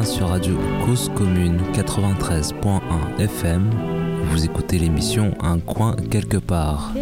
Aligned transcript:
bien 0.00 0.10
sur 0.10 0.28
Radio 0.28 0.56
Cause 0.84 1.10
Commune 1.14 1.60
93.1 1.72 3.18
FM. 3.18 3.70
Vous 4.30 4.44
écoutez 4.44 4.78
l'émission 4.78 5.34
Un 5.40 5.58
coin 5.58 5.96
quelque 6.10 6.36
part. 6.36 6.92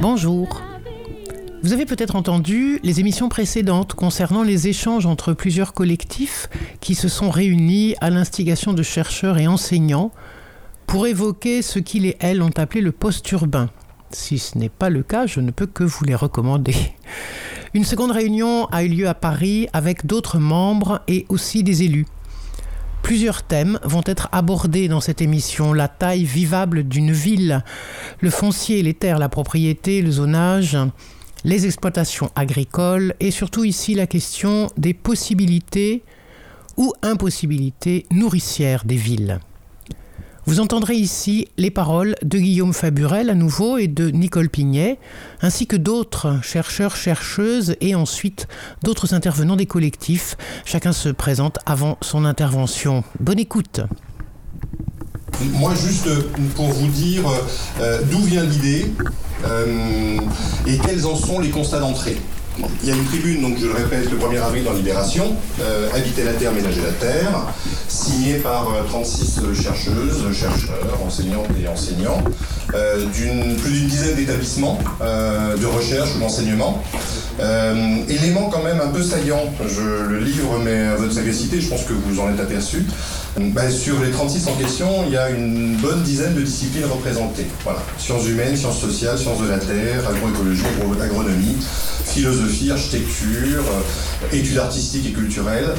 Bonjour. 0.00 0.62
Vous 1.62 1.72
avez 1.72 1.84
peut-être 1.86 2.16
entendu 2.16 2.80
les 2.82 3.00
émissions 3.00 3.28
précédentes 3.28 3.94
concernant 3.94 4.42
les 4.42 4.68
échanges 4.68 5.06
entre 5.06 5.34
plusieurs 5.34 5.74
collectifs 5.74 6.48
qui 6.80 6.94
se 6.94 7.08
sont 7.08 7.30
réunis 7.30 7.94
à 8.00 8.10
l'instigation 8.10 8.72
de 8.72 8.82
chercheurs 8.82 9.38
et 9.38 9.46
enseignants 9.46 10.12
pour 10.86 11.06
évoquer 11.06 11.62
ce 11.62 11.78
qu'ils 11.78 12.06
et 12.06 12.16
elles 12.20 12.42
ont 12.42 12.50
appelé 12.56 12.80
le 12.80 12.92
post-urbain. 12.92 13.70
Si 14.12 14.38
ce 14.38 14.58
n'est 14.58 14.68
pas 14.68 14.90
le 14.90 15.02
cas, 15.02 15.26
je 15.26 15.40
ne 15.40 15.50
peux 15.50 15.66
que 15.66 15.84
vous 15.84 16.04
les 16.04 16.14
recommander. 16.14 16.74
Une 17.74 17.84
seconde 17.84 18.10
réunion 18.10 18.66
a 18.66 18.82
eu 18.82 18.88
lieu 18.88 19.08
à 19.08 19.14
Paris 19.14 19.68
avec 19.72 20.04
d'autres 20.04 20.38
membres 20.38 21.02
et 21.06 21.26
aussi 21.28 21.62
des 21.62 21.84
élus. 21.84 22.06
Plusieurs 23.02 23.42
thèmes 23.44 23.78
vont 23.84 24.02
être 24.04 24.28
abordés 24.32 24.88
dans 24.88 25.00
cette 25.00 25.22
émission. 25.22 25.72
La 25.72 25.86
taille 25.86 26.24
vivable 26.24 26.84
d'une 26.84 27.12
ville, 27.12 27.62
le 28.20 28.30
foncier, 28.30 28.82
les 28.82 28.94
terres, 28.94 29.18
la 29.18 29.28
propriété, 29.28 30.02
le 30.02 30.10
zonage, 30.10 30.76
les 31.44 31.64
exploitations 31.64 32.30
agricoles 32.34 33.14
et 33.20 33.30
surtout 33.30 33.64
ici 33.64 33.94
la 33.94 34.06
question 34.06 34.70
des 34.76 34.94
possibilités 34.94 36.02
ou 36.76 36.92
impossibilités 37.02 38.06
nourricières 38.10 38.84
des 38.84 38.96
villes. 38.96 39.40
Vous 40.50 40.58
entendrez 40.58 40.96
ici 40.96 41.46
les 41.58 41.70
paroles 41.70 42.16
de 42.24 42.36
Guillaume 42.36 42.72
Faburel 42.72 43.30
à 43.30 43.36
nouveau 43.36 43.78
et 43.78 43.86
de 43.86 44.10
Nicole 44.10 44.48
Pignet, 44.48 44.98
ainsi 45.42 45.68
que 45.68 45.76
d'autres 45.76 46.42
chercheurs, 46.42 46.96
chercheuses 46.96 47.76
et 47.80 47.94
ensuite 47.94 48.48
d'autres 48.82 49.14
intervenants 49.14 49.54
des 49.54 49.66
collectifs. 49.66 50.36
Chacun 50.64 50.90
se 50.90 51.08
présente 51.08 51.60
avant 51.66 51.98
son 52.00 52.24
intervention. 52.24 53.04
Bonne 53.20 53.38
écoute. 53.38 53.82
Moi, 55.52 55.72
juste 55.76 56.08
pour 56.56 56.66
vous 56.66 56.88
dire 56.88 57.22
euh, 57.80 58.00
d'où 58.10 58.18
vient 58.18 58.42
l'idée 58.42 58.86
euh, 59.44 60.18
et 60.66 60.78
quels 60.78 61.06
en 61.06 61.14
sont 61.14 61.38
les 61.38 61.50
constats 61.50 61.78
d'entrée. 61.78 62.16
Il 62.82 62.88
y 62.88 62.92
a 62.92 62.94
une 62.94 63.04
tribune, 63.04 63.42
donc 63.42 63.58
je 63.58 63.66
le 63.66 63.74
répète, 63.74 64.10
le 64.10 64.16
1er 64.16 64.40
avril 64.40 64.64
dans 64.64 64.72
Libération, 64.72 65.36
euh, 65.60 65.88
Habiter 65.94 66.24
la 66.24 66.32
Terre, 66.32 66.52
ménager 66.52 66.80
la 66.80 66.92
Terre, 66.92 67.46
signée 67.88 68.34
par 68.36 68.68
36 68.88 69.38
euh, 69.38 69.54
chercheuses, 69.54 70.24
chercheurs, 70.32 70.98
enseignantes 71.04 71.48
et 71.62 71.68
enseignants, 71.68 72.22
euh, 72.74 73.04
d'une 73.14 73.56
plus 73.56 73.72
d'une 73.72 73.88
dizaine 73.88 74.16
d'établissements 74.16 74.78
de 75.00 75.66
recherche 75.66 76.10
ou 76.16 76.20
d'enseignement. 76.20 76.82
élément 78.08 78.48
quand 78.50 78.62
même 78.62 78.80
un 78.80 78.88
peu 78.88 79.02
saillant, 79.02 79.52
je 79.66 80.08
le 80.08 80.18
livre, 80.18 80.58
mais 80.64 80.86
à 80.86 80.96
votre 80.96 81.12
sagacité, 81.12 81.60
je 81.60 81.68
pense 81.68 81.84
que 81.84 81.92
vous 81.92 82.20
en 82.20 82.30
êtes 82.32 82.40
aperçu. 82.40 82.84
Ben, 83.38 83.70
sur 83.70 84.00
les 84.02 84.10
36 84.10 84.48
en 84.48 84.54
question, 84.54 85.04
il 85.06 85.12
y 85.12 85.16
a 85.16 85.30
une 85.30 85.76
bonne 85.76 86.02
dizaine 86.02 86.34
de 86.34 86.42
disciplines 86.42 86.84
représentées. 86.84 87.46
Voilà. 87.62 87.78
Sciences 87.96 88.26
humaines, 88.26 88.56
sciences 88.56 88.80
sociales, 88.80 89.18
sciences 89.18 89.40
de 89.40 89.48
la 89.48 89.58
terre, 89.58 90.08
agroécologie, 90.08 90.64
agronomie, 91.00 91.56
philosophie, 92.04 92.49
architecture, 92.70 93.62
euh, 93.62 94.36
études 94.36 94.58
artistiques 94.58 95.06
et 95.06 95.12
culturelles. 95.12 95.70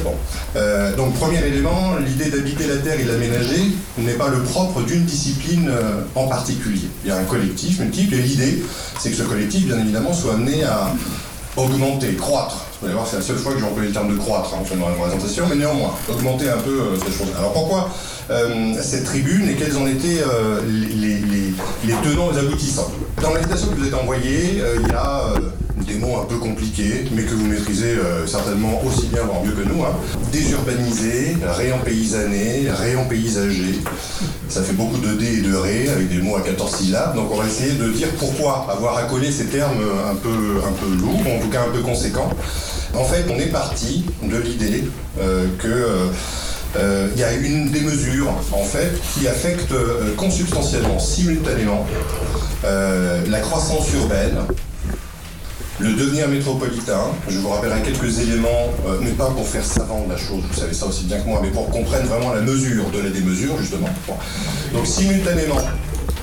Euh, 0.56 0.96
donc 0.96 1.14
premier 1.14 1.44
élément, 1.44 1.96
l'idée 2.04 2.30
d'habiter 2.30 2.66
la 2.66 2.76
Terre 2.78 2.98
et 2.98 3.04
l'aménager 3.04 3.62
n'est 3.98 4.14
pas 4.14 4.28
le 4.28 4.42
propre 4.42 4.82
d'une 4.82 5.04
discipline 5.04 5.68
euh, 5.68 6.00
en 6.14 6.26
particulier. 6.28 6.88
Il 7.04 7.08
y 7.08 7.12
a 7.12 7.18
un 7.18 7.24
collectif 7.24 7.80
multiple 7.80 8.14
et 8.14 8.22
l'idée, 8.22 8.62
c'est 8.98 9.10
que 9.10 9.16
ce 9.16 9.22
collectif, 9.22 9.66
bien 9.66 9.78
évidemment, 9.78 10.12
soit 10.12 10.34
amené 10.34 10.64
à 10.64 10.94
augmenter, 11.56 12.14
croître. 12.14 12.66
Vous 12.82 12.88
allez 12.88 12.96
voir, 12.96 13.06
c'est 13.06 13.18
la 13.18 13.22
seule 13.22 13.36
fois 13.36 13.52
que 13.52 13.60
j'ai 13.60 13.64
employé 13.64 13.90
le 13.90 13.94
terme 13.94 14.12
de 14.12 14.18
croître 14.18 14.52
hein, 14.54 14.76
dans 14.76 14.88
la 14.88 14.96
présentation, 14.96 15.44
mais 15.48 15.54
néanmoins, 15.54 15.94
augmenter 16.10 16.48
un 16.48 16.58
peu 16.58 16.98
ces 16.98 17.16
choses. 17.16 17.32
Alors 17.38 17.52
pourquoi 17.52 17.88
cette 18.82 19.04
tribune 19.04 19.48
et 19.48 19.54
quels 19.54 19.76
en 19.76 19.86
étaient 19.86 20.24
les, 20.66 21.20
les, 21.84 21.94
tenants 22.02 22.32
et 22.34 22.38
aboutissants? 22.38 22.90
Dans 23.20 23.34
l'invitation 23.34 23.68
que 23.68 23.74
vous 23.74 23.86
êtes 23.86 23.94
envoyée, 23.94 24.62
il 24.82 24.88
y 24.88 24.94
a 24.94 25.34
des 25.82 25.94
mots 25.94 26.18
un 26.20 26.24
peu 26.24 26.36
compliqués, 26.36 27.04
mais 27.12 27.22
que 27.22 27.34
vous 27.34 27.46
maîtrisez 27.46 27.96
euh, 27.96 28.26
certainement 28.26 28.80
aussi 28.84 29.06
bien, 29.06 29.22
voire 29.22 29.42
mieux 29.44 29.52
que 29.52 29.68
nous. 29.68 29.82
Hein. 29.82 29.94
Désurbanisé, 30.32 31.36
réempaysané, 31.56 32.70
réempaysagé. 32.70 33.80
Ça 34.48 34.62
fait 34.62 34.74
beaucoup 34.74 34.98
de 34.98 35.14
D 35.14 35.38
et 35.38 35.40
de 35.40 35.54
Ré, 35.54 35.88
avec 35.88 36.08
des 36.08 36.20
mots 36.20 36.36
à 36.36 36.42
14 36.42 36.76
syllabes. 36.76 37.14
Donc 37.14 37.30
on 37.32 37.36
va 37.36 37.46
essayer 37.46 37.72
de 37.72 37.88
dire 37.90 38.08
pourquoi 38.18 38.66
avoir 38.70 38.96
accolé 38.98 39.30
ces 39.30 39.46
termes 39.46 39.80
un 40.10 40.14
peu, 40.14 40.60
un 40.66 40.72
peu 40.72 40.94
lourds, 40.94 41.20
en 41.20 41.40
tout 41.40 41.48
cas 41.48 41.62
un 41.62 41.72
peu 41.72 41.80
conséquents. 41.80 42.30
En 42.94 43.04
fait, 43.04 43.24
on 43.30 43.38
est 43.38 43.46
parti 43.46 44.04
de 44.22 44.36
l'idée 44.36 44.84
euh. 45.20 45.46
Euh, 46.74 47.08
il 47.14 47.20
y 47.20 47.22
a 47.22 47.34
une 47.34 47.70
des 47.70 47.82
mesures 47.82 48.30
en 48.30 48.64
fait 48.64 48.98
qui 49.12 49.28
affecte 49.28 49.74
consubstantiellement, 50.16 50.98
simultanément, 50.98 51.86
la 52.64 53.40
croissance 53.40 53.92
urbaine 53.92 54.38
le 55.82 55.94
devenir 55.94 56.28
métropolitain, 56.28 57.06
je 57.28 57.38
vous 57.38 57.48
rappellerai 57.48 57.82
quelques 57.82 58.20
éléments, 58.20 58.70
euh, 58.86 58.98
mais 59.00 59.10
pas 59.10 59.30
pour 59.30 59.46
faire 59.46 59.64
savant 59.64 60.04
de 60.04 60.12
la 60.12 60.16
chose, 60.16 60.42
vous 60.48 60.58
savez 60.58 60.74
ça 60.74 60.86
aussi 60.86 61.04
bien 61.04 61.18
que 61.18 61.26
moi, 61.26 61.40
mais 61.42 61.50
pour 61.50 61.66
qu'on 61.66 61.80
comprenne 61.82 62.06
vraiment 62.06 62.32
la 62.32 62.40
mesure 62.40 62.88
de 62.90 63.00
la 63.00 63.10
démesure, 63.10 63.58
justement. 63.58 63.88
Donc 64.72 64.86
simultanément, 64.86 65.58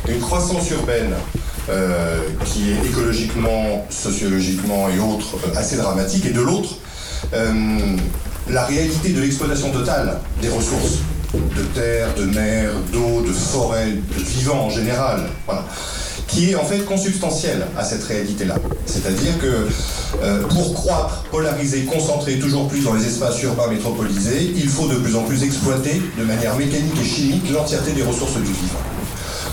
une 0.07 0.19
croissance 0.19 0.69
urbaine 0.71 1.13
euh, 1.69 2.21
qui 2.45 2.71
est 2.71 2.87
écologiquement, 2.87 3.85
sociologiquement 3.89 4.89
et 4.89 4.99
autres 4.99 5.35
euh, 5.45 5.57
assez 5.57 5.77
dramatique, 5.77 6.25
et 6.25 6.31
de 6.31 6.41
l'autre, 6.41 6.75
la 8.49 8.65
réalité 8.65 9.09
de 9.09 9.21
l'exploitation 9.21 9.69
totale 9.71 10.19
des 10.41 10.49
ressources, 10.49 10.99
de 11.33 11.61
terre, 11.75 12.07
de 12.15 12.25
mer, 12.25 12.71
d'eau, 12.91 13.21
de 13.21 13.31
forêt, 13.31 13.91
de 13.91 14.23
vivant 14.23 14.65
en 14.65 14.69
général. 14.69 15.27
Voilà 15.45 15.65
qui 16.29 16.51
est 16.51 16.55
en 16.55 16.63
fait 16.63 16.85
consubstantielle 16.85 17.65
à 17.77 17.83
cette 17.83 18.03
réalité-là. 18.03 18.55
C'est-à-dire 18.85 19.37
que 19.39 19.67
euh, 20.23 20.43
pour 20.47 20.73
croître, 20.73 21.23
polariser, 21.31 21.85
concentrer 21.85 22.39
toujours 22.39 22.67
plus 22.67 22.83
dans 22.83 22.93
les 22.93 23.05
espaces 23.05 23.41
urbains 23.43 23.67
métropolisés, 23.67 24.53
il 24.55 24.69
faut 24.69 24.87
de 24.87 24.95
plus 24.95 25.15
en 25.15 25.23
plus 25.23 25.43
exploiter 25.43 26.01
de 26.17 26.23
manière 26.23 26.55
mécanique 26.55 26.99
et 27.01 27.05
chimique 27.05 27.49
l'entièreté 27.51 27.91
des 27.93 28.03
ressources 28.03 28.35
du 28.35 28.43
vivant. 28.43 28.88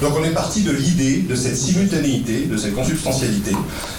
Donc 0.01 0.15
on 0.19 0.25
est 0.25 0.31
parti 0.31 0.63
de 0.63 0.73
l'idée 0.73 1.19
de 1.23 1.35
cette 1.35 1.57
simultanéité, 1.57 2.47
de 2.47 2.57
cette 2.57 2.75
consubstantialité. 2.75 3.53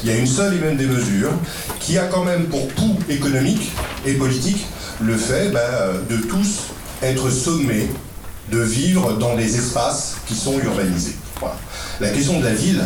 Il 0.03 0.09
y 0.09 0.13
a 0.13 0.17
une 0.17 0.27
seule 0.27 0.55
et 0.55 0.59
même 0.59 0.77
des 0.77 0.85
mesures 0.85 1.31
qui 1.79 1.97
a 1.97 2.05
quand 2.05 2.23
même 2.23 2.45
pour 2.45 2.67
pouls 2.69 2.97
économique 3.09 3.71
et 4.05 4.13
politique 4.13 4.65
le 5.01 5.15
fait 5.15 5.49
ben, 5.49 5.59
de 6.09 6.17
tous 6.17 6.65
être 7.01 7.29
sommés 7.29 7.87
de 8.51 8.59
vivre 8.59 9.13
dans 9.13 9.35
des 9.35 9.55
espaces 9.55 10.17
qui 10.27 10.35
sont 10.35 10.59
urbanisés. 10.59 11.15
La 11.99 12.09
question 12.09 12.39
de 12.39 12.43
la 12.45 12.53
ville, 12.53 12.83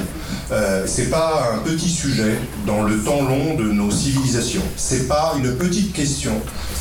euh, 0.53 0.83
c'est 0.88 1.09
pas 1.09 1.51
un 1.53 1.57
petit 1.57 1.89
sujet 1.89 2.39
dans 2.66 2.83
le 2.83 2.97
temps 2.99 3.22
long 3.23 3.55
de 3.55 3.63
nos 3.63 3.91
civilisations. 3.91 4.61
C'est 4.77 5.09
pas 5.09 5.33
une 5.38 5.57
petite 5.57 5.91
question 5.91 6.31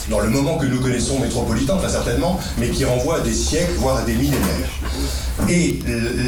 dans 0.08 0.20
le 0.20 0.28
moment 0.30 0.56
que 0.56 0.66
nous 0.66 0.78
connaissons 0.78 1.18
métropolitain, 1.18 1.76
très 1.78 1.88
certainement, 1.88 2.38
mais 2.58 2.68
qui 2.68 2.84
renvoie 2.84 3.16
à 3.16 3.20
des 3.20 3.32
siècles, 3.32 3.72
voire 3.78 3.96
à 3.96 4.02
des 4.02 4.14
millénaires. 4.14 4.70
Et 5.48 5.80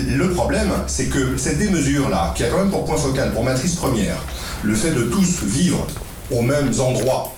le 0.09 0.31
problème, 0.31 0.71
c'est 0.89 1.07
que 1.07 1.37
cette 1.37 1.59
démesure-là, 1.59 2.33
qui 2.35 2.43
a 2.43 2.49
quand 2.49 2.59
même 2.59 2.71
pour 2.71 2.85
point 2.85 2.97
focal, 2.97 3.33
pour 3.33 3.45
matrice 3.45 3.77
première, 3.77 4.17
le 4.65 4.75
fait 4.75 4.91
de 4.91 5.05
tous 5.05 5.45
vivre 5.45 5.87
aux 6.33 6.43
mêmes 6.43 6.73
endroits, 6.81 7.33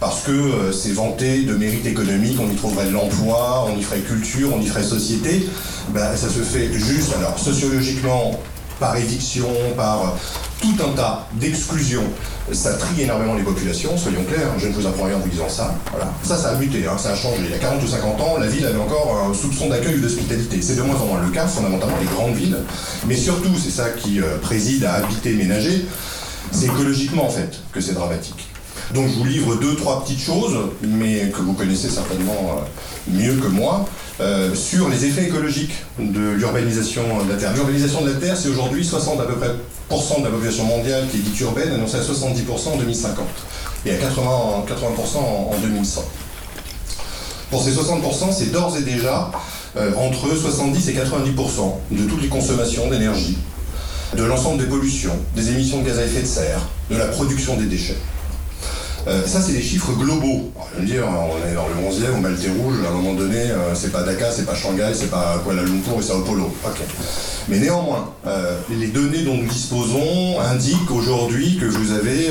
parce 0.00 0.22
que 0.22 0.32
euh, 0.32 0.72
c'est 0.72 0.92
vanté 0.92 1.42
de 1.42 1.54
mérite 1.54 1.86
économique, 1.86 2.38
on 2.40 2.50
y 2.50 2.56
trouverait 2.56 2.86
de 2.86 2.92
l'emploi, 2.92 3.66
on 3.68 3.78
y 3.78 3.82
ferait 3.82 4.00
culture, 4.00 4.50
on 4.54 4.60
y 4.60 4.66
ferait 4.66 4.82
société, 4.82 5.46
ben, 5.90 6.16
ça 6.16 6.28
se 6.28 6.40
fait 6.40 6.72
juste, 6.72 7.14
alors 7.16 7.38
sociologiquement, 7.38 8.40
par 8.80 8.96
éviction, 8.96 9.50
par 9.76 10.00
euh, 10.00 10.06
tout 10.62 10.74
un 10.82 10.92
tas 10.94 11.28
d'exclusions. 11.34 12.06
Ça 12.50 12.72
trie 12.74 13.02
énormément 13.02 13.34
les 13.34 13.42
populations, 13.42 13.96
soyons 13.96 14.24
clairs, 14.24 14.48
je 14.58 14.68
ne 14.68 14.72
vous 14.72 14.86
apprends 14.86 15.04
rien 15.04 15.16
en 15.16 15.20
vous 15.20 15.28
disant 15.28 15.48
ça. 15.48 15.74
Voilà. 15.92 16.10
Ça, 16.24 16.36
ça 16.36 16.48
a 16.48 16.54
muté, 16.56 16.86
hein, 16.86 16.96
ça 16.98 17.10
a 17.10 17.14
changé. 17.14 17.42
Il 17.44 17.50
y 17.50 17.54
a 17.54 17.58
40 17.58 17.82
ou 17.82 17.86
50 17.86 18.20
ans, 18.20 18.38
la 18.40 18.46
ville 18.46 18.66
avait 18.66 18.78
encore 18.78 19.28
un 19.30 19.34
soupçon 19.34 19.68
d'accueil 19.68 19.96
ou 19.96 20.00
d'hospitalité. 20.00 20.60
C'est 20.62 20.76
de 20.76 20.82
moins 20.82 20.96
en 20.96 21.06
moins 21.06 21.20
le 21.20 21.30
cas, 21.30 21.46
fondamentalement 21.46 21.98
les 22.00 22.06
grandes 22.06 22.34
villes. 22.34 22.56
Mais 23.06 23.16
surtout, 23.16 23.52
c'est 23.62 23.70
ça 23.70 23.90
qui 23.90 24.20
euh, 24.20 24.38
préside 24.38 24.84
à 24.84 24.94
habiter, 24.94 25.34
ménager, 25.34 25.84
c'est 26.50 26.66
écologiquement 26.66 27.26
en 27.26 27.30
fait 27.30 27.60
que 27.72 27.80
c'est 27.80 27.92
dramatique. 27.92 28.49
Donc 28.94 29.08
je 29.08 29.18
vous 29.18 29.24
livre 29.24 29.54
deux, 29.56 29.76
trois 29.76 30.02
petites 30.02 30.20
choses, 30.20 30.56
mais 30.82 31.30
que 31.30 31.42
vous 31.42 31.52
connaissez 31.52 31.88
certainement 31.88 32.58
euh, 32.58 33.12
mieux 33.12 33.34
que 33.34 33.46
moi, 33.46 33.86
euh, 34.20 34.52
sur 34.54 34.88
les 34.88 35.04
effets 35.04 35.26
écologiques 35.26 35.74
de 35.98 36.30
l'urbanisation 36.30 37.02
de 37.24 37.30
la 37.30 37.36
Terre. 37.36 37.54
L'urbanisation 37.54 38.02
de 38.02 38.10
la 38.10 38.16
Terre, 38.16 38.36
c'est 38.36 38.48
aujourd'hui 38.48 38.84
60 38.84 39.20
à 39.20 39.24
peu 39.24 39.34
près 39.34 39.48
de 39.48 40.24
la 40.24 40.30
population 40.30 40.64
mondiale 40.64 41.06
qui 41.10 41.18
est 41.18 41.20
dite 41.20 41.40
urbaine, 41.40 41.72
annoncée 41.72 41.96
à 41.96 42.00
70% 42.00 42.74
en 42.74 42.76
2050 42.76 43.24
et 43.86 43.92
à 43.92 43.96
80, 43.96 44.64
80% 44.68 45.18
en, 45.18 45.58
2100. 45.60 46.04
Pour 47.50 47.62
ces 47.62 47.72
60%, 47.72 48.32
c'est 48.32 48.52
d'ores 48.52 48.76
et 48.76 48.82
déjà 48.82 49.30
euh, 49.76 49.92
entre 49.96 50.34
70 50.36 50.88
et 50.88 50.92
90% 50.94 50.98
de 51.90 52.04
toutes 52.04 52.22
les 52.22 52.28
consommations 52.28 52.88
d'énergie 52.88 53.38
de 54.16 54.24
l'ensemble 54.24 54.58
des 54.58 54.68
pollutions, 54.68 55.16
des 55.36 55.50
émissions 55.50 55.82
de 55.82 55.86
gaz 55.86 55.98
à 55.98 56.04
effet 56.04 56.22
de 56.22 56.26
serre, 56.26 56.60
de 56.90 56.96
la 56.96 57.06
production 57.06 57.56
des 57.56 57.66
déchets. 57.66 57.98
Euh, 59.06 59.26
ça, 59.26 59.40
c'est 59.40 59.52
des 59.52 59.62
chiffres 59.62 59.92
globaux. 59.92 60.50
Veux 60.78 60.84
dire, 60.84 61.04
on 61.08 61.48
est 61.48 61.54
dans 61.54 61.68
le 61.68 61.74
11e, 61.74 62.18
au 62.18 62.20
Maltais 62.20 62.50
Rouge, 62.50 62.76
à 62.84 62.90
un 62.90 62.92
moment 62.92 63.14
donné, 63.14 63.38
euh, 63.38 63.74
c'est 63.74 63.92
pas 63.92 64.02
Dakar, 64.02 64.30
c'est 64.32 64.44
pas 64.44 64.54
Shanghai, 64.54 64.92
c'est 64.94 65.10
pas 65.10 65.40
Kuala 65.42 65.62
Lumpur 65.62 65.98
et 65.98 66.02
Sao 66.02 66.20
Paulo. 66.20 66.52
Ok. 66.64 66.80
Mais 67.48 67.58
néanmoins, 67.58 68.12
euh, 68.26 68.58
les 68.70 68.88
données 68.88 69.22
dont 69.22 69.36
nous 69.36 69.48
disposons 69.48 70.38
indiquent 70.40 70.90
aujourd'hui 70.90 71.56
que 71.56 71.64
vous 71.64 71.92
avez 71.92 72.28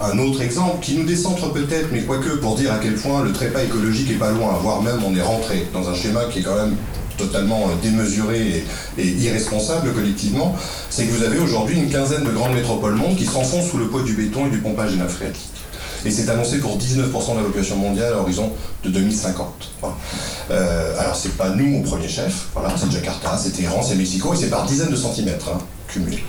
un 0.00 0.18
autre 0.18 0.40
exemple 0.40 0.78
qui 0.80 0.94
nous 0.96 1.04
décentre 1.04 1.52
peut-être, 1.52 1.88
mais 1.92 2.02
quoique 2.02 2.36
pour 2.36 2.54
dire 2.54 2.72
à 2.72 2.78
quel 2.78 2.94
point 2.94 3.22
le 3.22 3.32
trépas 3.32 3.62
écologique 3.62 4.10
est 4.10 4.14
pas 4.14 4.30
loin, 4.30 4.56
voire 4.62 4.82
même 4.82 5.00
on 5.04 5.14
est 5.14 5.22
rentré 5.22 5.66
dans 5.72 5.88
un 5.88 5.94
schéma 5.94 6.24
qui 6.30 6.38
est 6.38 6.42
quand 6.42 6.56
même 6.56 6.76
totalement 7.18 7.68
démesuré 7.82 8.64
et, 8.98 9.06
irresponsable 9.06 9.92
collectivement, 9.92 10.56
c'est 10.90 11.04
que 11.04 11.12
vous 11.12 11.22
avez 11.22 11.38
aujourd'hui 11.38 11.76
une 11.76 11.90
quinzaine 11.90 12.24
de 12.24 12.30
grandes 12.30 12.54
métropoles 12.54 12.94
mondes 12.94 13.16
qui 13.16 13.26
s'enfoncent 13.26 13.68
sous 13.70 13.78
le 13.78 13.86
poids 13.86 14.02
du 14.02 14.14
béton 14.14 14.46
et 14.46 14.50
du 14.50 14.58
pompage 14.58 14.92
phréatiques 15.08 15.53
et 16.04 16.10
c'est 16.10 16.28
annoncé 16.28 16.58
pour 16.58 16.78
19% 16.78 17.32
de 17.32 17.38
la 17.38 17.44
population 17.44 17.76
mondiale 17.76 18.12
à 18.12 18.16
l'horizon 18.16 18.52
de 18.84 18.90
2050. 18.90 19.46
Euh, 20.50 21.00
alors 21.00 21.16
c'est 21.16 21.36
pas 21.36 21.50
nous 21.50 21.78
au 21.78 21.82
premier 21.82 22.08
chef, 22.08 22.48
voilà, 22.54 22.74
c'est 22.76 22.90
Jakarta, 22.90 23.38
c'est 23.42 23.50
Téhéran, 23.50 23.82
c'est 23.82 23.94
Mexico, 23.94 24.34
et 24.34 24.36
c'est 24.36 24.50
par 24.50 24.66
dizaines 24.66 24.90
de 24.90 24.96
centimètres 24.96 25.50
hein, 25.54 25.58
cumulés. 25.88 26.24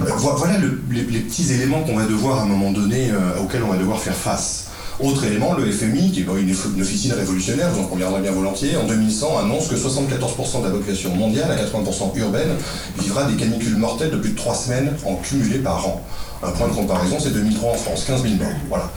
Euh, 0.00 0.10
voilà 0.16 0.54
les, 0.58 1.20
petits 1.20 1.52
éléments 1.52 1.82
qu'on 1.82 1.96
va 1.96 2.06
devoir 2.06 2.40
à 2.40 2.42
un 2.42 2.46
moment 2.46 2.72
donné, 2.72 3.10
euh, 3.10 3.42
auxquels 3.42 3.62
on 3.62 3.70
va 3.70 3.76
devoir 3.76 3.98
faire 3.98 4.16
face. 4.16 4.68
Autre 5.00 5.24
élément, 5.24 5.54
le 5.54 5.70
FMI, 5.70 6.12
qui 6.12 6.20
est 6.20 6.22
une, 6.22 6.80
officine 6.80 7.12
révolutionnaire, 7.12 7.70
vous 7.72 7.82
en 7.82 7.86
conviendrez 7.86 8.20
bien 8.20 8.30
volontiers, 8.30 8.76
en 8.76 8.84
2100 8.84 9.38
annonce 9.38 9.68
que 9.68 9.74
74% 9.74 10.60
de 10.60 10.66
la 10.66 10.70
population 10.70 11.14
mondiale, 11.14 11.50
à 11.50 11.56
80% 11.56 12.16
urbaine, 12.18 12.50
vivra 12.98 13.24
des 13.24 13.34
canicules 13.34 13.76
mortelles 13.76 14.10
de 14.10 14.18
plus 14.18 14.30
de 14.30 14.36
3 14.36 14.54
semaines 14.54 14.92
en 15.04 15.16
cumulé 15.16 15.58
par 15.58 15.86
an. 15.86 16.02
Un 16.44 16.50
point 16.50 16.66
de 16.66 16.72
comparaison, 16.72 17.18
c'est 17.20 17.32
2003 17.32 17.70
en 17.70 17.74
France, 17.74 18.04
15 18.04 18.22
000 18.22 18.34
morts. 18.34 18.48
Voilà. 18.68 18.90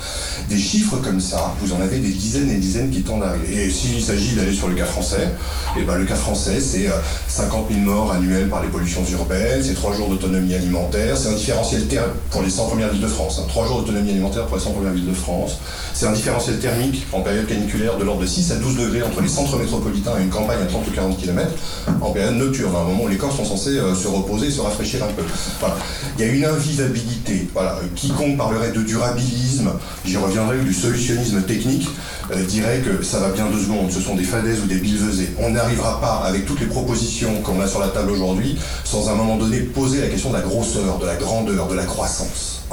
Des 0.50 0.58
chiffres 0.58 0.98
comme 0.98 1.20
ça, 1.20 1.54
vous 1.62 1.74
en 1.74 1.82
avez 1.82 2.00
des 2.00 2.12
dizaines 2.12 2.50
et 2.50 2.58
dizaines 2.58 2.90
qui 2.90 3.04
tendent 3.04 3.22
à 3.22 3.30
arriver. 3.30 3.66
Et 3.66 3.70
s'il 3.70 4.02
s'agit 4.02 4.36
d'aller 4.36 4.54
sur 4.54 4.68
le 4.68 4.74
cas 4.74 4.86
français, 4.86 5.30
eh 5.78 5.84
ben 5.84 5.96
le 5.96 6.06
cas 6.06 6.16
français, 6.16 6.60
c'est 6.60 6.90
50 7.28 7.68
euh, 7.70 7.74
000 7.76 7.86
morts 7.86 8.12
annuels 8.12 8.50
par 8.50 8.64
les 8.64 8.70
pollutions 8.70 9.04
urbaines, 9.12 9.62
c'est 9.64 9.76
3 9.76 9.94
jours 9.94 10.10
d'autonomie 10.10 10.56
alimentaire, 10.56 11.16
c'est 11.16 11.30
un 11.30 11.34
différentiel 11.34 11.88
thermique 11.88 12.16
pour 12.32 12.42
les 12.42 12.50
100 12.50 12.66
premières 12.66 12.90
villes 12.90 13.02
de 13.02 13.08
France. 13.08 13.40
3 13.48 13.64
hein. 13.64 13.68
jours 13.68 13.82
d'autonomie 13.82 14.10
alimentaire 14.10 14.48
pour 14.48 14.58
les 14.58 14.64
100 14.64 14.72
premières 14.72 14.94
villes 14.94 15.08
de 15.08 15.14
France. 15.14 15.60
C'est 15.94 16.08
un 16.08 16.14
différentiel 16.14 16.60
thermique 16.60 17.06
en 17.14 17.22
période 17.22 17.46
caniculaire 17.46 17.98
de 17.98 18.04
l'ordre 18.04 18.22
de 18.22 18.28
6 18.28 18.54
à 18.54 18.56
12 18.56 18.78
degrés 18.78 19.04
entre 19.04 19.22
les 19.22 19.30
centres 19.30 19.58
métropolitains 19.58 20.18
et 20.20 20.24
une 20.24 20.30
campagne 20.30 20.62
à 20.64 20.66
30 20.66 20.88
ou 20.88 20.92
40 20.92 21.18
km 21.18 21.52
en 22.02 22.10
période 22.10 22.36
nocturne, 22.36 22.76
à 22.76 22.80
un 22.80 22.86
moment 22.86 23.04
où 23.04 23.08
les 23.08 23.18
corps 23.18 23.36
sont 23.36 23.46
censés 23.46 23.78
euh, 23.78 23.94
se 23.94 24.08
reposer 24.08 24.50
se 24.50 24.62
rafraîchir 24.62 25.04
un 25.04 25.14
peu. 25.14 25.24
Voilà. 25.60 25.78
Il 26.18 26.26
y 26.26 26.28
a 26.28 26.32
une 26.32 26.46
voilà, 27.54 27.80
quiconque 27.96 28.38
parlerait 28.38 28.72
de 28.72 28.82
durabilisme, 28.82 29.72
j'y 30.06 30.18
reviendrai, 30.18 30.60
du 30.60 30.74
solutionnisme 30.74 31.42
technique, 31.44 31.88
euh, 32.32 32.44
dirait 32.46 32.80
que 32.80 33.04
ça 33.04 33.20
va 33.20 33.30
bien 33.30 33.48
deux 33.48 33.62
secondes, 33.62 33.92
ce 33.92 34.00
sont 34.00 34.16
des 34.16 34.24
fadaises 34.24 34.62
ou 34.64 34.68
des 34.68 34.78
billevesées. 34.78 35.30
On 35.40 35.52
n'arrivera 35.52 36.00
pas, 36.02 36.24
avec 36.26 36.46
toutes 36.46 36.60
les 36.60 36.68
propositions 36.68 37.42
qu'on 37.42 37.62
a 37.62 37.68
sur 37.68 37.80
la 37.80 37.90
table 37.90 38.12
aujourd'hui, 38.12 38.58
sans 38.84 39.10
à 39.10 39.12
un 39.12 39.16
moment 39.16 39.38
donné 39.38 39.60
poser 39.60 40.02
la 40.02 40.08
question 40.08 40.30
de 40.30 40.36
la 40.36 40.42
grosseur, 40.42 41.00
de 41.00 41.06
la 41.06 41.16
grandeur, 41.16 41.68
de 41.68 41.76
la 41.76 41.86
croissance. 41.86 42.64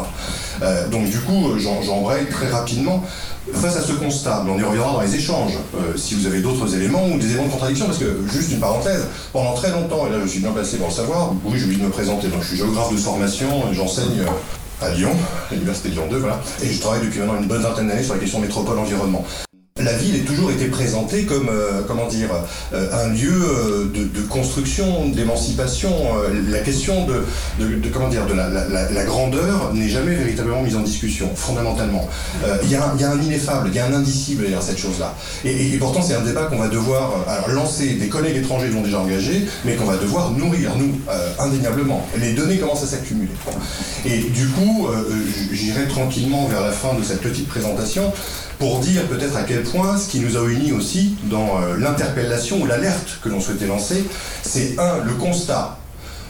Euh, 0.62 0.88
donc 0.88 1.10
du 1.10 1.18
coup, 1.18 1.58
j'embraye 1.58 2.26
très 2.26 2.48
rapidement. 2.48 3.04
Face 3.52 3.76
à 3.76 3.82
ce 3.82 3.92
constat, 3.92 4.44
on 4.48 4.58
y 4.58 4.62
reviendra 4.62 4.92
dans 4.92 5.00
les 5.00 5.16
échanges, 5.16 5.54
euh, 5.74 5.96
si 5.96 6.14
vous 6.14 6.26
avez 6.26 6.40
d'autres 6.40 6.74
éléments 6.76 7.06
ou 7.08 7.18
des 7.18 7.32
éléments 7.32 7.46
de 7.46 7.52
contradiction, 7.52 7.86
parce 7.86 7.98
que, 7.98 8.20
juste 8.32 8.52
une 8.52 8.60
parenthèse, 8.60 9.06
pendant 9.32 9.54
très 9.54 9.70
longtemps, 9.72 10.06
et 10.06 10.10
là 10.10 10.18
je 10.22 10.28
suis 10.28 10.40
bien 10.40 10.52
placé 10.52 10.76
pour 10.76 10.88
le 10.88 10.92
savoir, 10.92 11.32
oui, 11.44 11.58
j'ai 11.58 11.64
oublié 11.64 11.80
de 11.80 11.86
me 11.86 11.90
présenter, 11.90 12.28
donc 12.28 12.42
je 12.42 12.48
suis 12.48 12.56
géographe 12.56 12.92
de 12.92 12.96
formation, 12.96 13.48
j'enseigne 13.72 14.22
à 14.80 14.90
Lyon, 14.90 15.10
l'université 15.50 15.88
de 15.88 15.94
Lyon 15.94 16.06
2, 16.08 16.18
voilà, 16.18 16.40
et 16.62 16.70
je 16.70 16.80
travaille 16.80 17.00
depuis 17.04 17.18
maintenant 17.18 17.40
une 17.40 17.48
bonne 17.48 17.62
vingtaine 17.62 17.88
d'années 17.88 18.04
sur 18.04 18.14
la 18.14 18.20
question 18.20 18.38
métropole-environnement 18.38 19.24
la 19.80 19.94
ville 19.94 20.16
est 20.16 20.26
toujours 20.26 20.50
été 20.50 20.66
présentée 20.66 21.24
comme, 21.24 21.48
euh, 21.48 21.80
comment 21.86 22.06
dire, 22.06 22.28
euh, 22.74 22.88
un 22.92 23.08
lieu 23.08 23.32
euh, 23.32 23.84
de, 23.92 24.20
construction, 24.28 25.08
d'émancipation. 25.08 25.90
la 26.50 26.58
question 26.58 27.06
de, 27.06 27.24
comment 27.92 28.08
dire, 28.08 28.26
de 28.26 28.34
la, 28.34 29.04
grandeur 29.04 29.72
n'est 29.72 29.88
jamais 29.88 30.14
véritablement 30.14 30.62
mise 30.62 30.76
en 30.76 30.80
discussion, 30.80 31.30
fondamentalement. 31.34 32.08
Il 32.62 32.70
y, 32.70 32.76
a 32.76 33.10
un 33.10 33.20
ineffable, 33.20 33.68
il 33.68 33.74
y 33.74 33.78
a 33.78 33.86
un 33.86 33.94
indicible 33.94 34.42
derrière 34.42 34.62
cette 34.62 34.78
chose-là. 34.78 35.14
Et, 35.44 35.76
pourtant, 35.78 36.02
c'est 36.02 36.14
un 36.14 36.20
débat 36.20 36.44
qu'on 36.44 36.58
va 36.58 36.68
devoir 36.68 37.24
lancer. 37.48 37.94
Des 37.94 38.08
collègues 38.08 38.36
étrangers 38.36 38.68
l'ont 38.68 38.82
déjà 38.82 39.00
engagé, 39.00 39.46
mais 39.64 39.74
qu'on 39.74 39.86
va 39.86 39.96
devoir 39.96 40.30
nourrir, 40.30 40.76
nous, 40.76 40.94
indéniablement. 41.38 42.06
Les 42.18 42.32
données 42.32 42.58
commencent 42.58 42.84
à 42.84 42.86
s'accumuler. 42.86 43.32
Et 44.04 44.18
du 44.30 44.46
coup, 44.48 44.88
j'irai 45.52 45.88
tranquillement 45.88 46.46
vers 46.46 46.60
la 46.60 46.72
fin 46.72 46.94
de 46.94 47.02
cette 47.02 47.20
petite 47.20 47.48
présentation 47.48 48.12
pour 48.62 48.78
dire 48.78 49.02
peut-être 49.08 49.36
à 49.36 49.42
quel 49.42 49.61
ce 49.64 50.08
qui 50.08 50.20
nous 50.20 50.36
a 50.36 50.48
unis 50.48 50.72
aussi 50.72 51.16
dans 51.24 51.60
euh, 51.60 51.76
l'interpellation 51.78 52.60
ou 52.60 52.66
l'alerte 52.66 53.18
que 53.22 53.28
l'on 53.28 53.40
souhaitait 53.40 53.66
lancer, 53.66 54.04
c'est 54.42 54.78
un, 54.78 55.04
le 55.04 55.12
constat 55.14 55.78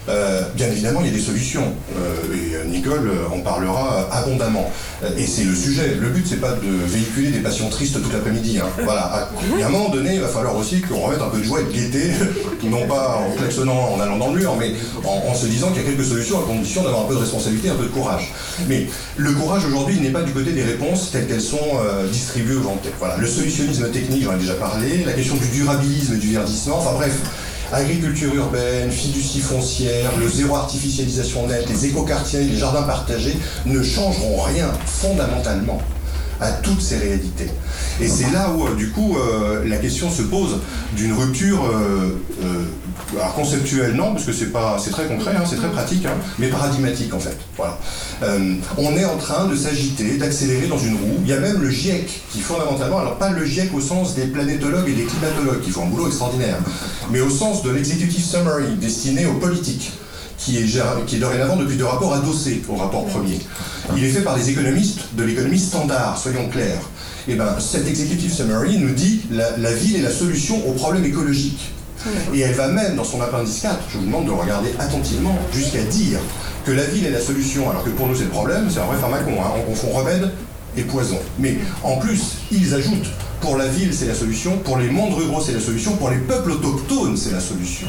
euh, 0.09 0.41
bien 0.55 0.67
évidemment, 0.67 0.99
il 1.01 1.07
y 1.07 1.09
a 1.09 1.13
des 1.13 1.21
solutions. 1.21 1.73
Euh, 1.97 2.33
et 2.33 2.55
euh, 2.55 2.65
Nicole 2.65 3.11
en 3.31 3.39
parlera 3.39 4.09
abondamment. 4.11 4.69
Et 5.17 5.25
c'est 5.25 5.43
le 5.43 5.55
sujet. 5.55 5.95
Le 5.99 6.09
but, 6.09 6.25
c'est 6.27 6.41
pas 6.41 6.51
de 6.51 6.87
véhiculer 6.87 7.31
des 7.31 7.39
passions 7.39 7.69
tristes 7.69 8.01
toute 8.01 8.13
l'après-midi. 8.13 8.59
Hein. 8.59 8.67
Voilà. 8.83 9.01
À, 9.01 9.65
un 9.65 9.69
moment 9.69 9.89
donné, 9.89 10.15
il 10.15 10.21
va 10.21 10.27
falloir 10.27 10.55
aussi 10.57 10.81
qu'on 10.81 10.99
remette 10.99 11.21
un 11.21 11.29
peu 11.29 11.39
de 11.39 11.43
joie 11.43 11.61
et 11.61 11.63
de 11.63 11.71
gaieté, 11.71 12.11
non 12.63 12.85
pas 12.87 13.21
en 13.25 13.35
klaxonnant 13.35 13.93
en 13.93 13.99
allant 13.99 14.17
dans 14.17 14.33
le 14.33 14.39
mur, 14.39 14.55
mais 14.59 14.73
en, 15.05 15.33
se 15.33 15.45
disant 15.45 15.69
qu'il 15.69 15.81
y 15.81 15.85
a 15.85 15.89
quelques 15.89 16.05
solutions 16.05 16.39
à 16.39 16.43
condition 16.43 16.83
d'avoir 16.83 17.03
un 17.03 17.05
peu 17.05 17.15
de 17.15 17.19
responsabilité, 17.19 17.69
un 17.69 17.75
peu 17.75 17.85
de 17.85 17.89
courage. 17.89 18.33
Mais 18.67 18.87
le 19.15 19.31
courage 19.31 19.65
aujourd'hui 19.65 19.99
n'est 19.99 20.11
pas 20.11 20.21
du 20.21 20.31
côté 20.31 20.51
des 20.51 20.63
réponses 20.63 21.11
telles 21.11 21.27
qu'elles 21.27 21.41
sont 21.41 21.77
distribuées 22.11 22.55
aux 22.55 22.63
gens. 22.63 22.77
Voilà. 22.99 23.17
Le 23.17 23.27
solutionnisme 23.27 23.89
technique, 23.89 24.23
j'en 24.23 24.35
ai 24.35 24.39
déjà 24.39 24.55
parlé. 24.55 25.03
La 25.05 25.13
question 25.13 25.35
du 25.35 25.47
durabilisme 25.47 26.15
et 26.15 26.17
du 26.17 26.33
verdissement. 26.33 26.77
Enfin 26.77 26.93
bref 26.95 27.13
agriculture 27.73 28.33
urbaine, 28.35 28.91
fiducie 28.91 29.39
foncière, 29.39 30.11
le 30.19 30.29
zéro 30.29 30.55
artificialisation 30.55 31.47
nette, 31.47 31.67
les 31.69 31.87
écoquartiers, 31.87 32.43
les 32.43 32.57
jardins 32.57 32.83
partagés 32.83 33.35
ne 33.65 33.81
changeront 33.81 34.41
rien 34.41 34.71
fondamentalement 34.85 35.81
à 36.39 36.51
toutes 36.51 36.81
ces 36.81 36.97
réalités. 36.97 37.49
Et 38.01 38.07
c'est 38.07 38.31
là 38.31 38.49
où, 38.49 38.65
euh, 38.65 38.75
du 38.75 38.89
coup, 38.89 39.17
euh, 39.17 39.63
la 39.67 39.77
question 39.77 40.09
se 40.09 40.23
pose 40.23 40.59
d'une 40.95 41.13
rupture 41.13 41.63
euh, 41.65 42.17
conceptuelle, 43.35 43.93
non, 43.93 44.13
parce 44.13 44.25
que 44.25 44.33
c'est 44.33 44.51
très 44.91 45.05
concret, 45.07 45.33
hein, 45.35 45.43
c'est 45.49 45.57
très 45.57 45.69
pratique, 45.69 46.05
hein, 46.05 46.13
mais 46.39 46.47
paradigmatique 46.47 47.13
en 47.13 47.19
fait. 47.19 47.37
Voilà. 47.57 47.77
on 48.77 48.95
est 48.95 49.05
en 49.05 49.17
train 49.17 49.45
de 49.45 49.55
s'agiter, 49.55 50.17
d'accélérer 50.17 50.67
dans 50.67 50.77
une 50.77 50.95
roue. 50.95 51.19
Il 51.21 51.27
y 51.27 51.33
a 51.33 51.39
même 51.39 51.61
le 51.61 51.69
GIEC 51.69 52.21
qui 52.31 52.39
fondamentalement, 52.39 52.99
alors 52.99 53.17
pas 53.17 53.29
le 53.29 53.45
GIEC 53.45 53.73
au 53.73 53.81
sens 53.81 54.15
des 54.15 54.25
planétologues 54.25 54.87
et 54.87 54.93
des 54.93 55.05
climatologues 55.05 55.61
qui 55.61 55.71
font 55.71 55.83
un 55.83 55.89
boulot 55.89 56.07
extraordinaire, 56.07 56.57
mais 57.11 57.21
au 57.21 57.29
sens 57.29 57.63
de 57.63 57.71
l'executive 57.71 58.23
summary 58.23 58.75
destiné 58.79 59.25
aux 59.25 59.35
politiques 59.35 59.91
qui 60.37 60.57
est, 60.57 61.19
dorénavant 61.19 61.55
depuis 61.55 61.77
deux 61.77 61.85
rapports 61.85 62.13
adossés 62.13 62.61
au 62.67 62.75
rapport 62.75 63.05
premier. 63.05 63.39
Il 63.95 64.03
est 64.03 64.09
fait 64.09 64.21
par 64.21 64.35
des 64.35 64.49
économistes 64.49 65.01
de 65.13 65.23
l'économie 65.23 65.59
standard, 65.59 66.17
soyons 66.17 66.49
clairs. 66.49 66.81
Et 67.25 67.33
eh 67.33 67.35
ben, 67.35 67.55
cet 67.59 67.87
executive 67.87 68.33
summary 68.33 68.77
nous 68.77 68.93
dit 68.93 69.21
la 69.31 69.73
ville 69.73 69.95
est 69.95 70.01
la 70.01 70.11
solution 70.11 70.67
aux 70.67 70.73
problèmes 70.73 71.05
écologiques. 71.05 71.71
Et 72.33 72.39
elle 72.41 72.53
va 72.53 72.67
même, 72.67 72.95
dans 72.95 73.03
son 73.03 73.21
appendice 73.21 73.61
4, 73.61 73.77
je 73.91 73.97
vous 73.97 74.05
demande 74.05 74.25
de 74.25 74.31
regarder 74.31 74.69
attentivement, 74.79 75.37
jusqu'à 75.53 75.83
dire 75.83 76.19
que 76.65 76.71
la 76.71 76.83
ville 76.83 77.05
est 77.05 77.11
la 77.11 77.21
solution, 77.21 77.69
alors 77.69 77.83
que 77.83 77.89
pour 77.89 78.07
nous 78.07 78.15
c'est 78.15 78.23
le 78.23 78.29
problème, 78.29 78.69
c'est 78.69 78.79
un 78.79 78.85
vrai 78.85 78.97
pharmacon, 78.97 79.33
hein, 79.41 79.51
on 79.57 79.61
confond 79.61 79.89
remède 79.89 80.31
et 80.77 80.81
poison. 80.83 81.19
Mais 81.39 81.57
en 81.83 81.97
plus, 81.97 82.37
ils 82.51 82.73
ajoutent, 82.73 83.09
pour 83.41 83.57
la 83.57 83.67
ville 83.67 83.93
c'est 83.93 84.07
la 84.07 84.15
solution, 84.15 84.57
pour 84.57 84.77
les 84.77 84.89
mondes 84.89 85.13
ruraux 85.13 85.41
c'est 85.45 85.53
la 85.53 85.59
solution, 85.59 85.95
pour 85.97 86.09
les 86.09 86.17
peuples 86.17 86.51
autochtones 86.51 87.17
c'est 87.17 87.31
la 87.31 87.41
solution. 87.41 87.87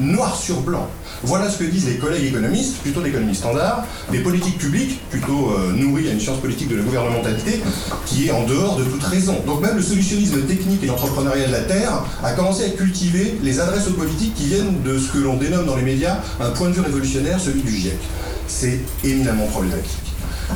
Noir 0.00 0.36
sur 0.36 0.60
blanc. 0.60 0.88
Voilà 1.22 1.48
ce 1.48 1.58
que 1.58 1.64
disent 1.64 1.86
les 1.86 1.96
collègues 1.96 2.24
économistes, 2.24 2.78
plutôt 2.78 3.00
d'économie 3.00 3.34
standard, 3.34 3.86
des 4.10 4.18
politiques 4.18 4.58
publiques, 4.58 5.00
plutôt 5.08 5.52
euh, 5.52 5.72
nourries 5.72 6.08
à 6.08 6.12
une 6.12 6.20
science 6.20 6.38
politique 6.38 6.68
de 6.68 6.76
la 6.76 6.82
gouvernementalité, 6.82 7.60
qui 8.06 8.26
est 8.26 8.30
en 8.32 8.44
dehors 8.44 8.76
de 8.76 8.84
toute 8.84 9.02
raison. 9.04 9.36
Donc 9.46 9.62
même 9.62 9.76
le 9.76 9.82
solutionnisme 9.82 10.42
technique 10.42 10.82
et 10.82 10.86
l'entrepreneuriat 10.86 11.46
de 11.46 11.52
la 11.52 11.60
Terre 11.60 12.04
a 12.22 12.32
commencé 12.32 12.64
à 12.64 12.70
cultiver 12.70 13.38
les 13.42 13.60
adresses 13.60 13.86
aux 13.88 13.92
politiques 13.92 14.34
qui 14.34 14.46
viennent 14.46 14.82
de 14.82 14.98
ce 14.98 15.12
que 15.12 15.18
l'on 15.18 15.36
dénomme 15.36 15.66
dans 15.66 15.76
les 15.76 15.82
médias 15.82 16.18
un 16.40 16.50
point 16.50 16.68
de 16.68 16.74
vue 16.74 16.80
révolutionnaire, 16.80 17.38
celui 17.38 17.62
du 17.62 17.74
GIEC. 17.74 17.98
C'est 18.48 18.80
éminemment 19.04 19.46
problématique. 19.46 20.02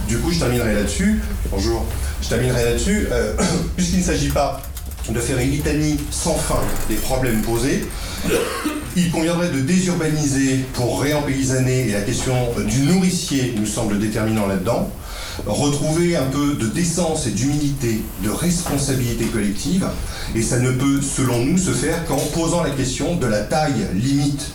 Du 0.06 0.18
coup, 0.18 0.30
je 0.32 0.38
terminerai 0.38 0.74
là-dessus. 0.74 1.22
Bonjour. 1.50 1.84
Je 2.20 2.28
terminerai 2.28 2.64
là-dessus, 2.64 3.08
euh, 3.10 3.34
puisqu'il 3.76 4.00
ne 4.00 4.04
s'agit 4.04 4.30
pas 4.30 4.60
de 5.08 5.20
faire 5.20 5.38
une 5.38 5.50
litanie 5.50 5.98
sans 6.10 6.34
fin 6.34 6.60
des 6.88 6.96
problèmes 6.96 7.40
posés. 7.42 7.86
Il 8.96 9.10
conviendrait 9.10 9.50
de 9.50 9.60
désurbaniser 9.60 10.64
pour 10.74 11.00
réempaysanner, 11.00 11.88
et 11.88 11.92
la 11.92 12.00
question 12.00 12.34
du 12.66 12.80
nourricier 12.80 13.54
nous 13.56 13.66
semble 13.66 13.98
déterminant 13.98 14.46
là-dedans, 14.46 14.90
retrouver 15.46 16.16
un 16.16 16.24
peu 16.24 16.54
de 16.54 16.66
décence 16.66 17.26
et 17.26 17.30
d'humilité, 17.30 18.00
de 18.24 18.30
responsabilité 18.30 19.26
collective, 19.26 19.86
et 20.34 20.42
ça 20.42 20.58
ne 20.58 20.72
peut, 20.72 21.00
selon 21.00 21.44
nous, 21.44 21.58
se 21.58 21.70
faire 21.70 22.04
qu'en 22.06 22.16
posant 22.16 22.62
la 22.62 22.70
question 22.70 23.14
de 23.16 23.26
la 23.26 23.42
taille 23.42 23.86
limite 23.94 24.50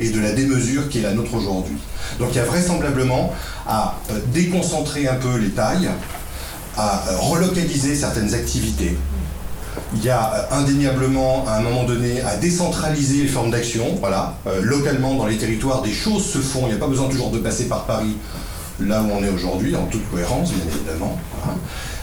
et 0.00 0.10
de 0.10 0.20
la 0.20 0.32
démesure 0.32 0.88
qui 0.88 0.98
est 0.98 1.02
la 1.02 1.12
nôtre 1.12 1.34
aujourd'hui. 1.34 1.76
Donc 2.18 2.30
il 2.32 2.36
y 2.36 2.40
a 2.40 2.44
vraisemblablement 2.44 3.32
à 3.66 4.00
euh, 4.10 4.18
déconcentrer 4.32 5.06
un 5.06 5.14
peu 5.14 5.36
les 5.36 5.50
tailles, 5.50 5.88
à 6.76 7.08
euh, 7.08 7.16
relocaliser 7.18 7.94
certaines 7.94 8.34
activités. 8.34 8.96
Il 9.94 10.04
y 10.04 10.10
a 10.10 10.34
euh, 10.34 10.56
indéniablement, 10.56 11.44
à 11.46 11.56
un 11.56 11.60
moment 11.60 11.84
donné, 11.84 12.20
à 12.22 12.36
décentraliser 12.36 13.22
les 13.22 13.28
formes 13.28 13.50
d'action. 13.50 13.96
Voilà, 14.00 14.34
localement, 14.62 15.14
dans 15.14 15.26
les 15.26 15.36
territoires, 15.36 15.82
des 15.82 15.92
choses 15.92 16.24
se 16.24 16.38
font. 16.38 16.62
Il 16.62 16.68
n'y 16.68 16.74
a 16.74 16.78
pas 16.78 16.88
besoin 16.88 17.08
toujours 17.08 17.30
de 17.30 17.38
passer 17.38 17.64
par 17.66 17.84
Paris, 17.84 18.16
là 18.80 19.02
où 19.02 19.10
on 19.12 19.22
est 19.22 19.30
aujourd'hui, 19.30 19.74
en 19.76 19.86
toute 19.86 20.08
cohérence, 20.10 20.52
bien 20.52 20.64
évidemment. 20.74 21.18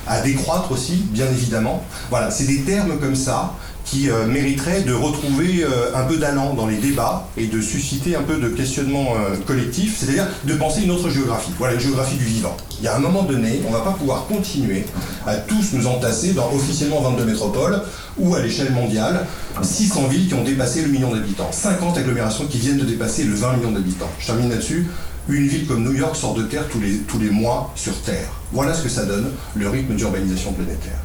À 0.07 0.21
décroître 0.21 0.71
aussi, 0.71 1.05
bien 1.11 1.27
évidemment. 1.27 1.83
Voilà, 2.09 2.31
c'est 2.31 2.45
des 2.45 2.61
termes 2.61 2.97
comme 2.99 3.15
ça 3.15 3.53
qui 3.91 4.10
euh, 4.10 4.25
mériterait 4.25 4.83
de 4.83 4.93
retrouver 4.93 5.65
euh, 5.65 5.93
un 5.93 6.03
peu 6.03 6.15
d'allant 6.15 6.53
dans 6.53 6.65
les 6.65 6.77
débats 6.77 7.27
et 7.36 7.48
de 7.48 7.60
susciter 7.60 8.15
un 8.15 8.21
peu 8.21 8.38
de 8.38 8.48
questionnement 8.48 9.15
euh, 9.17 9.36
collectif, 9.45 9.98
c'est-à-dire 10.00 10.27
de 10.45 10.53
penser 10.53 10.83
une 10.83 10.91
autre 10.91 11.10
géographie. 11.10 11.51
Voilà, 11.57 11.74
une 11.74 11.81
géographie 11.81 12.15
du 12.15 12.24
vivant. 12.24 12.55
Il 12.79 12.86
y 12.86 12.88
a 12.88 12.95
un 12.95 13.00
moment 13.00 13.24
donné, 13.24 13.62
on 13.67 13.69
ne 13.69 13.75
va 13.75 13.81
pas 13.81 13.91
pouvoir 13.91 14.27
continuer 14.27 14.86
à 15.27 15.36
tous 15.36 15.74
nous 15.74 15.88
entasser 15.88 16.31
dans 16.31 16.50
officiellement 16.53 17.01
22 17.01 17.25
métropoles 17.25 17.81
ou 18.17 18.33
à 18.33 18.39
l'échelle 18.39 18.71
mondiale 18.71 19.27
600 19.62 20.07
villes 20.07 20.29
qui 20.29 20.36
ont 20.36 20.43
dépassé 20.43 20.83
le 20.83 20.88
million 20.88 21.13
d'habitants, 21.13 21.51
50 21.51 21.98
agglomérations 21.98 22.45
qui 22.45 22.60
viennent 22.60 22.77
de 22.77 22.86
dépasser 22.86 23.25
le 23.25 23.36
20 23.36 23.57
millions 23.57 23.71
d'habitants. 23.71 24.10
Je 24.19 24.27
termine 24.27 24.50
là-dessus. 24.50 24.88
Une 25.27 25.48
ville 25.48 25.67
comme 25.67 25.83
New 25.83 25.93
York 25.93 26.15
sort 26.15 26.33
de 26.33 26.43
terre 26.43 26.63
tous 26.71 26.79
les, 26.79 26.98
tous 27.00 27.19
les 27.19 27.29
mois 27.29 27.71
sur 27.75 27.93
Terre. 28.01 28.29
Voilà 28.53 28.74
ce 28.74 28.83
que 28.83 28.89
ça 28.89 29.03
donne, 29.03 29.31
le 29.55 29.69
rythme 29.69 29.95
d'urbanisation 29.95 30.53
planétaire. 30.53 30.98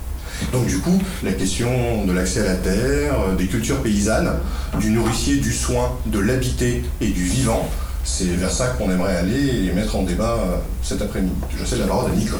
Donc 0.52 0.66
du 0.66 0.78
coup, 0.78 1.00
la 1.22 1.32
question 1.32 2.04
de 2.04 2.12
l'accès 2.12 2.40
à 2.40 2.44
la 2.44 2.56
terre, 2.56 3.14
euh, 3.28 3.36
des 3.36 3.46
cultures 3.46 3.82
paysannes, 3.82 4.32
du 4.80 4.90
nourricier, 4.90 5.36
du 5.36 5.52
soin, 5.52 5.92
de 6.06 6.18
l'habité 6.18 6.84
et 7.00 7.08
du 7.08 7.24
vivant, 7.24 7.68
c'est 8.04 8.24
vers 8.24 8.50
ça 8.50 8.68
qu'on 8.68 8.90
aimerait 8.90 9.16
aller 9.16 9.66
et 9.66 9.72
mettre 9.72 9.96
en 9.96 10.02
débat 10.02 10.38
euh, 10.38 10.56
cet 10.82 11.02
après-midi. 11.02 11.34
Je 11.58 11.64
sais 11.64 11.76
la 11.76 11.86
parole 11.86 12.10
à 12.10 12.14
Nicole. 12.14 12.38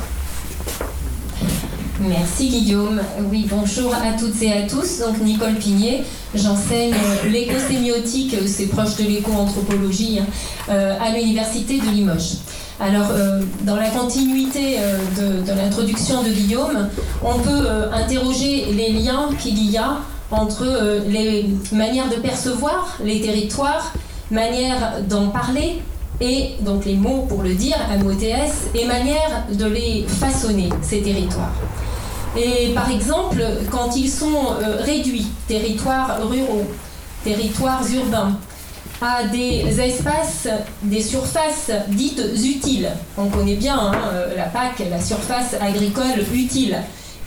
Merci 2.00 2.48
Guillaume. 2.48 3.00
Oui, 3.30 3.46
bonjour 3.48 3.94
à 3.94 4.12
toutes 4.18 4.40
et 4.42 4.52
à 4.52 4.62
tous. 4.62 5.00
Donc 5.00 5.20
Nicole 5.22 5.54
Pigné, 5.54 6.04
j'enseigne 6.34 6.94
l'écosémiotique, 7.30 8.36
c'est 8.46 8.66
proche 8.66 8.96
de 8.96 9.04
l'éco-anthropologie, 9.04 10.18
hein, 10.20 10.26
euh, 10.68 10.94
à 11.00 11.10
l'université 11.16 11.80
de 11.80 11.86
Limoges. 11.86 12.36
Alors, 12.78 13.08
euh, 13.10 13.40
dans 13.62 13.76
la 13.76 13.88
continuité 13.88 14.76
euh, 14.78 14.98
de, 15.46 15.52
l'introduction 15.52 16.22
de 16.22 16.28
Guillaume, 16.28 16.88
on 17.24 17.38
peut 17.38 17.48
euh, 17.50 17.90
interroger 17.90 18.66
les 18.72 18.92
liens 18.92 19.30
qu'il 19.38 19.58
y 19.70 19.78
a 19.78 19.96
entre 20.30 20.66
les 21.06 21.46
manières 21.70 22.10
de 22.10 22.16
percevoir 22.16 22.98
les 23.02 23.20
territoires, 23.20 23.92
manières 24.32 25.00
d'en 25.08 25.28
parler, 25.28 25.80
et 26.20 26.56
donc 26.62 26.84
les 26.84 26.96
mots 26.96 27.26
pour 27.28 27.44
le 27.44 27.54
dire, 27.54 27.76
MOTS, 28.02 28.74
et 28.74 28.86
manière 28.86 29.46
de 29.52 29.66
les 29.66 30.04
façonner, 30.08 30.68
ces 30.82 31.00
territoires. 31.00 31.54
Et 32.36 32.72
par 32.74 32.90
exemple, 32.90 33.40
quand 33.70 33.94
ils 33.94 34.10
sont 34.10 34.56
réduits, 34.80 35.28
territoires 35.46 36.18
ruraux, 36.28 36.66
territoires 37.22 37.84
urbains, 37.94 38.36
à 39.00 39.24
des 39.24 39.80
espaces, 39.80 40.48
des 40.82 41.02
surfaces 41.02 41.70
dites 41.88 42.22
utiles. 42.42 42.90
On 43.16 43.26
connaît 43.26 43.56
bien 43.56 43.78
hein, 43.78 43.92
euh, 44.12 44.36
la 44.36 44.44
PAC, 44.44 44.82
la 44.90 45.00
surface 45.00 45.54
agricole 45.60 46.24
utile. 46.32 46.78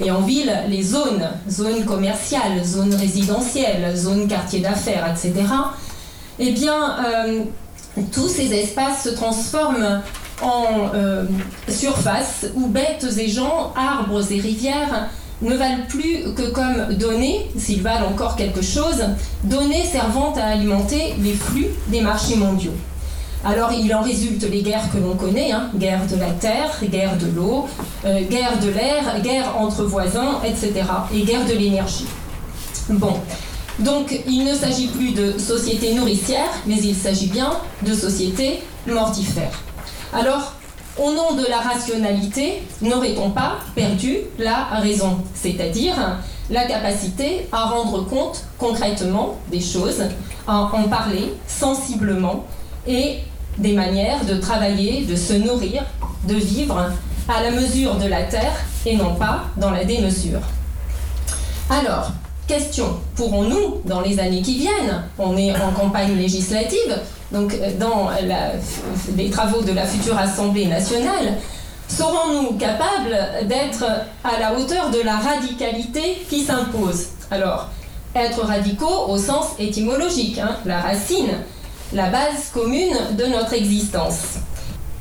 Et 0.02 0.12
en 0.12 0.22
ville, 0.22 0.52
les 0.70 0.82
zones, 0.82 1.30
zones 1.50 1.84
commerciales, 1.86 2.64
zones 2.64 2.96
résidentielles, 2.96 3.96
zones 3.96 4.28
quartiers 4.28 4.62
d'affaires, 4.62 5.06
etc. 5.12 5.34
Eh 6.40 6.52
bien, 6.52 6.96
euh, 7.06 7.42
tous 8.14 8.30
ces 8.30 8.54
espaces 8.54 9.04
se 9.04 9.10
transforment 9.10 10.02
en 10.42 10.92
euh, 10.96 11.26
surfaces 11.68 12.46
où 12.56 12.68
bêtes 12.68 13.06
et 13.18 13.28
gens, 13.28 13.74
arbres 13.76 14.32
et 14.32 14.40
rivières 14.40 15.10
ne 15.42 15.56
valent 15.56 15.86
plus 15.88 16.34
que 16.36 16.50
comme 16.50 16.94
données, 16.96 17.50
s'ils 17.58 17.82
valent 17.82 18.08
encore 18.08 18.36
quelque 18.36 18.62
chose, 18.62 19.04
données 19.44 19.86
servant 19.86 20.34
à 20.36 20.48
alimenter 20.48 21.16
les 21.22 21.34
flux 21.34 21.68
des 21.88 22.02
marchés 22.02 22.36
mondiaux. 22.36 22.74
Alors 23.46 23.72
il 23.72 23.94
en 23.96 24.02
résulte 24.02 24.44
les 24.52 24.62
guerres 24.62 24.92
que 24.92 24.98
l'on 24.98 25.16
connaît, 25.16 25.52
hein, 25.52 25.70
guerre 25.76 26.06
de 26.08 26.18
la 26.18 26.32
terre, 26.32 26.72
guerre 26.84 27.18
de 27.18 27.28
l'eau, 27.28 27.68
euh, 28.06 28.22
guerre 28.24 28.60
de 28.60 28.70
l'air, 28.70 29.22
guerre 29.22 29.56
entre 29.58 29.84
voisins, 29.86 30.42
etc. 30.44 30.74
et 31.14 31.22
guerre 31.22 31.46
de 31.46 31.54
l'énergie. 31.54 32.06
Bon, 32.90 33.14
donc 33.80 34.20
il 34.28 34.44
ne 34.44 34.54
s'agit 34.54 34.88
plus 34.88 35.12
de 35.14 35.38
société 35.38 35.94
nourricière, 35.94 36.50
mais 36.66 36.76
il 36.76 36.96
s'agit 36.96 37.28
bien 37.28 37.52
de 37.86 37.94
société 37.94 38.60
mortifère. 38.88 39.52
Alors 40.12 40.54
au 41.02 41.12
nom 41.14 41.34
de 41.34 41.46
la 41.50 41.60
rationalité, 41.60 42.62
n'aurait-on 42.82 43.32
pas 43.32 43.58
perdu 43.76 44.18
la 44.38 44.66
raison, 44.80 45.20
c'est-à-dire 45.34 45.96
la 46.50 46.66
capacité 46.66 47.48
à 47.52 47.66
rendre 47.66 48.06
compte 48.06 48.46
concrètement 48.58 49.38
des 49.52 49.62
choses, 49.62 50.04
à 50.48 50.62
en 50.62 50.84
parler 50.84 51.34
sensiblement 51.48 52.46
et 52.88 53.20
des 53.58 53.74
manières 53.74 54.26
de 54.26 54.36
travailler, 54.36 55.06
de 55.06 55.16
se 55.16 55.34
nourrir, 55.34 55.84
de 56.28 56.36
vivre 56.36 56.92
à 57.28 57.44
la 57.44 57.52
mesure 57.52 57.96
de 57.96 58.08
la 58.08 58.24
terre 58.24 58.54
et 58.86 58.96
non 58.96 59.16
pas 59.16 59.46
dans 59.58 59.72
la 59.72 59.86
démesure. 59.86 60.42
Alors, 61.70 62.12
question, 62.50 62.98
pourrons-nous, 63.16 63.82
dans 63.86 64.02
les 64.02 64.20
années 64.20 64.42
qui 64.42 64.58
viennent, 64.58 65.04
on 65.20 65.38
est 65.38 65.54
en 65.56 65.72
campagne 65.72 66.16
législative, 66.16 67.00
donc 67.32 67.54
euh, 67.54 67.72
dans 67.80 68.10
les 69.16 69.30
travaux 69.30 69.62
de 69.62 69.72
la 69.72 69.86
future 69.86 70.18
Assemblée 70.18 70.66
nationale, 70.66 71.38
serons-nous 71.88 72.58
capables 72.58 73.48
d'être 73.48 73.86
à 74.24 74.40
la 74.40 74.58
hauteur 74.58 74.90
de 74.90 75.00
la 75.02 75.18
radicalité 75.18 76.26
qui 76.28 76.44
s'impose? 76.44 77.10
Alors, 77.30 77.70
être 78.16 78.44
radicaux 78.44 79.06
au 79.08 79.18
sens 79.20 79.50
étymologique, 79.60 80.40
hein, 80.40 80.56
la 80.66 80.82
racine, 80.82 81.30
la 81.94 82.10
base 82.10 82.50
commune 82.52 82.98
de 83.16 83.26
notre 83.26 83.54
existence. 83.54 84.40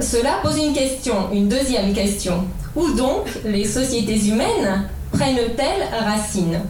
Cela 0.00 0.34
pose 0.42 0.58
une 0.58 0.74
question, 0.74 1.30
une 1.32 1.48
deuxième 1.48 1.94
question. 1.94 2.44
Où 2.76 2.92
donc 2.92 3.26
les 3.46 3.64
sociétés 3.64 4.28
humaines 4.28 4.86
prennent-elles 5.12 5.88
racine? 6.04 6.60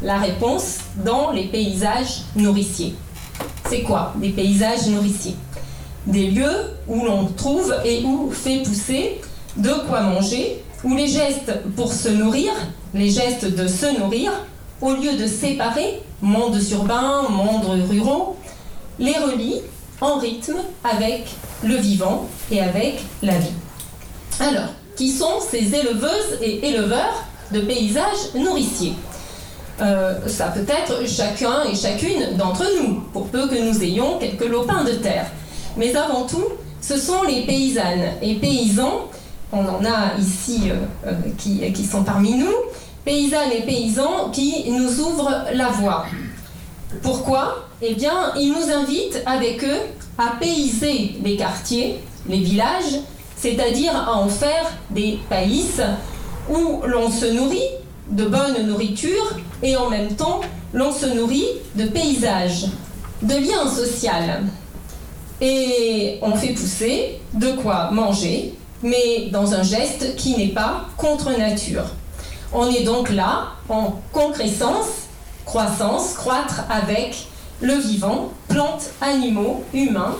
La 0.00 0.18
réponse 0.18 0.78
dans 1.04 1.32
les 1.32 1.44
paysages 1.44 2.22
nourriciers. 2.36 2.94
C'est 3.68 3.82
quoi 3.82 4.12
Des 4.16 4.28
paysages 4.28 4.86
nourriciers? 4.86 5.34
Des 6.06 6.30
lieux 6.30 6.72
où 6.86 7.04
l'on 7.04 7.26
trouve 7.26 7.74
et 7.84 8.04
où 8.04 8.30
fait 8.30 8.62
pousser 8.62 9.20
de 9.56 9.72
quoi 9.88 10.02
manger, 10.02 10.62
où 10.84 10.94
les 10.94 11.08
gestes 11.08 11.52
pour 11.74 11.92
se 11.92 12.10
nourrir, 12.10 12.52
les 12.94 13.10
gestes 13.10 13.52
de 13.56 13.66
se 13.66 13.98
nourrir, 13.98 14.30
au 14.80 14.92
lieu 14.92 15.16
de 15.16 15.26
séparer 15.26 16.00
mondes 16.22 16.60
urbains, 16.70 17.24
mondes 17.28 17.82
ruraux, 17.90 18.36
les 19.00 19.14
relient 19.14 19.62
en 20.00 20.18
rythme 20.18 20.58
avec 20.84 21.26
le 21.64 21.74
vivant 21.74 22.28
et 22.52 22.60
avec 22.60 23.00
la 23.22 23.36
vie. 23.36 23.54
Alors, 24.38 24.68
qui 24.96 25.10
sont 25.10 25.40
ces 25.40 25.74
éleveuses 25.74 26.38
et 26.40 26.68
éleveurs 26.68 27.24
de 27.52 27.60
paysages 27.62 28.34
nourriciers? 28.36 28.94
Euh, 29.80 30.14
ça 30.26 30.46
peut 30.46 30.66
être 30.68 31.08
chacun 31.08 31.64
et 31.70 31.74
chacune 31.74 32.36
d'entre 32.36 32.64
nous, 32.80 33.00
pour 33.12 33.28
peu 33.28 33.46
que 33.48 33.54
nous 33.54 33.82
ayons 33.82 34.18
quelques 34.18 34.48
lopins 34.48 34.84
de 34.84 34.92
terre. 34.92 35.26
Mais 35.76 35.94
avant 35.94 36.26
tout, 36.26 36.46
ce 36.80 36.98
sont 36.98 37.22
les 37.22 37.42
paysannes 37.42 38.12
et 38.22 38.34
paysans, 38.34 39.08
on 39.52 39.60
en 39.60 39.84
a 39.84 40.18
ici 40.18 40.70
euh, 40.70 40.74
euh, 41.06 41.12
qui, 41.38 41.72
qui 41.72 41.84
sont 41.84 42.02
parmi 42.02 42.34
nous, 42.34 42.54
paysannes 43.04 43.52
et 43.52 43.62
paysans 43.62 44.30
qui 44.32 44.70
nous 44.70 45.00
ouvrent 45.00 45.44
la 45.54 45.68
voie. 45.68 46.06
Pourquoi? 47.02 47.68
Eh 47.80 47.94
bien, 47.94 48.32
ils 48.36 48.52
nous 48.52 48.72
invitent 48.72 49.22
avec 49.26 49.62
eux 49.62 49.80
à 50.18 50.36
payser 50.40 51.14
les 51.22 51.36
quartiers, 51.36 52.00
les 52.28 52.40
villages, 52.40 53.00
c'est-à-dire 53.36 53.94
à 53.94 54.16
en 54.16 54.28
faire 54.28 54.72
des 54.90 55.18
pays 55.28 55.66
où 56.50 56.82
l'on 56.86 57.10
se 57.10 57.26
nourrit 57.26 57.70
de 58.10 58.24
bonne 58.24 58.66
nourriture 58.66 59.36
et 59.62 59.76
en 59.76 59.88
même 59.90 60.14
temps 60.14 60.40
l'on 60.72 60.92
se 60.92 61.06
nourrit 61.06 61.48
de 61.74 61.84
paysages, 61.84 62.66
de 63.22 63.34
liens 63.34 63.68
sociaux. 63.70 64.10
Et 65.40 66.18
on 66.22 66.34
fait 66.34 66.52
pousser 66.52 67.20
de 67.34 67.52
quoi 67.52 67.90
manger, 67.90 68.54
mais 68.82 69.28
dans 69.30 69.54
un 69.54 69.62
geste 69.62 70.16
qui 70.16 70.36
n'est 70.36 70.48
pas 70.48 70.86
contre 70.96 71.36
nature. 71.38 71.84
On 72.52 72.68
est 72.70 72.82
donc 72.82 73.10
là 73.10 73.52
en 73.68 74.00
concrescence, 74.12 75.06
croissance, 75.44 76.14
croître 76.14 76.64
avec 76.70 77.28
le 77.60 77.74
vivant, 77.74 78.32
plantes, 78.48 78.90
animaux, 79.00 79.64
humains, 79.74 80.16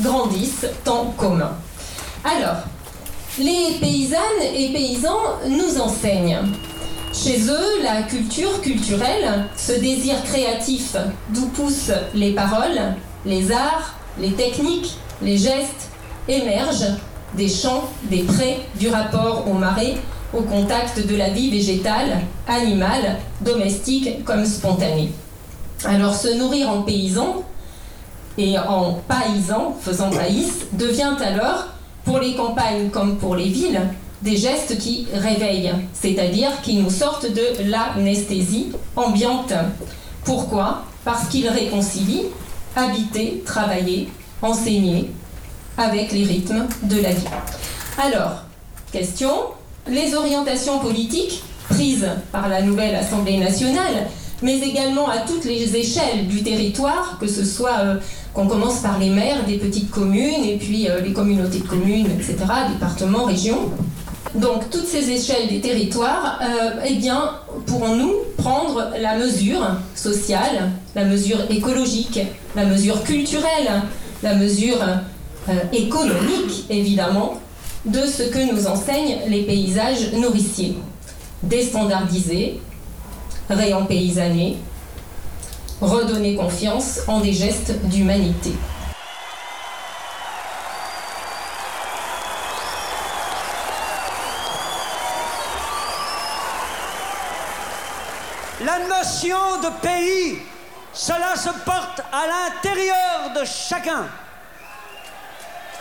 grandissent 0.00 0.66
temps 0.84 1.14
commun. 1.16 1.52
Alors, 2.24 2.62
les 3.38 3.78
paysannes 3.80 4.42
et 4.54 4.72
paysans 4.72 5.38
nous 5.48 5.80
enseignent 5.80 6.40
chez 7.16 7.48
eux, 7.48 7.82
la 7.82 8.02
culture 8.02 8.60
culturelle, 8.60 9.46
ce 9.56 9.72
désir 9.72 10.22
créatif 10.24 10.96
d'où 11.30 11.46
poussent 11.46 11.92
les 12.14 12.32
paroles, 12.32 12.94
les 13.24 13.50
arts, 13.50 13.94
les 14.20 14.32
techniques, 14.32 14.96
les 15.22 15.38
gestes 15.38 15.90
émergent 16.28 16.94
des 17.34 17.48
champs, 17.48 17.88
des 18.04 18.22
prés, 18.22 18.60
du 18.78 18.88
rapport 18.88 19.44
aux 19.48 19.54
marais, 19.54 19.94
au 20.34 20.42
contact 20.42 21.06
de 21.06 21.16
la 21.16 21.30
vie 21.30 21.50
végétale, 21.50 22.20
animale, 22.46 23.16
domestique 23.40 24.24
comme 24.24 24.44
spontanée. 24.44 25.10
Alors 25.84 26.14
se 26.14 26.36
nourrir 26.36 26.68
en 26.68 26.82
paysan 26.82 27.42
et 28.36 28.58
en 28.58 28.98
paysan, 29.08 29.74
faisant 29.80 30.10
païs, 30.10 30.66
devient 30.72 31.14
alors, 31.24 31.68
pour 32.04 32.18
les 32.18 32.34
campagnes 32.34 32.90
comme 32.90 33.16
pour 33.16 33.36
les 33.36 33.48
villes, 33.48 33.80
des 34.22 34.36
gestes 34.36 34.78
qui 34.78 35.06
réveillent, 35.12 35.72
c'est-à-dire 35.92 36.50
qui 36.62 36.76
nous 36.76 36.90
sortent 36.90 37.30
de 37.30 37.70
l'anesthésie 37.70 38.72
ambiante. 38.96 39.52
Pourquoi? 40.24 40.84
Parce 41.04 41.28
qu'ils 41.28 41.48
réconcilient 41.48 42.26
habiter, 42.74 43.42
travailler, 43.44 44.08
enseigner 44.42 45.10
avec 45.76 46.12
les 46.12 46.24
rythmes 46.24 46.66
de 46.82 47.00
la 47.00 47.10
vie. 47.10 47.26
Alors, 47.98 48.44
question, 48.92 49.32
les 49.88 50.14
orientations 50.14 50.78
politiques 50.78 51.42
prises 51.68 52.08
par 52.32 52.48
la 52.48 52.62
nouvelle 52.62 52.94
Assemblée 52.94 53.38
nationale, 53.38 54.08
mais 54.42 54.58
également 54.58 55.08
à 55.08 55.18
toutes 55.18 55.44
les 55.44 55.76
échelles 55.76 56.26
du 56.28 56.42
territoire, 56.42 57.18
que 57.18 57.26
ce 57.26 57.44
soit 57.44 57.78
euh, 57.80 57.96
qu'on 58.34 58.46
commence 58.46 58.80
par 58.80 58.98
les 58.98 59.08
maires 59.08 59.44
des 59.46 59.56
petites 59.56 59.90
communes 59.90 60.44
et 60.44 60.56
puis 60.56 60.88
euh, 60.88 61.00
les 61.00 61.12
communautés 61.12 61.60
de 61.60 61.66
communes, 61.66 62.06
etc., 62.06 62.36
départements, 62.70 63.24
régions. 63.24 63.70
Donc 64.34 64.70
toutes 64.70 64.86
ces 64.86 65.10
échelles 65.10 65.48
des 65.48 65.60
territoires, 65.60 66.40
euh, 66.42 66.80
eh 66.84 66.98
pourrons-nous 67.66 68.14
prendre 68.36 68.90
la 69.00 69.16
mesure 69.16 69.62
sociale, 69.94 70.70
la 70.94 71.04
mesure 71.04 71.38
écologique, 71.50 72.20
la 72.54 72.64
mesure 72.64 73.02
culturelle, 73.02 73.82
la 74.22 74.34
mesure 74.34 74.78
économique, 75.72 76.66
évidemment, 76.68 77.40
de 77.86 78.00
ce 78.00 78.24
que 78.24 78.52
nous 78.52 78.66
enseignent 78.66 79.18
les 79.28 79.42
paysages 79.42 80.12
nourriciers. 80.12 80.76
Déstandardiser, 81.42 82.60
réempaysanner, 83.48 84.56
redonner 85.80 86.34
confiance 86.34 87.00
en 87.06 87.20
des 87.20 87.32
gestes 87.32 87.74
d'humanité. 87.84 88.52
La 98.76 98.98
notion 98.98 99.58
de 99.62 99.70
pays, 99.80 100.38
cela 100.92 101.34
se 101.36 101.48
porte 101.48 102.02
à 102.12 102.26
l'intérieur 102.26 103.30
de 103.34 103.44
chacun, 103.44 104.06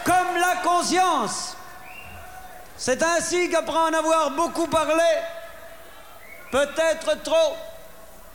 comme 0.06 0.38
la 0.40 0.62
conscience. 0.64 1.58
C'est 2.78 3.04
ainsi 3.04 3.50
qu'après 3.50 3.78
en 3.78 3.94
avoir 3.94 4.32
beaucoup 4.32 4.68
parlé, 4.68 5.04
peut-être 6.52 7.22
trop, 7.22 7.58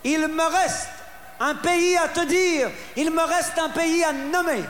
il 0.04 0.28
me 0.28 0.44
reste 0.44 0.90
un 1.38 1.54
pays 1.54 1.96
à 1.96 2.08
te 2.08 2.24
dire, 2.26 2.70
il 2.96 3.10
me 3.10 3.22
reste 3.22 3.58
un 3.58 3.70
pays 3.70 4.04
à 4.04 4.12
nommer. 4.12 4.64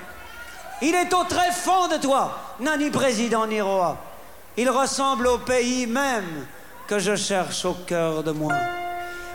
Il 0.83 0.95
est 0.95 1.13
au 1.13 1.25
très 1.25 1.51
fond 1.51 1.89
de 1.89 1.97
toi, 1.97 2.39
n'a 2.61 2.77
ni 2.77 2.91
président 2.91 3.47
ni 3.47 3.61
roi. 3.61 3.97
Il 4.57 4.71
ressemble 4.71 5.27
au 5.27 5.39
pays 5.39 5.87
même 5.87 6.47
que 6.87 7.01
je 7.01 7.17
cherche 7.17 7.65
au 7.65 7.75
cœur 7.75 8.23
de 8.23 8.31
moi. 8.31 8.55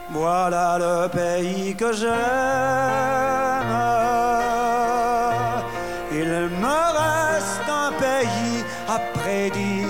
Voilà 0.09 0.77
le 0.77 1.07
pays 1.09 1.75
que 1.75 1.91
j'aime. 1.91 2.11
Il 6.11 6.29
me 6.61 6.79
reste 7.01 7.67
un 7.67 7.91
pays 7.99 8.63
à 8.87 8.99
prédire. 9.17 9.85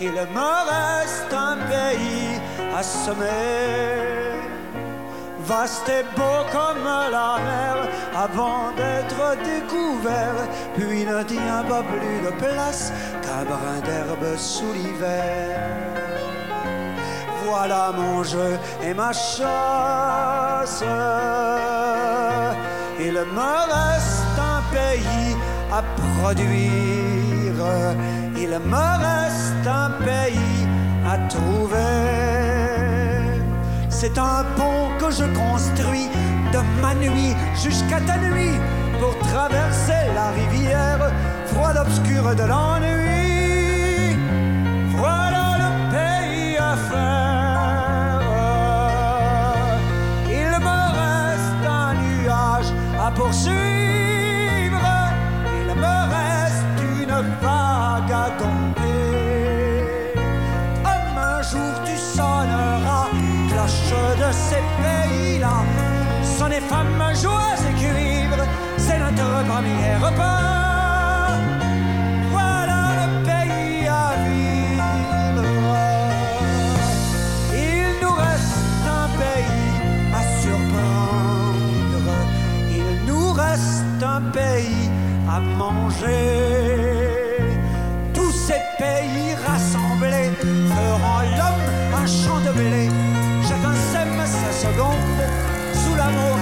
Il 0.00 0.12
me 0.12 0.52
reste 0.72 1.32
un 1.32 1.56
pays 1.56 2.40
à 2.76 2.82
semer. 2.82 4.22
Vaste 5.44 5.88
et 5.88 6.04
beau 6.16 6.44
comme 6.52 6.84
la 6.84 7.38
mer 7.44 7.88
avant 8.16 8.70
d'être 8.76 9.36
découvert, 9.42 10.46
puis 10.76 11.04
ne 11.04 11.22
tient 11.24 11.64
pas 11.68 11.82
plus 11.82 12.20
de 12.24 12.30
place 12.38 12.92
qu'un 13.22 13.44
brin 13.44 13.80
d'herbe 13.84 14.36
sous 14.36 14.72
l'hiver 14.72 16.31
voilà 17.44 17.92
mon 17.96 18.22
jeu 18.22 18.58
et 18.82 18.94
ma 18.94 19.12
chasse. 19.12 20.84
Il 23.00 23.12
me 23.12 23.52
reste 23.76 24.38
un 24.38 24.62
pays 24.72 25.36
à 25.72 25.82
produire, 26.02 27.62
il 28.36 28.52
me 28.72 28.86
reste 29.08 29.66
un 29.66 29.90
pays 30.04 30.66
à 31.06 31.16
trouver. 31.28 31.78
C'est 33.88 34.18
un 34.18 34.44
pont 34.56 34.88
que 34.98 35.10
je 35.10 35.24
construis 35.24 36.08
de 36.52 36.60
ma 36.80 36.94
nuit 36.94 37.34
jusqu'à 37.54 38.00
ta 38.00 38.18
nuit 38.18 38.58
pour 39.00 39.16
traverser 39.28 40.02
la 40.14 40.30
rivière 40.30 41.10
froide 41.46 41.78
obscure 41.78 42.34
de 42.34 42.44
l'ennui. 42.44 43.21
Poursuivre. 53.14 54.86
Il 55.60 55.74
me 55.74 55.96
reste 56.16 56.78
une 57.02 57.16
vague 57.40 58.12
à 58.12 58.30
tomber. 58.38 59.84
Comme 60.84 61.18
un 61.18 61.42
jour 61.42 61.74
tu 61.84 61.96
sonneras, 61.96 63.08
cloche 63.50 63.94
de 64.22 64.30
ces 64.32 64.62
pays-là. 64.82 65.56
Sonner 66.22 66.60
femmes, 66.60 67.02
joueuses 67.22 67.64
et 67.70 67.74
cuivre, 67.82 68.44
c'est 68.76 68.98
notre 68.98 69.44
premier 69.44 69.94
repas. 70.04 70.52
Un 84.16 84.20
pays 84.30 84.90
à 85.28 85.40
manger. 85.40 86.10
Tous 88.12 88.32
ces 88.46 88.62
pays 88.78 89.34
rassemblés 89.46 90.30
feront 90.74 91.22
l'homme 91.36 91.68
un 92.02 92.06
champ 92.06 92.40
de 92.46 92.52
blé. 92.58 92.84
Chacun 93.48 93.74
sème 93.92 94.20
sa 94.40 94.52
seconde 94.64 95.20
sous 95.82 95.94
l'amour 96.00 96.36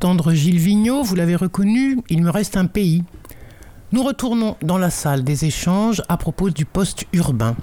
d'entendre 0.00 0.32
Gilles 0.32 0.58
Vigneault, 0.58 1.02
vous 1.02 1.14
l'avez 1.14 1.36
reconnu, 1.36 1.98
il 2.08 2.22
me 2.22 2.30
reste 2.30 2.56
un 2.56 2.64
pays. 2.64 3.04
Nous 3.92 4.02
retournons 4.02 4.56
dans 4.62 4.78
la 4.78 4.88
salle 4.88 5.24
des 5.24 5.44
échanges 5.44 6.02
à 6.08 6.16
propos 6.16 6.48
du 6.48 6.64
poste 6.64 7.04
urbain. 7.12 7.54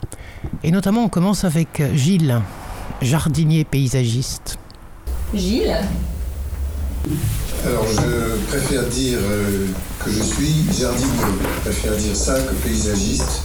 Et 0.64 0.70
notamment, 0.70 1.04
on 1.06 1.10
commence 1.10 1.46
avec 1.46 1.82
Gilles, 1.96 2.40
jardinier 3.02 3.64
paysagiste. 3.64 4.60
Gilles, 5.34 5.76
Alors 7.66 7.88
je 7.88 8.46
préfère 8.50 8.84
dire 8.88 9.18
euh, 9.20 9.66
que 10.06 10.12
je 10.12 10.22
suis 10.22 10.64
jardinier. 10.80 11.10
Je 11.56 11.62
préfère 11.62 11.96
dire 11.98 12.16
ça 12.16 12.40
que 12.40 12.54
paysagiste. 12.54 13.42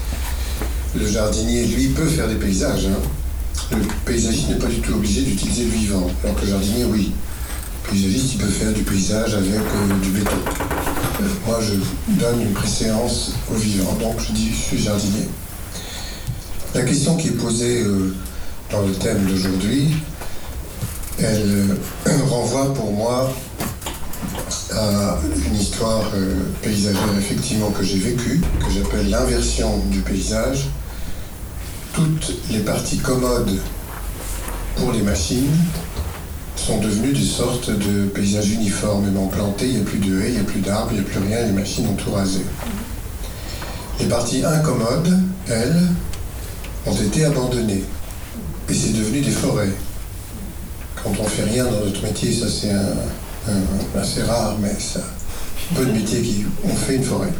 Le 0.94 1.06
jardinier, 1.06 1.64
lui, 1.66 1.88
peut 1.88 2.06
faire 2.06 2.28
des 2.28 2.34
paysages. 2.34 2.86
hein. 2.86 3.70
Le 3.70 3.78
paysagiste 4.04 4.50
n'est 4.50 4.56
pas 4.58 4.66
du 4.66 4.80
tout 4.80 4.92
obligé 4.92 5.22
d'utiliser 5.22 5.64
le 5.64 5.70
vivant. 5.70 6.10
Alors 6.22 6.36
que 6.36 6.42
le 6.42 6.50
jardinier, 6.50 6.84
oui. 6.84 7.12
Paysagiste, 7.90 8.34
il 8.34 8.38
peut 8.38 8.48
faire 8.48 8.72
du 8.72 8.82
paysage 8.82 9.34
avec 9.34 9.54
euh, 9.54 9.94
du 10.02 10.10
béton. 10.10 10.30
Euh, 11.20 11.24
moi, 11.46 11.58
je 11.60 11.74
donne 12.14 12.42
une 12.42 12.52
préséance 12.52 13.32
au 13.50 13.54
vivant, 13.54 13.92
donc 13.94 14.20
je 14.20 14.32
dis 14.32 14.50
je 14.50 14.56
suis 14.56 14.78
jardinier. 14.78 15.28
La 16.74 16.82
question 16.82 17.16
qui 17.16 17.28
est 17.28 17.32
posée 17.32 17.82
euh, 17.82 18.14
dans 18.70 18.82
le 18.82 18.92
thème 18.92 19.24
d'aujourd'hui, 19.26 19.94
elle 21.18 21.76
renvoie 22.28 22.72
pour 22.72 22.92
moi 22.92 23.32
à 24.70 25.18
une 25.46 25.56
histoire 25.56 26.10
paysagère 26.62 27.14
effectivement 27.18 27.70
que 27.70 27.82
j'ai 27.82 27.98
vécue, 27.98 28.40
que 28.58 28.70
j'appelle 28.72 29.10
l'inversion 29.10 29.78
du 29.90 30.00
paysage. 30.00 30.70
Toutes 31.92 32.32
les 32.50 32.60
parties 32.60 32.98
commodes 32.98 33.58
pour 34.76 34.92
les 34.92 35.02
machines 35.02 35.50
sont 36.66 36.78
devenues 36.78 37.12
des 37.12 37.24
sortes 37.24 37.70
de 37.70 38.06
paysages 38.06 38.50
uniformément 38.50 39.26
plantés. 39.26 39.66
Il 39.66 39.74
n'y 39.74 39.80
a 39.80 39.84
plus 39.84 39.98
de 39.98 40.20
haies, 40.20 40.28
il 40.28 40.34
n'y 40.34 40.40
a 40.40 40.44
plus 40.44 40.60
d'arbres, 40.60 40.90
il 40.92 41.00
n'y 41.00 41.06
a 41.06 41.08
plus 41.08 41.18
rien, 41.18 41.44
les 41.44 41.52
machines 41.52 41.86
ont 41.88 41.94
tout 41.94 42.12
rasé. 42.12 42.40
Les 43.98 44.06
parties 44.06 44.44
incommodes, 44.44 45.18
elles, 45.48 45.82
ont 46.86 46.94
été 46.94 47.24
abandonnées. 47.24 47.82
Et 48.68 48.74
c'est 48.74 48.92
devenu 48.92 49.20
des 49.20 49.32
forêts. 49.32 49.72
Quand 51.02 51.12
on 51.18 51.24
fait 51.24 51.44
rien 51.44 51.64
dans 51.64 51.84
notre 51.84 52.02
métier, 52.02 52.32
ça 52.32 52.46
c'est 52.48 52.70
assez 53.98 54.22
rare, 54.22 54.56
mais 54.60 54.70
un 54.70 55.74
peu 55.74 55.84
de 55.84 55.92
métier 55.92 56.22
qui 56.22 56.44
fait 56.86 56.96
une 56.96 57.04
forêt. 57.04 57.32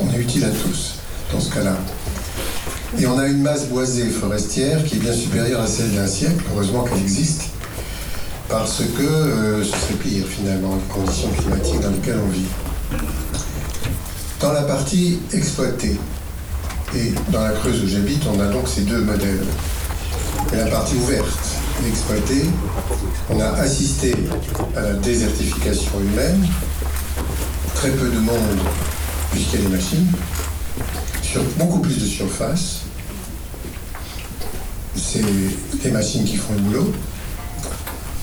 On 0.00 0.12
est 0.12 0.18
utile 0.18 0.44
à 0.44 0.50
tous 0.50 0.96
dans 1.32 1.40
ce 1.40 1.50
cas-là. 1.54 1.76
Et 2.98 3.06
on 3.06 3.18
a 3.18 3.26
une 3.26 3.40
masse 3.40 3.66
boisée 3.68 4.08
forestière 4.10 4.84
qui 4.84 4.96
est 4.96 4.98
bien 4.98 5.12
supérieure 5.12 5.62
à 5.62 5.66
celle 5.66 5.92
d'un 5.94 6.06
siècle, 6.06 6.44
heureusement 6.52 6.84
qu'elle 6.84 7.00
existe, 7.00 7.53
parce 8.48 8.82
que 8.96 9.02
euh, 9.02 9.64
ce 9.64 9.70
serait 9.70 9.94
pire 9.94 10.24
finalement, 10.26 10.76
les 10.76 10.94
conditions 10.94 11.30
climatiques 11.30 11.80
dans 11.80 11.90
lesquelles 11.90 12.20
on 12.24 12.30
vit. 12.30 12.46
Dans 14.40 14.52
la 14.52 14.62
partie 14.62 15.20
exploitée, 15.32 15.98
et 16.96 17.12
dans 17.30 17.42
la 17.42 17.52
Creuse 17.52 17.82
où 17.82 17.88
j'habite, 17.88 18.22
on 18.26 18.38
a 18.40 18.46
donc 18.46 18.68
ces 18.68 18.82
deux 18.82 19.00
modèles. 19.00 19.44
Et 20.52 20.56
la 20.56 20.66
partie 20.66 20.94
ouverte 20.96 21.26
et 21.84 21.88
exploitée, 21.88 22.44
on 23.30 23.40
a 23.40 23.48
assisté 23.54 24.14
à 24.76 24.80
la 24.80 24.92
désertification 24.94 26.00
humaine, 26.00 26.46
très 27.74 27.90
peu 27.90 28.08
de 28.08 28.18
monde 28.18 28.58
puisqu'il 29.32 29.60
y 29.60 29.62
a 29.62 29.68
des 29.68 29.76
machines, 29.76 30.06
sur 31.22 31.42
beaucoup 31.58 31.80
plus 31.80 32.00
de 32.00 32.06
surface. 32.06 32.82
C'est 34.94 35.22
les 35.82 35.90
machines 35.90 36.24
qui 36.24 36.36
font 36.36 36.54
le 36.54 36.60
boulot. 36.60 36.92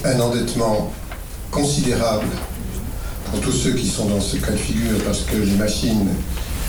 Un 0.04 0.20
endettement 0.20 0.92
considérable 1.52 2.26
pour 3.30 3.40
tous 3.42 3.52
ceux 3.52 3.74
qui 3.74 3.88
sont 3.88 4.06
dans 4.06 4.20
ce 4.20 4.38
cas 4.38 4.52
de 4.52 4.58
figure 4.58 4.98
parce 5.06 5.22
que 5.22 5.36
les 5.36 5.56
machines 5.56 6.08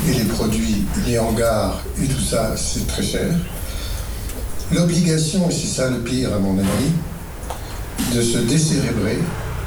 et 0.06 0.12
les 0.12 0.24
produits, 0.24 0.84
les 1.06 1.18
hangars 1.18 1.82
et 2.02 2.06
tout 2.06 2.20
ça, 2.20 2.54
c'est 2.56 2.86
très 2.86 3.02
cher. 3.02 3.30
L'obligation, 4.70 5.48
et 5.48 5.52
c'est 5.52 5.66
ça 5.66 5.88
le 5.88 6.00
pire 6.00 6.34
à 6.34 6.38
mon 6.38 6.58
avis, 6.58 8.14
de 8.14 8.20
se 8.20 8.38
décérébrer, 8.38 9.18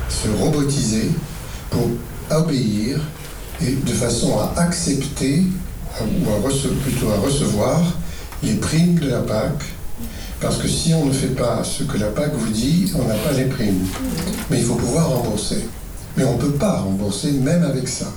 se 0.10 0.28
robotiser 0.40 1.10
pour 1.72 1.90
obéir 2.30 3.00
et 3.62 3.72
de 3.72 3.94
façon 3.94 4.38
à 4.38 4.62
accepter, 4.62 5.44
ou 6.02 6.30
à 6.30 6.50
plutôt 6.84 7.10
à 7.10 7.18
recevoir, 7.18 7.82
les 8.44 8.56
primes 8.56 9.00
de 9.00 9.10
la 9.10 9.22
PAC. 9.22 9.54
Parce 10.42 10.58
que 10.58 10.68
si 10.68 10.94
on 10.94 11.06
ne 11.06 11.14
fait 11.14 11.28
pas 11.36 11.64
ce 11.64 11.84
que 11.84 11.98
la 11.98 12.08
PAC 12.08 12.34
vous 12.34 12.52
dit, 12.52 12.92
on 12.96 13.08
n'a 13.08 13.16
pas 13.16 13.32
les 13.32 13.46
primes. 13.46 13.86
Mais 14.50 14.60
il 14.60 14.66
faut 14.66 14.76
pouvoir 14.76 15.10
rembourser. 15.10 15.66
Mais 16.18 16.24
on 16.24 16.34
ne 16.34 16.42
peut 16.42 16.54
pas 16.54 16.80
rembourser 16.80 17.32
même 17.32 17.64
avec 17.64 17.88
ça. 17.88 18.08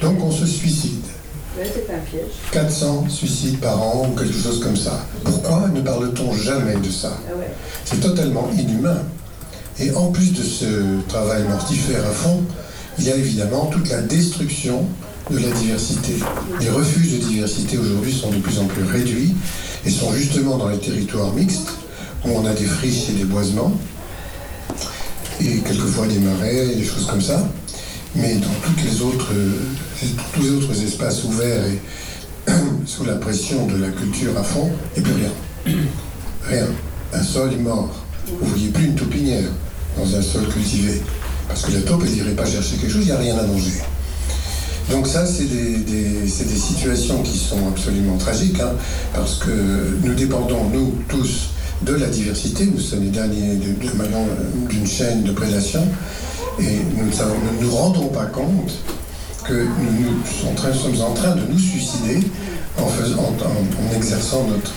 Donc 0.00 0.22
on 0.22 0.30
se 0.30 0.46
suicide. 0.46 1.04
400 2.50 3.06
suicides 3.08 3.58
par 3.60 3.80
an 3.82 4.08
ou 4.10 4.18
quelque 4.18 4.32
chose 4.32 4.60
comme 4.60 4.76
ça. 4.76 5.04
Pourquoi 5.22 5.68
ne 5.68 5.80
parle-t-on 5.80 6.32
jamais 6.34 6.76
de 6.76 6.90
ça? 6.90 7.18
Ah 7.28 7.34
C'est 7.84 8.00
totalement 8.00 8.48
inhumain. 8.56 9.02
Et 9.78 9.90
en 9.94 10.10
plus 10.10 10.32
de 10.32 10.42
ce 10.42 11.00
travail 11.08 11.44
mortifère 11.44 12.06
à 12.06 12.12
fond, 12.12 12.42
il 12.98 13.04
y 13.04 13.10
a 13.10 13.16
évidemment 13.16 13.66
toute 13.66 13.88
la 13.88 14.02
destruction 14.02 14.86
de 15.32 15.38
la 15.38 15.50
diversité. 15.50 16.12
Les 16.60 16.68
refuges 16.68 17.12
de 17.12 17.24
diversité 17.28 17.78
aujourd'hui 17.78 18.12
sont 18.12 18.30
de 18.30 18.36
plus 18.36 18.58
en 18.58 18.66
plus 18.66 18.84
réduits 18.84 19.34
et 19.84 19.90
sont 19.90 20.12
justement 20.12 20.58
dans 20.58 20.68
les 20.68 20.78
territoires 20.78 21.32
mixtes 21.32 21.70
où 22.24 22.30
on 22.30 22.44
a 22.44 22.52
des 22.52 22.64
friches 22.64 23.08
et 23.08 23.12
des 23.12 23.24
boisements 23.24 23.72
et 25.40 25.58
quelquefois 25.60 26.06
des 26.06 26.18
marais, 26.18 26.74
des 26.76 26.84
choses 26.84 27.06
comme 27.06 27.22
ça. 27.22 27.48
Mais 28.14 28.34
dans 28.34 28.54
tous 28.62 30.42
les 30.42 30.50
autres 30.50 30.82
espaces 30.84 31.24
ouverts 31.24 31.64
et 31.66 31.80
sous 32.86 33.04
la 33.04 33.14
pression 33.16 33.66
de 33.66 33.76
la 33.76 33.88
culture 33.88 34.36
à 34.38 34.42
fond, 34.42 34.70
il 34.96 35.02
n'y 35.02 35.08
a 35.08 35.12
plus 35.12 35.22
rien. 35.22 35.82
Rien. 36.44 36.66
Un 37.14 37.22
sol 37.22 37.52
est 37.52 37.56
mort. 37.56 38.04
Vous 38.26 38.44
ne 38.44 38.50
voyez 38.50 38.68
plus 38.68 38.84
une 38.84 38.94
taupinière 38.94 39.48
dans 39.96 40.14
un 40.14 40.22
sol 40.22 40.46
cultivé. 40.48 41.00
Parce 41.48 41.62
que 41.62 41.72
la 41.72 41.80
taupe, 41.80 42.02
elle 42.06 42.12
n'irait 42.12 42.36
pas 42.36 42.46
chercher 42.46 42.76
quelque 42.76 42.92
chose, 42.92 43.02
il 43.02 43.06
n'y 43.06 43.12
a 43.12 43.18
rien 43.18 43.38
à 43.38 43.46
manger. 43.46 43.80
Donc 44.90 45.06
ça, 45.06 45.24
c'est 45.26 45.44
des, 45.44 46.26
situations 46.26 47.22
qui 47.22 47.38
sont 47.38 47.68
absolument 47.68 48.16
tragiques, 48.16 48.60
hein, 48.60 48.72
parce 49.14 49.36
que 49.36 49.50
nous 50.02 50.14
dépendons, 50.14 50.64
nous 50.72 50.94
tous, 51.08 51.50
de 51.84 51.94
la 51.94 52.06
diversité. 52.06 52.66
Nous 52.66 52.80
sommes 52.80 53.04
les 53.04 53.10
derniers 53.10 53.56
d'une 54.68 54.86
chaîne 54.86 55.22
de 55.22 55.32
prédation. 55.32 55.86
Et 56.58 56.80
nous 56.96 57.06
ne 57.06 57.62
nous, 57.62 57.70
rendons 57.70 58.08
pas 58.08 58.26
compte 58.26 58.72
que 59.44 59.54
nous, 59.54 60.72
sommes 60.74 61.00
en 61.00 61.14
train 61.14 61.34
de 61.34 61.42
nous 61.50 61.58
suicider 61.58 62.20
en, 62.78 62.86
faisant, 62.86 63.34
en, 63.40 63.96
exerçant 63.96 64.46
notre, 64.46 64.74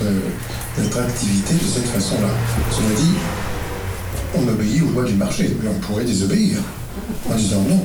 notre, 0.78 0.98
activité 1.00 1.54
de 1.54 1.68
cette 1.68 1.86
façon-là. 1.86 2.28
Cela 2.72 3.00
dit, 3.00 3.12
on 4.34 4.48
obéit 4.48 4.82
aux 4.82 4.90
lois 4.92 5.04
du 5.04 5.14
marché, 5.14 5.56
mais 5.62 5.68
on 5.68 5.78
pourrait 5.80 6.04
désobéir 6.04 6.58
en 7.30 7.36
disant 7.36 7.62
non, 7.68 7.80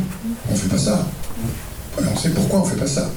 on 0.50 0.54
ne 0.54 0.58
fait 0.58 0.70
pas 0.70 0.78
ça. 0.78 1.06
On 1.98 2.18
sait 2.18 2.30
pourquoi 2.30 2.62
on 2.62 2.66
ne 2.66 2.70
fait 2.70 2.78
pas 2.80 2.88
ça. 2.88 3.10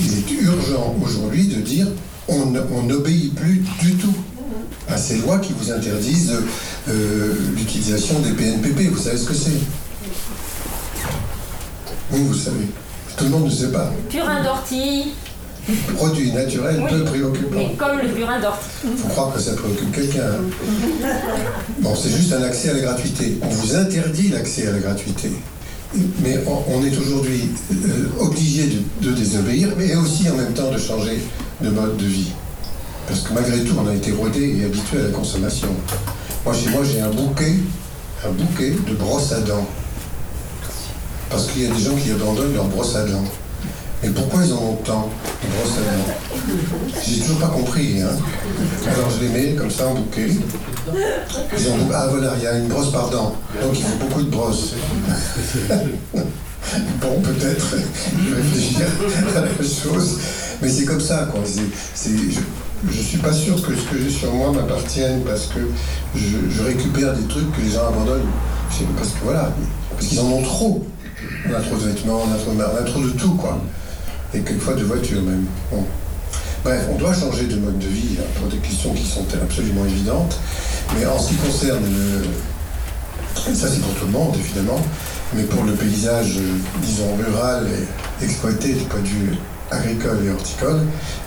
Il 0.00 0.18
est 0.18 0.30
urgent 0.42 0.94
aujourd'hui 1.02 1.48
de 1.48 1.60
dire 1.60 1.86
on 2.28 2.82
n'obéit 2.82 3.34
plus 3.34 3.62
du 3.80 3.94
tout 3.94 4.14
à 4.88 4.96
ces 4.96 5.18
lois 5.18 5.38
qui 5.38 5.52
vous 5.52 5.72
interdisent 5.72 6.34
euh, 6.88 7.34
l'utilisation 7.56 8.20
des 8.20 8.30
PNPP. 8.32 8.90
Vous 8.90 8.98
savez 9.02 9.16
ce 9.18 9.24
que 9.24 9.34
c'est? 9.34 9.50
Vous, 12.10 12.26
vous 12.26 12.34
savez. 12.34 12.66
Tout 13.16 13.24
le 13.24 13.30
monde 13.30 13.46
ne 13.46 13.50
sait 13.50 13.72
pas. 13.72 13.92
Purin 14.08 14.42
d'ortie. 14.42 15.14
Produit 15.96 16.30
naturel 16.30 16.84
peu 16.88 17.02
préoccupant. 17.04 17.56
Mais 17.56 17.74
comme 17.76 17.98
le 17.98 18.08
purin 18.08 18.38
d'ortie. 18.38 18.66
Il 18.84 18.96
faut 18.96 19.08
croire 19.08 19.34
que 19.34 19.40
ça 19.40 19.54
préoccupe 19.54 19.90
quelqu'un. 19.92 20.30
Bon, 21.80 21.94
c'est 21.96 22.10
juste 22.10 22.32
un 22.32 22.42
accès 22.42 22.70
à 22.70 22.74
la 22.74 22.80
gratuité. 22.80 23.38
On 23.42 23.48
vous 23.48 23.74
interdit 23.74 24.28
l'accès 24.28 24.68
à 24.68 24.72
la 24.72 24.78
gratuité. 24.78 25.32
Mais 25.94 26.38
on, 26.46 26.84
est 26.84 26.96
aujourd'hui 26.98 27.50
euh, 27.72 28.08
obligé 28.18 28.68
de, 29.00 29.12
désobéir, 29.12 29.68
mais 29.78 29.94
aussi 29.94 30.28
en 30.28 30.36
même 30.36 30.52
temps 30.52 30.70
de 30.70 30.78
changer 30.78 31.18
de 31.60 31.70
mode 31.70 31.96
de 31.96 32.04
vie. 32.04 32.32
Parce 33.06 33.20
que 33.20 33.32
malgré 33.32 33.62
tout, 33.62 33.74
on 33.82 33.88
a 33.88 33.94
été 33.94 34.12
rodé 34.12 34.58
et 34.58 34.64
habitué 34.64 34.98
à 34.98 35.02
la 35.04 35.10
consommation. 35.10 35.68
Moi, 36.44 36.54
chez 36.54 36.70
moi, 36.70 36.82
j'ai 36.84 37.00
un 37.00 37.10
bouquet, 37.10 37.54
un 38.26 38.30
bouquet 38.30 38.70
de 38.70 38.94
brosses 38.94 39.32
à 39.32 39.40
dents. 39.40 39.66
Parce 41.30 41.46
qu'il 41.46 41.62
y 41.62 41.66
a 41.66 41.70
des 41.70 41.82
gens 41.82 41.94
qui 41.94 42.10
abandonnent 42.10 42.54
leurs 42.54 42.68
brosses 42.68 42.96
à 42.96 43.04
dents. 43.04 43.24
Mais 44.06 44.12
pourquoi 44.12 44.44
ils 44.44 44.52
en 44.52 44.58
ont 44.58 44.76
tant 44.84 45.10
de 45.42 45.48
brosses 45.50 45.78
à 45.78 45.96
dents 45.96 46.14
J'ai 47.04 47.18
toujours 47.18 47.40
pas 47.40 47.48
compris. 47.48 48.00
Hein. 48.02 48.16
Alors 48.86 49.10
je 49.10 49.26
les 49.26 49.28
mets 49.30 49.54
comme 49.54 49.70
ça 49.70 49.88
en 49.88 49.94
bouquet. 49.94 50.28
Ils 50.28 51.68
ont, 51.68 51.76
ah 51.92 52.06
voilà, 52.08 52.34
il 52.36 52.44
y 52.44 52.46
a 52.46 52.56
une 52.56 52.68
brosse 52.68 52.92
par 52.92 53.10
dent. 53.10 53.34
Donc 53.60 53.72
il 53.74 53.82
faut 53.82 53.96
beaucoup 53.98 54.22
de 54.22 54.30
brosses. 54.30 54.74
bon, 55.68 57.20
peut-être 57.20 57.74
réfléchir 58.36 58.86
à 59.36 59.40
la 59.40 59.48
chose. 59.56 60.20
Mais 60.62 60.68
c'est 60.68 60.84
comme 60.84 61.00
ça, 61.00 61.28
quoi. 61.32 61.40
Je 61.44 62.98
ne 62.98 63.02
suis 63.02 63.18
pas 63.18 63.32
sûr 63.32 63.56
que 63.56 63.74
ce 63.74 63.82
que 63.90 64.00
j'ai 64.00 64.10
sur 64.10 64.32
moi 64.32 64.52
m'appartienne 64.52 65.22
parce 65.26 65.46
que 65.46 65.58
je, 66.14 66.62
récupère 66.62 67.12
des 67.12 67.26
trucs 67.26 67.50
que 67.56 67.60
les 67.60 67.70
gens 67.70 67.88
abandonnent. 67.88 68.30
Parce 68.96 69.08
que 69.10 69.24
voilà, 69.24 69.50
parce 69.90 70.06
qu'ils 70.06 70.20
en 70.20 70.26
ont 70.30 70.42
trop. 70.42 70.86
On 71.48 71.54
a 71.54 71.60
trop 71.60 71.74
de 71.74 71.88
vêtements, 71.88 72.22
on 72.24 72.32
a 72.32 72.36
trop, 72.36 72.52
on 72.52 72.60
a 72.60 72.82
trop 72.84 73.00
de 73.00 73.10
tout, 73.10 73.34
quoi. 73.34 73.58
Et 74.36 74.40
quelquefois 74.40 74.74
de 74.74 74.84
voitures 74.84 75.22
même. 75.22 75.46
Bref, 76.62 76.82
on 76.92 76.98
doit 76.98 77.14
changer 77.14 77.46
de 77.46 77.56
mode 77.56 77.78
de 77.78 77.86
vie 77.86 78.18
hein, 78.20 78.24
pour 78.38 78.48
des 78.48 78.58
questions 78.58 78.92
qui 78.92 79.06
sont 79.06 79.24
absolument 79.42 79.86
évidentes. 79.86 80.38
Mais 80.94 81.06
en 81.06 81.18
ce 81.18 81.30
qui 81.30 81.36
concerne 81.36 81.82
le. 81.84 83.54
Ça, 83.54 83.68
c'est 83.68 83.80
pour 83.80 83.94
tout 83.94 84.04
le 84.04 84.12
monde, 84.12 84.34
évidemment. 84.38 84.80
Mais 85.34 85.44
pour 85.44 85.64
le 85.64 85.72
paysage, 85.72 86.38
disons, 86.82 87.16
rural 87.16 87.66
et 88.20 88.24
exploité 88.24 88.74
du 88.74 88.84
point 88.84 89.00
de 89.00 89.06
vue 89.06 89.36
agricole 89.70 90.18
et 90.26 90.30
horticole, 90.30 90.82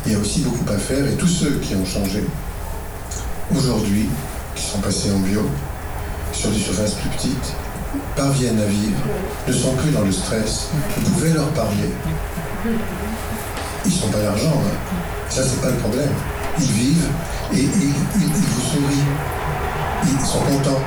il 0.05 0.11
y 0.11 0.15
a 0.15 0.19
aussi 0.19 0.41
beaucoup 0.41 0.71
à 0.71 0.77
faire 0.77 1.05
et 1.07 1.15
tous 1.15 1.27
ceux 1.27 1.59
qui 1.63 1.75
ont 1.75 1.85
changé 1.85 2.23
aujourd'hui, 3.55 4.07
qui 4.55 4.63
sont 4.63 4.79
passés 4.79 5.11
en 5.11 5.19
bio, 5.19 5.41
sur 6.31 6.51
des 6.51 6.59
surfaces 6.59 6.93
plus 6.93 7.09
petites, 7.09 7.53
parviennent 8.15 8.59
à 8.59 8.65
vivre, 8.65 9.01
ne 9.47 9.53
sont 9.53 9.73
plus 9.73 9.91
dans 9.91 10.03
le 10.03 10.11
stress, 10.11 10.67
vous 10.97 11.11
pouvez 11.11 11.33
leur 11.33 11.49
parler. 11.49 11.89
Ils 12.65 13.91
ne 13.91 13.95
sont 13.95 14.09
pas 14.09 14.19
d'argent, 14.19 14.51
hein. 14.51 14.93
ça 15.29 15.43
c'est 15.43 15.61
pas 15.61 15.69
le 15.69 15.77
problème. 15.77 16.09
Ils 16.59 16.65
vivent 16.65 17.09
et 17.53 17.59
ils, 17.59 17.69
vous 17.69 18.61
sourient, 18.61 19.07
ils 20.03 20.25
sont 20.25 20.39
contents. 20.39 20.81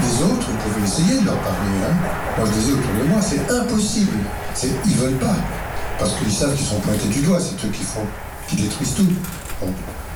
Les 0.00 0.24
autres, 0.24 0.48
vous 0.50 0.70
pouvez 0.70 0.86
essayer 0.86 1.20
de 1.20 1.26
leur 1.26 1.38
parler. 1.38 1.70
Hein. 1.84 1.94
Moi, 2.38 2.48
je 2.48 2.58
disais 2.58 2.72
autour 2.72 2.92
de 3.00 3.08
moi, 3.08 3.20
c'est 3.20 3.48
impossible. 3.52 4.18
Ils 4.86 4.96
veulent 4.96 5.18
pas. 5.18 5.36
Parce 5.98 6.14
qu'ils 6.14 6.32
savent 6.32 6.54
qu'ils 6.54 6.66
sont 6.66 6.80
pointés 6.80 7.08
du 7.08 7.20
doigt. 7.20 7.38
C'est 7.38 7.64
eux 7.66 7.70
qui 7.70 7.84
font, 7.84 8.04
qui 8.48 8.56
détruisent 8.56 8.94
tout. 8.94 9.06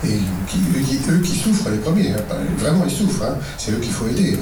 Et 0.05 0.15
eux, 0.15 1.21
qui, 1.21 1.39
souffrent 1.39 1.71
les 1.71 1.79
premiers. 1.79 2.13
Hein. 2.13 2.23
Vraiment, 2.59 2.85
ils 2.87 2.95
souffrent. 2.95 3.25
Hein. 3.25 3.37
C'est 3.57 3.71
eux 3.73 3.79
qu'il 3.79 3.93
faut 3.93 4.09
aider. 4.09 4.39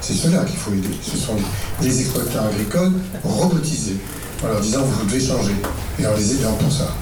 C'est 0.00 0.14
ceux-là 0.14 0.44
qu'il 0.44 0.58
faut 0.58 0.72
aider. 0.72 0.90
Ce 1.02 1.16
sont 1.16 1.36
les 1.82 2.00
exploitants 2.00 2.46
agricoles 2.46 2.92
robotisés. 3.24 3.96
En 4.42 4.48
leur 4.48 4.60
disant, 4.60 4.82
vous 4.82 5.06
devez 5.06 5.20
changer. 5.20 5.54
Et 5.98 6.06
en 6.06 6.14
les 6.16 6.32
aidant 6.32 6.52
pour 6.54 6.72
ça. 6.72 6.94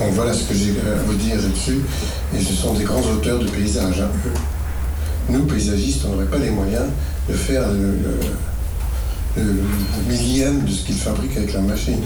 Donc 0.00 0.12
voilà 0.12 0.32
ce 0.32 0.44
que 0.44 0.54
j'ai 0.54 0.70
à 0.70 1.02
vous 1.06 1.14
dire 1.14 1.36
là-dessus. 1.36 1.80
Et 2.36 2.42
ce 2.42 2.52
sont 2.52 2.74
des 2.74 2.84
grands 2.84 3.02
auteurs 3.02 3.38
de 3.38 3.48
paysages. 3.48 4.02
Nous, 5.28 5.44
paysagistes, 5.44 6.02
on 6.06 6.12
n'aurait 6.12 6.26
pas 6.26 6.38
les 6.38 6.50
moyens 6.50 6.86
de 7.28 7.34
faire 7.34 7.62
le, 7.68 9.42
millième 10.08 10.64
de 10.64 10.70
ce 10.70 10.84
qu'ils 10.84 10.96
fabriquent 10.96 11.36
avec 11.36 11.52
la 11.52 11.60
machine. 11.60 12.02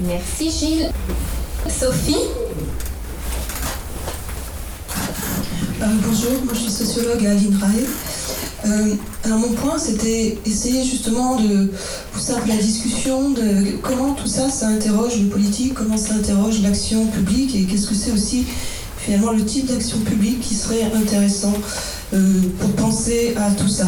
Merci 0.00 0.50
Gilles. 0.50 0.90
Sophie 1.68 2.14
euh, 5.82 5.86
Bonjour, 6.04 6.44
moi 6.44 6.54
je 6.54 6.60
suis 6.60 6.70
sociologue 6.70 7.26
à 7.26 7.34
l'INRAE. 7.34 8.05
Euh, 8.66 8.94
alors 9.24 9.38
mon 9.38 9.52
point, 9.52 9.78
c'était 9.78 10.38
essayer 10.44 10.84
justement 10.84 11.36
de 11.36 11.70
pousser 12.12 12.32
la 12.48 12.56
discussion 12.56 13.30
de 13.30 13.76
comment 13.82 14.14
tout 14.14 14.26
ça, 14.26 14.50
ça 14.50 14.68
interroge 14.68 15.20
le 15.20 15.28
politique, 15.28 15.74
comment 15.74 15.96
ça 15.96 16.14
interroge 16.14 16.60
l'action 16.62 17.06
publique 17.06 17.54
et 17.54 17.64
qu'est-ce 17.64 17.86
que 17.86 17.94
c'est 17.94 18.10
aussi 18.10 18.44
finalement 18.98 19.32
le 19.32 19.44
type 19.44 19.66
d'action 19.66 19.98
publique 20.00 20.40
qui 20.40 20.54
serait 20.54 20.90
intéressant 20.94 21.54
euh, 22.14 22.40
pour 22.58 22.70
penser 22.72 23.34
à 23.36 23.50
tout 23.52 23.68
ça. 23.68 23.86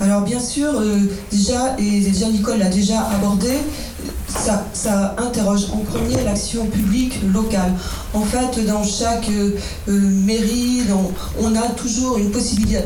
Alors 0.00 0.22
bien 0.22 0.40
sûr, 0.40 0.68
euh, 0.74 1.00
déjà, 1.30 1.76
et 1.78 2.00
déjà 2.00 2.28
Nicole 2.28 2.58
l'a 2.58 2.68
déjà 2.68 3.00
abordé, 3.00 3.52
ça, 4.72 5.14
interroge 5.18 5.66
en 5.72 5.78
premier 5.78 6.22
l'action 6.24 6.66
publique 6.66 7.20
locale. 7.32 7.72
En 8.14 8.22
fait, 8.22 8.64
dans 8.66 8.84
chaque 8.84 9.28
euh, 9.28 9.56
mairie, 9.86 10.82
on 11.40 11.54
a 11.56 11.68
toujours 11.76 12.18
une 12.18 12.30
possibilité, 12.30 12.78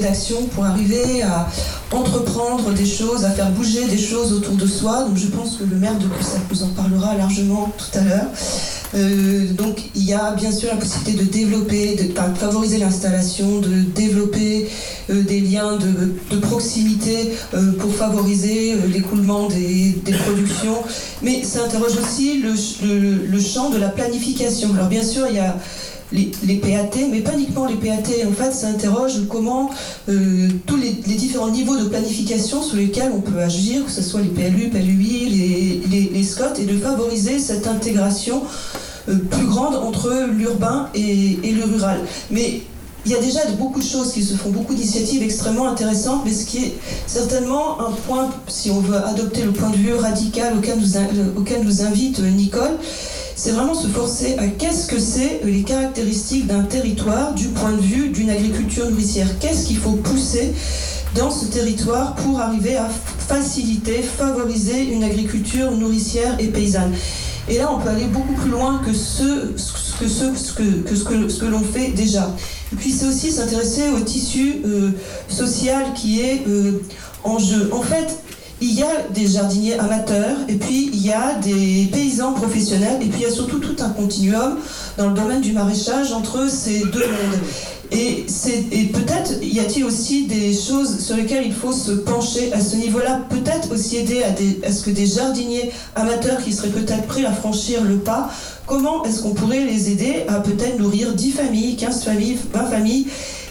d'action 0.00 0.42
pour 0.54 0.64
arriver 0.64 1.22
à 1.22 1.48
entreprendre 1.92 2.72
des 2.72 2.86
choses, 2.86 3.24
à 3.24 3.30
faire 3.30 3.50
bouger 3.50 3.86
des 3.86 3.98
choses 3.98 4.32
autour 4.32 4.54
de 4.54 4.66
soi. 4.66 5.04
Donc 5.04 5.16
je 5.16 5.28
pense 5.28 5.56
que 5.56 5.64
le 5.64 5.76
maire 5.76 5.98
de 5.98 6.06
Cussac 6.08 6.40
vous 6.50 6.62
en 6.62 6.68
parlera 6.68 7.14
largement 7.14 7.72
tout 7.76 7.98
à 7.98 8.02
l'heure. 8.02 8.26
Euh, 8.94 9.52
donc 9.52 9.80
il 9.94 10.04
y 10.04 10.12
a 10.12 10.32
bien 10.32 10.52
sûr 10.52 10.68
la 10.70 10.76
possibilité 10.76 11.24
de 11.24 11.28
développer, 11.28 11.96
de, 11.96 12.14
favoriser 12.36 12.78
l'installation, 12.78 13.60
de 13.60 13.82
développer 13.94 14.68
euh, 15.10 15.22
des 15.22 15.40
liens 15.40 15.76
de, 15.76 16.38
proximité 16.38 17.32
euh, 17.54 17.72
pour 17.72 17.92
favoriser 17.94 18.76
l'écoulement 18.92 19.48
des, 19.48 19.96
productions. 20.24 20.78
Mais 21.22 21.42
ça 21.42 21.64
interroge 21.64 21.96
aussi 21.98 22.42
le, 22.42 23.40
champ 23.40 23.70
de 23.70 23.78
la 23.78 23.88
planification. 23.88 24.72
Alors 24.74 24.88
bien 24.88 25.02
sûr, 25.02 25.26
il 25.28 25.36
y 25.36 25.40
a 25.40 25.56
les, 26.12 26.56
PAT, 26.56 26.98
mais 27.10 27.20
pas 27.20 27.34
uniquement 27.34 27.66
les 27.66 27.74
PAT. 27.74 28.26
En 28.28 28.32
fait, 28.32 28.52
ça 28.52 28.68
interroge 28.68 29.26
comment 29.28 29.70
tous 30.06 30.76
les, 30.76 30.90
différents 30.90 31.50
niveaux 31.50 31.76
de 31.76 31.84
planification 31.84 32.62
sur 32.62 32.76
lesquels 32.76 33.12
on 33.14 33.20
peut 33.20 33.40
agir, 33.40 33.84
que 33.84 33.90
ce 33.90 34.02
soit 34.02 34.20
les 34.20 34.28
PLU, 34.28 34.68
PLUI, 34.70 35.28
les, 35.28 35.82
les, 35.90 36.10
les 36.10 36.22
SCOT, 36.22 36.60
et 36.60 36.64
de 36.64 36.76
favoriser 36.78 37.38
cette 37.38 37.66
intégration 37.66 38.42
euh, 39.08 39.18
plus 39.18 39.46
grande 39.46 39.76
entre 39.76 40.26
l'urbain 40.32 40.88
et, 40.94 41.38
le 41.52 41.64
rural. 41.64 42.00
Mais 42.30 42.62
il 43.04 43.12
y 43.12 43.14
a 43.14 43.20
déjà 43.20 43.40
beaucoup 43.56 43.78
de 43.78 43.84
choses 43.84 44.12
qui 44.12 44.22
se 44.22 44.34
font, 44.34 44.50
beaucoup 44.50 44.74
d'initiatives 44.74 45.22
extrêmement 45.22 45.68
intéressantes, 45.68 46.22
mais 46.24 46.32
ce 46.32 46.44
qui 46.44 46.64
est 46.64 46.74
certainement 47.06 47.80
un 47.80 47.92
point, 47.92 48.30
si 48.48 48.68
on 48.70 48.80
veut 48.80 48.96
adopter 48.96 49.42
le 49.42 49.52
point 49.52 49.70
de 49.70 49.76
vue 49.76 49.94
radical 49.94 50.54
auquel 50.58 50.80
nous, 50.80 50.96
euh, 50.96 51.36
auquel 51.36 51.62
nous 51.62 51.82
invite 51.82 52.18
euh, 52.18 52.30
Nicole, 52.30 52.78
c'est 53.36 53.50
vraiment 53.50 53.74
se 53.74 53.86
forcer 53.88 54.34
à 54.38 54.46
qu'est-ce 54.46 54.86
que 54.86 54.98
c'est 54.98 55.42
les 55.44 55.62
caractéristiques 55.62 56.46
d'un 56.46 56.62
territoire 56.62 57.34
du 57.34 57.48
point 57.48 57.72
de 57.72 57.82
vue 57.82 58.08
d'une 58.08 58.30
agriculture 58.30 58.90
nourricière. 58.90 59.28
Qu'est-ce 59.38 59.66
qu'il 59.66 59.76
faut 59.76 59.92
pousser 59.92 60.54
dans 61.14 61.30
ce 61.30 61.44
territoire 61.44 62.14
pour 62.14 62.40
arriver 62.40 62.76
à 62.76 62.88
faciliter, 63.28 64.02
favoriser 64.02 64.84
une 64.84 65.04
agriculture 65.04 65.70
nourricière 65.70 66.36
et 66.40 66.46
paysanne? 66.46 66.94
Et 67.48 67.58
là, 67.58 67.70
on 67.70 67.78
peut 67.78 67.90
aller 67.90 68.06
beaucoup 68.06 68.32
plus 68.32 68.50
loin 68.50 68.80
que 68.84 68.94
ce, 68.94 69.52
que 70.00 70.08
ce, 70.08 70.24
que, 70.54 70.94
ce 70.94 71.04
que, 71.04 71.28
ce 71.28 71.38
que 71.38 71.44
l'on 71.44 71.62
fait 71.62 71.90
déjà. 71.90 72.34
Et 72.72 72.76
puis, 72.76 72.90
c'est 72.90 73.06
aussi 73.06 73.30
s'intéresser 73.30 73.90
au 73.90 74.00
tissu 74.00 74.62
euh, 74.64 74.90
social 75.28 75.92
qui 75.94 76.22
est 76.22 76.42
euh, 76.48 76.82
en 77.22 77.38
jeu. 77.38 77.70
En 77.72 77.82
fait, 77.82 78.18
il 78.60 78.72
y 78.72 78.82
a 78.82 79.02
des 79.12 79.26
jardiniers 79.26 79.78
amateurs, 79.78 80.36
et 80.48 80.54
puis 80.54 80.90
il 80.92 81.04
y 81.04 81.12
a 81.12 81.34
des 81.34 81.88
paysans 81.92 82.32
professionnels, 82.32 82.98
et 83.02 83.06
puis 83.06 83.20
il 83.20 83.22
y 83.22 83.26
a 83.26 83.30
surtout 83.30 83.58
tout 83.58 83.76
un 83.80 83.90
continuum 83.90 84.58
dans 84.96 85.08
le 85.08 85.14
domaine 85.14 85.42
du 85.42 85.52
maraîchage 85.52 86.12
entre 86.12 86.50
ces 86.50 86.80
deux 86.80 87.06
mondes. 87.06 87.40
Et, 87.92 88.26
peut-être 88.92 89.34
y 89.42 89.60
a-t-il 89.60 89.84
aussi 89.84 90.26
des 90.26 90.52
choses 90.52 90.98
sur 90.98 91.16
lesquelles 91.16 91.46
il 91.46 91.52
faut 91.52 91.72
se 91.72 91.92
pencher 91.92 92.52
à 92.52 92.60
ce 92.60 92.76
niveau-là, 92.76 93.20
peut-être 93.28 93.72
aussi 93.72 93.98
aider 93.98 94.22
à, 94.24 94.72
ce 94.72 94.82
que 94.82 94.90
des 94.90 95.06
jardiniers 95.06 95.70
amateurs 95.94 96.42
qui 96.42 96.52
seraient 96.52 96.70
peut-être 96.70 97.06
prêts 97.06 97.24
à 97.24 97.32
franchir 97.32 97.84
le 97.84 97.96
pas, 97.98 98.30
comment 98.66 99.04
est-ce 99.04 99.22
qu'on 99.22 99.34
pourrait 99.34 99.64
les 99.64 99.90
aider 99.90 100.24
à 100.28 100.40
peut-être 100.40 100.78
nourrir 100.80 101.12
10 101.12 101.30
familles, 101.30 101.76
15 101.76 102.04
familles, 102.04 102.38
20 102.52 102.64
familles? 102.64 103.06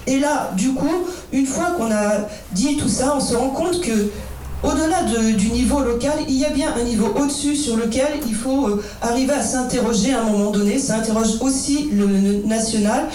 Et 0.07 0.19
là, 0.19 0.51
du 0.55 0.73
coup, 0.73 1.05
une 1.31 1.45
fois 1.45 1.71
qu'on 1.77 1.91
a 1.91 2.27
dit 2.51 2.77
tout 2.77 2.89
ça, 2.89 3.15
on 3.17 3.19
se 3.19 3.35
rend 3.35 3.49
compte 3.49 3.81
que 3.81 4.11
au-delà 4.65 5.03
du 5.03 5.49
niveau 5.51 5.81
local, 5.81 6.13
il 6.27 6.35
y 6.35 6.45
a 6.45 6.49
bien 6.49 6.73
un 6.75 6.83
niveau 6.83 7.13
au-dessus 7.15 7.55
sur 7.55 7.77
lequel 7.77 8.07
il 8.27 8.35
faut 8.35 8.67
euh, 8.67 8.83
arriver 9.01 9.33
à 9.33 9.41
s'interroger 9.41 10.13
à 10.13 10.21
un 10.21 10.23
moment 10.23 10.51
donné. 10.51 10.79
Ça 10.79 10.95
interroge 10.95 11.41
aussi 11.41 11.89
le 11.91 12.45
national 12.45 13.05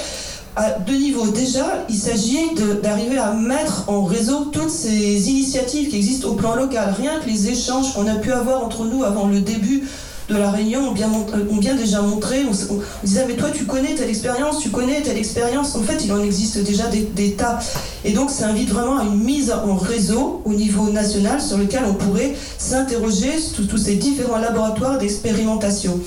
à 0.57 0.71
deux 0.73 0.97
niveaux. 0.97 1.27
Déjà, 1.29 1.85
il 1.89 1.97
s'agit 1.97 2.39
d'arriver 2.83 3.19
à 3.19 3.33
mettre 3.33 3.89
en 3.89 4.05
réseau 4.05 4.47
toutes 4.47 4.71
ces 4.71 5.31
initiatives 5.31 5.89
qui 5.89 5.97
existent 5.97 6.29
au 6.29 6.35
plan 6.35 6.55
local. 6.55 6.95
Rien 6.99 7.21
que 7.21 7.29
les 7.29 7.49
échanges 7.49 7.95
qu'on 7.95 8.07
a 8.07 8.17
pu 8.17 8.33
avoir 8.33 8.65
entre 8.65 8.85
nous 8.85 9.05
avant 9.05 9.27
le 9.29 9.41
début 9.41 9.85
de 10.31 10.37
la 10.37 10.51
réunion 10.51 10.89
ont 10.89 11.57
bien, 11.57 11.75
déjà 11.75 12.01
montré. 12.03 12.45
On, 12.45 12.81
disait, 13.05 13.25
mais 13.27 13.35
toi, 13.35 13.49
tu 13.53 13.65
connais 13.65 13.95
telle 13.95 14.09
expérience, 14.09 14.61
tu 14.61 14.71
connais 14.71 15.03
telle 15.03 15.19
expérience. 15.19 15.75
En 15.75 15.83
fait, 15.83 16.05
il 16.05 16.13
en 16.13 16.23
existe 16.23 16.59
déjà 16.63 16.85
des, 16.89 17.33
tas. 17.33 17.59
Et 18.05 18.13
donc, 18.13 18.31
ça 18.31 18.49
invite 18.49 18.71
vraiment 18.71 18.99
à 18.99 19.05
une 19.05 19.23
mise 19.23 19.53
en 19.53 19.77
réseau 19.77 20.43
au 20.45 20.53
niveau 20.53 20.91
national 20.91 21.41
sur 21.41 21.59
lequel 21.59 21.83
on 21.87 21.95
pourrait 21.95 22.35
s'interroger 22.59 23.39
sur 23.39 23.67
tous 23.67 23.79
ces 23.79 23.97
différents 23.97 24.39
laboratoires 24.39 24.99
d'expérimentation 24.99 26.01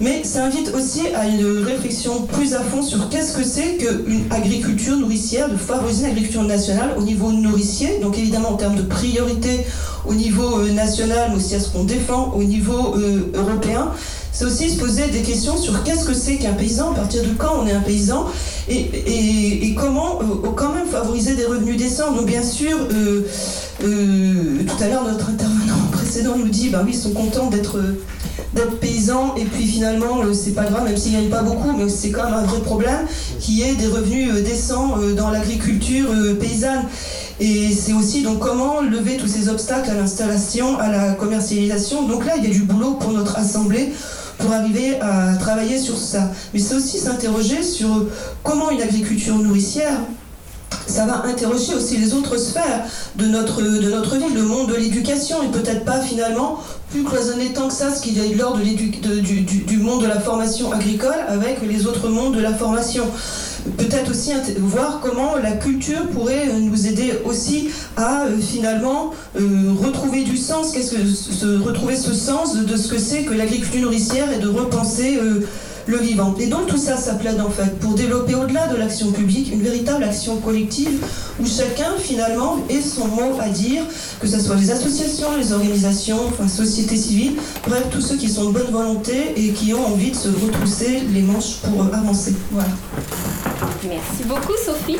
mais 0.00 0.24
ça 0.24 0.44
invite 0.44 0.72
aussi 0.74 1.02
à 1.14 1.26
une 1.26 1.64
réflexion 1.64 2.22
plus 2.22 2.54
à 2.54 2.60
fond 2.60 2.82
sur 2.82 3.08
qu'est-ce 3.08 3.36
que 3.36 3.44
c'est 3.44 3.76
qu'une 3.76 4.24
agriculture 4.30 4.96
nourricière, 4.96 5.48
de 5.48 5.56
favoriser 5.56 6.04
une 6.06 6.10
agriculture 6.10 6.42
nationale 6.42 6.94
au 6.98 7.02
niveau 7.02 7.30
nourricier, 7.30 8.00
donc 8.02 8.18
évidemment 8.18 8.50
en 8.50 8.56
termes 8.56 8.76
de 8.76 8.82
priorité 8.82 9.64
au 10.06 10.14
niveau 10.14 10.58
euh, 10.58 10.72
national, 10.72 11.30
mais 11.30 11.36
aussi 11.36 11.54
à 11.54 11.60
ce 11.60 11.68
qu'on 11.70 11.84
défend 11.84 12.32
au 12.34 12.42
niveau 12.42 12.96
euh, 12.96 13.32
européen. 13.34 13.90
C'est 14.32 14.44
aussi 14.44 14.68
se 14.68 14.80
poser 14.80 15.06
des 15.08 15.22
questions 15.22 15.56
sur 15.56 15.84
qu'est-ce 15.84 16.04
que 16.04 16.12
c'est 16.12 16.36
qu'un 16.36 16.54
paysan, 16.54 16.90
à 16.90 16.94
partir 16.96 17.22
de 17.22 17.28
quand 17.38 17.52
on 17.62 17.66
est 17.68 17.72
un 17.72 17.80
paysan, 17.80 18.26
et, 18.68 19.74
comment 19.76 20.18
euh, 20.20 20.50
quand 20.56 20.72
même 20.72 20.88
favoriser 20.88 21.36
des 21.36 21.44
revenus 21.44 21.76
décents. 21.76 22.12
Donc 22.12 22.26
bien 22.26 22.42
sûr, 22.42 22.76
tout 23.78 24.82
à 24.82 24.88
l'heure 24.88 25.04
notre 25.04 25.28
intervenant 25.30 25.76
précédent 25.92 26.36
nous 26.36 26.48
dit, 26.48 26.70
bah 26.70 26.82
oui, 26.84 26.90
ils 26.94 26.98
sont 26.98 27.12
contents 27.12 27.48
d'être 27.48 27.78
d'être 28.54 28.78
paysan 28.78 29.34
et 29.36 29.44
puis 29.44 29.66
finalement 29.66 30.22
euh, 30.22 30.32
c'est 30.32 30.52
pas 30.52 30.64
grave 30.64 30.84
même 30.84 30.96
s'ils 30.96 31.12
gagnent 31.12 31.28
pas 31.28 31.42
beaucoup 31.42 31.72
mais 31.76 31.88
c'est 31.88 32.10
quand 32.10 32.24
même 32.24 32.34
un 32.34 32.44
vrai 32.44 32.60
problème 32.60 33.06
qui 33.40 33.62
est 33.62 33.74
des 33.74 33.86
revenus 33.86 34.30
euh, 34.32 34.42
décents 34.42 34.96
euh, 34.98 35.12
dans 35.14 35.30
l'agriculture 35.30 36.08
paysanne 36.40 36.84
et 37.40 37.72
c'est 37.72 37.92
aussi 37.92 38.22
donc 38.22 38.38
comment 38.38 38.80
lever 38.80 39.16
tous 39.16 39.26
ces 39.26 39.48
obstacles 39.48 39.90
à 39.90 39.94
l'installation, 39.94 40.78
à 40.78 40.88
la 40.88 41.12
commercialisation. 41.14 42.06
Donc 42.06 42.26
là 42.26 42.34
il 42.36 42.44
y 42.44 42.46
a 42.46 42.50
du 42.50 42.62
boulot 42.62 42.94
pour 42.94 43.10
notre 43.10 43.36
assemblée 43.38 43.92
pour 44.38 44.52
arriver 44.52 45.00
à 45.00 45.34
travailler 45.36 45.78
sur 45.78 45.96
ça. 45.98 46.30
Mais 46.52 46.60
c'est 46.60 46.74
aussi 46.74 46.98
s'interroger 46.98 47.62
sur 47.62 48.06
comment 48.42 48.70
une 48.70 48.82
agriculture 48.82 49.36
nourricière 49.36 49.98
ça 50.86 51.06
va 51.06 51.24
interroger 51.26 51.74
aussi 51.74 51.96
les 51.96 52.14
autres 52.14 52.36
sphères 52.36 52.84
de 53.16 53.26
notre, 53.26 53.62
de 53.62 53.90
notre 53.90 54.16
vie, 54.16 54.32
le 54.34 54.42
monde 54.42 54.68
de 54.68 54.74
l'éducation, 54.74 55.42
et 55.42 55.48
peut-être 55.48 55.84
pas 55.84 56.00
finalement 56.00 56.60
plus 56.90 57.02
cloisonné 57.02 57.52
tant 57.52 57.68
que 57.68 57.74
ça, 57.74 57.94
ce 57.94 58.02
qu'il 58.02 58.16
y 58.16 58.20
a 58.20 58.36
lors 58.36 58.56
de 58.56 58.62
du, 58.62 59.40
du, 59.40 59.76
monde 59.78 60.02
de 60.02 60.06
la 60.06 60.20
formation 60.20 60.72
agricole 60.72 61.16
avec 61.28 61.58
les 61.66 61.86
autres 61.86 62.08
mondes 62.08 62.36
de 62.36 62.40
la 62.40 62.54
formation. 62.54 63.04
Peut-être 63.78 64.10
aussi 64.10 64.30
voir 64.58 65.00
comment 65.02 65.36
la 65.36 65.52
culture 65.52 66.06
pourrait 66.12 66.46
nous 66.60 66.86
aider 66.86 67.14
aussi 67.24 67.70
à 67.96 68.26
euh, 68.26 68.38
finalement 68.38 69.12
euh, 69.36 69.72
retrouver 69.82 70.22
du 70.22 70.36
sens, 70.36 70.74
retrouver 71.64 71.96
ce 71.96 72.12
sens 72.12 72.56
de, 72.56 72.76
ce 72.76 72.88
que 72.88 72.98
c'est 72.98 73.22
que 73.22 73.32
l'agriculture 73.32 73.80
nourricière 73.80 74.30
et 74.32 74.38
de 74.38 74.48
repenser 74.48 75.16
euh, 75.16 75.46
le 75.86 75.98
vivant. 75.98 76.34
Et 76.38 76.46
donc 76.46 76.66
tout 76.66 76.76
ça, 76.76 76.96
ça 76.96 77.14
plaide 77.14 77.40
en 77.40 77.50
fait 77.50 77.78
pour 77.80 77.94
développer 77.94 78.34
au-delà 78.34 78.66
de 78.68 78.76
l'action 78.76 79.12
publique 79.12 79.52
une 79.52 79.62
véritable 79.62 80.04
action 80.04 80.36
collective 80.36 81.04
où 81.40 81.46
chacun 81.46 81.92
finalement 81.98 82.58
ait 82.68 82.80
son 82.80 83.08
mot 83.08 83.38
à 83.40 83.48
dire, 83.48 83.82
que 84.20 84.26
ce 84.26 84.40
soit 84.40 84.56
les 84.56 84.70
associations, 84.70 85.36
les 85.36 85.52
organisations, 85.52 86.20
enfin 86.28 86.48
société 86.48 86.96
civile, 86.96 87.34
bref, 87.66 87.84
tous 87.90 88.00
ceux 88.00 88.16
qui 88.16 88.28
sont 88.28 88.46
de 88.46 88.52
bonne 88.52 88.70
volonté 88.70 89.34
et 89.36 89.52
qui 89.52 89.74
ont 89.74 89.86
envie 89.86 90.10
de 90.10 90.16
se 90.16 90.28
retrousser 90.28 91.02
les 91.12 91.22
manches 91.22 91.56
pour 91.62 91.84
avancer. 91.92 92.34
Voilà. 92.50 92.70
Merci 93.86 94.24
beaucoup 94.26 94.54
Sophie. 94.64 94.98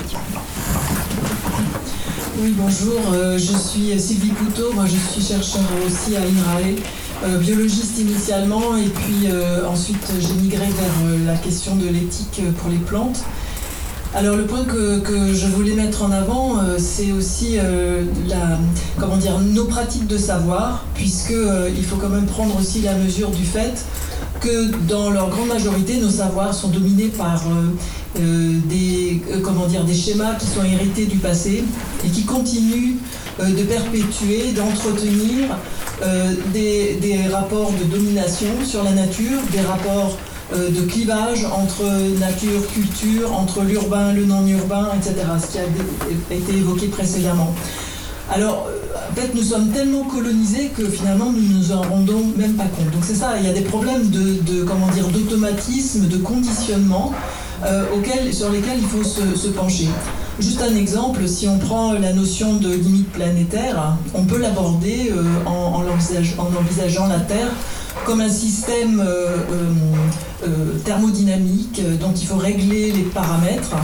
Oui, 2.42 2.52
bonjour, 2.58 3.00
euh, 3.12 3.38
je 3.38 3.56
suis 3.56 3.98
Sylvie 3.98 4.30
Couteau, 4.30 4.72
moi 4.72 4.84
je 4.86 4.96
suis 5.12 5.22
chercheur 5.22 5.62
aussi 5.86 6.16
à 6.16 6.20
INRAE, 6.20 6.74
euh, 7.22 7.38
biologiste 7.38 7.98
initialement, 7.98 8.76
et 8.76 8.88
puis 8.88 9.28
euh, 9.30 9.66
ensuite 9.68 10.12
j'ai 10.20 10.34
migré 10.34 10.66
vers 10.66 11.26
la 11.26 11.36
question 11.36 11.76
de 11.76 11.86
l'éthique 11.86 12.42
pour 12.58 12.70
les 12.70 12.78
plantes. 12.78 13.22
Alors 14.14 14.36
le 14.36 14.44
point 14.44 14.64
que, 14.64 15.02
je 15.34 15.46
voulais 15.48 15.74
mettre 15.74 16.02
en 16.02 16.12
avant, 16.12 16.60
c'est 16.78 17.10
aussi 17.10 17.56
la, 18.28 18.60
comment 18.96 19.16
dire, 19.16 19.40
nos 19.40 19.64
pratiques 19.64 20.06
de 20.06 20.16
savoir, 20.16 20.84
puisqu'il 20.94 21.84
faut 21.84 21.96
quand 21.96 22.10
même 22.10 22.26
prendre 22.26 22.56
aussi 22.56 22.82
la 22.82 22.94
mesure 22.94 23.30
du 23.30 23.44
fait 23.44 23.84
que 24.40 24.70
dans 24.86 25.10
leur 25.10 25.30
grande 25.30 25.48
majorité, 25.48 25.96
nos 25.96 26.10
savoirs 26.10 26.54
sont 26.54 26.68
dominés 26.68 27.08
par 27.08 27.42
euh, 28.16 28.60
des, 28.66 29.20
euh, 29.32 29.40
comment 29.42 29.66
dire, 29.66 29.84
des 29.84 29.94
schémas 29.94 30.34
qui 30.34 30.46
sont 30.46 30.62
hérités 30.62 31.06
du 31.06 31.18
passé 31.18 31.64
et 32.04 32.08
qui 32.08 32.24
continuent 32.24 32.94
euh, 33.40 33.48
de 33.48 33.62
perpétuer, 33.64 34.52
d'entretenir 34.52 35.48
des, 36.52 36.94
des, 37.00 37.28
rapports 37.28 37.72
de 37.72 37.84
domination 37.84 38.48
sur 38.64 38.82
la 38.82 38.92
nature, 38.92 39.40
des 39.52 39.60
rapports 39.60 40.16
de 40.52 40.80
clivage 40.82 41.44
entre 41.44 41.84
nature, 42.18 42.66
culture, 42.72 43.32
entre 43.32 43.62
l'urbain, 43.62 44.12
le 44.12 44.24
non-urbain, 44.24 44.90
etc., 44.96 45.14
ce 45.40 45.52
qui 45.52 45.58
a 45.58 46.34
été 46.34 46.56
évoqué 46.56 46.88
précédemment. 46.88 47.54
Alors, 48.32 48.68
en 49.10 49.14
fait, 49.14 49.34
nous 49.34 49.42
sommes 49.42 49.68
tellement 49.68 50.04
colonisés 50.04 50.70
que 50.76 50.84
finalement, 50.88 51.30
nous 51.30 51.58
nous 51.58 51.72
en 51.72 51.82
rendons 51.82 52.24
même 52.36 52.54
pas 52.54 52.64
compte. 52.64 52.90
Donc 52.90 53.02
c'est 53.04 53.14
ça, 53.14 53.34
il 53.38 53.46
y 53.46 53.50
a 53.50 53.52
des 53.52 53.60
problèmes 53.62 54.08
de, 54.10 54.64
comment 54.64 54.88
dire, 54.88 55.08
d'automatisme, 55.08 56.08
de 56.08 56.16
conditionnement 56.16 57.12
euh, 57.64 57.84
sur 58.32 58.50
lesquels 58.50 58.78
il 58.78 58.86
faut 58.86 59.04
se, 59.04 59.48
pencher. 59.48 59.88
Juste 60.40 60.62
un 60.62 60.74
exemple, 60.74 61.28
si 61.28 61.46
on 61.46 61.58
prend 61.58 61.92
la 61.92 62.12
notion 62.12 62.54
de 62.54 62.70
limite 62.70 63.10
planétaire, 63.12 63.96
on 64.14 64.24
peut 64.24 64.38
l'aborder 64.38 65.12
euh, 65.12 65.22
en, 65.46 65.84
envisageant 65.86 67.06
la 67.06 67.20
Terre 67.20 67.50
comme 68.04 68.20
un 68.20 68.28
système 68.28 69.00
euh, 69.06 69.36
thermodynamique 70.84 71.80
dont 72.00 72.12
il 72.12 72.26
faut 72.26 72.36
régler 72.36 72.90
les 72.90 73.04
paramètres, 73.04 73.76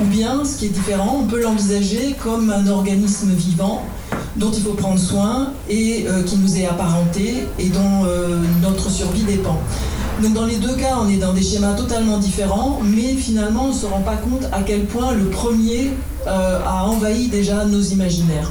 ou 0.00 0.04
bien, 0.04 0.44
ce 0.44 0.58
qui 0.58 0.66
est 0.66 0.70
différent, 0.70 1.20
on 1.22 1.26
peut 1.26 1.42
l'envisager 1.42 2.16
comme 2.22 2.50
un 2.50 2.66
organisme 2.68 3.30
vivant 3.32 3.84
dont 4.36 4.50
il 4.52 4.62
faut 4.62 4.74
prendre 4.74 4.98
soin 4.98 5.52
et 5.68 6.06
qui 6.26 6.36
nous 6.36 6.56
est 6.56 6.66
apparenté 6.66 7.44
et 7.58 7.68
dont 7.70 8.06
notre 8.62 8.88
survie 8.88 9.24
dépend. 9.24 9.58
Donc 10.22 10.34
dans 10.34 10.46
les 10.46 10.56
deux 10.56 10.74
cas, 10.74 10.98
on 11.00 11.08
est 11.08 11.16
dans 11.16 11.32
des 11.32 11.42
schémas 11.42 11.74
totalement 11.74 12.18
différents, 12.18 12.80
mais 12.82 13.14
finalement 13.14 13.66
on 13.66 13.68
ne 13.68 13.72
se 13.72 13.86
rend 13.86 14.00
pas 14.00 14.16
compte 14.16 14.48
à 14.52 14.62
quel 14.62 14.84
point 14.84 15.12
le 15.12 15.26
premier 15.26 15.92
euh, 16.26 16.58
a 16.66 16.84
envahi 16.86 17.28
déjà 17.28 17.64
nos 17.64 17.80
imaginaires. 17.80 18.50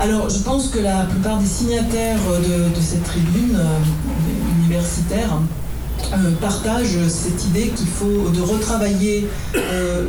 Alors 0.00 0.30
je 0.30 0.38
pense 0.38 0.68
que 0.68 0.78
la 0.78 1.02
plupart 1.02 1.36
des 1.38 1.46
signataires 1.46 2.18
de, 2.40 2.80
cette 2.80 3.04
tribune 3.04 3.54
euh, 3.54 4.62
universitaire 4.64 5.34
euh, 5.34 5.61
partagent 6.40 7.08
cette 7.08 7.44
idée 7.46 7.68
qu'il 7.68 7.86
faut 7.86 8.28
de 8.30 8.40
retravailler 8.40 9.28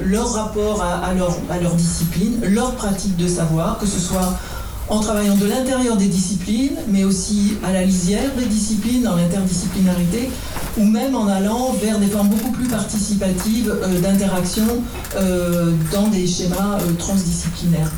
leur 0.03 0.33
rapport 0.33 0.81
à, 0.81 1.13
leur, 1.13 1.75
discipline, 1.75 2.39
leur 2.43 2.75
pratique 2.75 3.15
de 3.17 3.27
savoir, 3.27 3.77
que 3.79 3.85
ce 3.85 3.99
soit 3.99 4.37
en 4.89 4.99
travaillant 4.99 5.35
de 5.35 5.45
l'intérieur 5.45 5.95
des 5.97 6.07
disciplines, 6.07 6.77
mais 6.87 7.03
aussi 7.03 7.57
à 7.63 7.71
la 7.71 7.83
lisière 7.83 8.31
des 8.37 8.45
disciplines, 8.45 9.03
dans 9.03 9.15
l'interdisciplinarité, 9.15 10.29
ou 10.77 10.85
même 10.85 11.15
en 11.15 11.27
allant 11.27 11.71
vers 11.81 11.99
des 11.99 12.07
formes 12.07 12.29
beaucoup 12.29 12.51
plus 12.51 12.67
participatives 12.67 13.73
euh, 13.83 13.99
d'interaction 14.01 14.65
euh, 15.15 15.71
dans 15.91 16.07
des 16.07 16.27
schémas 16.27 16.79
euh, 16.81 16.93
transdisciplinaires. 16.97 17.91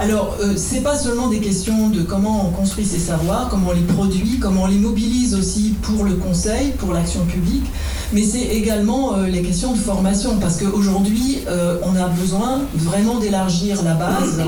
Alors, 0.00 0.38
ce 0.56 0.74
n'est 0.74 0.80
pas 0.80 0.96
seulement 0.96 1.28
des 1.28 1.40
questions 1.40 1.90
de 1.90 2.00
comment 2.00 2.48
on 2.48 2.50
construit 2.52 2.86
ces 2.86 2.98
savoirs, 2.98 3.48
comment 3.50 3.68
on 3.68 3.74
les 3.74 3.82
produit, 3.82 4.38
comment 4.40 4.62
on 4.62 4.66
les 4.66 4.78
mobilise 4.78 5.34
aussi 5.34 5.74
pour 5.82 6.04
le 6.04 6.14
conseil, 6.14 6.70
pour 6.78 6.94
l'action 6.94 7.26
publique, 7.26 7.66
mais 8.14 8.22
c'est 8.22 8.46
également 8.46 9.18
les 9.18 9.42
questions 9.42 9.72
de 9.72 9.78
formation, 9.78 10.38
parce 10.40 10.56
qu'aujourd'hui, 10.56 11.40
on 11.82 11.94
a 11.96 12.08
besoin 12.08 12.62
vraiment 12.74 13.18
d'élargir 13.18 13.82
la 13.82 13.92
base 13.92 14.40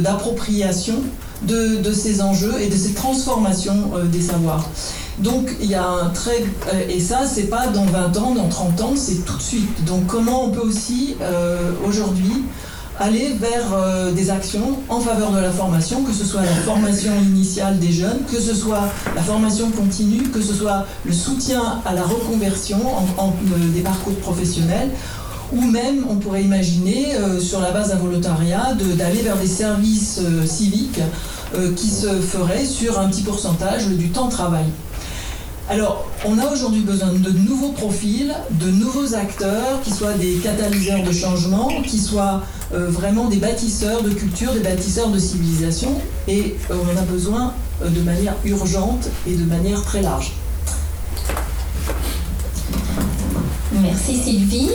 d'appropriation 0.00 1.02
de, 1.42 1.92
ces 1.92 2.22
enjeux 2.22 2.54
et 2.58 2.68
de 2.68 2.76
ces 2.76 2.94
transformations 2.94 3.90
des 4.10 4.22
savoirs. 4.22 4.66
Donc 5.18 5.54
il 5.60 5.70
y 5.70 5.74
a 5.74 5.86
un 5.86 6.08
très 6.08 6.42
euh, 6.72 6.88
et 6.88 6.98
ça 6.98 7.20
c'est 7.26 7.44
pas 7.44 7.66
dans 7.66 7.84
20 7.84 8.16
ans, 8.16 8.34
dans 8.34 8.48
30 8.48 8.80
ans, 8.80 8.92
c'est 8.96 9.24
tout 9.24 9.36
de 9.36 9.42
suite. 9.42 9.84
Donc 9.84 10.06
comment 10.06 10.46
on 10.46 10.50
peut 10.50 10.66
aussi 10.66 11.16
euh, 11.20 11.72
aujourd'hui 11.86 12.44
aller 13.02 13.34
vers 13.40 13.74
euh, 13.74 14.12
des 14.12 14.30
actions 14.30 14.78
en 14.88 15.00
faveur 15.00 15.32
de 15.32 15.40
la 15.40 15.50
formation, 15.50 16.04
que 16.04 16.12
ce 16.12 16.24
soit 16.24 16.42
la 16.42 16.54
formation 16.64 17.12
initiale 17.20 17.78
des 17.80 17.90
jeunes, 17.90 18.20
que 18.30 18.40
ce 18.40 18.54
soit 18.54 18.84
la 19.16 19.22
formation 19.22 19.70
continue, 19.70 20.28
que 20.28 20.40
ce 20.40 20.54
soit 20.54 20.86
le 21.04 21.12
soutien 21.12 21.80
à 21.84 21.94
la 21.94 22.04
reconversion 22.04 22.78
en, 23.18 23.34
des 23.74 23.80
parcours 23.80 24.14
professionnels, 24.16 24.90
ou 25.52 25.60
même 25.62 26.06
on 26.08 26.16
pourrait 26.16 26.44
imaginer 26.44 27.08
sur 27.40 27.60
la 27.60 27.72
base 27.72 27.90
d'un 27.90 27.96
volontariat 27.96 28.72
d'aller 28.96 29.20
vers 29.20 29.36
des 29.36 29.46
services 29.46 30.20
civiques 30.46 31.00
qui 31.76 31.90
se 31.90 32.06
feraient 32.06 32.64
sur 32.64 32.98
un 32.98 33.08
petit 33.08 33.20
pourcentage 33.20 33.86
du 33.88 34.08
temps 34.08 34.28
de 34.28 34.32
travail. 34.32 34.64
Alors, 35.70 36.10
on 36.24 36.38
a 36.38 36.46
aujourd'hui 36.46 36.80
besoin 36.80 37.12
de 37.12 37.30
nouveaux 37.30 37.72
profils, 37.72 38.34
de 38.50 38.70
nouveaux 38.70 39.14
acteurs 39.14 39.80
qui 39.82 39.90
soient 39.90 40.14
des 40.14 40.34
catalyseurs 40.36 41.02
de 41.02 41.12
changement, 41.12 41.68
qui 41.82 41.98
soient 41.98 42.42
euh, 42.74 42.88
vraiment 42.90 43.28
des 43.28 43.36
bâtisseurs 43.36 44.02
de 44.02 44.10
culture, 44.10 44.52
des 44.52 44.60
bâtisseurs 44.60 45.08
de 45.08 45.18
civilisation, 45.18 46.00
et 46.26 46.56
euh, 46.70 46.74
on 46.82 46.92
en 46.92 47.00
a 47.00 47.04
besoin 47.04 47.54
euh, 47.82 47.88
de 47.88 48.00
manière 48.00 48.34
urgente 48.44 49.08
et 49.26 49.34
de 49.34 49.44
manière 49.44 49.82
très 49.82 50.02
large. 50.02 50.32
Merci 53.72 54.16
Sylvie. 54.16 54.70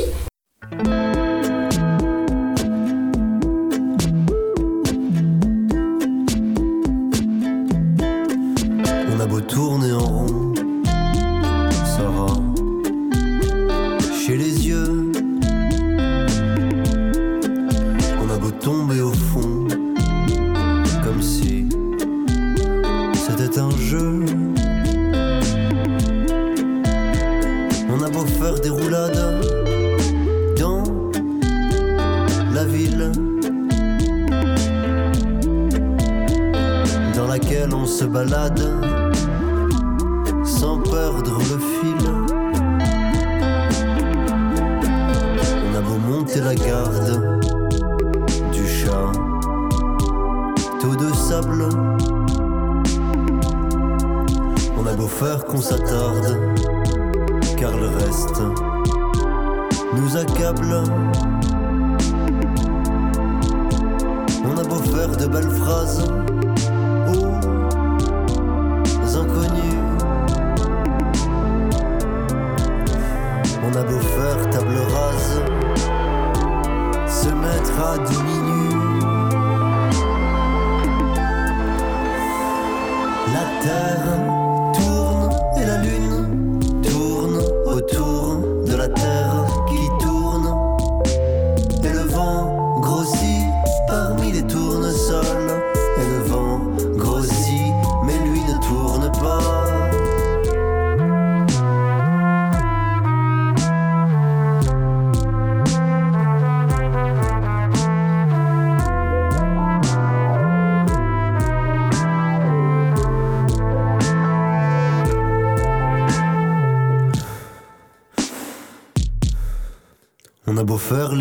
Faire 120.88 121.16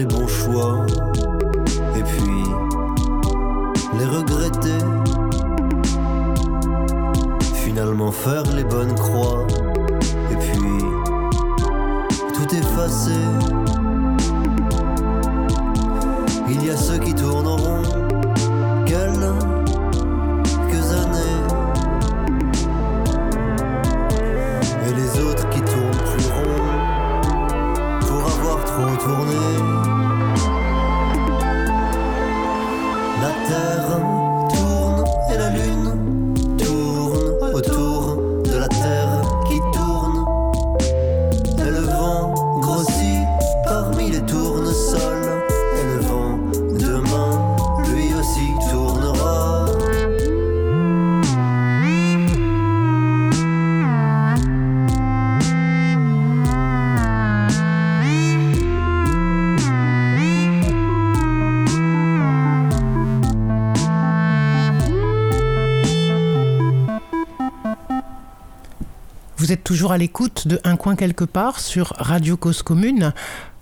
à 69.93 69.99
l'écoute 69.99 70.49
de 70.49 70.61
Un 70.65 70.77
coin 70.77 70.97
quelque 70.97 71.25
part 71.25 71.61
sur 71.61 71.93
Radio 71.99 72.37
Cause 72.37 72.63
Commune. 72.63 73.13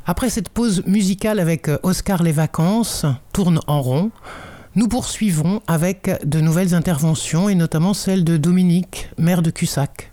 Après 0.06 0.30
cette 0.30 0.48
pause 0.48 0.82
musicale 0.86 1.40
avec 1.40 1.68
euh, 1.68 1.78
Oscar 1.82 2.22
Les 2.22 2.32
Vacances, 2.32 3.06
tourne 3.32 3.60
en 3.66 3.80
rond, 3.80 4.10
nous 4.74 4.88
poursuivons 4.88 5.62
avec 5.66 6.10
de 6.24 6.40
nouvelles 6.40 6.74
interventions 6.74 7.48
et 7.48 7.54
notamment 7.54 7.94
celle 7.94 8.24
de 8.24 8.36
Dominique, 8.36 9.08
maire 9.18 9.42
de 9.42 9.50
Cussac. 9.50 10.12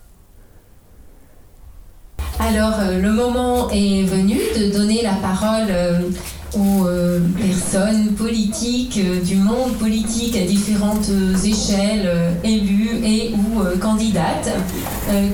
Alors, 2.39 2.79
euh, 2.79 2.99
le 2.99 3.11
moment 3.11 3.69
est 3.69 4.03
venu 4.03 4.35
de 4.57 4.71
donner 4.71 5.01
la 5.03 5.13
parole 5.13 5.67
aux 6.55 6.85
euh, 6.85 7.19
personnes 7.37 8.13
politiques 8.13 8.99
euh, 9.03 9.21
du 9.21 9.35
monde 9.35 9.73
politique 9.77 10.35
à 10.35 10.45
différentes 10.45 11.09
euh, 11.09 11.35
échelles, 11.37 12.05
euh, 12.05 12.31
élues 12.43 12.99
et 13.03 13.33
ou 13.33 13.61
candidates, 13.79 14.49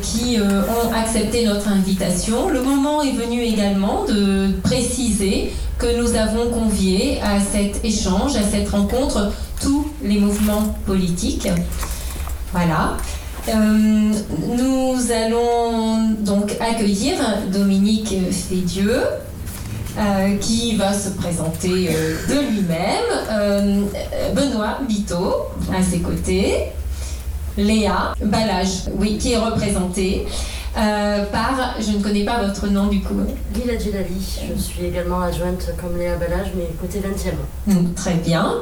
qui 0.02 0.38
ont 0.40 0.94
accepté 0.94 1.46
notre 1.46 1.68
invitation. 1.70 2.50
Le 2.50 2.62
moment 2.62 3.02
est 3.02 3.12
venu 3.12 3.42
également 3.42 4.06
de 4.06 4.52
préciser 4.64 5.52
que 5.78 6.00
nous 6.00 6.16
avons 6.16 6.50
convié 6.50 7.20
à 7.22 7.40
cet 7.40 7.84
échange, 7.84 8.36
à 8.36 8.44
cette 8.44 8.70
rencontre, 8.70 9.32
tous 9.62 9.88
les 10.04 10.20
mouvements 10.20 10.76
politiques. 10.86 11.48
Voilà. 12.52 12.98
Nous 13.54 14.96
allons 15.12 16.12
donc 16.20 16.56
accueillir 16.60 17.18
Dominique 17.52 18.16
Fédieux, 18.32 19.02
euh, 19.98 20.38
qui 20.38 20.76
va 20.76 20.94
se 20.94 21.10
présenter 21.10 21.90
euh, 21.90 22.16
de 22.30 22.52
lui-même. 22.52 23.10
Euh, 23.32 23.82
Benoît 24.36 24.80
Biteau, 24.88 25.48
à 25.76 25.82
ses 25.82 26.00
côtés. 26.00 26.66
Léa 27.58 28.14
Balage, 28.22 28.84
oui, 29.00 29.18
qui 29.18 29.34
est 29.34 29.38
représentée 29.40 30.28
par, 30.76 31.74
je 31.80 31.98
ne 31.98 32.04
connais 32.04 32.24
pas 32.24 32.44
votre 32.44 32.68
nom 32.68 32.86
du 32.86 33.02
coup. 33.02 33.16
Lila 33.56 33.80
Djelali, 33.80 34.40
je 34.56 34.62
suis 34.62 34.86
également 34.86 35.22
adjointe 35.22 35.72
comme 35.82 35.98
Léa 35.98 36.18
Balage, 36.18 36.52
mais 36.56 36.68
côté 36.80 37.00
20e. 37.00 37.34
Mm, 37.66 37.94
Très 37.96 38.14
bien. 38.14 38.58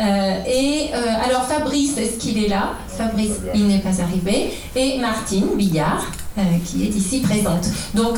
Euh, 0.00 0.44
et 0.46 0.90
euh, 0.94 1.26
alors 1.26 1.42
Fabrice, 1.44 1.98
est-ce 1.98 2.18
qu'il 2.18 2.42
est 2.44 2.48
là? 2.48 2.74
Fabrice, 2.86 3.40
il 3.54 3.66
n'est 3.66 3.80
pas 3.80 4.00
arrivé. 4.00 4.52
Et 4.76 4.98
Martine 4.98 5.56
Billard, 5.56 6.06
euh, 6.38 6.42
qui 6.64 6.84
est 6.84 6.90
ici 6.94 7.20
présente. 7.20 7.66
Donc 7.94 8.16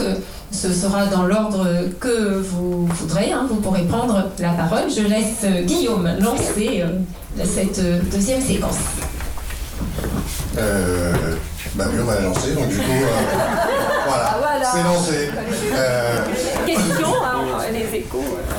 ce 0.53 0.73
sera 0.73 1.07
dans 1.07 1.25
l'ordre 1.25 1.67
que 2.01 2.39
vous 2.41 2.87
voudrez. 2.87 3.33
hein. 3.33 3.47
Vous 3.49 3.57
pourrez 3.57 3.83
prendre 3.83 4.25
la 4.39 4.51
parole. 4.51 4.91
Je 4.91 5.03
laisse 5.03 5.45
euh, 5.45 5.63
Guillaume 5.63 6.09
lancer 6.21 6.83
euh, 6.83 7.45
cette 7.45 7.79
euh, 7.79 8.01
deuxième 8.13 8.41
séquence. 8.41 8.77
Euh, 10.59 11.13
bah 11.75 11.85
oui, 11.89 11.99
on 12.03 12.05
va 12.05 12.17
la 12.17 12.21
lancer, 12.23 12.53
donc 12.55 12.69
du 12.69 12.77
coup, 12.79 12.83
euh, 12.91 13.37
voilà, 14.07 14.37
voilà. 14.41 14.71
c'est 14.75 14.83
lancé. 14.83 15.31
Euh, 15.73 16.25
Question, 16.67 17.09
hein, 17.25 17.45
les 17.73 17.99
échos. 17.99 18.25
il 18.25 18.50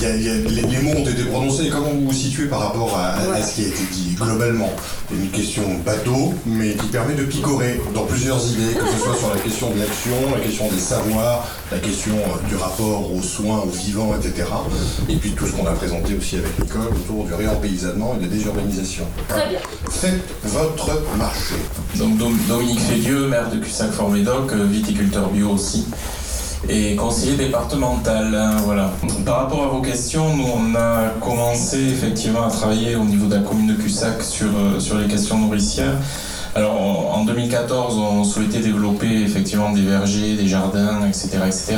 y 0.00 0.06
a- 0.06 0.16
il 0.16 0.22
y 0.22 0.28
a- 0.28 0.34
les, 0.34 0.62
les 0.62 0.78
mots 0.82 0.98
ont 1.00 1.06
été 1.08 1.22
prononcés, 1.24 1.68
comment 1.70 1.90
vous 1.90 2.06
vous 2.06 2.12
situez 2.12 2.46
par 2.46 2.60
rapport 2.60 2.96
à, 2.96 3.14
à 3.34 3.42
ce 3.42 3.54
qui 3.54 3.64
a 3.64 3.68
été 3.68 3.82
dit 3.92 4.14
globalement? 4.20 4.70
Une 5.12 5.28
question 5.30 5.62
bateau, 5.84 6.32
mais 6.46 6.74
qui 6.74 6.86
permet 6.86 7.14
de 7.14 7.24
picorer 7.24 7.80
dans 7.94 8.04
plusieurs 8.04 8.40
idées, 8.50 8.74
que 8.74 8.86
ce 8.86 8.98
soit 9.04 9.16
sur 9.16 9.30
la 9.34 9.40
question 9.40 9.70
de 9.70 9.78
l'action, 9.80 10.12
la 10.34 10.40
question 10.40 10.68
des 10.70 10.78
savoirs, 10.80 11.46
la 11.70 11.78
question 11.78 12.12
euh, 12.14 12.48
du 12.48 12.56
rapport 12.56 13.12
aux 13.12 13.22
soins, 13.22 13.58
aux 13.60 13.68
vivants, 13.70 14.14
etc. 14.18 14.48
Et 15.08 15.16
puis 15.16 15.30
tout 15.32 15.46
ce 15.46 15.52
qu'on 15.52 15.66
a 15.66 15.72
présenté 15.72 16.14
aussi 16.16 16.36
avec 16.36 16.52
l'école 16.58 16.88
autour 16.94 17.24
du 17.26 17.34
réempaysannement 17.34 18.14
et 18.16 18.24
de 18.24 18.30
la 18.30 18.34
désurbanisation. 18.36 19.04
Très 19.28 19.48
bien. 19.50 19.58
Faites 19.90 20.22
votre 20.44 20.90
marché. 21.18 21.54
Donc 21.96 22.16
Dom- 22.16 22.38
Dominique 22.48 22.80
Fédieux, 22.80 23.28
maire 23.28 23.50
de 23.50 23.58
Cussac-Fort-Médoc, 23.58 24.50
euh, 24.52 24.64
viticulteur 24.64 25.28
bio 25.28 25.50
aussi, 25.50 25.86
et 26.68 26.96
conseiller 26.96 27.36
départemental. 27.36 28.34
hein, 28.34 28.56
voilà. 28.64 28.90
Par 29.24 29.38
rapport 29.38 29.64
à 29.64 29.68
vos 29.68 29.80
questions, 29.80 30.36
nous 30.36 30.46
on 30.46 30.74
a 30.74 31.08
commencé 31.20 31.78
effectivement 31.78 32.44
à 32.44 32.50
travailler 32.50 32.96
au 32.96 33.04
niveau 33.04 33.26
de 33.26 33.34
la 33.34 33.40
commune 33.40 33.68
de 33.68 33.74
Cussac 33.74 34.22
sur, 34.22 34.48
euh, 34.48 34.80
sur 34.80 34.98
les 34.98 35.06
questions 35.06 35.38
nourricières. 35.38 35.96
Alors 36.54 36.80
en 36.80 37.02
en 37.22 37.24
2014, 37.24 37.98
on 37.98 38.24
souhaitait 38.24 38.58
développer 38.58 39.22
effectivement 39.22 39.70
des 39.70 39.82
vergers, 39.82 40.34
des 40.34 40.48
jardins, 40.48 41.06
etc. 41.06 41.38
etc. 41.46 41.76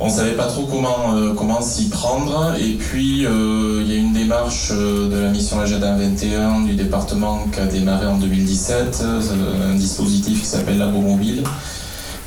On 0.00 0.08
savait 0.08 0.36
pas 0.36 0.46
trop 0.46 0.64
comment, 0.66 1.16
euh, 1.16 1.34
comment 1.34 1.60
s'y 1.60 1.88
prendre. 1.88 2.54
Et 2.60 2.74
puis, 2.74 3.26
euh, 3.26 3.82
il 3.84 3.92
y 3.92 3.96
a 3.96 3.98
une 3.98 4.12
démarche 4.12 4.70
de 4.70 5.18
la 5.18 5.30
mission 5.30 5.58
Agenda 5.58 5.96
21 5.96 6.60
du 6.60 6.74
département 6.74 7.46
qui 7.52 7.58
a 7.58 7.66
démarré 7.66 8.06
en 8.06 8.16
2017, 8.16 9.02
euh, 9.02 9.72
un 9.72 9.74
dispositif 9.74 10.40
qui 10.42 10.46
s'appelle 10.46 10.78
Labo 10.78 11.00
Mobile, 11.00 11.42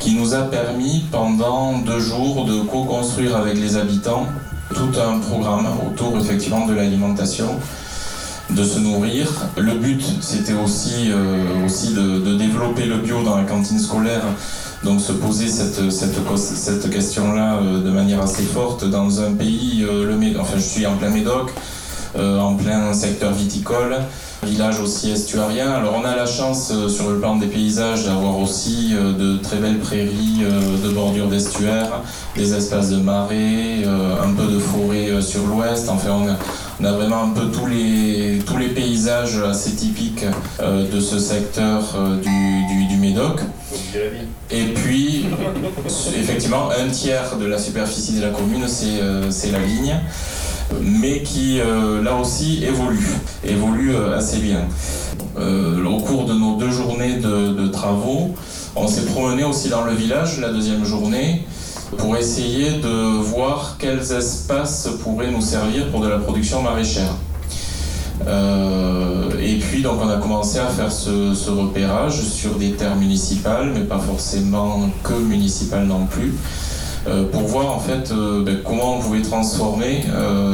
qui 0.02 0.16
nous 0.16 0.34
a 0.34 0.42
permis 0.42 1.06
pendant 1.12 1.78
deux 1.78 2.00
jours 2.00 2.46
de 2.46 2.62
co-construire 2.62 3.36
avec 3.38 3.56
les 3.56 3.78
habitants 3.78 4.26
tout 4.74 4.90
un 5.00 5.20
programme 5.20 5.68
autour 5.86 6.18
effectivement 6.18 6.66
de 6.66 6.74
l'alimentation 6.74 7.60
de 8.50 8.64
se 8.64 8.80
nourrir. 8.80 9.28
Le 9.58 9.76
but, 9.76 10.04
c'était 10.22 10.54
aussi, 10.54 11.12
euh, 11.12 11.66
aussi 11.66 11.94
de, 11.94 12.36
développer 12.36 12.86
le 12.86 12.98
bio 12.98 13.22
dans 13.22 13.38
la 13.38 13.44
cantine 13.44 13.78
scolaire, 13.78 14.24
donc 14.84 15.00
se 15.02 15.12
poser 15.12 15.48
cette, 15.48 15.92
cette, 15.92 16.90
question-là 16.90 17.58
euh, 17.58 17.84
de 17.84 17.92
manière 17.92 18.22
assez 18.22 18.44
forte 18.44 18.90
dans 18.90 19.22
un 19.22 19.34
pays, 19.34 19.86
euh, 19.88 20.06
le 20.06 20.40
enfin 20.40 20.58
je 20.58 20.64
suis 20.64 20.86
en 20.88 20.96
plein 20.96 21.12
Médoc, 21.12 21.52
en 22.18 22.56
plein 22.56 22.94
secteur 22.94 23.32
viticole, 23.32 23.98
village 24.44 24.80
aussi 24.80 25.12
estuarien. 25.12 25.72
Alors 25.72 25.96
on 26.02 26.06
a 26.06 26.16
la 26.16 26.26
chance 26.26 26.72
euh, 26.72 26.90
sur 26.90 27.10
le 27.10 27.20
plan 27.20 27.36
des 27.36 27.48
paysages 27.48 28.06
d'avoir 28.06 28.40
aussi 28.40 28.92
euh, 28.94 29.14
de 29.14 29.38
très 29.38 29.58
belles 29.58 29.80
prairies 29.80 30.42
euh, 30.44 30.78
de 30.84 30.94
bordure 30.94 31.28
d'estuaire, 31.28 32.02
des 32.36 32.54
espaces 32.54 32.90
de 32.90 32.98
marais, 32.98 33.84
euh, 33.86 34.24
un 34.24 34.34
peu 34.34 34.52
de 34.52 34.60
forêt 34.60 35.22
sur 35.22 35.46
l'ouest. 35.46 35.90
Enfin 35.90 36.10
on 36.80 36.86
a, 36.86 36.92
vraiment 36.92 37.24
un 37.24 37.30
peu 37.30 37.52
tous 37.52 37.68
les, 37.68 38.40
paysages 38.74 39.38
assez 39.38 39.72
typiques 39.72 40.26
de 40.60 41.00
ce 41.00 41.20
secteur 41.20 41.82
du 42.24 42.98
Médoc. 42.98 43.42
Et 44.50 44.66
puis, 44.74 45.26
effectivement, 46.18 46.70
un 46.72 46.90
tiers 46.90 47.38
de 47.38 47.46
la 47.46 47.58
superficie 47.58 48.14
de 48.14 48.22
la 48.22 48.30
commune, 48.30 48.68
c'est 48.68 49.52
la 49.52 49.60
ligne, 49.60 49.96
mais 50.82 51.22
qui, 51.22 51.60
là 52.04 52.16
aussi, 52.16 52.64
évolue, 52.64 53.08
évolue 53.44 53.96
assez 54.16 54.38
bien. 54.38 54.68
au 55.38 55.98
cours 56.00 56.26
de 56.26 56.34
nos 56.34 56.58
deux 56.58 56.72
journées 56.72 57.18
de 57.18 57.68
travaux, 57.68 58.32
on 58.76 58.88
s'est 58.88 59.06
promené 59.06 59.44
aussi 59.44 59.70
dans 59.70 59.84
le 59.84 59.94
village 59.94 60.40
la 60.40 60.50
deuxième 60.50 60.86
journée 60.86 61.46
pour 61.98 62.16
essayer 62.16 62.80
de 62.80 63.22
voir 63.22 63.76
quels 63.78 64.12
espaces 64.14 64.90
pourraient 65.04 65.32
nous 65.32 65.42
servir 65.42 65.90
pour 65.92 66.02
de 66.02 66.08
la 66.08 66.20
production 66.20 66.62
maraîchère. 66.62 67.16
Euh, 68.28 69.30
et 69.42 69.58
puis 69.58 69.82
donc 69.82 70.00
on 70.02 70.10
a 70.10 70.18
commencé 70.18 70.60
à 70.60 70.68
faire 70.68 70.92
ce, 70.92 71.50
repérage 71.50 72.22
sur 72.22 72.56
des 72.56 72.72
terres 72.72 72.96
municipales, 72.96 73.72
mais 73.74 73.82
pas 73.82 74.00
forcément 74.00 74.90
que 75.04 75.14
municipales 75.14 75.86
non 75.86 76.06
plus, 76.06 76.34
euh, 76.34 76.34
pour 77.32 77.42
voir 77.44 77.76
en 77.76 77.80
fait 77.80 78.12
euh, 78.12 78.44
ben, 78.44 78.60
comment 78.64 78.98
on 78.98 79.00
pouvait 79.00 79.22
transformer 79.22 80.04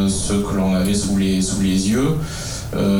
ce 0.08 0.34
que 0.34 0.56
l'on 0.56 0.76
avait 0.76 0.93
sous 0.93 1.18
les, 1.18 1.41
sous 1.41 1.62
les 1.62 1.89
yeux, 1.89 2.18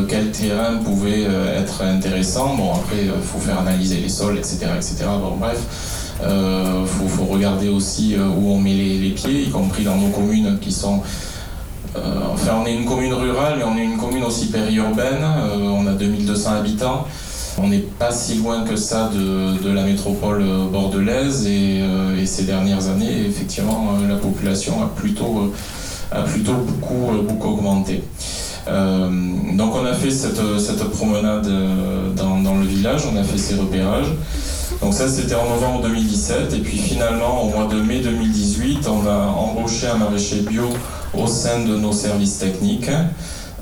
quel 0.08 0.32
terrain 0.32 0.78
pouvait 0.84 1.24
être 1.56 1.84
intéressant. 1.84 2.56
Bon 2.56 2.74
après 2.74 3.06
il 3.06 3.22
faut 3.22 3.40
faire 3.40 3.60
analyser 3.60 3.98
les 3.98 4.10
sols, 4.10 4.38
etc. 4.38 4.68
etc. 4.76 5.06
Bon 5.22 5.38
bref. 5.38 5.60
Il 6.22 6.88
faut, 6.88 7.26
regarder 7.26 7.70
aussi 7.70 8.16
où 8.16 8.52
on 8.52 8.60
met 8.60 8.74
les, 8.74 9.12
pieds, 9.12 9.44
y 9.44 9.50
compris 9.50 9.84
dans 9.84 9.98
nos 9.98 10.10
communes 10.10 10.58
qui 10.60 10.72
sont 10.72 11.02
euh, 11.98 12.20
enfin, 12.32 12.62
on 12.64 12.66
est 12.66 12.76
une 12.76 12.86
commune 12.86 13.14
rurale, 13.14 13.56
mais 13.58 13.64
on 13.64 13.78
est 13.78 13.84
une 13.84 13.98
commune 13.98 14.24
aussi 14.24 14.48
périurbaine. 14.48 15.24
Euh, 15.24 15.58
on 15.58 15.88
a 15.88 15.94
2200 15.94 16.52
habitants. 16.52 17.08
On 17.58 17.68
n'est 17.68 17.80
pas 17.80 18.12
si 18.12 18.36
loin 18.36 18.64
que 18.64 18.76
ça 18.76 19.10
de, 19.14 19.72
la 19.72 19.84
métropole 19.84 20.44
bordelaise 20.72 21.48
et, 21.48 21.82
euh, 21.82 22.26
ces 22.26 22.44
dernières 22.44 22.88
années, 22.88 23.26
effectivement, 23.28 23.98
la 24.08 24.16
population 24.16 24.84
a 24.84 24.88
plutôt, 24.88 25.54
a 26.12 26.22
plutôt 26.22 26.54
beaucoup, 26.54 27.24
beaucoup 27.24 27.50
augmenté. 27.54 28.04
donc 28.68 29.76
on 29.76 29.86
a 29.86 29.94
fait 29.94 30.12
cette, 30.12 30.90
promenade 30.92 31.48
dans, 32.16 32.56
le 32.56 32.66
village, 32.66 33.04
on 33.12 33.18
a 33.18 33.24
fait 33.24 33.38
ces 33.38 33.56
repérages. 33.56 34.14
Donc 34.82 34.94
ça 34.94 35.08
c'était 35.08 35.36
en 35.36 35.50
novembre 35.50 35.82
2017 35.84 36.54
et 36.54 36.60
puis 36.60 36.78
finalement 36.78 37.44
au 37.44 37.50
mois 37.50 37.68
de 37.68 37.82
mai 37.82 38.00
2018 38.00 38.88
on 38.88 39.08
a 39.10 39.26
embauché 39.26 39.88
un 39.88 39.98
maraîcher 39.98 40.42
bio 40.42 40.70
au 41.16 41.26
sein 41.26 41.64
de 41.64 41.76
nos 41.76 41.94
services 41.94 42.38
techniques 42.38 42.92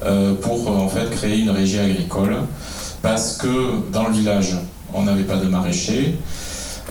euh, 0.03 0.33
pour 0.35 0.69
en 0.69 0.89
fait 0.89 1.09
créer 1.09 1.39
une 1.39 1.51
régie 1.51 1.79
agricole 1.79 2.35
parce 3.05 3.37
que 3.37 3.91
dans 3.93 4.07
le 4.07 4.13
village 4.13 4.55
on 4.91 5.03
n'avait 5.03 5.25
pas 5.25 5.37
de 5.37 5.45
maraîchers. 5.45 6.17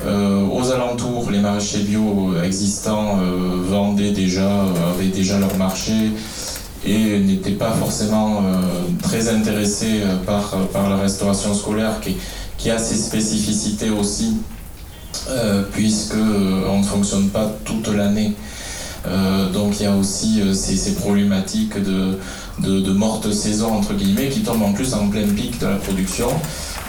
Euh, 0.06 0.46
aux 0.46 0.70
alentours, 0.70 1.28
les 1.32 1.40
maraîchers 1.40 1.80
bio 1.80 2.34
existants 2.40 3.18
euh, 3.18 3.62
vendaient 3.68 4.12
déjà, 4.12 4.48
avaient 4.92 5.08
déjà 5.08 5.40
leur 5.40 5.56
marché 5.56 6.12
et 6.86 7.18
n'étaient 7.18 7.58
pas 7.58 7.72
forcément 7.72 8.42
très 9.02 9.28
intéressés 9.28 10.02
par, 10.26 10.54
la 10.88 10.96
restauration 10.96 11.52
scolaire 11.54 11.94
qui, 12.58 12.70
a 12.70 12.78
ses 12.78 12.96
spécificités 12.96 13.88
aussi, 13.88 14.36
puisque 15.72 16.14
on 16.14 16.78
ne 16.78 16.84
fonctionne 16.84 17.28
pas 17.30 17.50
toute 17.64 17.88
l'année 17.88 18.34
euh, 19.06 19.50
donc 19.50 19.80
il 19.80 19.82
y 19.82 19.86
a 19.86 19.94
aussi 19.94 20.40
euh, 20.40 20.54
ces, 20.54 20.94
problématiques 20.94 21.76
de, 21.82 22.18
de, 22.58 22.92
morte 22.92 23.32
saison, 23.32 23.72
entre 23.72 23.94
guillemets, 23.94 24.28
qui 24.28 24.40
tombent 24.40 24.62
en 24.62 24.72
plus 24.72 24.94
en 24.94 25.08
plein 25.08 25.26
pic 25.26 25.58
de 25.60 25.66
la 25.66 25.76
production. 25.76 26.28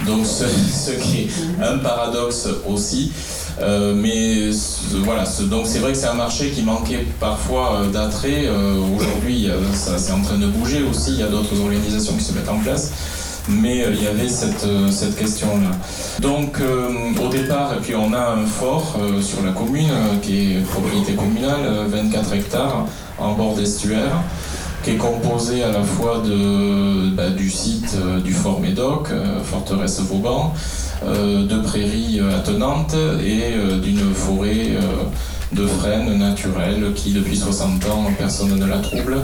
Donc 0.06 0.26
ce, 0.26 0.90
qui 0.90 1.22
est 1.22 1.62
un 1.62 1.78
paradoxe 1.78 2.48
aussi. 2.66 3.12
Euh, 3.62 3.94
mais 3.94 4.50
voilà, 5.04 5.24
donc 5.48 5.66
c'est 5.66 5.78
vrai 5.78 5.92
que 5.92 5.98
c'est 5.98 6.06
un 6.06 6.14
marché 6.14 6.50
qui 6.50 6.62
manquait 6.62 7.06
parfois 7.18 7.82
d'attrait. 7.92 8.48
Aujourd'hui, 8.94 9.48
ça 9.72 9.96
c'est 9.98 10.12
en 10.12 10.20
train 10.20 10.36
de 10.36 10.46
bouger 10.46 10.82
aussi. 10.82 11.12
Il 11.12 11.20
y 11.20 11.22
a 11.22 11.28
d'autres 11.28 11.58
organisations 11.58 12.14
qui 12.14 12.24
se 12.24 12.32
mettent 12.32 12.50
en 12.50 12.58
place 12.58 12.92
mais 13.48 13.82
euh, 13.82 13.92
il 13.92 14.02
y 14.02 14.06
avait 14.06 14.28
cette, 14.28 14.64
euh, 14.64 14.90
cette 14.90 15.16
question-là. 15.16 15.70
Donc 16.20 16.60
euh, 16.60 16.88
au 17.24 17.28
départ, 17.28 17.74
et 17.74 17.80
puis 17.80 17.94
on 17.94 18.12
a 18.12 18.32
un 18.32 18.46
fort 18.46 18.98
sur 19.20 19.42
la 19.42 19.52
commune 19.52 19.90
qui 20.22 20.54
est 20.54 20.60
propriété 20.60 21.14
communale, 21.14 21.86
24 21.88 22.34
hectares 22.34 22.86
en 23.18 23.32
bord 23.34 23.54
d'estuaire 23.54 24.22
qui 24.86 24.92
est 24.92 24.96
composé 24.98 25.64
à 25.64 25.72
la 25.72 25.82
fois 25.82 26.22
de, 26.24 27.10
bah, 27.10 27.30
du 27.30 27.50
site 27.50 27.96
du 28.22 28.32
Fort 28.32 28.60
Médoc, 28.60 29.08
forteresse 29.42 30.00
Vauban, 30.02 30.54
de 31.04 31.58
prairies 31.58 32.20
attenantes 32.20 32.94
et 33.20 33.52
d'une 33.82 34.14
forêt 34.14 34.78
de 35.52 35.66
frênes 35.66 36.16
naturelles 36.16 36.92
qui 36.94 37.12
depuis 37.12 37.36
60 37.36 37.84
ans 37.86 38.04
personne 38.16 38.54
ne 38.54 38.64
la 38.64 38.78
trouble, 38.78 39.16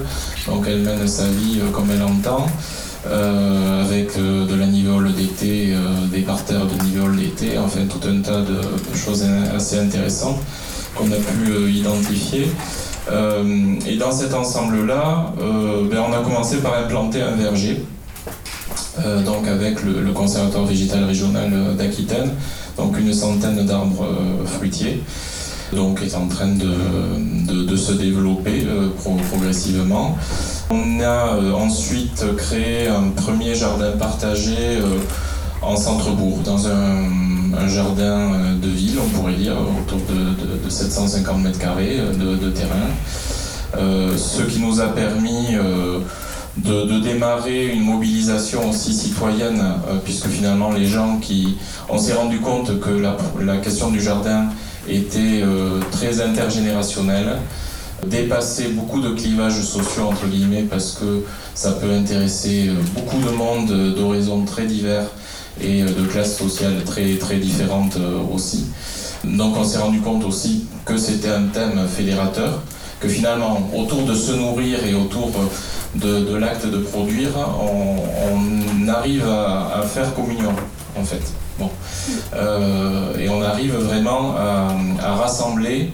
donc 0.49 0.65
elle 0.67 0.81
mène 0.81 1.07
sa 1.07 1.29
vie 1.29 1.61
comme 1.73 1.93
elle 1.95 2.03
entend. 2.03 2.49
Euh, 3.05 3.85
avec 3.85 4.17
euh, 4.17 4.47
de 4.47 4.55
la 4.55 4.67
nivole 4.67 5.13
d'été, 5.13 5.73
euh, 5.75 6.07
des 6.07 6.21
parterres 6.21 6.67
de 6.67 6.85
nivole 6.85 7.17
d'été, 7.17 7.59
enfin 7.59 7.81
tout 7.91 8.01
un 8.09 8.21
tas 8.21 8.43
de, 8.43 8.61
choses 8.95 9.27
assez 9.53 9.81
intéressantes 9.81 10.39
qu'on 10.95 11.11
a 11.11 11.17
pu 11.17 11.73
identifier. 11.73 12.47
Et 13.11 13.97
dans 13.97 14.13
cet 14.13 14.33
ensemble-là, 14.33 15.33
ben, 15.39 15.99
on 16.09 16.13
a 16.13 16.23
commencé 16.23 16.59
par 16.59 16.79
implanter 16.79 17.21
un 17.21 17.33
verger, 17.33 17.85
donc 19.25 19.49
avec 19.49 19.83
le, 19.83 20.13
conservatoire 20.13 20.65
végétal 20.65 21.05
régional 21.05 21.77
d'Aquitaine, 21.77 22.31
donc 22.77 22.99
une 22.99 23.13
centaine 23.13 23.67
d'arbres 23.67 24.07
fruitiers 24.47 25.03
donc 25.75 26.03
est 26.03 26.15
en 26.15 26.29
train 26.29 26.49
de, 26.49 27.77
se 27.77 27.93
développer 27.93 28.67
progressivement. 29.31 30.17
On 30.71 31.01
a 31.01 31.37
euh, 31.37 31.53
ensuite 31.53 32.25
créé 32.37 32.87
un 32.89 33.11
premier 33.11 33.55
jardin 33.55 33.93
partagé 33.99 34.57
euh, 34.59 34.99
en 35.63 35.77
centre-bourg, 35.77 36.39
dans 36.45 36.67
un, 36.67 37.05
jardin 37.69 38.35
euh, 38.35 38.55
de 38.61 38.69
ville, 38.69 38.99
on 39.05 39.09
pourrait 39.09 39.35
dire, 39.35 39.55
autour 39.55 39.99
de, 39.99 40.71
750 40.71 41.43
mètres 41.43 41.59
carrés 41.59 41.99
de, 41.99 42.51
terrain. 42.51 42.89
ce 44.17 44.43
qui 44.43 44.61
nous 44.61 44.81
a 44.81 44.89
permis 44.89 45.49
de, 46.57 47.01
démarrer 47.01 47.69
une 47.69 47.83
mobilisation 47.83 48.71
aussi 48.71 48.95
citoyenne, 48.95 49.63
puisque 50.05 50.29
finalement 50.29 50.73
les 50.73 50.87
gens 50.87 51.19
qui... 51.19 51.59
On 51.89 51.99
s'est 51.99 52.15
rendu 52.15 52.41
compte 52.41 52.81
que 52.81 52.91
la, 53.45 53.57
question 53.59 53.91
du 53.91 54.01
jardin 54.01 54.47
était 54.89 55.43
très 55.91 56.23
intergénérationnelle 56.23 57.37
dépasser 58.07 58.69
beaucoup 58.69 59.01
de 59.01 59.11
clivages 59.11 59.61
sociaux, 59.63 60.05
entre 60.09 60.27
guillemets, 60.27 60.67
parce 60.69 60.93
que 60.93 61.25
ça 61.55 61.73
peut 61.73 61.91
intéresser 61.91 62.69
euh, 62.69 62.75
beaucoup 62.95 63.19
de 63.19 63.31
monde 63.31 63.95
d'horizons 63.95 64.45
très 64.45 64.67
divers 64.67 65.07
et 65.61 65.83
euh, 65.83 65.87
de 65.87 66.07
classes 66.07 66.37
sociales 66.37 66.83
très, 66.85 67.17
très 67.17 67.37
différentes 67.37 67.97
euh, 67.97 68.21
aussi. 68.33 68.67
Donc 69.25 69.57
on 69.57 69.65
s'est 69.65 69.79
rendu 69.79 70.01
compte 70.01 70.25
aussi 70.25 70.67
que 70.85 70.97
c'était 70.97 71.31
un 71.31 71.45
thème 71.45 71.87
fédérateur, 71.89 72.63
que 73.01 73.09
finalement, 73.09 73.69
autour 73.77 74.03
de 74.03 74.15
se 74.15 74.33
nourrir 74.33 74.85
et 74.87 74.95
autour 74.95 75.31
de, 75.95 76.37
l'acte 76.37 76.67
de 76.67 76.79
produire, 76.79 77.31
on, 77.39 78.89
arrive 78.89 79.29
à, 79.29 79.83
faire 79.83 80.13
communion, 80.15 80.53
en 80.97 81.05
fait. 81.05 81.23
Bon. 81.59 81.71
et 83.19 83.29
on 83.29 83.43
arrive 83.43 83.75
vraiment 83.75 84.35
à 84.37 85.15
rassembler 85.15 85.93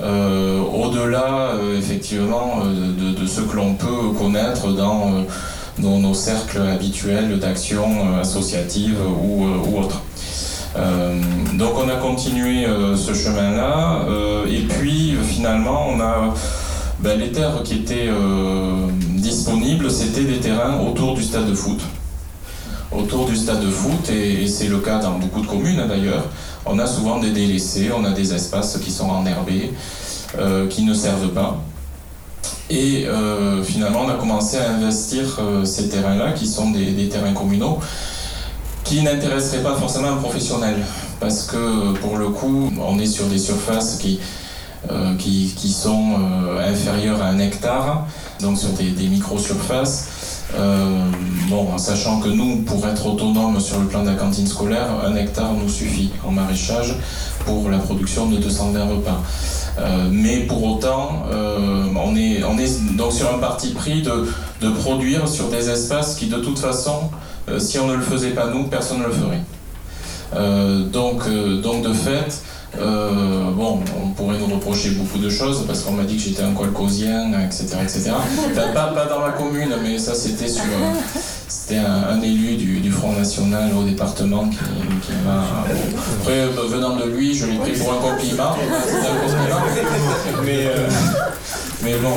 euh, 0.00 0.60
au-delà 0.60 1.54
euh, 1.54 1.76
effectivement 1.76 2.60
euh, 2.64 3.16
de, 3.18 3.26
ce 3.26 3.40
que 3.40 3.56
l'on 3.56 3.74
peut 3.74 4.12
connaître 4.16 4.68
dans, 4.68 5.24
nos 5.80 6.14
cercles 6.14 6.62
habituels 6.62 7.38
d'action 7.38 8.18
associative 8.20 8.96
ou, 9.22 9.44
ou 9.44 9.78
autre. 9.80 10.02
donc 11.54 11.72
on 11.76 11.88
a 11.88 11.96
continué 11.96 12.66
ce 12.96 13.14
chemin-là 13.14 14.04
et 14.50 14.62
puis 14.62 15.16
finalement 15.22 15.88
on 15.90 16.00
a 16.00 16.34
ben, 17.00 17.18
les 17.18 17.30
terres 17.30 17.62
qui 17.64 17.74
étaient 17.74 18.10
disponibles, 19.28 19.90
c'était 19.90 20.24
des 20.24 20.40
terrains 20.40 20.80
autour 20.80 21.14
du 21.14 21.22
stade 21.22 21.48
de 21.48 21.54
foot. 21.54 21.80
Autour 22.90 23.26
du 23.26 23.36
stade 23.36 23.60
de 23.60 23.70
foot, 23.70 24.10
et, 24.10 24.46
c'est 24.46 24.68
le 24.68 24.78
cas 24.78 24.98
dans 24.98 25.18
beaucoup 25.18 25.42
de 25.42 25.46
communes 25.46 25.86
d'ailleurs, 25.86 26.24
on 26.64 26.78
a 26.78 26.86
souvent 26.86 27.18
des 27.18 27.30
délaissés, 27.30 27.90
on 27.94 28.04
a 28.04 28.12
des 28.12 28.32
espaces 28.32 28.78
qui 28.78 28.90
sont 28.90 29.08
enherbés, 29.10 29.72
euh, 30.38 30.66
qui 30.68 30.84
ne 30.84 30.94
servent 30.94 31.28
pas. 31.28 31.62
Et 32.70 33.06
euh, 33.06 33.62
finalement, 33.62 34.02
on 34.04 34.08
a 34.10 34.14
commencé 34.14 34.58
à 34.58 34.70
investir 34.72 35.38
euh, 35.40 35.64
ces 35.64 35.88
terrains-là, 35.88 36.32
qui 36.32 36.46
sont 36.46 36.70
des, 36.70 37.08
terrains 37.08 37.32
communaux, 37.32 37.78
qui 38.84 39.02
n'intéresseraient 39.02 39.62
pas 39.62 39.74
forcément 39.74 40.08
un 40.08 40.16
professionnel. 40.16 40.76
Parce 41.18 41.44
que 41.44 41.92
pour 41.98 42.18
le 42.18 42.28
coup, 42.28 42.70
on 42.80 42.98
est 42.98 43.06
sur 43.06 43.26
des 43.26 43.38
surfaces 43.38 43.96
qui, 43.96 44.20
qui, 45.18 45.52
qui, 45.56 45.72
sont 45.72 46.14
inférieurs 46.60 47.20
à 47.20 47.26
un 47.26 47.40
hectare, 47.40 48.06
donc 48.40 48.56
sur 48.56 48.68
des, 48.70 48.90
des 48.90 49.08
micro-surfaces. 49.08 50.08
bon, 51.50 51.72
en 51.72 51.78
sachant 51.78 52.20
que 52.20 52.28
nous, 52.28 52.58
pour 52.58 52.86
être 52.86 53.04
autonomes 53.04 53.58
sur 53.58 53.80
le 53.80 53.86
plan 53.86 54.04
de 54.04 54.10
la 54.10 54.14
cantine 54.14 54.46
scolaire, 54.46 54.86
un 55.04 55.16
hectare 55.16 55.54
nous 55.54 55.68
suffit 55.68 56.10
en 56.24 56.30
maraîchage 56.30 56.94
pour 57.48 57.70
la 57.70 57.78
production 57.78 58.26
de 58.26 58.36
220 58.36 58.84
repas. 58.84 59.22
Euh, 59.78 60.08
mais 60.10 60.40
pour 60.40 60.62
autant, 60.64 61.22
euh, 61.32 61.84
on, 61.96 62.14
est, 62.14 62.44
on 62.44 62.58
est 62.58 62.96
donc 62.96 63.12
sur 63.12 63.32
un 63.32 63.38
parti 63.38 63.70
pris 63.70 64.02
de, 64.02 64.28
de 64.60 64.70
produire 64.70 65.26
sur 65.26 65.48
des 65.48 65.70
espaces 65.70 66.16
qui, 66.16 66.26
de 66.26 66.38
toute 66.38 66.58
façon, 66.58 67.10
euh, 67.48 67.58
si 67.58 67.78
on 67.78 67.86
ne 67.86 67.94
le 67.94 68.02
faisait 68.02 68.30
pas 68.30 68.48
nous, 68.48 68.64
personne 68.64 68.98
ne 68.98 69.06
le 69.06 69.12
ferait. 69.12 69.42
donc, 70.92 71.22
donc, 71.62 71.82
de 71.82 71.92
fait, 71.94 72.42
bon, 73.56 73.80
on 74.02 74.08
pourrait 74.10 74.38
nous 74.38 74.54
reprocher 74.54 74.90
beaucoup 74.90 75.18
de 75.18 75.30
choses 75.30 75.64
parce 75.66 75.80
qu'on 75.80 75.92
m'a 75.92 76.04
dit 76.04 76.16
que 76.16 76.22
j'étais 76.22 76.42
un 76.42 76.52
colcosien, 76.52 77.32
etc. 77.46 77.64
etc. 77.82 78.10
pas, 78.74 78.88
pas, 78.88 79.06
dans 79.06 79.20
ma 79.20 79.30
commune, 79.30 79.74
mais 79.82 79.98
ça 79.98 80.14
c'était 80.14 80.48
sur, 80.48 80.64
c'était 81.48 81.78
un, 81.78 82.20
élu 82.20 82.56
du, 82.56 82.90
Front 82.90 83.12
National 83.12 83.72
au 83.74 83.82
département 83.82 84.48
qui, 84.48 85.12
m'a. 85.24 85.44
Après, 86.20 86.40
euh, 86.40 86.68
venant 86.68 86.96
de 86.96 87.04
lui, 87.04 87.34
je 87.34 87.46
l'ai 87.46 87.56
pris 87.56 87.72
pour 87.72 87.92
un 87.92 87.96
compliment. 87.96 88.54
Mais, 90.44 90.66
euh, 90.66 90.88
mais 91.82 91.94
bon, 91.96 92.10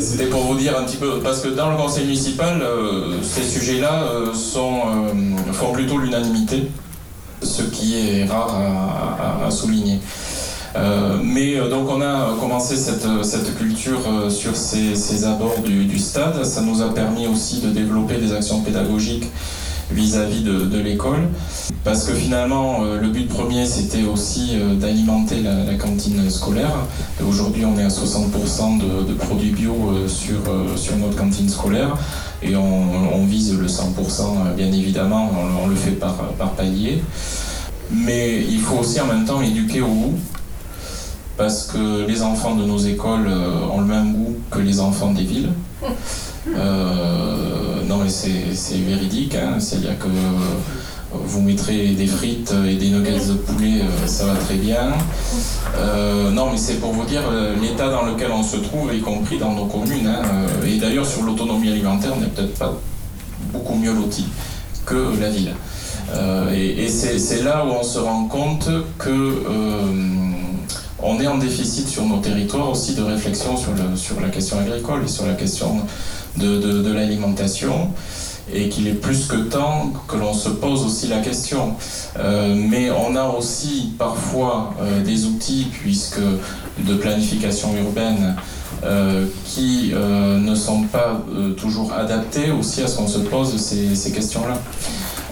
c'était 0.00 0.26
pour 0.26 0.42
vous 0.42 0.56
dire 0.56 0.78
un 0.78 0.84
petit 0.84 0.96
peu. 0.96 1.20
Parce 1.20 1.40
que 1.40 1.48
dans 1.48 1.70
le 1.70 1.76
conseil 1.76 2.04
municipal, 2.04 2.60
euh, 2.62 3.16
ces 3.22 3.42
sujets-là 3.42 4.04
sont, 4.34 4.80
font 5.52 5.72
plutôt 5.72 5.98
l'unanimité, 5.98 6.70
ce 7.42 7.62
qui 7.62 7.96
est 7.96 8.24
rare 8.24 8.54
à 9.46 9.50
souligner. 9.50 10.00
Euh, 10.76 11.18
mais 11.22 11.56
euh, 11.56 11.68
donc 11.70 11.88
on 11.90 12.00
a 12.02 12.36
commencé 12.38 12.76
cette, 12.76 13.06
cette 13.22 13.56
culture 13.56 14.00
euh, 14.06 14.30
sur 14.30 14.56
ces, 14.56 15.24
abords 15.24 15.60
du, 15.64 15.98
stade. 15.98 16.44
Ça 16.44 16.60
nous 16.60 16.82
a 16.82 16.92
permis 16.94 17.26
aussi 17.26 17.60
de 17.60 17.70
développer 17.70 18.16
des 18.16 18.32
actions 18.32 18.60
pédagogiques 18.60 19.26
vis-à-vis 19.90 20.42
de, 20.42 20.78
l'école. 20.78 21.28
Parce 21.82 22.04
que 22.04 22.12
finalement, 22.12 22.82
le 22.82 23.08
but 23.08 23.26
premier, 23.26 23.64
c'était 23.64 24.02
aussi 24.02 24.58
d'alimenter 24.78 25.36
la, 25.40 25.74
cantine 25.76 26.28
scolaire. 26.28 26.74
Aujourd'hui, 27.26 27.64
on 27.64 27.78
est 27.78 27.84
à 27.84 27.88
60% 27.88 29.06
de, 29.06 29.14
produits 29.14 29.52
bio 29.52 29.74
sur, 30.06 30.40
sur 30.76 30.96
notre 30.98 31.16
cantine 31.16 31.48
scolaire. 31.48 31.96
Et 32.42 32.54
on, 32.54 33.24
vise 33.24 33.58
le 33.58 33.66
100%, 33.66 34.54
bien 34.56 34.66
évidemment, 34.66 35.30
on, 35.32 35.64
on 35.64 35.68
le 35.68 35.76
fait 35.76 35.92
par, 35.92 36.16
par 36.38 36.50
palier. 36.50 37.02
Mais 37.90 38.44
il 38.46 38.60
faut 38.60 38.76
aussi 38.76 39.00
en 39.00 39.06
même 39.06 39.24
temps 39.24 39.40
éduquer 39.40 39.80
au 39.80 39.88
goût 39.88 40.18
parce 41.38 41.68
que 41.68 42.04
les 42.06 42.22
enfants 42.22 42.56
de 42.56 42.64
nos 42.64 42.78
écoles 42.78 43.28
euh, 43.28 43.72
ont 43.72 43.80
le 43.80 43.86
même 43.86 44.12
goût 44.12 44.36
que 44.50 44.58
les 44.58 44.80
enfants 44.80 45.12
des 45.12 45.24
villes. 45.24 45.50
Euh, 46.56 47.82
non 47.86 47.98
mais 47.98 48.08
c'est 48.08 48.78
véridique, 48.78 49.34
hein. 49.34 49.56
c'est-à-dire 49.58 49.98
que 49.98 50.06
vous 51.12 51.42
mettrez 51.42 51.88
des 51.88 52.06
frites 52.06 52.54
et 52.66 52.76
des 52.76 52.88
nuggets 52.88 53.26
de 53.28 53.34
poulet, 53.34 53.82
euh, 53.82 54.06
ça 54.06 54.24
va 54.24 54.34
très 54.34 54.54
bien. 54.54 54.94
non 56.32 56.50
mais 56.50 56.56
c'est 56.56 56.80
pour 56.80 56.92
vous 56.92 57.04
dire 57.04 57.20
l'état 57.60 57.90
dans 57.90 58.06
lequel 58.06 58.30
on 58.30 58.42
se 58.42 58.56
trouve, 58.56 58.94
y 58.94 59.00
compris 59.00 59.36
dans 59.36 59.52
nos 59.52 59.66
communes. 59.66 60.06
Hein. 60.06 60.22
et 60.66 60.78
d'ailleurs 60.78 61.04
sur 61.04 61.22
l'autonomie 61.22 61.68
alimentaire, 61.68 62.12
on 62.16 62.20
n'est 62.20 62.28
peut-être 62.28 62.58
pas 62.58 62.72
beaucoup 63.52 63.74
mieux 63.74 63.92
loti 63.92 64.24
que 64.86 65.20
la 65.20 65.28
ville. 65.28 65.54
et, 66.54 66.84
et 66.84 66.88
c'est 66.88 67.42
là 67.42 67.66
où 67.66 67.72
on 67.78 67.82
se 67.82 67.98
rend 67.98 68.24
compte 68.24 68.70
que 68.96 69.44
on 71.02 71.20
est 71.20 71.26
en 71.26 71.38
déficit 71.38 71.88
sur 71.88 72.04
nos 72.04 72.18
territoires 72.18 72.70
aussi 72.70 72.94
de 72.94 73.02
réflexion 73.02 73.56
sur, 73.56 74.20
la 74.20 74.28
question 74.28 74.58
agricole 74.58 75.02
et 75.04 75.08
sur 75.08 75.26
la 75.26 75.34
question 75.34 75.82
de, 76.36 76.92
l'alimentation 76.92 77.90
et 78.52 78.68
qu'il 78.70 78.88
est 78.88 78.94
plus 78.94 79.26
que 79.26 79.36
temps 79.36 79.92
que 80.08 80.16
l'on 80.16 80.32
se 80.32 80.48
pose 80.48 80.82
aussi 80.82 81.08
la 81.08 81.18
question. 81.18 81.74
Euh, 82.18 82.54
mais 82.56 82.90
on 82.90 83.14
a 83.14 83.24
aussi 83.24 83.92
parfois 83.98 84.74
euh, 84.80 85.02
des 85.02 85.26
outils 85.26 85.66
puisque 85.70 86.20
de 86.78 86.94
planification 86.94 87.76
urbaine 87.76 88.36
euh, 88.84 89.26
qui 89.44 89.92
ne 89.92 90.54
sont 90.54 90.84
pas 90.84 91.20
toujours 91.56 91.92
adaptés 91.92 92.50
aussi 92.50 92.82
à 92.82 92.88
ce 92.88 92.96
qu'on 92.96 93.08
se 93.08 93.18
pose 93.18 93.56
ces, 93.56 93.94
ces 93.94 94.12
questions-là. 94.12 94.58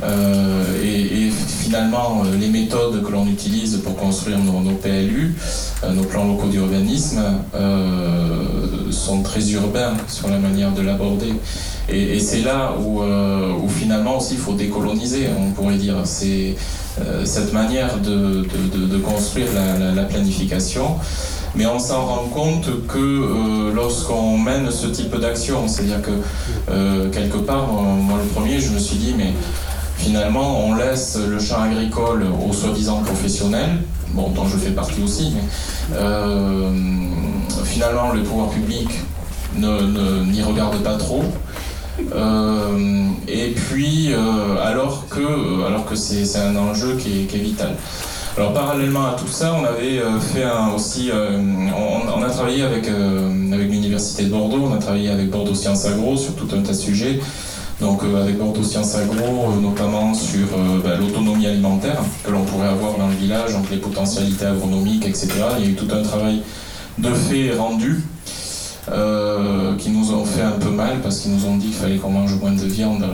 Euh, 0.02 0.82
et, 0.82 1.30
finalement, 1.30 2.22
euh, 2.24 2.36
les 2.38 2.48
méthodes 2.48 3.02
que 3.02 3.10
l'on 3.10 3.26
utilise 3.26 3.78
pour 3.78 3.96
construire 3.96 4.38
nos, 4.38 4.70
PLU, 4.72 5.34
euh, 5.82 5.92
nos 5.92 6.04
plans 6.04 6.26
locaux 6.26 6.48
d'urbanisme, 6.48 7.20
sont 8.90 9.22
très 9.22 9.50
urbains 9.50 9.94
sur 10.08 10.28
la 10.28 10.38
manière 10.38 10.72
de 10.72 10.82
l'aborder. 10.82 11.32
Et, 11.88 12.18
c'est 12.20 12.42
là 12.42 12.74
où, 12.78 13.02
finalement 13.68 14.18
aussi 14.18 14.34
il 14.34 14.40
faut 14.40 14.54
décoloniser, 14.54 15.28
on 15.38 15.50
pourrait 15.52 15.76
dire. 15.76 15.96
C'est 16.04 16.54
cette 17.24 17.52
manière 17.52 17.98
de, 17.98 18.98
construire 18.98 19.48
la, 19.54 19.92
la, 19.92 20.02
planification. 20.04 20.96
Mais 21.54 21.66
on 21.66 21.78
s'en 21.78 22.04
rend 22.04 22.28
compte 22.28 22.68
que 22.86 23.72
lorsqu'on 23.74 24.38
mène 24.38 24.70
ce 24.70 24.86
type 24.88 25.16
d'action, 25.18 25.68
c'est-à-dire 25.68 26.02
que 26.02 27.08
quelque 27.08 27.38
part, 27.38 27.72
moi 27.72 28.18
le 28.22 28.28
premier, 28.28 28.60
je 28.60 28.70
me 28.70 28.78
suis 28.78 28.96
dit, 28.96 29.14
mais 29.16 29.32
finalement, 29.98 30.66
on 30.66 30.74
laisse 30.74 31.18
le 31.18 31.38
champ 31.38 31.62
agricole 31.62 32.24
aux 32.46 32.52
soi-disant 32.52 33.00
professionnels, 33.02 33.78
bon, 34.10 34.30
dont 34.30 34.46
je 34.46 34.56
fais 34.56 34.70
partie 34.70 35.02
aussi, 35.02 35.32
mais 35.34 35.96
euh, 35.96 36.70
finalement, 37.64 38.12
le 38.12 38.22
pouvoir 38.22 38.50
public 38.50 38.88
n'y 39.56 40.42
regarde 40.42 40.82
pas 40.82 40.96
trop. 40.96 41.24
Euh, 42.14 43.08
et 43.26 43.52
puis, 43.52 44.12
euh, 44.12 44.18
alors 44.62 45.06
que, 45.08 45.66
alors 45.66 45.86
que 45.86 45.96
c'est 45.96 46.38
un 46.38 46.54
enjeu 46.56 46.96
qui 46.96 47.22
est, 47.22 47.38
vital. 47.38 47.74
Alors 48.36 48.52
parallèlement 48.52 49.06
à 49.06 49.12
tout 49.14 49.28
ça, 49.28 49.54
on 49.58 49.64
avait 49.64 50.02
fait 50.20 50.44
aussi, 50.74 51.10
on, 51.10 52.22
a 52.22 52.28
travaillé 52.28 52.64
avec, 52.64 52.86
avec 52.86 53.70
l'université 53.70 54.24
de 54.24 54.28
Bordeaux, 54.28 54.68
on 54.70 54.74
a 54.74 54.78
travaillé 54.78 55.08
avec 55.08 55.30
Bordeaux 55.30 55.54
Sciences 55.54 55.86
Agro 55.86 56.18
sur 56.18 56.34
tout 56.34 56.48
un 56.54 56.60
tas 56.60 56.72
de 56.72 56.76
sujets 56.76 57.18
donc 57.80 58.02
euh, 58.02 58.22
avec 58.22 58.38
Bordeaux 58.38 58.62
Agro, 58.62 59.52
euh, 59.52 59.60
notamment 59.60 60.14
sur 60.14 60.46
euh, 60.56 60.80
bah, 60.82 60.96
l'autonomie 60.98 61.46
alimentaire 61.46 62.00
que 62.24 62.30
l'on 62.30 62.44
pourrait 62.44 62.68
avoir 62.68 62.96
dans 62.96 63.08
le 63.08 63.14
village, 63.14 63.52
donc 63.52 63.70
les 63.70 63.76
potentialités 63.76 64.46
agronomiques, 64.46 65.06
etc. 65.06 65.28
Il 65.58 65.64
y 65.64 65.68
a 65.68 65.70
eu 65.70 65.74
tout 65.74 65.88
un 65.92 66.02
travail 66.02 66.42
de 66.98 67.12
fait 67.12 67.54
rendu 67.54 68.02
qui 69.78 69.90
nous 69.90 70.12
ont 70.12 70.24
fait 70.24 70.42
un 70.42 70.52
peu 70.52 70.70
mal 70.70 71.00
parce 71.02 71.18
qu'ils 71.18 71.32
nous 71.32 71.44
ont 71.44 71.56
dit 71.56 71.66
qu'il 71.66 71.74
fallait 71.74 71.96
qu'on 71.96 72.10
mange 72.10 72.36
moins 72.36 72.52
de 72.52 72.64
viande. 72.66 73.04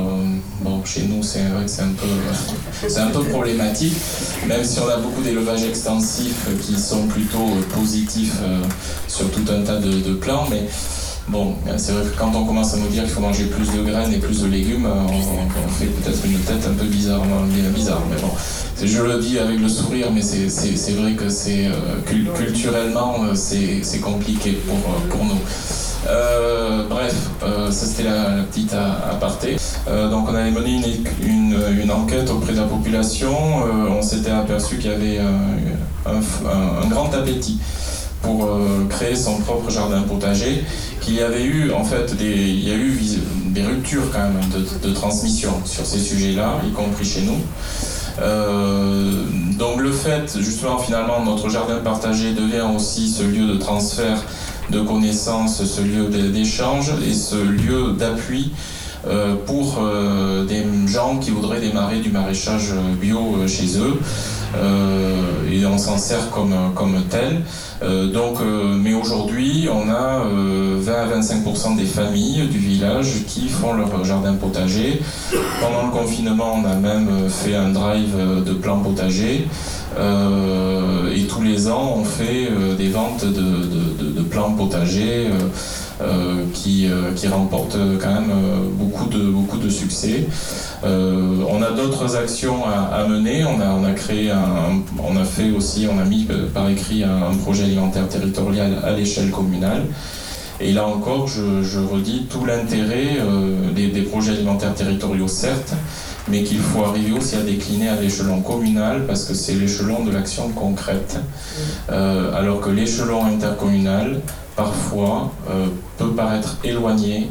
bon, 0.60 0.84
chez 0.84 1.04
nous, 1.04 1.22
c'est 1.22 1.44
vrai 1.44 1.64
que 1.64 1.70
c'est 1.70 1.80
un, 1.80 1.94
peu, 1.98 2.88
c'est 2.88 3.00
un 3.00 3.06
peu 3.06 3.20
problématique, 3.20 3.94
même 4.46 4.62
si 4.64 4.78
on 4.80 4.88
a 4.88 4.98
beaucoup 4.98 5.22
d'élevages 5.22 5.64
extensifs 5.64 6.46
qui 6.60 6.78
sont 6.78 7.06
plutôt 7.06 7.56
positifs 7.74 8.38
sur 9.08 9.30
tout 9.30 9.44
un 9.50 9.62
tas 9.62 9.78
de, 9.78 10.02
de 10.02 10.12
plans, 10.12 10.46
mais 10.50 10.68
Bon, 11.28 11.54
c'est 11.76 11.92
vrai 11.92 12.02
que 12.04 12.18
quand 12.18 12.32
on 12.34 12.44
commence 12.44 12.74
à 12.74 12.78
nous 12.78 12.88
dire 12.88 13.04
qu'il 13.04 13.12
faut 13.12 13.20
manger 13.20 13.44
plus 13.44 13.70
de 13.70 13.82
graines 13.82 14.12
et 14.12 14.18
plus 14.18 14.42
de 14.42 14.48
légumes, 14.48 14.86
euh, 14.86 15.06
on, 15.08 15.68
fait 15.68 15.86
peut-être 15.86 16.24
une 16.26 16.38
tête 16.40 16.66
un 16.68 16.74
peu 16.74 16.84
bizarre, 16.84 17.22
bizarre 17.74 18.02
mais 18.10 18.20
bon, 18.20 18.30
je 18.84 19.02
le 19.02 19.18
dis 19.20 19.38
avec 19.38 19.60
le 19.60 19.68
sourire, 19.68 20.08
mais 20.12 20.20
c'est 20.20 20.92
vrai 20.92 21.12
que 21.12 21.28
c'est 21.28 21.66
euh, 21.66 22.32
culturellement 22.34 23.24
euh, 23.24 23.34
c'est 23.34 24.00
compliqué 24.00 24.58
pour, 24.66 24.76
pour 25.08 25.24
nous. 25.24 25.38
bref, 26.90 27.14
ça 27.70 27.86
c'était 27.86 28.04
la, 28.04 28.42
petite 28.50 28.74
aparté. 28.74 29.56
donc 29.86 30.28
on 30.28 30.34
avait 30.34 30.50
mené 30.50 30.80
une, 31.22 31.56
une, 31.80 31.90
enquête 31.92 32.28
auprès 32.30 32.52
de 32.52 32.58
la 32.58 32.66
population. 32.66 33.32
on 33.88 34.02
s'était 34.02 34.32
aperçu 34.32 34.76
qu'il 34.76 34.90
y 34.90 34.94
avait 34.94 35.18
un, 35.18 36.82
un, 36.82 36.88
grand 36.88 37.14
appétit 37.14 37.60
pour 38.22 38.48
créer 38.88 39.16
son 39.16 39.38
propre 39.38 39.70
jardin 39.70 40.02
potager 40.02 40.64
qu'il 41.02 41.14
y 41.14 41.20
avait 41.20 41.44
eu 41.44 41.72
en 41.72 41.84
fait 41.84 42.16
des, 42.16 42.32
il 42.32 42.68
y 42.68 42.72
a 42.72 42.76
eu 42.76 42.98
des 43.46 43.64
ruptures 43.64 44.10
quand 44.12 44.20
même 44.20 44.40
de, 44.82 44.90
transmission 44.92 45.52
sur 45.64 45.84
ces 45.84 45.98
sujets-là, 45.98 46.60
y 46.66 46.72
compris 46.72 47.04
chez 47.04 47.22
nous. 47.22 47.38
Euh, 48.20 49.24
donc 49.58 49.80
le 49.80 49.90
fait 49.90 50.38
justement 50.38 50.78
finalement 50.78 51.24
notre 51.24 51.48
jardin 51.48 51.76
partagé 51.76 52.34
devient 52.34 52.66
aussi 52.74 53.10
ce 53.10 53.22
lieu 53.22 53.46
de 53.46 53.56
transfert 53.56 54.22
de 54.70 54.80
connaissances, 54.80 55.64
ce 55.64 55.80
lieu 55.80 56.06
d'échange 56.08 56.92
et 57.06 57.14
ce 57.14 57.36
lieu 57.36 57.92
d'appui 57.98 58.52
euh, 59.06 59.34
pour 59.46 59.78
euh, 59.80 60.44
des 60.44 60.64
gens 60.86 61.18
qui 61.18 61.30
voudraient 61.30 61.60
démarrer 61.60 62.00
du 62.00 62.10
maraîchage 62.10 62.72
bio 63.00 63.36
chez 63.46 63.78
eux. 63.78 63.98
Et 64.54 65.66
on 65.66 65.78
s'en 65.78 65.98
sert 65.98 66.30
comme, 66.30 66.54
comme 66.74 67.02
tel. 67.10 67.42
donc, 68.12 68.38
mais 68.82 68.94
aujourd'hui, 68.94 69.68
on 69.72 69.88
a 69.90 70.24
20 70.24 70.92
à 70.92 71.06
25% 71.20 71.76
des 71.76 71.84
familles 71.84 72.46
du 72.48 72.58
village 72.58 73.24
qui 73.26 73.48
font 73.48 73.74
leur 73.74 74.04
jardin 74.04 74.34
potager. 74.34 75.00
Pendant 75.60 75.86
le 75.86 75.92
confinement, 75.92 76.54
on 76.62 76.64
a 76.64 76.74
même 76.74 77.28
fait 77.28 77.54
un 77.54 77.70
drive 77.70 78.16
de 78.44 78.52
plants 78.52 78.80
potagers. 78.80 79.46
et 79.96 81.22
tous 81.28 81.42
les 81.42 81.68
ans, 81.68 81.96
on 81.98 82.04
fait 82.04 82.48
des 82.76 82.88
ventes 82.88 83.24
de, 83.24 84.10
de 84.10 84.22
plants 84.22 84.52
potagers 84.52 85.28
euh, 85.30 85.48
qui, 86.52 86.86
euh, 86.86 87.12
qui 87.14 87.28
remporte 87.28 87.76
quand 88.00 88.14
même 88.14 88.30
euh, 88.30 88.68
beaucoup 88.70 89.58
de, 89.58 89.68
succès. 89.68 90.26
on 90.82 91.62
a 91.62 91.70
d'autres 91.70 92.16
actions 92.16 92.64
à, 92.66 93.06
mener. 93.08 93.44
On 93.44 93.84
a, 93.84 93.92
créé 93.92 94.32
on 94.98 95.16
a 95.16 95.24
fait 95.24 95.50
aussi, 95.50 95.86
on 95.90 95.98
a 95.98 96.04
mis 96.04 96.26
par 96.52 96.68
écrit 96.68 97.04
un, 97.04 97.34
projet 97.42 97.64
alimentaire 97.64 98.08
territorial 98.08 98.78
à 98.84 98.90
l'échelle 98.90 99.30
communale. 99.30 99.82
Et 100.60 100.72
là 100.72 100.86
encore, 100.86 101.26
je, 101.26 101.78
redis 101.78 102.26
tout 102.28 102.44
l'intérêt 102.44 103.18
des, 103.74 104.02
projets 104.02 104.32
alimentaires 104.32 104.74
territoriaux, 104.74 105.28
certes, 105.28 105.74
mais 106.28 106.42
qu'il 106.42 106.58
faut 106.58 106.84
arriver 106.84 107.12
aussi 107.12 107.36
à 107.36 107.42
décliner 107.42 107.88
à 107.88 108.00
l'échelon 108.00 108.40
communal 108.42 109.06
parce 109.06 109.24
que 109.24 109.34
c'est 109.34 109.54
l'échelon 109.54 110.04
de 110.04 110.10
l'action 110.10 110.48
concrète. 110.48 111.18
alors 111.88 112.60
que 112.60 112.70
l'échelon 112.70 113.24
intercommunal, 113.24 114.20
parfois 114.56 115.32
euh, 115.50 115.66
peut 115.98 116.12
paraître 116.12 116.58
éloigné. 116.64 117.28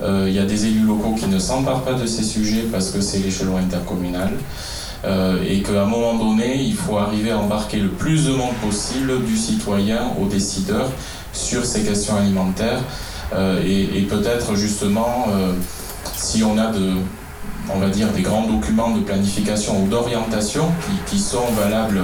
Euh, 0.00 0.26
il 0.28 0.34
y 0.34 0.38
a 0.38 0.44
des 0.44 0.66
élus 0.66 0.86
locaux 0.86 1.14
qui 1.18 1.26
ne 1.26 1.38
s'emparent 1.38 1.82
pas 1.82 1.94
de 1.94 2.06
ces 2.06 2.22
sujets 2.22 2.66
parce 2.70 2.90
que 2.90 3.00
c'est 3.00 3.18
l'échelon 3.18 3.56
intercommunal. 3.56 4.32
Euh, 5.04 5.38
et 5.48 5.62
qu'à 5.62 5.82
un 5.82 5.86
moment 5.86 6.14
donné, 6.14 6.60
il 6.60 6.74
faut 6.74 6.98
arriver 6.98 7.30
à 7.30 7.38
embarquer 7.38 7.78
le 7.78 7.88
plus 7.88 8.26
de 8.26 8.32
monde 8.32 8.54
possible, 8.62 9.24
du 9.24 9.36
citoyen 9.36 10.10
au 10.20 10.26
décideur, 10.26 10.86
sur 11.32 11.64
ces 11.64 11.82
questions 11.82 12.16
alimentaires. 12.16 12.80
et, 13.64 14.06
peut-être 14.08 14.56
justement, 14.56 15.26
si 16.16 16.42
on 16.42 16.58
a 16.58 16.72
de, 16.72 16.94
on 17.72 17.78
va 17.78 17.90
dire, 17.90 18.08
des 18.08 18.22
grands 18.22 18.48
documents 18.48 18.90
de 18.90 19.00
planification 19.00 19.82
ou 19.82 19.86
d'orientation 19.86 20.72
qui, 20.84 21.12
qui, 21.16 21.22
sont 21.22 21.46
valables 21.56 22.02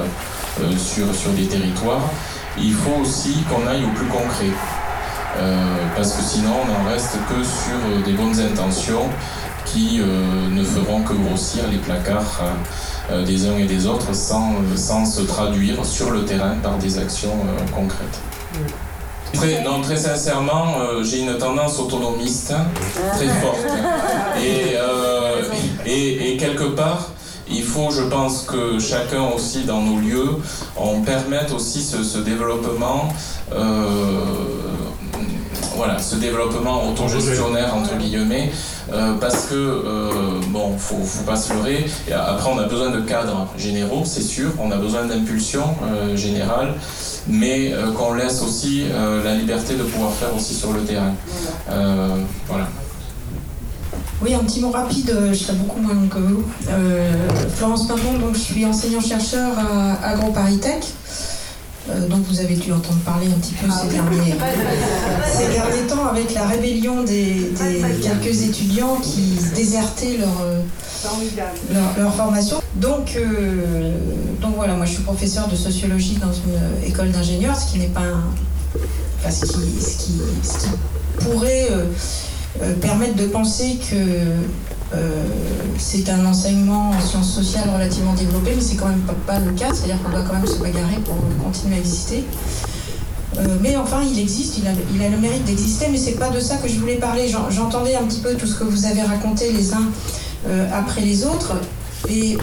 sur, 0.77 1.13
sur 1.15 1.31
des 1.33 1.47
territoires, 1.47 2.09
il 2.59 2.73
faut 2.73 3.01
aussi 3.03 3.45
qu'on 3.49 3.67
aille 3.67 3.85
au 3.85 3.89
plus 3.89 4.07
concret. 4.07 4.51
Euh, 5.37 5.77
parce 5.97 6.13
que 6.13 6.23
sinon 6.23 6.51
on 6.63 6.67
n'en 6.67 6.89
reste 6.89 7.17
que 7.29 7.43
sur 7.43 8.05
des 8.05 8.13
bonnes 8.13 8.39
intentions 8.39 9.09
qui 9.65 10.01
euh, 10.01 10.49
ne 10.51 10.63
feront 10.63 11.03
que 11.03 11.13
grossir 11.13 11.65
les 11.69 11.79
placards 11.79 12.41
euh, 13.11 13.25
des 13.25 13.49
uns 13.49 13.57
et 13.57 13.67
des 13.67 13.87
autres 13.87 14.15
sans, 14.15 14.53
sans 14.77 15.05
se 15.05 15.23
traduire 15.23 15.85
sur 15.85 16.13
le 16.13 16.25
terrain 16.25 16.55
par 16.63 16.79
des 16.79 16.99
actions 16.99 17.37
concrètes. 17.75 18.21
Très, 19.33 19.63
non, 19.65 19.81
très 19.81 19.97
sincèrement, 19.97 20.77
j'ai 21.03 21.23
une 21.23 21.37
tendance 21.37 21.81
autonomiste 21.81 22.55
très 23.15 23.27
forte. 23.27 23.67
Et, 24.41 24.77
et, 25.87 26.33
et 26.33 26.37
quelque 26.37 26.65
part, 26.65 27.11
il 27.51 27.63
faut, 27.63 27.91
je 27.91 28.03
pense, 28.03 28.43
que 28.43 28.79
chacun 28.79 29.23
aussi 29.35 29.65
dans 29.65 29.83
nos 29.83 30.01
lieux, 30.01 30.37
on 30.77 31.03
permette 31.03 31.53
aussi 31.53 31.83
ce, 31.83 32.19
développement. 32.19 33.09
Euh, 33.53 33.85
voilà, 35.77 35.99
ce 35.99 36.15
développement 36.17 36.89
autogestionnaire 36.89 37.75
entre 37.75 37.97
guillemets, 37.97 38.53
euh, 38.93 39.15
parce 39.21 39.47
que 39.47 39.55
euh, 39.55 40.11
bon, 40.49 40.79
faut, 40.79 41.03
faut 41.03 41.25
pas 41.25 41.35
se 41.37 41.53
leurrer. 41.53 41.85
Et 42.09 42.13
après, 42.13 42.49
on 42.49 42.59
a 42.59 42.69
besoin 42.69 42.91
de 42.91 43.01
cadres 43.01 43.49
généraux, 43.59 44.05
c'est 44.05 44.23
sûr. 44.23 44.51
On 44.61 44.71
a 44.71 44.77
besoin 44.77 45.05
d'impulsion 45.05 45.75
générale, 46.15 46.75
mais 47.27 47.73
qu'on 47.97 48.15
laisse 48.15 48.41
aussi 48.43 48.85
la 49.25 49.35
liberté 49.35 49.75
de 49.75 49.83
pouvoir 49.83 50.13
faire 50.13 50.35
aussi 50.35 50.55
sur 50.55 50.73
le 50.73 50.81
terrain. 50.85 51.15
voilà. 52.49 52.69
Oui, 54.25 54.33
un 54.33 54.39
petit 54.39 54.61
mot 54.61 54.71
rapide, 54.71 55.11
euh, 55.11 55.35
je 55.35 55.39
serai 55.39 55.53
beaucoup 55.53 55.81
moins 55.81 55.93
long 55.93 56.09
que 56.09 56.19
vous. 56.19 56.45
Euh, 56.71 57.29
Florence 57.57 57.87
Pimpon, 57.87 58.15
donc 58.19 58.35
je 58.35 58.41
suis 58.41 58.65
enseignant-chercheur 58.65 59.53
à 59.59 60.13
AgroParisTech. 60.13 60.83
Euh, 61.91 62.09
donc 62.09 62.23
vous 62.31 62.41
avez 62.41 62.55
dû 62.57 62.73
entendre 62.73 63.01
parler 63.05 63.27
un 63.27 63.39
petit 63.39 63.53
peu 63.53 63.71
ces, 63.71 63.89
derniers, 63.89 64.35
ces 65.31 65.49
derniers 65.53 65.87
temps 65.87 66.07
avec 66.07 66.33
la 66.33 66.47
rébellion 66.47 67.03
des, 67.03 67.53
quelques 68.03 68.45
étudiants 68.45 68.97
qui 69.03 69.37
désertaient 69.55 70.17
leur, 70.17 71.85
leur, 71.99 72.15
formation. 72.15 72.63
Donc, 72.77 73.19
donc 74.41 74.55
voilà, 74.57 74.75
moi 74.75 74.87
je 74.87 74.93
suis 74.93 75.03
professeur 75.03 75.49
de 75.49 75.57
sociologie 75.57 76.17
dans 76.17 76.33
une 76.33 76.89
école 76.89 77.11
d'ingénieurs, 77.11 77.59
ce 77.59 77.71
qui 77.71 77.79
n'est 77.79 77.89
pas 77.89 78.01
un, 78.01 79.31
ce, 79.31 79.45
qui, 79.45 79.53
ce, 79.53 79.99
qui, 79.99 80.13
ce, 80.43 80.59
qui, 80.59 80.71
pourrait 81.21 81.69
euh, 81.71 81.85
permettre 82.81 83.17
de 83.17 83.27
penser 83.27 83.79
que 83.91 83.97
euh, 84.95 85.25
c'est 85.79 86.09
un 86.09 86.25
enseignement 86.25 86.91
en 86.91 87.01
sciences 87.01 87.35
sociales 87.35 87.69
relativement 87.73 88.15
développé, 88.15 88.53
mais 88.55 88.63
c'est 88.63 88.77
quand 88.77 88.89
même 88.89 89.03
pas, 89.27 89.41
le 89.41 89.53
cas, 89.53 89.73
c'est-à-dire 89.73 90.01
qu'on 90.03 90.11
doit 90.11 90.23
quand 90.23 90.35
même 90.35 90.47
se 90.47 90.59
bagarrer 90.59 90.97
pour 91.05 91.17
continuer 91.43 91.77
à 91.77 91.79
exister. 91.79 92.25
Euh, 93.39 93.57
mais 93.61 93.77
enfin, 93.77 94.03
il 94.09 94.19
existe, 94.21 94.59
il 94.59 94.67
a, 94.69 94.71
il 94.95 95.03
a 95.03 95.09
le 95.09 95.17
mérite 95.17 95.45
d'exister, 95.45 95.87
mais 95.91 95.99
c'est 95.99 96.13
pas 96.13 96.31
de 96.31 96.39
ça 96.39 96.57
que 96.57 96.69
je 96.69 96.79
voulais 96.79 96.97
parler. 96.97 97.29
J'entendais 97.51 97.97
un 97.97 98.05
petit 98.05 98.21
peu 98.21 98.35
tout 98.35 98.47
ce 98.47 98.55
que 98.55 98.65
vous 98.65 98.87
avez 98.87 99.03
raconté 99.03 99.53
les 99.53 99.73
uns 99.73 99.89
après 100.73 101.01
les 101.01 101.25
autres, 101.25 101.57
et 102.09 102.37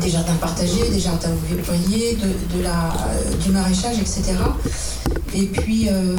des 0.00 0.10
jardins 0.10 0.34
partagés, 0.34 0.88
des 0.90 1.00
jardins 1.00 1.30
ouvriers, 1.30 2.16
de, 2.16 2.62
la, 2.62 2.90
du 3.44 3.50
maraîchage, 3.50 3.98
etc. 3.98 4.34
Et 5.34 5.44
puis, 5.44 5.88
euh, 5.88 6.16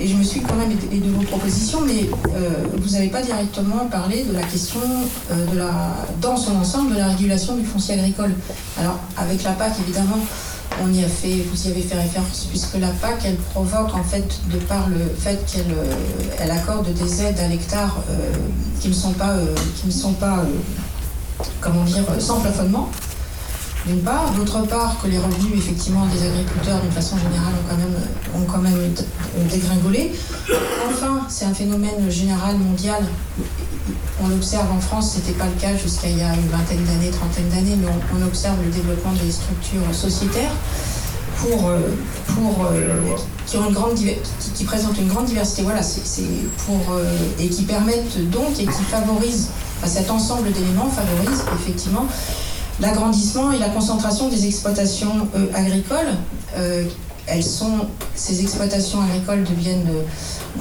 et 0.00 0.08
je 0.08 0.14
me 0.14 0.22
suis 0.22 0.40
quand 0.40 0.56
même 0.56 0.70
aidé 0.72 0.98
de 0.98 1.10
vos 1.10 1.22
propositions, 1.22 1.80
mais 1.86 2.10
euh, 2.34 2.50
vous 2.76 2.90
n'avez 2.90 3.08
pas 3.08 3.22
directement 3.22 3.86
parlé 3.90 4.24
de 4.24 4.32
la 4.32 4.42
question, 4.42 4.80
euh, 5.30 5.46
de 5.46 5.58
la, 5.58 5.70
dans 6.20 6.36
son 6.36 6.56
ensemble, 6.56 6.94
de 6.94 6.98
la 6.98 7.08
régulation 7.08 7.56
du 7.56 7.64
foncier 7.64 7.94
agricole. 7.94 8.32
Alors, 8.78 8.98
avec 9.16 9.42
la 9.44 9.52
PAC, 9.52 9.74
évidemment, 9.80 10.18
on 10.82 10.92
y 10.92 11.04
a 11.04 11.08
fait, 11.08 11.44
vous 11.50 11.68
y 11.68 11.70
avez 11.70 11.82
fait 11.82 11.96
référence, 11.96 12.46
puisque 12.48 12.74
la 12.74 12.88
PAC, 12.88 13.22
elle 13.24 13.36
provoque, 13.36 13.94
en 13.94 14.04
fait, 14.04 14.40
de 14.52 14.58
par 14.58 14.88
le 14.88 15.00
fait 15.18 15.38
qu'elle 15.46 15.74
elle 16.38 16.50
accorde 16.50 16.92
des 16.92 17.22
aides 17.22 17.38
à 17.38 17.48
l'hectare 17.48 18.02
qui 18.80 18.88
ne 18.88 18.94
sont 18.94 19.12
pas, 19.12 19.36
qui 19.76 19.88
ne 19.88 19.92
sont 19.92 20.12
pas 20.14 20.44
comment 21.60 21.84
dire, 21.84 22.04
sans 22.18 22.40
plafonnement 22.40 22.90
d'une 23.86 24.00
part. 24.00 24.30
D'autre 24.32 24.62
part, 24.66 24.96
que 25.02 25.08
les 25.08 25.18
revenus 25.18 25.54
effectivement 25.56 26.06
des 26.06 26.26
agriculteurs 26.26 26.80
d'une 26.80 26.92
façon 26.92 27.16
générale 27.18 27.54
ont 27.54 27.68
quand 27.68 27.76
même, 27.76 27.96
ont 28.34 28.46
quand 28.46 28.58
même 28.58 28.94
dégringolé. 29.50 30.12
Enfin, 30.88 31.26
c'est 31.28 31.44
un 31.44 31.54
phénomène 31.54 32.10
général 32.10 32.56
mondial. 32.58 33.04
On 34.22 34.28
l'observe 34.28 34.70
en 34.70 34.80
France, 34.80 35.12
ce 35.12 35.16
n'était 35.18 35.38
pas 35.38 35.46
le 35.46 35.60
cas 35.60 35.76
jusqu'à 35.76 36.08
il 36.08 36.18
y 36.18 36.22
a 36.22 36.34
une 36.34 36.48
vingtaine 36.48 36.84
d'années, 36.84 37.10
trentaine 37.10 37.48
d'années, 37.48 37.76
mais 37.80 37.88
on, 38.14 38.26
observe 38.26 38.56
le 38.62 38.70
développement 38.70 39.12
des 39.12 39.30
structures 39.30 39.94
sociétaires 39.94 40.52
pour, 41.38 41.68
euh, 41.68 41.78
pour, 42.26 42.66
euh, 42.66 43.16
qui, 43.46 43.56
ont 43.56 43.68
une 43.68 43.74
grande, 43.74 43.94
qui, 43.94 44.64
présentent 44.64 44.98
une 44.98 45.08
grande 45.08 45.24
diversité. 45.24 45.62
Voilà, 45.62 45.82
c'est 45.82 46.22
pour, 46.66 46.92
euh, 46.92 47.16
et 47.38 47.48
qui 47.48 47.62
permettent 47.62 48.30
donc 48.30 48.60
et 48.60 48.66
qui 48.66 48.82
favorisent, 48.90 49.48
cet 49.86 50.10
ensemble 50.10 50.52
d'éléments 50.52 50.90
favorise 50.90 51.44
effectivement 51.54 52.06
l'agrandissement 52.80 53.52
et 53.52 53.58
la 53.58 53.68
concentration 53.68 54.28
des 54.28 54.46
exploitations 54.46 55.28
euh, 55.36 55.46
agricoles. 55.54 56.14
Euh, 56.56 56.84
ces 58.16 58.42
exploitations 58.42 59.00
agricoles 59.02 59.44
deviennent, 59.44 59.86
euh, 59.88 60.02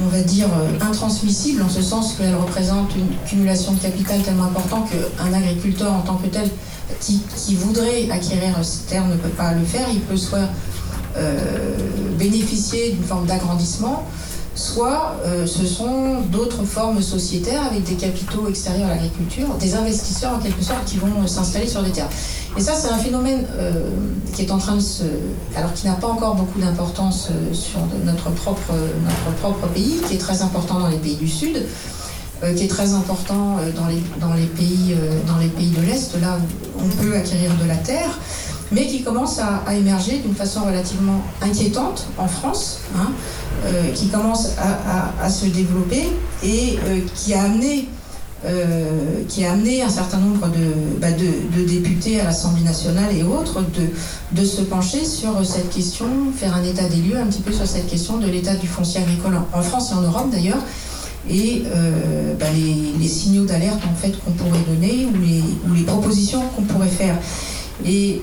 on 0.04 0.08
va 0.08 0.22
dire, 0.22 0.50
intransmissibles 0.82 1.64
en 1.64 1.70
ce 1.70 1.82
sens 1.82 2.14
qu'elles 2.14 2.36
représentent 2.36 2.96
une 2.96 3.08
cumulation 3.28 3.74
de 3.74 3.80
capital 3.80 4.22
tellement 4.22 4.44
important 4.44 4.84
qu'un 4.84 5.34
agriculteur 5.34 5.92
en 5.92 6.02
tant 6.02 6.16
que 6.16 6.28
tel 6.28 6.48
qui, 7.00 7.56
voudrait 7.56 8.08
acquérir 8.12 8.54
cette 8.62 8.88
terre 8.88 9.08
ne 9.08 9.16
peut 9.16 9.30
pas 9.30 9.54
le 9.54 9.66
faire. 9.66 9.88
Il 9.92 10.02
peut 10.02 10.18
soit 10.18 10.48
bénéficier 12.20 12.92
d'une 12.92 13.04
forme 13.04 13.26
d'agrandissement, 13.26 14.06
soit 14.60 15.16
euh, 15.26 15.48
ce 15.48 15.66
sont 15.66 16.22
d'autres 16.30 16.64
formes 16.66 17.02
sociétaires 17.02 17.64
avec 17.66 17.84
des 17.84 17.96
capitaux 17.96 18.48
extérieurs 18.50 18.90
à 18.90 18.96
l'agriculture, 18.96 19.48
des 19.60 19.74
investisseurs 19.76 20.34
en 20.34 20.40
quelque 20.40 20.62
sorte 20.62 20.86
qui 20.86 20.98
vont 20.98 21.26
s'installer 21.28 21.68
sur 21.68 21.82
des 21.82 21.92
terres. 21.92 22.10
Et 22.58 22.62
ça, 22.62 22.74
c'est 22.74 22.90
un 22.90 22.98
phénomène 22.98 23.46
euh, 23.58 23.90
qui 24.34 24.42
est 24.42 24.52
en 24.52 24.58
train 24.58 24.76
de 24.76 24.82
se. 24.82 25.04
alors 25.56 25.74
qui 25.74 25.88
n'a 25.88 25.94
pas 25.94 26.08
encore 26.08 26.36
beaucoup 26.36 26.60
d'importance 26.60 27.30
euh, 27.32 27.54
sur 27.54 27.80
notre 28.04 28.32
propre, 28.32 28.74
pays, 29.74 30.02
qui 30.08 30.16
est 30.16 30.20
très 30.20 30.42
important 30.42 30.80
dans 30.80 30.88
les 30.88 30.98
pays 30.98 31.16
du 31.16 31.28
Sud. 31.28 31.66
qui 32.56 32.64
est 32.64 32.70
très 32.70 32.94
important 32.94 33.58
dans 33.76 33.88
les, 33.88 34.02
dans 34.22 34.34
les, 34.34 34.46
pays, 34.46 34.96
dans 35.28 35.38
les 35.38 35.50
pays 35.50 35.72
de 35.72 35.82
l'Est, 35.82 36.16
là 36.22 36.38
où 36.38 36.82
on 36.86 37.04
peut 37.04 37.14
acquérir 37.16 37.52
de 37.62 37.68
la 37.68 37.76
terre 37.76 38.18
mais 38.72 38.88
qui 38.88 39.02
commence 39.02 39.40
à, 39.40 39.74
émerger 39.76 40.20
d'une 40.20 40.36
façon 40.36 40.66
relativement 40.66 41.22
inquiétante 41.42 42.08
en 42.18 42.28
France, 42.28 42.82
hein, 42.96 43.12
euh, 43.66 43.92
qui 43.94 44.08
commence 44.08 44.50
à, 45.22 45.30
se 45.30 45.46
développer 45.48 46.08
et 46.44 46.78
euh, 46.88 47.00
qui 47.16 47.34
a 47.34 47.44
amené 47.44 47.88
euh, 48.46 49.24
qui 49.28 49.44
a 49.44 49.52
amené 49.52 49.82
un 49.82 49.90
certain 49.90 50.18
nombre 50.18 50.48
de, 50.48 50.98
bah, 51.02 51.08
députés 51.12 52.22
à 52.22 52.24
l'Assemblée 52.24 52.64
nationale 52.64 53.14
et 53.14 53.22
autres 53.22 53.62
de, 54.32 54.46
se 54.46 54.62
pencher 54.62 55.04
sur 55.04 55.46
cette 55.46 55.70
question, 55.70 56.06
faire 56.34 56.56
un 56.56 56.64
état 56.64 56.88
des 56.88 57.02
lieux 57.02 57.18
un 57.18 57.26
petit 57.26 57.42
peu 57.42 57.52
sur 57.52 57.68
cette 57.68 57.88
question 57.88 58.18
de 58.18 58.28
l'état 58.28 58.56
du 58.56 58.66
foncier 58.66 59.02
agricole 59.02 59.34
en, 59.52 59.62
France 59.62 59.92
et 59.92 59.96
en 59.96 60.02
Europe 60.02 60.30
d'ailleurs, 60.32 60.64
et 61.30 61.64
bah, 62.40 62.46
les, 62.56 63.08
signaux 63.10 63.44
d'alerte 63.44 63.82
en 63.92 63.96
fait 63.96 64.14
qu'on 64.24 64.32
pourrait 64.32 64.64
donner 64.70 65.06
ou 65.14 65.18
les, 65.22 65.44
ou 65.70 65.74
les 65.76 65.84
propositions 65.84 66.42
qu'on 66.56 66.62
pourrait 66.62 66.88
faire. 66.88 67.18
Et 67.86 68.22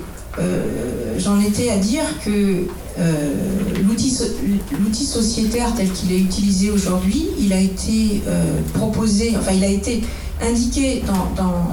j'en 1.17 1.39
étais 1.41 1.69
à 1.69 1.77
dire 1.77 2.03
que 2.23 2.65
euh, 2.99 3.33
l'outil 3.87 5.05
sociétaire 5.05 5.73
tel 5.75 5.91
qu'il 5.91 6.11
est 6.11 6.19
utilisé 6.19 6.71
aujourd'hui, 6.71 7.27
il 7.39 7.53
a 7.53 7.59
été 7.59 8.21
euh, 8.27 8.59
proposé, 8.73 9.35
enfin 9.37 9.51
il 9.53 9.63
a 9.63 9.67
été 9.67 10.01
indiqué 10.41 11.03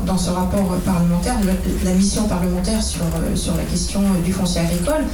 dans, 0.07 0.19
ce 0.19 0.31
rapport 0.31 0.77
parlementaire, 0.85 1.37
la, 1.45 1.91
la 1.91 1.97
mission 1.97 2.25
parlementaire 2.25 2.83
sur, 2.83 3.03
euh, 3.03 3.57
la 3.57 3.65
question 3.65 4.01
du 4.25 4.33
foncier 4.33 4.63
agricole, 4.63 5.05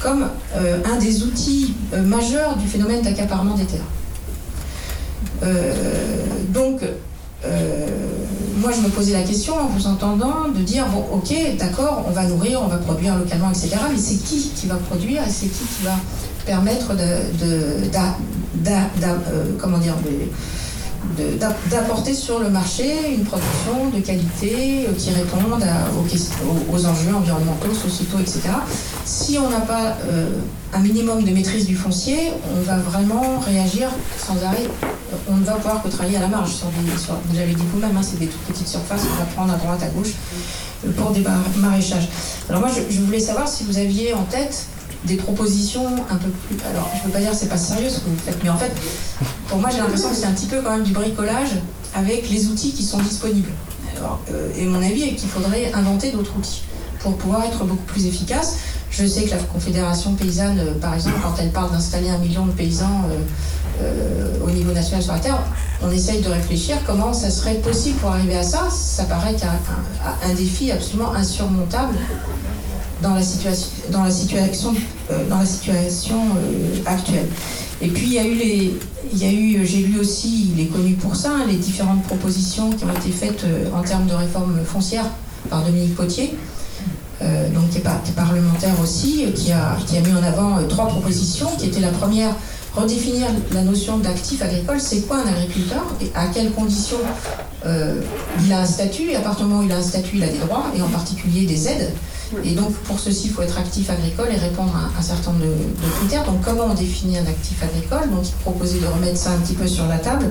comme 0.00 0.28
euh, 0.56 0.78
un 0.84 0.96
des 0.96 1.22
outils 1.22 1.74
euh, 1.92 2.02
majeurs 2.02 2.56
du 2.56 2.66
phénomène 2.66 3.02
d'accaparement 3.02 3.56
des 3.56 3.64
terres. 3.64 3.80
donc, 6.48 6.82
moi, 8.60 8.70
je 8.76 8.80
me 8.82 8.88
posais 8.88 9.12
la 9.12 9.22
question 9.22 9.54
en 9.54 9.66
vous 9.66 9.86
entendant 9.86 10.48
de 10.54 10.60
dire 10.62 10.86
bon, 10.86 11.04
ok, 11.12 11.34
d'accord, 11.58 12.04
on 12.06 12.10
va 12.10 12.24
nourrir, 12.24 12.60
on 12.62 12.68
va 12.68 12.76
produire 12.76 13.16
localement, 13.16 13.50
etc. 13.50 13.76
Mais 13.90 13.98
c'est 13.98 14.22
qui 14.22 14.50
qui 14.54 14.66
va 14.66 14.76
produire 14.76 15.22
et 15.22 15.30
c'est 15.30 15.46
qui 15.46 15.64
qui 15.64 15.84
va 15.84 15.96
permettre 16.44 16.94
de, 16.94 17.02
euh, 17.42 17.86
d'apporter 21.70 22.14
sur 22.14 22.38
le 22.40 22.50
marché 22.50 23.14
une 23.14 23.24
production 23.24 23.88
de 23.94 24.00
qualité 24.00 24.86
euh, 24.86 24.92
qui 24.96 25.10
réponde 25.10 25.64
aux, 25.96 26.74
aux, 26.74 26.86
enjeux 26.86 27.14
environnementaux, 27.14 27.72
sociétaux, 27.72 28.18
etc. 28.18 28.40
Si 29.10 29.36
on 29.38 29.50
n'a 29.50 29.58
pas 29.62 29.96
euh, 30.08 30.28
un 30.72 30.78
minimum 30.78 31.24
de 31.24 31.32
maîtrise 31.32 31.66
du 31.66 31.74
foncier, 31.74 32.30
on 32.56 32.60
va 32.60 32.76
vraiment 32.76 33.40
réagir 33.40 33.88
sans 34.16 34.40
arrêt. 34.46 34.70
On 35.28 35.36
ne 35.36 35.44
va 35.44 35.54
pouvoir 35.54 35.82
que 35.82 35.88
travailler 35.88 36.18
à 36.18 36.20
la 36.20 36.28
marge 36.28 36.54
sur 36.54 36.68
vous 36.68 37.36
l'avez 37.36 37.54
dit 37.54 37.64
vous-même, 37.72 37.96
hein, 37.96 38.02
c'est 38.04 38.20
des 38.20 38.28
toutes 38.28 38.42
petites 38.42 38.68
surfaces 38.68 39.02
qu'on 39.02 39.16
va 39.16 39.24
prendre 39.34 39.52
à 39.52 39.56
droite, 39.56 39.82
à 39.82 39.88
gauche 39.88 40.12
euh, 40.86 40.92
pour 40.92 41.10
des 41.10 41.24
maraîchages. 41.56 42.08
Alors 42.48 42.60
moi, 42.60 42.70
je, 42.70 43.00
voulais 43.00 43.18
savoir 43.18 43.48
si 43.48 43.64
vous 43.64 43.78
aviez 43.78 44.14
en 44.14 44.22
tête 44.22 44.66
des 45.06 45.16
propositions 45.16 45.88
un 46.08 46.16
peu 46.16 46.28
plus. 46.46 46.56
Alors, 46.72 46.88
je 46.94 46.98
ne 46.98 47.02
peux 47.06 47.10
pas 47.10 47.18
dire 47.18 47.32
que 47.32 47.36
c'est 47.36 47.48
pas 47.48 47.56
sérieux 47.56 47.90
ce 47.90 47.98
que 47.98 48.10
vous 48.10 48.16
faites, 48.24 48.38
mais 48.44 48.50
en 48.50 48.58
fait, 48.58 48.70
pour 49.48 49.58
moi, 49.58 49.70
j'ai 49.70 49.78
l'impression 49.78 50.10
que 50.10 50.14
c'est 50.14 50.26
un 50.26 50.34
petit 50.34 50.46
peu 50.46 50.60
quand 50.62 50.70
même 50.70 50.84
du 50.84 50.92
bricolage 50.92 51.56
avec 51.96 52.30
les 52.30 52.46
outils 52.46 52.70
qui 52.70 52.84
sont 52.84 53.00
disponibles. 53.00 53.50
Euh, 54.30 54.50
et 54.56 54.66
mon 54.66 54.80
avis 54.80 55.02
est 55.02 55.14
qu'il 55.16 55.28
faudrait 55.28 55.72
inventer 55.74 56.12
d'autres 56.12 56.36
outils 56.38 56.62
pour 57.00 57.16
pouvoir 57.16 57.44
être 57.44 57.64
beaucoup 57.64 57.84
plus 57.86 58.06
efficace. 58.06 58.56
Je 58.90 59.06
sais 59.06 59.22
que 59.22 59.30
la 59.30 59.36
Confédération 59.36 60.14
paysanne, 60.14 60.58
euh, 60.58 60.74
par 60.80 60.94
exemple, 60.94 61.16
quand 61.22 61.34
elle 61.40 61.50
parle 61.50 61.70
d'installer 61.70 62.10
un 62.10 62.18
million 62.18 62.46
de 62.46 62.50
paysans 62.50 63.04
euh, 63.08 63.18
euh, 63.82 64.44
au 64.44 64.50
niveau 64.50 64.72
national 64.72 65.02
sur 65.02 65.12
la 65.12 65.20
terre, 65.20 65.38
on 65.80 65.90
essaye 65.90 66.20
de 66.20 66.28
réfléchir 66.28 66.76
comment 66.84 67.12
ça 67.12 67.30
serait 67.30 67.54
possible 67.54 67.98
pour 67.98 68.10
arriver 68.10 68.36
à 68.36 68.42
ça. 68.42 68.68
Ça 68.70 69.04
paraît 69.04 69.34
qu'un 69.34 69.58
un, 70.28 70.34
défi 70.34 70.72
absolument 70.72 71.14
insurmontable 71.14 71.94
dans 73.00 73.14
la 73.14 73.22
situation, 73.22 74.00
actuelle. 76.84 77.28
Et 77.80 77.88
puis 77.88 78.06
il 78.06 78.12
y 78.12 78.18
a 78.18 78.24
eu 78.24 78.34
les, 78.34 78.78
j'ai 79.14 79.82
lu 79.82 79.98
aussi, 79.98 80.50
il 80.54 80.60
est 80.60 80.66
connu 80.66 80.94
pour 80.94 81.16
ça, 81.16 81.30
les 81.48 81.56
différentes 81.56 82.02
propositions 82.02 82.70
qui 82.70 82.84
ont 82.84 82.92
été 82.92 83.10
faites 83.10 83.46
en 83.74 83.80
termes 83.80 84.06
de 84.06 84.14
réforme 84.14 84.58
foncière 84.66 85.06
par 85.48 85.64
Dominique 85.64 85.94
Potier, 85.94 86.34
donc 87.54 87.70
qui 87.70 87.78
est, 87.78 87.82
qui 88.04 88.10
est, 88.10 88.14
parlementaire 88.14 88.74
aussi, 88.82 89.26
qui 89.34 89.52
a, 89.52 89.76
qui 89.86 89.96
a 89.96 90.00
mis 90.00 90.12
en 90.12 90.22
avant 90.22 90.58
euh, 90.58 90.66
trois 90.68 90.88
propositions, 90.88 91.50
qui 91.58 91.66
était 91.66 91.80
la 91.80 91.88
première 91.88 92.34
redéfinir 92.74 93.26
la 93.52 93.62
notion 93.62 93.98
d'actif 93.98 94.42
agricole, 94.42 94.80
c'est 94.80 95.00
quoi 95.00 95.18
un 95.18 95.28
agriculteur 95.28 95.82
et 96.00 96.10
à 96.14 96.26
quelles 96.28 96.52
conditions 96.52 96.98
euh, 97.66 98.00
il 98.44 98.52
a 98.52 98.60
un 98.60 98.66
statut, 98.66 99.10
et 99.10 99.16
à 99.16 99.20
partir 99.20 99.44
du 99.44 99.50
moment 99.50 99.64
où 99.64 99.66
il 99.66 99.72
a 99.72 99.78
un 99.78 99.82
statut, 99.82 100.16
il 100.16 100.22
a 100.22 100.28
des 100.28 100.38
droits, 100.38 100.66
et 100.76 100.80
en 100.80 100.88
particulier 100.88 101.46
des 101.46 101.68
aides. 101.68 101.92
Et 102.44 102.52
donc 102.52 102.72
pour 102.84 103.00
ceci, 103.00 103.26
il 103.26 103.32
faut 103.32 103.42
être 103.42 103.58
actif 103.58 103.90
agricole 103.90 104.28
et 104.32 104.38
répondre 104.38 104.72
à 104.76 104.96
un 104.96 105.02
certain 105.02 105.32
nombre 105.32 105.46
de, 105.46 105.50
de 105.50 105.90
critères. 105.98 106.24
Donc 106.24 106.42
comment 106.42 106.66
on 106.70 106.74
définit 106.74 107.18
un 107.18 107.26
actif 107.26 107.60
agricole? 107.60 108.08
Donc 108.10 108.28
il 108.28 108.34
proposait 108.34 108.78
de 108.78 108.86
remettre 108.86 109.16
ça 109.16 109.32
un 109.32 109.38
petit 109.38 109.54
peu 109.54 109.66
sur 109.66 109.86
la 109.88 109.98
table. 109.98 110.26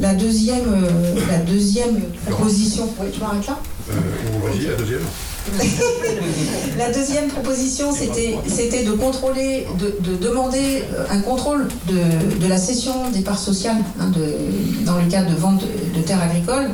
La 0.00 0.14
deuxième, 0.14 0.64
euh, 0.66 1.20
la 1.30 1.38
deuxième 1.40 2.00
proposition, 2.26 2.88
oui, 2.98 3.08
tu 3.12 3.20
m'arrêtes 3.20 3.46
là? 3.46 3.58
Euh, 3.90 3.94
Vas-y, 4.42 4.66
la 4.68 4.76
deuxième. 4.76 5.02
la 6.78 6.90
deuxième 6.92 7.28
proposition, 7.28 7.92
c'était 7.92 8.84
de 8.84 8.92
contrôler, 8.92 9.66
de, 9.78 9.96
de, 10.00 10.16
demander 10.16 10.84
un 11.10 11.20
contrôle 11.20 11.68
de, 11.88 12.46
la 12.48 12.58
cession 12.58 13.10
des 13.12 13.20
parts 13.20 13.38
sociales 13.38 13.82
hein, 14.00 14.10
dans 14.84 14.96
le 14.98 15.08
cas 15.10 15.22
de 15.22 15.34
vente 15.34 15.62
de 15.62 16.00
terres 16.02 16.22
agricoles. 16.22 16.70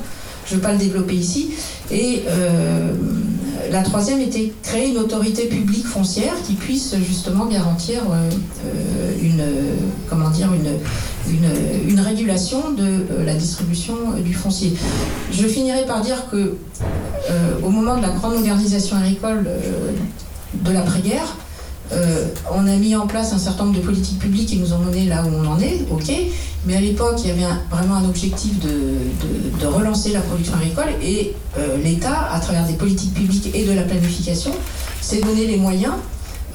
Je 0.47 0.55
ne 0.55 0.61
vais 0.61 0.67
pas 0.67 0.73
le 0.73 0.79
développer 0.79 1.15
ici. 1.15 1.55
Et 1.91 2.23
euh, 2.29 2.93
la 3.71 3.83
troisième 3.83 4.21
était 4.21 4.53
créer 4.63 4.91
une 4.91 4.99
autorité 4.99 5.47
publique 5.47 5.87
foncière 5.87 6.35
qui 6.47 6.55
puisse 6.55 6.95
justement 7.07 7.47
garantir 7.47 8.03
euh, 8.11 9.13
une, 9.21 9.45
comment 10.09 10.31
dire, 10.31 10.53
une, 10.53 10.79
une, 11.29 12.01
régulation 12.01 12.73
de 12.73 12.83
euh, 12.83 13.25
la 13.25 13.35
distribution 13.35 13.95
du 14.23 14.33
foncier. 14.33 14.75
Je 15.33 15.47
finirai 15.47 15.85
par 15.85 16.01
dire 16.01 16.29
que 16.31 16.57
euh, 17.31 17.59
au 17.65 17.71
moment 17.71 17.97
de 17.97 18.03
la 18.03 18.11
grande 18.11 18.35
modernisation 18.35 18.97
agricole 18.97 19.45
euh, 19.47 19.93
de 20.55 20.73
l'après-guerre, 20.73 21.37
euh, 21.93 22.27
on 22.53 22.67
a 22.67 22.77
mis 22.77 22.97
en 22.97 23.07
place 23.07 23.33
un 23.33 23.39
certain 23.39 23.65
nombre 23.65 23.79
de 23.79 23.85
politiques 23.85 24.19
publiques 24.19 24.49
qui 24.49 24.57
nous 24.57 24.73
ont 24.73 24.79
mené 24.79 25.05
là 25.05 25.23
où 25.25 25.29
on 25.29 25.47
en 25.47 25.61
est, 25.61 25.87
ok, 25.91 26.13
mais 26.67 26.77
à 26.77 26.81
l'époque 26.81 27.15
il 27.25 27.29
y 27.29 27.31
avait 27.31 27.53
vraiment 27.71 27.97
un 27.97 28.05
objectif 28.07 28.59
de, 28.59 29.67
relancer 29.67 30.13
la 30.13 30.21
production 30.21 30.55
agricole 30.55 30.89
et 31.03 31.35
euh, 31.59 31.77
l'État, 31.83 32.29
à 32.33 32.41
travers 32.41 32.67
des 32.67 32.75
politiques 32.75 33.15
publiques 33.15 33.51
et 33.55 33.65
de 33.65 33.73
la 33.73 33.83
planification, 33.83 34.53
s'est 35.01 35.21
donné 35.21 35.47
les 35.47 35.57
moyens 35.57 35.93
euh, 35.93 35.97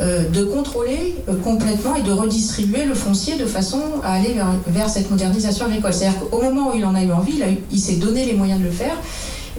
de 0.01 0.43
contrôler 0.43 1.15
euh, 1.29 1.35
complètement 1.43 1.95
et 1.95 2.01
de 2.01 2.11
redistribuer 2.11 2.85
le 2.85 2.95
foncier 2.95 3.37
de 3.37 3.45
façon 3.45 3.81
à 4.03 4.13
aller 4.13 4.35
vers, 4.67 4.89
cette 4.89 5.09
modernisation 5.11 5.65
agricole. 5.65 5.93
C'est-à-dire 5.93 6.19
qu'au 6.19 6.41
moment 6.41 6.71
où 6.71 6.77
il 6.77 6.85
en 6.85 6.95
a 6.95 7.03
eu 7.03 7.11
envie, 7.11 7.41
il, 7.71 7.79
s'est 7.79 7.97
donné 7.97 8.25
les 8.25 8.33
moyens 8.33 8.59
de 8.59 8.65
le 8.65 8.71
faire. 8.71 8.95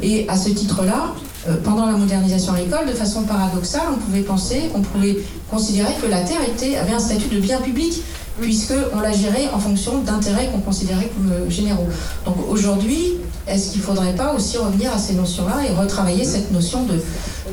Et 0.03 0.27
à 0.29 0.37
ce 0.37 0.49
titre-là, 0.49 1.15
euh, 1.49 1.57
pendant 1.63 1.87
la 1.87 1.93
modernisation 1.93 2.55
agricole, 2.55 2.87
de 2.87 2.93
façon 2.93 3.23
paradoxale, 3.23 3.83
on 3.93 3.99
pouvait 3.99 4.23
penser, 4.23 4.71
on 4.75 4.81
pouvait 4.81 5.19
considérer 5.51 5.93
que 6.03 6.09
la 6.09 6.21
terre 6.21 6.41
avait 6.81 6.93
un 6.93 6.99
statut 6.99 7.35
de 7.35 7.41
bien 7.41 7.61
public, 7.61 8.03
puisqu'on 8.41 9.01
la 9.01 9.13
gérait 9.13 9.49
en 9.53 9.59
fonction 9.59 10.03
d'intérêts 10.03 10.49
qu'on 10.49 10.61
considérait 10.61 11.11
comme 11.15 11.33
euh, 11.33 11.51
généraux. 11.51 11.89
Donc 12.25 12.37
aujourd'hui, 12.49 13.19
est-ce 13.47 13.73
qu'il 13.73 13.81
ne 13.81 13.87
faudrait 13.87 14.15
pas 14.15 14.35
aussi 14.35 14.59
revenir 14.59 14.93
à 14.93 14.99
ces 14.99 15.15
notions-là 15.15 15.67
et 15.69 15.75
retravailler 15.75 16.25
cette 16.25 16.53
notion 16.53 16.85
de 16.85 16.95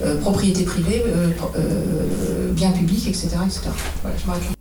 euh, 0.03 0.19
propriété 0.19 0.63
privée, 0.63 1.03
euh, 1.05 1.29
euh, 1.57 2.51
bien 2.53 2.71
public, 2.71 3.07
etc. 3.07 3.29
etc. 3.45 3.69
Voilà, 4.03 4.15
je 4.17 4.58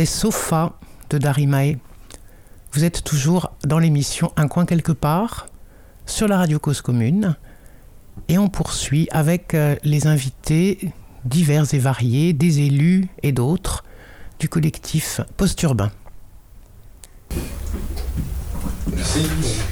C'était 0.00 0.12
Sofa 0.12 0.72
de 1.10 1.18
Darimae. 1.18 1.74
Vous 2.72 2.84
êtes 2.84 3.04
toujours 3.04 3.52
dans 3.64 3.78
l'émission 3.78 4.32
Un 4.38 4.48
coin 4.48 4.64
quelque 4.64 4.92
part 4.92 5.46
sur 6.06 6.26
la 6.26 6.38
radio 6.38 6.58
Cause 6.58 6.80
Commune 6.80 7.36
et 8.28 8.38
on 8.38 8.48
poursuit 8.48 9.08
avec 9.10 9.52
euh, 9.52 9.76
les 9.84 10.06
invités 10.06 10.90
divers 11.26 11.74
et 11.74 11.78
variés, 11.78 12.32
des 12.32 12.60
élus 12.60 13.08
et 13.22 13.32
d'autres 13.32 13.84
du 14.38 14.48
collectif 14.48 15.20
Post-Urbain. 15.36 15.90
Merci. 19.00 19.20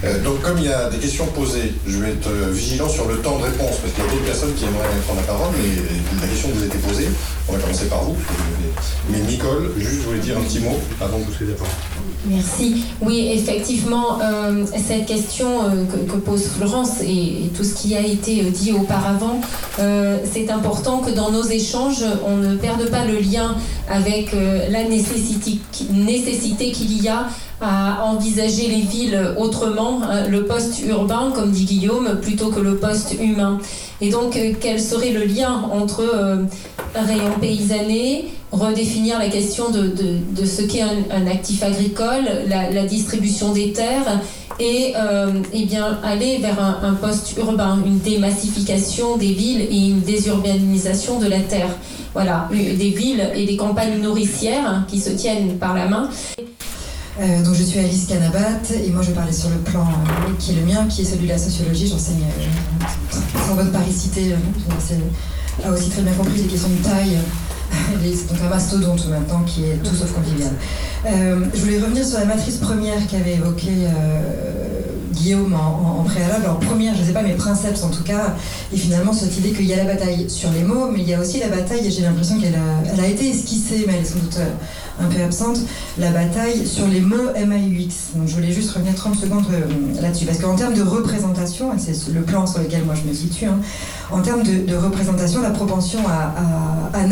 Euh, 0.05 0.23
donc, 0.23 0.41
comme 0.41 0.57
il 0.57 0.63
y 0.63 0.73
a 0.73 0.89
des 0.89 0.97
questions 0.97 1.27
posées, 1.27 1.71
je 1.85 1.99
vais 1.99 2.09
être 2.09 2.27
euh, 2.29 2.49
vigilant 2.51 2.89
sur 2.89 3.07
le 3.07 3.17
temps 3.17 3.37
de 3.37 3.43
réponse, 3.43 3.77
parce 3.77 3.93
qu'il 3.93 4.03
y 4.03 4.07
a 4.07 4.09
d'autres 4.09 4.25
personnes 4.25 4.55
qui 4.55 4.63
aimeraient 4.65 4.89
prendre 5.05 5.21
la 5.21 5.27
parole, 5.27 5.53
mais 5.61 5.69
la 6.19 6.27
question 6.27 6.49
vous 6.51 6.63
a 6.63 6.65
été 6.65 6.79
posée. 6.79 7.07
On 7.47 7.53
va 7.53 7.59
commencer 7.59 7.85
par 7.85 8.01
vous. 8.05 8.17
Mais 9.11 9.19
Nicole, 9.19 9.71
juste, 9.77 10.01
je 10.01 10.07
voulais 10.07 10.19
dire 10.19 10.35
un 10.35 10.41
petit 10.41 10.59
mot 10.59 10.79
avant 10.99 11.19
que 11.19 11.25
vous 11.25 11.33
soyez 11.33 11.51
d'accord. 11.51 11.67
Merci. 12.25 12.83
Oui, 13.01 13.29
effectivement, 13.33 14.19
euh, 14.21 14.65
cette 14.75 15.05
question 15.05 15.47
euh, 15.63 15.85
que, 15.85 16.11
que 16.11 16.17
pose 16.17 16.47
Florence 16.47 17.01
et, 17.01 17.49
tout 17.55 17.63
ce 17.63 17.75
qui 17.75 17.95
a 17.95 18.01
été 18.01 18.41
euh, 18.41 18.49
dit 18.49 18.73
auparavant, 18.73 19.39
euh, 19.79 20.17
c'est 20.29 20.49
important 20.49 20.97
que 20.97 21.11
dans 21.11 21.31
nos 21.31 21.43
échanges, 21.43 22.03
on 22.25 22.35
ne 22.37 22.55
perde 22.55 22.89
pas 22.89 23.05
le 23.05 23.19
lien 23.19 23.55
avec 23.89 24.33
euh, 24.33 24.67
la 24.69 24.83
nécessité, 24.83 25.59
nécessité 25.91 26.71
qu'il 26.71 27.01
y 27.01 27.07
a 27.07 27.27
à 27.61 28.03
envisager 28.05 28.67
les 28.67 28.81
villes 28.81 29.33
autrement, 29.37 30.01
hein, 30.03 30.27
le 30.29 30.45
poste 30.45 30.81
urbain, 30.85 31.31
comme 31.33 31.51
dit 31.51 31.65
Guillaume, 31.65 32.19
plutôt 32.21 32.49
que 32.49 32.59
le 32.59 32.77
poste 32.77 33.15
humain. 33.21 33.59
Et 33.99 34.09
donc, 34.09 34.39
quel 34.61 34.79
serait 34.79 35.11
le 35.11 35.25
lien 35.25 35.63
entre 35.73 36.05
rayon 36.95 37.37
paysanné, 37.41 38.29
redéfinir 38.51 39.19
la 39.19 39.29
question 39.29 39.69
de, 39.69 39.83
de- 39.87 40.17
de 40.41 40.45
ce 40.45 40.61
qu'est 40.63 40.81
un, 40.81 40.97
un 41.11 41.27
actif 41.27 41.61
agricole, 41.63 42.25
la, 42.47 42.69
la 42.71 42.85
distribution 42.85 43.51
des 43.53 43.71
terres, 43.73 44.21
et 44.59 44.93
euh, 44.97 45.31
eh 45.53 45.65
bien, 45.65 45.99
aller 46.03 46.39
vers 46.39 46.59
un, 46.61 46.79
un 46.83 46.93
poste 46.93 47.37
urbain, 47.37 47.79
une 47.85 47.99
démassification 47.99 49.17
des 49.17 49.33
villes 49.33 49.61
et 49.61 49.87
une 49.89 50.01
désurbanisation 50.01 51.19
de 51.19 51.27
la 51.27 51.39
terre. 51.39 51.69
Voilà, 52.13 52.49
des 52.51 52.89
villes 52.89 53.29
et 53.35 53.45
des 53.45 53.55
campagnes 53.55 53.99
nourricières 54.01 54.83
qui 54.87 54.99
se 54.99 55.11
tiennent 55.11 55.57
par 55.59 55.75
la 55.75 55.87
main. 55.87 56.09
Euh, 57.21 57.43
donc 57.43 57.53
je 57.53 57.63
suis 57.63 57.77
Alice 57.79 58.07
Canabat 58.07 58.61
et 58.85 58.89
moi 58.91 59.03
je 59.03 59.11
parlais 59.11 59.31
sur 59.33 59.49
le 59.49 59.57
plan 59.57 59.81
euh, 59.85 60.31
qui 60.39 60.51
est 60.51 60.55
le 60.55 60.65
mien, 60.65 60.87
qui 60.89 61.01
est 61.01 61.05
celui 61.05 61.25
de 61.27 61.33
la 61.33 61.37
sociologie. 61.37 61.87
J'enseigne 61.87 62.23
euh, 62.23 62.85
sans 63.47 63.55
votre 63.55 63.71
paricité, 63.71 64.33
euh, 64.33 65.67
a 65.67 65.71
aussi 65.71 65.89
très 65.89 66.01
bien 66.01 66.13
compris 66.13 66.41
les 66.41 66.47
questions 66.47 66.69
de 66.69 66.83
taille. 66.83 67.17
Donc 68.29 68.37
un 68.45 68.49
mastodonte 68.49 69.07
maintenant 69.09 69.43
qui 69.45 69.65
est 69.65 69.83
tout 69.83 69.95
sauf 69.95 70.11
convivial. 70.13 70.51
Euh, 71.05 71.45
je 71.53 71.61
voulais 71.61 71.79
revenir 71.79 72.05
sur 72.05 72.19
la 72.19 72.25
matrice 72.25 72.57
première 72.57 73.07
qu'avait 73.07 73.35
évoquée 73.35 73.87
euh, 73.87 74.79
Guillaume 75.13 75.53
en, 75.53 76.03
préalable. 76.03 76.45
Alors 76.45 76.59
première, 76.59 76.95
je 76.95 77.01
ne 77.01 77.05
sais 77.07 77.13
pas, 77.13 77.21
mais 77.21 77.33
princeps 77.33 77.83
en 77.83 77.89
tout 77.89 78.03
cas, 78.03 78.35
et 78.73 78.77
finalement 78.77 79.13
cette 79.13 79.37
idée 79.37 79.51
qu'il 79.51 79.65
y 79.65 79.73
a 79.73 79.77
la 79.77 79.93
bataille 79.93 80.29
sur 80.29 80.51
les 80.51 80.63
mots, 80.63 80.89
mais 80.91 80.99
il 80.99 81.09
y 81.09 81.13
a 81.13 81.19
aussi 81.19 81.39
la 81.39 81.49
bataille, 81.49 81.85
et 81.85 81.91
j'ai 81.91 82.01
l'impression 82.01 82.39
qu'elle 82.39 82.55
a, 82.55 83.07
été 83.07 83.29
esquissée, 83.29 83.85
mais 83.87 83.95
elle 83.95 84.01
est 84.01 84.05
sans 84.05 84.19
doute 84.19 84.37
euh, 84.39 85.03
un 85.03 85.07
peu 85.07 85.21
absente, 85.21 85.57
la 85.97 86.11
bataille 86.11 86.65
sur 86.65 86.87
les 86.87 87.01
mots 87.01 87.31
MAUX. 87.35 88.15
Donc 88.15 88.27
je 88.27 88.35
voulais 88.35 88.51
juste 88.51 88.71
revenir 88.71 88.95
30 88.95 89.15
secondes 89.15 89.45
là-dessus, 90.01 90.25
parce 90.25 90.39
qu'en 90.39 90.55
termes 90.55 90.73
de 90.73 90.83
représentation, 90.83 91.73
et 91.73 91.79
c'est 91.79 92.11
le 92.11 92.21
plan 92.21 92.47
sur 92.47 92.59
lequel 92.59 92.83
moi 92.85 92.95
je 92.95 93.07
me 93.07 93.13
situe, 93.13 93.45
hein, 93.45 93.59
en 94.11 94.21
termes 94.21 94.43
de, 94.43 94.75
représentation, 94.75 95.41
la 95.41 95.51
propension 95.51 95.99
à, 96.07 96.33
à- 96.97 97.07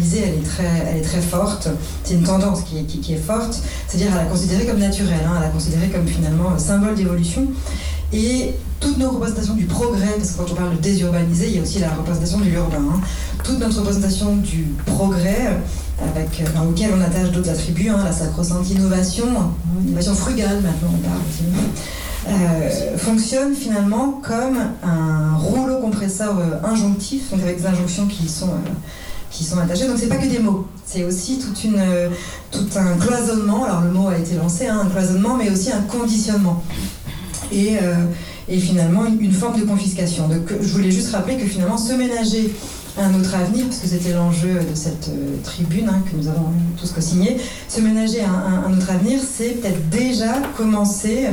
elle 0.00 0.34
est 0.40 0.44
très, 0.46 0.64
elle 0.90 0.98
est 0.98 1.02
très 1.02 1.20
forte. 1.20 1.68
C'est 2.04 2.14
une 2.14 2.22
tendance 2.22 2.62
qui 2.62 2.78
est, 2.78 2.82
qui- 2.82 3.00
qui 3.00 3.14
est 3.14 3.18
forte, 3.18 3.58
c'est-à-dire 3.88 4.12
à 4.14 4.16
la 4.18 4.24
considérer 4.24 4.66
comme 4.66 4.78
naturelle, 4.78 5.20
hein, 5.26 5.36
à 5.38 5.40
la 5.40 5.48
considérer 5.48 5.88
comme 5.88 6.06
finalement 6.06 6.58
symbole 6.58 6.94
d'évolution. 6.94 7.46
Et 8.12 8.52
toutes 8.78 8.98
nos 8.98 9.10
représentations 9.10 9.54
du 9.54 9.64
progrès, 9.64 10.14
parce 10.16 10.30
que 10.32 10.38
quand 10.38 10.52
on 10.52 10.54
parle 10.54 10.76
de 10.76 10.80
désurbaniser, 10.80 11.48
il 11.48 11.56
y 11.56 11.58
a 11.58 11.62
aussi 11.62 11.78
la 11.80 11.90
représentation 11.90 12.38
de 12.38 12.44
l'urbain. 12.44 12.78
hein. 12.94 13.00
Toute 13.42 13.58
notre 13.58 13.78
représentation 13.80 14.36
du 14.36 14.66
progrès, 14.86 15.56
avec, 16.00 16.40
euh, 16.40 16.44
enfin, 16.54 16.66
auquel 16.68 16.90
on 16.96 17.00
attache 17.00 17.30
d'autres 17.32 17.50
attributs, 17.50 17.88
hein, 17.88 17.98
la 18.04 18.12
sacro-sainte 18.12 18.68
innovation, 18.70 19.24
innovation 19.86 20.14
frugale 20.14 20.56
maintenant 20.62 20.90
on 20.94 20.98
parle 20.98 21.20
euh, 22.28 22.96
fonctionne 22.98 23.54
finalement 23.54 24.20
comme 24.22 24.58
un 24.82 25.36
rouleau 25.36 25.78
compresseur 25.80 26.36
euh, 26.38 26.66
injonctif, 26.68 27.30
donc 27.30 27.40
avec 27.42 27.58
des 27.60 27.66
injonctions 27.66 28.06
qui 28.06 28.28
sont, 28.28 28.48
euh, 28.48 28.70
qui 29.30 29.44
sont 29.44 29.58
attachées. 29.58 29.86
Donc 29.86 29.96
c'est 29.98 30.08
pas 30.08 30.16
que 30.16 30.26
des 30.26 30.38
mots, 30.38 30.66
c'est 30.84 31.04
aussi 31.04 31.38
toute 31.38 31.62
une, 31.64 31.78
euh, 31.78 32.08
tout 32.50 32.66
un 32.76 32.96
cloisonnement. 32.96 33.64
Alors 33.64 33.82
le 33.82 33.90
mot 33.90 34.08
a 34.08 34.18
été 34.18 34.34
lancé, 34.36 34.66
hein, 34.66 34.80
un 34.84 34.88
cloisonnement, 34.88 35.36
mais 35.36 35.50
aussi 35.50 35.70
un 35.72 35.82
conditionnement. 35.82 36.62
Et, 37.52 37.76
euh, 37.82 37.94
et 38.48 38.58
finalement 38.58 39.04
une, 39.06 39.32
forme 39.32 39.60
de 39.60 39.64
confiscation. 39.64 40.28
Donc 40.28 40.52
je 40.60 40.68
voulais 40.72 40.90
juste 40.90 41.12
rappeler 41.14 41.36
que 41.36 41.46
finalement 41.46 41.78
se 41.78 41.92
ménager 41.92 42.54
un 42.98 43.12
autre 43.20 43.34
avenir, 43.34 43.66
parce 43.66 43.78
que 43.78 43.88
c'était 43.88 44.14
l'enjeu 44.14 44.54
de 44.54 44.74
cette 44.74 45.08
euh, 45.10 45.36
tribune 45.44 45.88
hein, 45.88 46.02
que 46.10 46.16
nous 46.16 46.28
avons 46.28 46.46
tous 46.80 46.90
co-signé, 46.92 47.36
se 47.68 47.80
ménager 47.80 48.22
un, 48.22 48.64
un- 48.70 48.72
autre 48.76 48.90
avenir, 48.90 49.20
c'est 49.20 49.60
peut-être 49.60 49.88
déjà 49.90 50.32
commencer 50.56 51.26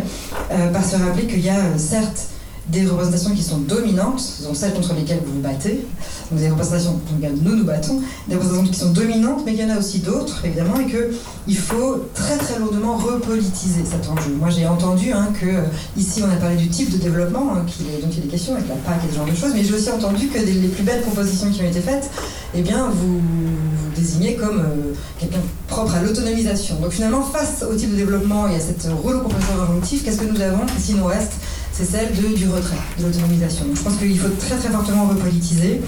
par 0.74 0.84
se 0.86 0.96
rappeler 0.98 1.26
qu'il 1.26 1.40
y 1.40 1.50
a 1.50 1.78
certes 1.78 2.28
des 2.70 2.86
représentations 2.88 3.32
qui 3.32 3.44
sont 3.44 3.58
dominantes, 3.58 4.24
donc 4.46 4.56
celles 4.56 4.74
contre 4.74 4.94
lesquelles 4.94 5.20
vous 5.26 5.34
vous 5.34 5.42
battez, 5.42 5.86
donc 6.32 6.40
des 6.40 6.50
représentations 6.50 6.94
contre 6.94 7.14
lesquelles 7.20 7.38
nous 7.42 7.56
nous 7.58 7.66
battons, 7.66 8.02
des 8.30 8.36
représentations 8.36 8.72
qui 8.72 8.80
sont 8.80 8.92
dominantes, 8.92 9.42
mais 9.46 9.54
il 9.54 9.60
y 9.60 9.66
en 9.66 9.70
a 9.70 9.78
aussi 9.78 10.00
d'autres, 10.00 10.46
évidemment, 10.46 10.76
et 10.80 10.86
qu'il 10.86 11.58
faut 11.58 12.06
très 12.14 12.38
très 12.38 12.58
lourdement 12.60 12.96
repolitiser 12.96 13.84
cet 13.84 14.10
enjeu. 14.10 14.32
Moi 14.40 14.50
j'ai 14.50 14.66
entendu 14.66 15.12
hein, 15.12 15.28
que 15.40 15.46
euh, 15.46 15.62
ici 15.98 16.22
on 16.26 16.32
a 16.32 16.36
parlé 16.38 16.56
du 16.56 16.70
type 16.70 16.90
de 16.92 16.98
développement 16.98 17.54
hein, 17.54 17.66
qu'il 17.68 17.86
est- 17.88 18.02
dont 18.02 18.10
il 18.16 18.24
est 18.24 18.28
question, 18.28 18.54
avec 18.56 18.70
la 18.70 18.76
PAC 18.76 19.02
et 19.08 19.12
ce 19.12 19.16
genre 19.18 19.26
de 19.28 19.36
choses, 19.36 19.52
mais 19.54 19.64
j'ai 19.64 19.74
aussi 19.74 19.90
entendu 19.92 20.28
que 20.30 20.40
des- 20.40 20.54
les 20.54 20.70
plus 20.70 20.84
belles 20.84 21.02
propositions 21.02 21.50
qui 21.52 21.62
ont 21.62 21.68
été 21.68 21.82
faites, 21.82 22.10
eh 22.56 22.62
bien 22.62 22.88
vous, 22.90 23.18
vous 23.20 23.92
désignez 23.96 24.36
comme 24.36 24.60
euh, 24.60 24.94
quelqu'un 25.20 25.40
propre 25.68 25.96
à 25.96 26.02
l'autonomisation. 26.02 26.76
Donc 26.80 26.92
finalement, 26.92 27.24
face 27.24 27.64
au 27.70 27.76
type 27.76 27.92
de 27.92 27.96
développement 27.98 28.48
et 28.48 28.56
à 28.56 28.60
cette 28.60 28.88
rouleau 29.02 29.20
compresseur 29.20 29.62
injonctif, 29.70 30.04
qu'est-ce 30.06 30.20
que 30.20 30.32
nous 30.32 30.40
avons? 30.42 30.66
Ici, 30.78 30.94
nous 30.94 31.06
reste, 31.06 31.34
c'est 31.74 31.86
celle 31.86 32.12
de, 32.16 32.36
du 32.36 32.48
retrait, 32.48 32.78
de 33.00 33.04
l'autonomisation. 33.04 33.66
Je 33.74 33.82
pense 33.82 33.98
qu'il 33.98 34.18
faut 34.18 34.30
très 34.40 34.56
très 34.56 34.70
fortement 34.70 35.08
repolitiser. 35.08 35.82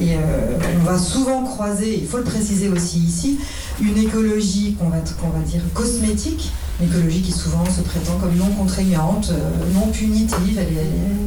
Et 0.00 0.14
euh, 0.14 0.18
on 0.80 0.84
va 0.84 0.96
souvent 0.96 1.42
croiser, 1.42 1.98
il 2.00 2.06
faut 2.06 2.18
le 2.18 2.22
préciser 2.22 2.68
aussi 2.68 3.00
ici, 3.00 3.38
une 3.80 3.98
écologie 3.98 4.76
qu'on 4.78 4.88
va, 4.90 4.98
qu'on 5.20 5.30
va 5.30 5.40
dire 5.40 5.60
cosmétique, 5.74 6.52
une 6.80 6.86
écologie 6.86 7.20
qui 7.20 7.32
souvent 7.32 7.64
se 7.64 7.80
prétend 7.80 8.16
comme 8.20 8.36
non 8.36 8.46
contraignante, 8.56 9.32
euh, 9.32 9.74
non 9.74 9.88
punitive, 9.88 10.56
elle 10.56 10.72
est, 10.72 10.86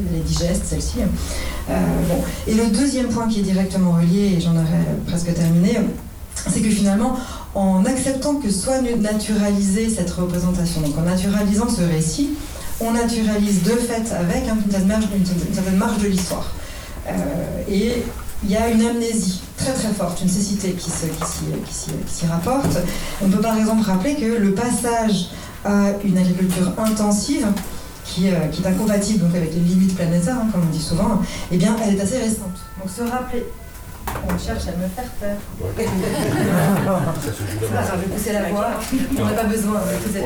elle 0.10 0.20
est 0.20 0.24
digeste 0.24 0.64
celle-ci. 0.66 1.00
Euh, 1.70 1.74
bon. 2.08 2.24
Et 2.48 2.54
le 2.54 2.68
deuxième 2.68 3.10
point 3.10 3.28
qui 3.28 3.42
est 3.42 3.44
directement 3.44 3.92
relié, 3.92 4.36
et 4.38 4.40
j'en 4.40 4.54
aurais 4.54 4.88
presque 5.06 5.34
terminé, 5.34 5.78
c'est 6.50 6.62
que 6.62 6.70
finalement, 6.70 7.18
en 7.54 7.84
acceptant 7.84 8.36
que 8.36 8.50
soit 8.50 8.82
naturalisée 8.82 9.90
cette 9.90 10.12
représentation, 10.12 10.80
donc 10.80 10.98
en 10.98 11.02
naturalisant 11.02 11.68
ce 11.68 11.82
récit, 11.82 12.30
on 12.82 12.92
naturalise 12.92 13.64
de 13.64 13.72
fait 13.72 14.12
avec 14.14 14.48
hein, 14.50 14.58
une, 14.66 15.26
certaine 15.54 15.78
marge, 15.78 15.98
de 16.00 16.08
l'histoire. 16.08 16.52
Euh, 17.08 17.12
et 17.70 18.04
il 18.44 18.52
y 18.52 18.58
a 18.58 18.70
une 18.70 18.86
amnésie 18.86 19.42
très 19.58 19.74
très 19.74 19.90
forte, 19.90 20.22
une 20.22 20.30
cécité 20.30 20.72
qui 20.72 20.90
s'y 20.90 22.26
rapporte. 22.26 22.78
On 23.24 23.30
peut 23.30 23.42
par 23.42 23.58
exemple 23.58 23.84
rappeler 23.84 24.16
que 24.16 24.26
le 24.26 24.54
passage 24.54 25.30
à 25.64 25.90
une 26.04 26.18
agriculture 26.18 26.74
intensive, 26.80 27.48
qui, 28.04 28.28
euh, 28.28 28.52
est 28.52 28.68
incompatible 28.68 29.26
avec 29.34 29.54
les 29.54 29.60
limites 29.60 29.96
planétaires, 29.96 30.38
hein, 30.38 30.48
comme 30.52 30.64
on 30.68 30.72
dit 30.72 30.82
souvent, 30.82 31.22
eh 31.52 31.58
bien, 31.58 31.76
elle 31.84 31.96
est 31.96 32.02
assez 32.02 32.18
récente. 32.18 32.58
Donc 32.80 32.90
se 32.90 33.04
rappeler, 33.04 33.46
on 34.26 34.38
cherche 34.38 34.68
à 34.68 34.72
me 34.72 34.88
faire 34.88 35.10
peur. 35.20 35.38
Attends, 37.78 37.94
je 37.96 38.02
vais 38.02 38.16
pousser 38.16 38.34
la 38.34 38.44
voix, 38.50 38.68
on 39.18 39.26
n'a 39.26 39.32
pas 39.32 39.44
besoin 39.44 39.74
de 39.74 40.04
toute 40.04 40.14
cette 40.14 40.24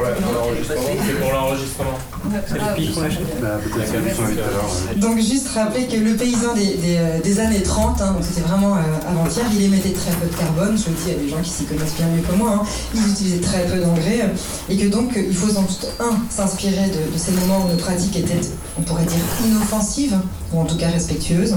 C'est 1.05 1.19
pour 1.19 1.33
l'enregistrement. 1.33 1.97
Peut-être 2.29 3.91
qu'elle 3.91 4.01
nous 4.01 4.21
invite 4.21 4.39
alors. 4.39 4.71
Donc 4.97 5.19
juste 5.19 5.49
rappeler 5.49 5.85
que 5.87 5.97
le 5.97 6.15
paysan 6.15 6.53
des, 6.53 6.75
des, 6.75 6.97
euh, 6.97 7.21
des 7.21 7.39
années 7.39 7.61
30, 7.61 8.01
hein, 8.01 8.13
donc 8.13 8.23
c'était 8.23 8.41
vraiment 8.41 8.75
euh, 8.75 9.09
avant-hier, 9.09 9.45
il 9.53 9.63
émettait 9.63 9.93
très 9.93 10.11
peu 10.11 10.27
de 10.27 10.35
carbone, 10.35 10.77
je 10.77 10.89
le 10.89 10.95
dis 10.95 11.11
à 11.11 11.15
des 11.23 11.29
gens 11.29 11.41
qui 11.41 11.49
s'y 11.49 11.65
connaissent 11.65 11.95
bien 11.95 12.07
mieux 12.07 12.21
que 12.21 12.33
moi, 12.33 12.61
hein, 12.61 12.63
il 12.93 13.11
utilisait 13.11 13.41
très 13.41 13.65
peu 13.65 13.77
d'engrais, 13.79 14.29
et 14.69 14.77
que 14.77 14.87
donc 14.87 15.13
il 15.15 15.35
faut 15.35 15.49
sans 15.49 15.61
doute, 15.61 15.87
un, 15.99 16.17
s'inspirer 16.29 16.89
de, 16.89 17.13
de 17.13 17.17
ces 17.17 17.31
moments 17.33 17.65
où 17.65 17.69
nos 17.69 17.77
pratiques 17.77 18.15
étaient, 18.15 18.41
on 18.77 18.81
pourrait 18.81 19.05
dire, 19.05 19.19
inoffensives, 19.45 20.17
ou 20.53 20.59
en 20.59 20.65
tout 20.65 20.77
cas 20.77 20.89
respectueuses, 20.89 21.55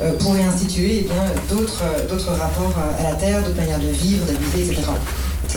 euh, 0.00 0.12
pour 0.18 0.36
y 0.36 0.42
instituer 0.42 1.06
eh 1.06 1.10
euh, 1.10 2.08
d'autres 2.08 2.32
rapports 2.32 2.74
euh, 2.78 3.00
à 3.00 3.10
la 3.10 3.14
terre, 3.16 3.42
d'autres 3.42 3.56
manières 3.56 3.78
de 3.78 3.88
vivre, 3.88 4.24
d'habiter, 4.26 4.72
etc. 4.72 4.82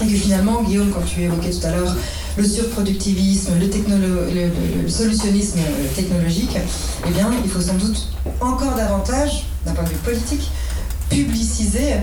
Et 0.03 0.07
que 0.07 0.17
finalement, 0.17 0.61
Guillaume, 0.61 0.91
quand 0.91 1.05
tu 1.05 1.21
évoquais 1.21 1.51
tout 1.51 1.65
à 1.65 1.71
l'heure 1.71 1.95
le 2.37 2.43
surproductivisme, 2.43 3.53
le, 3.59 4.89
solutionnisme 4.89 5.59
technologique, 5.95 6.57
eh 7.07 7.11
bien, 7.11 7.31
il 7.43 7.49
faut 7.49 7.61
sans 7.61 7.75
doute 7.75 8.09
encore 8.41 8.75
davantage, 8.75 9.45
d'un 9.65 9.71
point 9.71 9.85
de 9.85 9.89
vue 9.89 9.95
politique, 9.95 10.51
publiciser, 11.09 11.93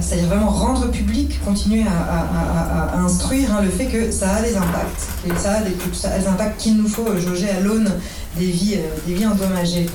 c'est-à-dire 0.00 0.26
vraiment 0.26 0.48
rendre 0.50 0.90
public, 0.90 1.38
continuer 1.44 1.84
à, 1.84 2.98
instruire 2.98 3.54
hein, 3.54 3.62
le 3.62 3.70
fait 3.70 3.84
que 3.84 4.10
ça 4.10 4.36
a 4.36 4.42
des 4.42 4.56
impacts, 4.56 5.06
et 5.26 5.38
ça 5.38 5.58
a 5.58 5.60
des, 5.60 5.76
ça 5.92 6.10
a 6.10 6.18
des 6.18 6.26
impacts 6.26 6.60
qu'il 6.60 6.76
nous 6.76 6.88
faut 6.88 7.06
jauger 7.16 7.50
à 7.50 7.60
l'aune 7.60 7.88
des 8.38 8.50
vies, 8.50 8.74
euh, 8.76 8.88
des 9.06 9.14
vies 9.14 9.26
endommagées 9.26 9.86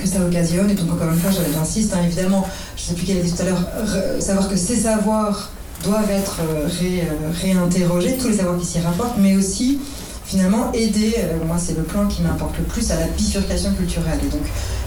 que 0.00 0.06
ça 0.08 0.20
occasionne. 0.24 0.70
Et 0.70 0.74
donc, 0.74 0.92
encore 0.92 1.12
une 1.12 1.18
fois, 1.18 1.30
j'insiste, 1.30 1.92
hein, 1.94 2.00
évidemment, 2.04 2.46
je 2.76 2.82
ne 2.82 2.86
sais 2.88 2.94
plus 2.94 3.04
qui 3.06 3.14
l'a 3.14 3.20
dit 3.22 3.32
tout 3.32 3.42
à 3.42 3.44
l'heure, 3.46 3.62
re- 3.86 4.20
savoir 4.20 4.48
que 4.48 4.56
ces 4.56 4.76
savoirs 4.76 5.50
doivent 5.84 6.10
être 6.10 6.36
euh, 6.40 6.68
euh, 6.82 7.04
réinterrogés, 7.42 8.16
tous 8.16 8.28
les 8.28 8.36
savoirs 8.36 8.58
qui 8.58 8.66
s'y 8.66 8.78
rapportent, 8.80 9.18
mais 9.18 9.36
aussi 9.36 9.78
finalement 10.24 10.72
aider, 10.72 11.14
euh, 11.18 11.44
moi 11.46 11.56
c'est 11.58 11.76
le 11.76 11.82
plan 11.82 12.06
qui 12.06 12.22
m'importe 12.22 12.56
le 12.58 12.64
plus, 12.64 12.90
à 12.90 13.00
la 13.00 13.06
bifurcation 13.08 13.72
culturelle. 13.74 14.18
Et 14.22 14.28
donc 14.30 14.42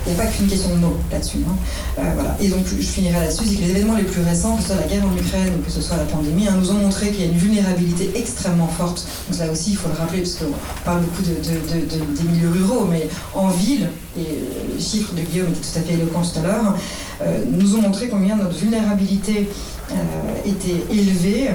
il 0.07 0.13
n'y 0.13 0.19
a 0.19 0.23
pas 0.23 0.29
qu'une 0.29 0.47
question 0.47 0.69
de 0.69 0.75
mots 0.75 0.97
là-dessus. 1.11 1.39
hein. 1.47 1.55
Euh, 1.99 2.01
voilà. 2.13 2.37
Et 2.39 2.47
donc 2.49 2.59
je 2.67 2.75
finirai 2.85 3.19
là-dessus, 3.19 3.43
c'est 3.47 3.55
que 3.55 3.61
les 3.61 3.71
événements 3.71 3.95
les 3.97 4.03
plus 4.03 4.21
récents, 4.21 4.55
que 4.55 4.61
ce 4.61 4.67
soit 4.69 4.75
la 4.77 4.87
guerre 4.87 5.03
en 5.05 5.15
Ukraine 5.17 5.53
ou 5.59 5.63
que 5.65 5.71
ce 5.71 5.81
soit 5.81 5.97
la 5.97 6.03
pandémie, 6.03 6.47
hein, 6.47 6.55
nous 6.59 6.69
ont 6.71 6.75
montré 6.75 7.09
qu'il 7.09 7.21
y 7.21 7.27
a 7.27 7.31
une 7.31 7.37
vulnérabilité 7.37 8.11
extrêmement 8.15 8.67
forte. 8.67 9.05
Donc 9.29 9.39
là 9.39 9.51
aussi 9.51 9.71
il 9.71 9.77
faut 9.77 9.89
le 9.89 9.95
rappeler, 9.95 10.19
parce 10.21 10.35
qu'on 10.35 10.53
parle 10.83 11.01
beaucoup 11.01 11.21
de, 11.23 11.29
de- 11.35 11.73
de- 11.73 11.85
de- 11.85 12.17
des 12.21 12.29
milieux 12.29 12.49
ruraux, 12.49 12.85
mais 12.89 13.07
en 13.33 13.47
ville, 13.49 13.89
et 14.17 14.21
euh, 14.21 14.75
les 14.75 14.81
chiffres 14.83 15.13
de 15.13 15.21
Guillaume 15.21 15.47
étaient 15.49 15.59
tout 15.73 15.79
à 15.79 15.81
fait 15.81 15.93
éloquents 15.93 16.21
tout 16.21 16.39
à 16.39 16.43
l'heure, 16.43 16.75
nous 17.49 17.75
ont 17.77 17.81
montré 17.81 18.09
combien 18.09 18.35
notre 18.35 18.55
vulnérabilité 18.57 19.49
était 20.45 20.83
élevée 20.93 21.49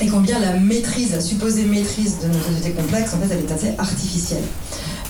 et 0.00 0.06
combien 0.06 0.38
la 0.38 0.54
maîtrise, 0.54 1.12
la 1.12 1.20
supposée 1.20 1.64
maîtrise 1.64 2.18
de 2.22 2.28
nos 2.28 2.38
sociétés 2.38 2.72
complexes, 2.72 3.14
en 3.14 3.18
fait, 3.18 3.34
elle 3.34 3.44
est 3.44 3.52
assez 3.52 3.74
artificielle. 3.78 4.42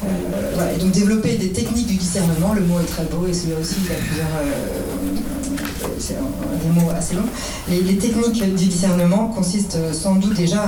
Euh, 0.04 0.50
voilà, 0.54 0.72
et 0.72 0.78
donc 0.78 0.90
développer 0.90 1.36
des 1.36 1.50
techniques 1.50 1.86
du 1.86 1.94
discernement, 1.94 2.54
le 2.54 2.62
mot 2.62 2.80
est 2.80 2.86
très 2.86 3.04
beau 3.04 3.24
et 3.26 3.32
celui-là 3.32 3.60
aussi 3.60 3.76
il 3.84 3.92
y 3.92 3.94
a 3.94 3.98
plusieurs, 3.98 4.26
euh, 4.26 5.92
c'est 6.00 6.14
des 6.14 6.80
mots 6.80 6.90
assez 6.90 7.14
longs. 7.14 7.28
Les, 7.68 7.96
techniques 7.96 8.42
du 8.56 8.66
discernement 8.66 9.28
consistent 9.28 9.78
sans 9.92 10.16
doute 10.16 10.34
déjà 10.34 10.60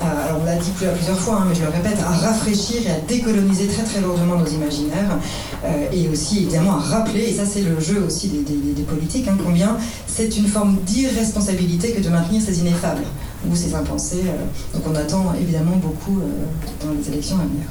à, 0.00 0.06
alors 0.06 0.40
on 0.40 0.44
l'a 0.46 0.56
dit 0.56 0.70
plusieurs 0.70 1.18
fois, 1.18 1.40
hein, 1.42 1.46
mais 1.48 1.54
je 1.54 1.60
le 1.60 1.68
répète, 1.68 1.98
à 2.02 2.10
rafraîchir 2.10 2.86
et 2.86 2.90
à 2.90 3.00
décoloniser 3.06 3.66
très 3.66 3.82
très 3.82 4.00
lourdement 4.00 4.36
nos 4.36 4.46
imaginaires 4.46 5.18
euh, 5.66 5.86
et 5.92 6.08
aussi 6.08 6.44
évidemment 6.44 6.76
à 6.76 6.80
rappeler, 6.80 7.24
et 7.24 7.34
ça 7.34 7.44
c'est 7.44 7.62
le 7.62 7.78
jeu 7.80 8.02
aussi 8.06 8.28
des 8.28 8.82
politiques, 8.82 9.28
hein, 9.28 9.36
combien 9.44 9.76
c'est 10.06 10.38
une 10.38 10.46
forme 10.46 10.78
d'irresponsabilité 10.86 11.92
que 11.92 12.00
de 12.00 12.08
maintenir 12.08 12.40
ces 12.40 12.60
ineffables 12.60 13.02
ou 13.48 13.54
ces 13.56 13.74
impensés. 13.74 14.24
euh, 14.26 14.44
donc 14.74 14.86
on 14.88 14.94
attend 14.94 15.34
évidemment 15.40 15.76
beaucoup 15.76 16.20
euh, 16.20 16.84
dans 16.84 16.92
les 16.92 17.08
élections 17.08 17.36
à 17.36 17.44
venir. 17.44 17.64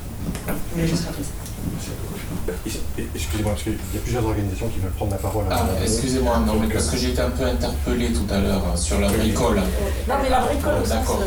Ça. 2.67 2.79
Excusez-moi, 3.15 3.51
parce 3.53 3.63
qu'il 3.63 3.73
y 3.73 3.97
a 3.97 4.01
plusieurs 4.01 4.25
organisations 4.25 4.67
qui 4.67 4.79
veulent 4.79 4.91
prendre 4.91 5.11
la 5.11 5.17
parole. 5.17 5.45
Ah, 5.51 5.65
excusez-moi, 5.83 6.39
non, 6.45 6.53
mais 6.59 6.67
parce 6.73 6.87
que 6.89 6.97
j'ai 6.97 7.09
été 7.09 7.21
un 7.21 7.29
peu 7.29 7.43
interpellé 7.45 8.11
tout 8.13 8.27
à 8.33 8.39
l'heure 8.39 8.63
euh, 8.73 8.77
sur 8.77 8.99
la 8.99 9.07
bricole. 9.09 9.57
Non, 9.57 10.15
mais 10.21 10.29
la 10.29 10.39
bricole, 10.41 10.73
Bon, 10.79 10.85
ça, 10.85 10.95
D'accord. 10.95 11.23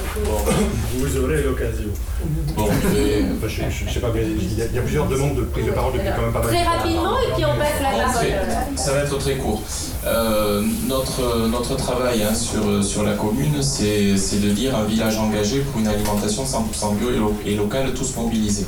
Vous 0.99 1.16
aurez 1.19 1.43
l'occasion. 1.43 1.89
Bon, 2.57 2.66
je 2.82 3.49
je, 3.49 3.62
je- 3.70 3.86
je 3.89 3.93
sais 3.94 4.01
pas, 4.01 4.11
mais 4.15 4.23
il 4.23 4.59
y, 4.59 4.62
a, 4.62 4.66
il 4.66 4.74
y 4.74 4.78
a 4.78 4.82
plusieurs 4.82 5.07
demandes 5.09 5.36
de 5.36 5.43
prise 5.43 5.66
de 5.66 5.70
parole 5.73 5.93
depuis 5.94 6.09
quand 6.15 6.23
même 6.23 6.32
pas 6.32 6.39
mal 6.40 6.49
de 6.51 6.55
Très 6.55 6.65
temps. 6.65 6.70
rapidement, 6.70 7.19
et 7.19 7.32
puis 7.35 7.44
on 7.44 7.59
passe 7.59 7.81
la 7.82 7.90
Bon, 7.90 8.12
parole. 8.12 8.27
ça 8.77 8.93
va 8.93 8.99
être 9.01 9.19
très 9.19 9.36
court. 9.36 9.62
Euh, 10.07 10.62
notre, 10.86 11.49
notre 11.49 11.77
travail 11.77 12.23
hein, 12.23 12.35
sur, 12.35 12.85
sur 12.85 13.03
la 13.03 13.15
commune, 13.15 13.62
c'est 13.62 14.16
c'est 14.16 14.40
de 14.40 14.51
dire 14.51 14.77
un 14.77 14.85
village 14.85 15.16
engagé 15.19 15.61
pour 15.61 15.81
une 15.81 15.89
alimentation 15.89 16.44
100% 16.44 16.97
bio 16.99 17.11
et, 17.11 17.16
lo- 17.16 17.35
et 17.47 17.55
locale, 17.55 17.93
tous 17.94 18.15
mobilisés. 18.16 18.66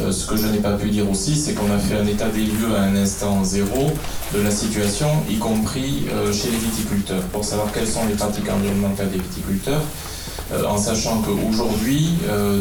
Euh, 0.00 0.10
ce 0.10 0.26
que 0.26 0.36
je 0.36 0.46
n'ai 0.48 0.58
pas 0.58 0.72
pu 0.72 0.90
dire 0.90 1.08
aussi, 1.08 1.36
c'est 1.36 1.54
qu'on 1.54 1.70
a 1.72 1.78
fait 1.78 1.96
un 1.96 2.06
état 2.06 2.28
des 2.28 2.42
lieux 2.42 2.74
à 2.76 2.82
un 2.82 2.96
instant 2.96 3.44
zéro 3.44 3.92
de 4.34 4.40
la 4.40 4.50
situation, 4.50 5.08
y 5.30 5.36
compris 5.36 6.06
euh, 6.12 6.32
chez 6.32 6.50
les 6.50 6.56
viticulteurs, 6.56 7.22
pour 7.32 7.44
savoir 7.44 7.70
quelles 7.72 7.86
sont 7.86 8.04
les 8.08 8.14
pratiques 8.14 8.50
environnementales 8.50 9.10
des 9.10 9.18
viticulteurs, 9.18 9.82
euh, 10.52 10.64
en 10.66 10.76
sachant 10.76 11.22
qu'aujourd'hui, 11.22 12.10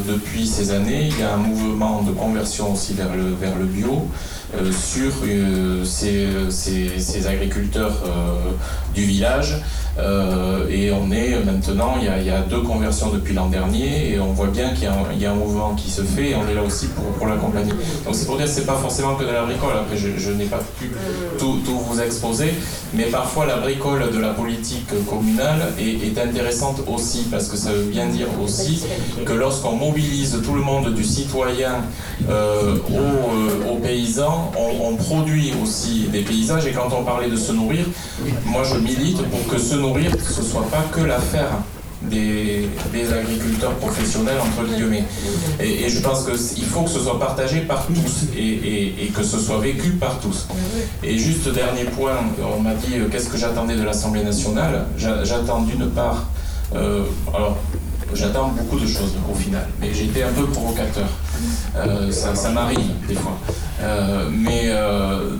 depuis 0.07 0.45
ces 0.45 0.71
années, 0.71 1.09
il 1.09 1.19
y 1.19 1.23
a 1.23 1.33
un 1.33 1.37
mouvement 1.37 2.03
de 2.03 2.11
conversion 2.11 2.73
aussi 2.73 2.93
vers 2.93 3.15
le 3.15 3.65
bio, 3.65 4.07
euh, 4.55 4.71
sur 4.71 5.11
euh, 5.25 5.83
ces, 5.83 6.27
ces- 6.49 7.27
agriculteurs 7.27 7.93
euh, 8.05 8.51
du 8.93 9.03
village. 9.03 9.61
Et 10.69 10.91
on 10.91 11.11
est 11.11 11.37
maintenant, 11.45 11.95
il 12.01 12.25
y, 12.25 12.29
a, 12.31 12.39
deux 12.41 12.61
conversions 12.61 13.09
depuis 13.11 13.35
l'an 13.35 13.47
dernier, 13.47 14.13
et 14.13 14.19
on 14.19 14.33
voit 14.33 14.47
bien 14.47 14.69
qu'il 14.73 14.83
y, 15.19 15.25
a 15.25 15.31
un- 15.31 15.35
mouvement 15.35 15.75
qui 15.75 15.91
se 15.91 16.01
fait, 16.01 16.31
et 16.31 16.35
on 16.35 16.47
est 16.49 16.55
là 16.55 16.63
aussi 16.63 16.87
pour, 16.87 17.05
pour 17.13 17.27
l'accompagner. 17.27 17.71
Donc 18.03 18.15
c'est 18.15 18.25
pour 18.25 18.37
dire 18.37 18.47
que 18.47 18.51
c'est 18.51 18.65
pas 18.65 18.75
forcément 18.75 19.13
que 19.13 19.23
de 19.23 19.31
la 19.31 19.43
bricole, 19.43 19.73
après 19.79 19.95
je, 19.95 20.31
n'ai 20.31 20.45
pas 20.45 20.61
pu 20.79 20.91
tout, 21.37 21.59
vous 21.65 22.01
exposer, 22.01 22.55
mais 22.95 23.03
parfois 23.03 23.45
la 23.45 23.57
bricole 23.57 24.11
de 24.11 24.19
la 24.19 24.29
politique 24.29 24.87
communale 25.07 25.73
est, 25.79 26.17
intéressante 26.17 26.81
aussi, 26.87 27.27
parce 27.29 27.47
que 27.47 27.57
ça 27.57 27.71
veut 27.71 27.83
bien 27.83 28.07
dire 28.07 28.27
aussi 28.43 28.83
que 29.25 29.33
lorsqu'on 29.33 29.75
mobilise 29.75 30.39
tout 30.43 30.55
le 30.55 30.61
monde 30.61 30.93
du 30.93 31.03
citoyen 31.03 31.75
euh, 32.29 32.77
aux, 32.89 33.69
aux 33.73 33.77
paysans, 33.77 34.42
on, 34.57 34.95
produit 34.95 35.53
aussi 35.61 36.07
des 36.11 36.21
paysages, 36.21 36.65
et 36.65 36.71
quand 36.71 36.89
on 36.97 37.03
parlait 37.03 37.29
de 37.29 37.35
se 37.35 37.51
nourrir, 37.51 37.85
moi 38.45 38.63
je 38.63 38.75
milite 38.75 39.21
pour 39.23 39.47
que 39.47 39.59
se 39.59 39.75
nourrir, 39.75 40.11
ce 40.23 40.43
soit 40.43 40.67
pas 40.69 40.85
que 40.91 41.01
l'affaire 41.01 41.51
des, 42.09 42.69
agriculteurs 43.13 43.73
professionnels, 43.75 44.37
entre 44.39 44.67
guillemets. 44.67 45.03
Et, 45.59 45.89
je 45.89 45.99
pense 45.99 46.25
qu'il 46.25 46.65
faut 46.65 46.81
que 46.81 46.89
ce 46.89 46.99
soit 46.99 47.19
partagé 47.19 47.61
par 47.61 47.85
tous 47.87 48.25
et, 48.37 49.11
que 49.15 49.23
ce 49.23 49.39
soit 49.39 49.59
vécu 49.59 49.91
par 49.91 50.19
tous. 50.19 50.47
Et 51.03 51.17
juste 51.17 51.47
dernier 51.49 51.85
point, 51.85 52.17
on 52.55 52.61
m'a 52.61 52.73
dit 52.73 52.95
euh, 52.95 53.07
qu'est-ce 53.11 53.29
que 53.29 53.37
j'attendais 53.37 53.75
de 53.75 53.83
l'Assemblée 53.83 54.23
nationale? 54.23 54.87
J'a- 54.97 55.23
J'attends 55.23 55.61
d'une 55.61 55.89
part, 55.89 56.25
euh, 56.75 57.03
alors 57.33 57.57
j'attends 58.13 58.49
beaucoup 58.49 58.79
de 58.79 58.87
choses 58.87 59.13
au 59.31 59.35
final, 59.35 59.67
mais 59.79 59.93
j'ai 59.93 60.05
été 60.05 60.23
un 60.23 60.31
peu 60.31 60.45
provocateur. 60.45 61.07
Euh, 61.77 62.11
ça 62.11 62.49
m'arrive 62.49 62.91
des 63.07 63.15
fois. 63.15 63.37
Euh, 63.83 64.29
mais 64.31 64.63
euh, 64.67 65.35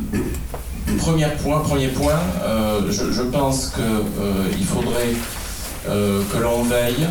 premier 0.97 1.27
point, 1.41 1.59
premier 1.59 1.87
point 1.87 2.19
euh, 2.43 2.81
je, 2.89 3.11
je 3.11 3.21
pense 3.21 3.71
qu'il 3.73 4.65
faudrait 4.65 5.13
que 5.85 6.37
l'on 6.41 6.63
veille, 6.63 7.05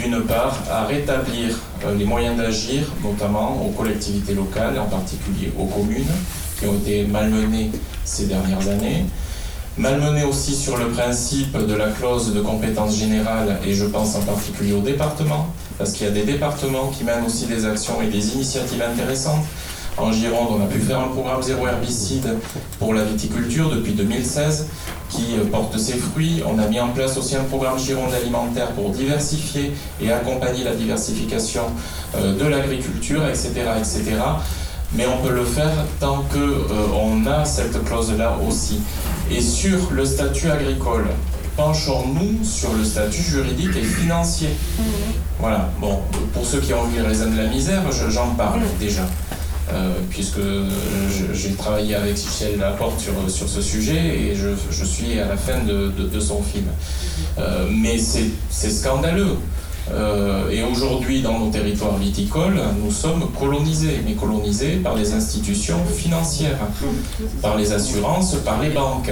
d'une 0.00 0.20
part, 0.22 0.58
à 0.68 0.84
rétablir 0.84 1.56
les 1.96 2.04
moyens 2.04 2.36
d'agir, 2.36 2.82
notamment 3.04 3.64
aux 3.64 3.70
collectivités 3.70 4.34
locales, 4.34 4.76
en 4.80 4.86
particulier 4.86 5.52
aux 5.56 5.66
communes, 5.66 6.10
qui 6.58 6.66
ont 6.66 6.74
été 6.74 7.04
malmenées 7.04 7.70
ces 8.04 8.26
dernières 8.26 8.68
années. 8.68 9.04
Malmenées 9.78 10.24
aussi 10.24 10.56
sur 10.56 10.76
le 10.76 10.88
principe 10.88 11.56
de 11.56 11.74
la 11.74 11.90
clause 11.90 12.34
de 12.34 12.40
compétence 12.40 12.96
générale, 12.96 13.60
et 13.64 13.74
je 13.74 13.84
pense 13.84 14.16
en 14.16 14.22
particulier 14.22 14.72
aux 14.72 14.80
départements, 14.80 15.54
parce 15.78 15.92
qu'il 15.92 16.06
y 16.06 16.10
a 16.10 16.12
des 16.12 16.24
départements 16.24 16.88
qui 16.88 17.04
mènent 17.04 17.26
aussi 17.26 17.46
des 17.46 17.64
actions 17.64 18.02
et 18.02 18.08
des 18.08 18.34
initiatives 18.34 18.82
intéressantes. 18.82 19.44
En 19.98 20.12
Gironde, 20.12 20.48
on 20.60 20.62
a 20.62 20.66
pu 20.66 20.78
faire 20.80 21.00
un 21.00 21.08
programme 21.08 21.42
zéro 21.42 21.66
herbicide 21.66 22.36
pour 22.78 22.92
la 22.92 23.02
viticulture 23.04 23.70
depuis 23.70 23.92
2016 23.92 24.66
qui 25.08 25.24
porte 25.50 25.78
ses 25.78 25.94
fruits. 25.96 26.42
On 26.46 26.58
a 26.58 26.66
mis 26.66 26.78
en 26.80 26.88
place 26.88 27.16
aussi 27.16 27.34
un 27.34 27.44
programme 27.44 27.78
Gironde 27.78 28.12
alimentaire 28.12 28.72
pour 28.72 28.90
diversifier 28.90 29.72
et 30.02 30.12
accompagner 30.12 30.64
la 30.64 30.74
diversification 30.74 31.62
euh, 32.16 32.34
de 32.38 32.44
l'agriculture, 32.46 33.26
etc., 33.26 33.52
etc. 33.78 34.02
Mais 34.94 35.06
on 35.06 35.26
peut 35.26 35.32
le 35.34 35.44
faire 35.44 35.72
tant 35.98 36.24
que 36.32 36.38
euh, 36.38 36.66
on 36.94 37.24
a 37.26 37.44
cette 37.46 37.82
clause-là 37.84 38.36
aussi. 38.46 38.80
Et 39.30 39.40
sur 39.40 39.90
le 39.92 40.04
statut 40.04 40.50
agricole, 40.50 41.06
penchons-nous 41.56 42.44
sur 42.44 42.72
le 42.74 42.84
statut 42.84 43.22
juridique 43.22 43.74
et 43.76 43.82
financier. 43.82 44.50
Voilà, 45.40 45.70
bon, 45.80 46.00
pour 46.34 46.44
ceux 46.44 46.60
qui 46.60 46.74
ont 46.74 46.84
vu 46.84 47.00
Les 47.00 47.18
de 47.30 47.36
la 47.36 47.48
misère, 47.48 47.82
je- 47.90 48.10
j'en 48.10 48.28
parle 48.34 48.60
déjà. 48.78 49.02
Euh, 49.72 49.94
puisque 50.10 50.38
j'ai 51.34 51.52
travaillé 51.54 51.96
avec 51.96 52.12
Michel 52.16 52.56
Laporte 52.58 53.00
sur, 53.00 53.12
sur 53.28 53.48
ce 53.48 53.60
sujet 53.60 53.96
et 53.96 54.34
je, 54.36 54.48
je 54.70 54.84
suis 54.84 55.18
à 55.18 55.26
la 55.26 55.36
fin 55.36 55.58
de, 55.64 55.90
de- 55.90 56.20
son 56.20 56.40
film. 56.40 56.66
Euh, 57.38 57.66
mais 57.70 57.98
c'est 57.98 58.26
c'est 58.48 58.70
scandaleux. 58.70 59.36
Euh, 59.92 60.50
et 60.50 60.62
aujourd'hui, 60.64 61.20
dans 61.22 61.38
nos 61.38 61.50
territoires 61.50 61.96
viticoles, 61.96 62.60
nous 62.82 62.90
sommes 62.90 63.28
colonisés, 63.38 64.00
mais 64.04 64.14
colonisés 64.14 64.76
par 64.82 64.94
les 64.96 65.12
institutions 65.12 65.78
financières, 65.96 66.58
par 67.42 67.56
les 67.56 67.72
assurances, 67.72 68.34
par 68.44 68.60
les 68.62 68.70
banques. 68.70 69.10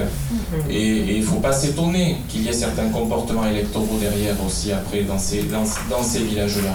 Et 0.70 1.16
il 1.16 1.20
ne 1.20 1.24
faut 1.26 1.40
pas 1.40 1.52
s'étonner 1.52 2.16
qu'il 2.28 2.43
y 2.43 2.48
ait 2.48 2.52
certains 2.52 2.89
comportements 2.89 3.47
électoraux 3.47 3.98
derrière 4.01 4.35
aussi 4.44 4.72
après 4.72 5.02
dans 5.02 5.18
ces, 5.18 5.43
dans, 5.44 5.64
dans 5.90 6.02
ces 6.02 6.20
villages-là. 6.24 6.74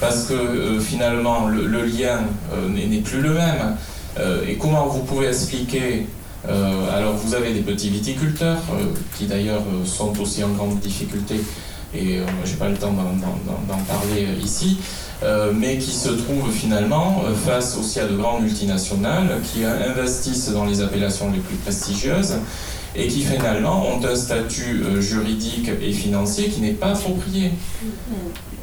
Parce 0.00 0.24
que 0.24 0.34
euh, 0.34 0.80
finalement, 0.80 1.46
le, 1.48 1.84
lien 1.86 2.20
euh, 2.52 2.68
n'est 2.68 2.98
plus 3.00 3.20
le 3.20 3.30
même. 3.34 3.76
Euh, 4.18 4.44
et 4.46 4.56
comment 4.56 4.86
vous 4.86 5.00
pouvez 5.04 5.28
expliquer 5.28 6.06
alors 6.94 7.14
vous 7.16 7.34
avez 7.34 7.52
des 7.52 7.62
petits 7.62 7.90
viticulteurs 7.90 8.58
qui 9.18 9.26
d'ailleurs 9.26 9.64
sont 9.84 10.16
aussi 10.20 10.44
en 10.44 10.50
grande 10.50 10.78
difficulté 10.78 11.40
et 11.92 12.18
euh, 12.18 12.24
j'ai 12.44 12.54
pas 12.54 12.68
le 12.68 12.76
temps 12.76 12.92
d'en- 12.92 13.78
parler 13.88 14.28
ici, 14.44 14.78
mais 15.54 15.78
qui 15.78 15.90
se 15.90 16.10
trouvent 16.10 16.52
finalement 16.52 17.24
face 17.44 17.76
aussi 17.76 17.98
à 17.98 18.06
de 18.06 18.14
grandes 18.16 18.42
multinationales 18.44 19.40
qui 19.42 19.64
investissent 19.64 20.50
dans 20.50 20.66
les 20.66 20.80
appellations 20.82 21.32
les 21.32 21.40
plus 21.40 21.56
prestigieuses 21.56 22.34
et 22.94 23.08
qui 23.08 23.22
finalement 23.22 23.84
ont 23.88 24.04
un 24.06 24.14
statut 24.14 24.84
juridique 25.00 25.68
et 25.82 25.92
financier 25.92 26.48
qui 26.48 26.60
n'est 26.60 26.70
pas 26.74 26.90
approprié. 26.92 27.50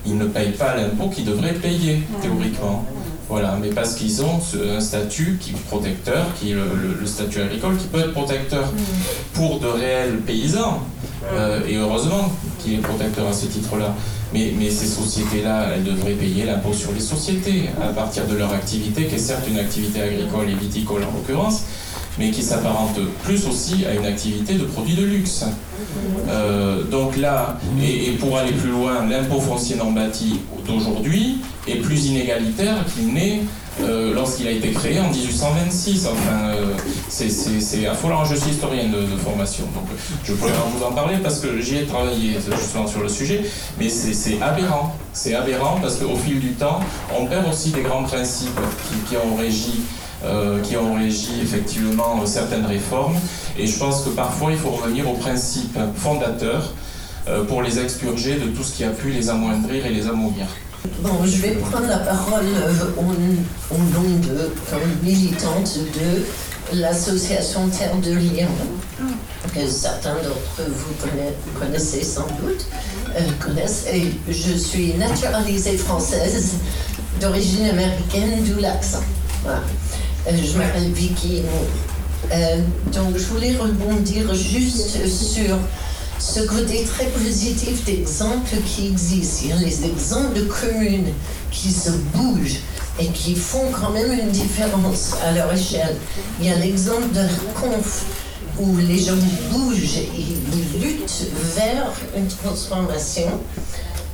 Ils 0.06 0.18
ne 0.18 0.26
payent 0.26 0.52
pas 0.52 0.76
l'impôt 0.76 1.08
qu'ils 1.10 1.26
devraient 1.26 1.54
payer 1.54 2.02
théoriquement. 2.22 2.86
Voilà, 3.30 3.58
mais 3.62 3.70
parce 3.70 3.96
qu'ils 3.96 4.22
ont 4.22 4.40
ce- 4.42 4.76
un 4.78 4.82
statut 4.82 5.38
qui 5.40 5.52
est 5.52 5.66
protecteur, 5.70 6.26
qui 6.40 6.52
est 6.52 6.56
le, 6.56 6.62
le- 6.76 6.98
le 7.00 7.06
statut 7.06 7.40
agricole, 7.42 7.78
qui 7.78 7.88
peut 7.88 8.00
être 8.00 8.12
protecteur 8.12 8.66
pour 9.34 9.60
de 9.60 9.68
réels 9.68 10.18
paysans. 10.26 10.82
Euh, 11.32 11.62
et 11.68 11.78
heureusement 11.78 12.32
qu'il 12.60 12.74
est 12.74 12.78
protecteur 12.78 13.28
à 13.28 13.34
ce 13.34 13.46
titre-là. 13.46 13.96
Mais, 14.34 14.52
mais 14.60 14.70
ces 14.70 14.88
sociétés-là, 14.88 15.68
elles 15.76 15.84
devraient 15.84 16.14
payer 16.14 16.44
l'impôt 16.46 16.74
sur 16.74 16.92
les 16.92 17.00
sociétés 17.00 17.70
à 17.82 17.90
partir 17.94 18.26
de 18.28 18.36
leur 18.36 18.52
activité, 18.52 19.06
qui 19.06 19.16
est 19.16 19.20
certes 19.20 19.46
une 19.48 19.60
activité 19.60 20.02
agricole 20.02 20.50
et 20.50 20.56
viticole 20.56 21.04
en 21.04 21.16
l'occurrence, 21.16 21.62
mais 22.20 22.32
qui 22.32 22.42
s'apparente 22.42 23.00
plus 23.24 23.48
aussi 23.48 23.86
à 23.86 23.94
une 23.94 24.06
activité 24.06 24.56
de 24.56 24.66
produits 24.66 24.96
de 24.96 25.06
luxe. 25.06 25.46
Euh, 26.30 26.84
donc 26.84 27.18
là, 27.18 27.58
et, 27.82 28.12
pour 28.12 28.38
aller 28.38 28.52
plus 28.52 28.70
loin, 28.72 29.06
l'impôt 29.08 29.40
foncier 29.40 29.76
non 29.76 29.92
bâti 29.92 30.40
d'aujourd'hui 30.68 31.38
est 31.68 31.76
plus 31.76 32.08
inégalitaire 32.08 32.86
qu'il 32.94 33.14
n'est 33.14 33.42
euh, 33.82 34.14
lorsqu'il 34.14 34.48
a 34.48 34.52
été 34.52 34.72
créé 34.72 35.00
en 35.00 35.10
1826. 35.10 36.08
Enfin, 36.08 36.50
euh, 36.50 36.74
c'est- 37.10 37.88
affolant. 37.88 38.24
Je 38.24 38.36
suis 38.36 38.52
historien 38.52 38.86
de, 38.86 39.18
formation, 39.18 39.66
donc 39.74 39.86
je 40.24 40.34
pourrais 40.34 40.52
vous 40.76 40.84
en 40.84 40.92
parler 40.92 41.18
parce 41.22 41.40
que 41.40 41.60
j'y 41.60 41.78
ai 41.78 41.86
travaillé 41.86 42.38
justement 42.60 42.88
sur 42.88 43.02
le 43.02 43.10
sujet, 43.10 43.42
mais 43.80 43.90
c'est 43.90 44.42
aberrant. 44.42 44.96
C'est 45.12 45.34
aberrant 45.34 45.80
parce 45.82 45.96
qu'au 45.96 46.16
fil 46.16 46.40
du 46.40 46.52
temps, 46.52 46.80
on 47.18 47.26
perd 47.26 47.48
aussi 47.52 47.72
des 47.72 47.82
grands 47.82 48.04
principes 48.04 48.60
qui 49.10 49.16
ont 49.18 49.36
régi 49.36 49.82
euh, 50.24 50.62
qui 50.62 50.78
ont 50.78 50.96
régi 50.96 51.42
effectivement 51.42 52.22
euh, 52.22 52.26
certaines 52.26 52.66
réformes. 52.66 53.18
Et 53.58 53.68
je 53.68 53.78
pense 53.78 54.04
que 54.04 54.10
parfois 54.10 54.52
il 54.54 54.58
faut 54.58 54.70
revenir 54.70 55.10
aux 55.10 55.16
principes 55.16 55.78
fondateurs 55.98 56.72
euh, 57.28 57.44
pour 57.44 57.62
les 57.62 57.78
expurger 57.80 58.36
de 58.36 58.46
tout 58.48 58.64
ce 58.64 58.72
qui 58.72 58.86
a 58.86 58.92
pu 58.92 59.10
les 59.10 59.30
amoindrir 59.30 59.86
et 59.86 59.90
les 59.90 60.08
amourir. 60.08 60.46
Bon, 61.02 61.26
je 61.26 61.42
vais 61.42 61.52
prendre 61.52 61.88
la 61.88 61.98
parole 61.98 62.46
au, 62.98 63.04
nom 63.04 64.10
de, 64.22 64.54
comme 64.70 64.90
militante 65.04 65.78
de 65.78 66.80
l'association 66.80 67.68
Terre 67.68 67.98
de 67.98 68.14
Liens, 68.14 68.48
que 69.54 69.68
certains 69.68 70.16
d'entre 70.16 70.70
vous 70.70 71.60
connaissez, 71.60 72.02
sans 72.02 72.28
doute, 72.42 72.66
je 74.30 74.58
suis 74.58 74.94
naturalisée 74.94 75.78
française 75.78 76.54
d'origine 77.20 77.66
américaine, 77.66 78.44
d'où 78.46 78.62
l'accent. 78.62 79.04
Voilà. 79.44 79.62
Euh, 80.28 80.32
je 80.42 80.58
m'appelle 80.58 80.92
Vicky. 80.92 81.42
Euh, 82.32 82.58
donc 82.94 83.18
je 83.18 83.26
voulais 83.26 83.56
rebondir 83.58 84.34
juste 84.34 85.06
sur 85.08 85.58
ce 86.20 86.40
côté 86.42 86.86
très 86.86 87.08
positif 87.08 87.84
d'exemples 87.84 88.56
qui 88.66 88.88
existent. 88.88 89.42
Il 89.44 89.50
y 89.50 89.54
a 89.54 89.56
les 89.58 89.86
exemples 89.86 90.34
de 90.36 90.44
communes 90.44 91.14
qui 91.52 91.70
se 91.70 91.90
bougent 92.14 92.60
et 93.00 93.08
qui 93.08 93.36
font 93.36 93.72
quand 93.72 93.90
même 93.90 94.12
une 94.14 94.30
différence 94.30 95.16
à 95.26 95.34
leur 95.34 95.52
échelle. 95.52 95.98
Il 96.40 96.48
y 96.48 96.52
a 96.52 96.56
l'exemple 96.56 97.12
de 97.14 97.28
Conf 97.60 98.06
où 98.60 98.78
les 98.78 99.00
gens 99.00 99.18
bougent 99.52 99.98
et 99.98 100.10
ils 100.18 100.82
luttent 100.82 101.28
vers 101.56 101.92
une 102.16 102.28
transformation. 102.28 103.28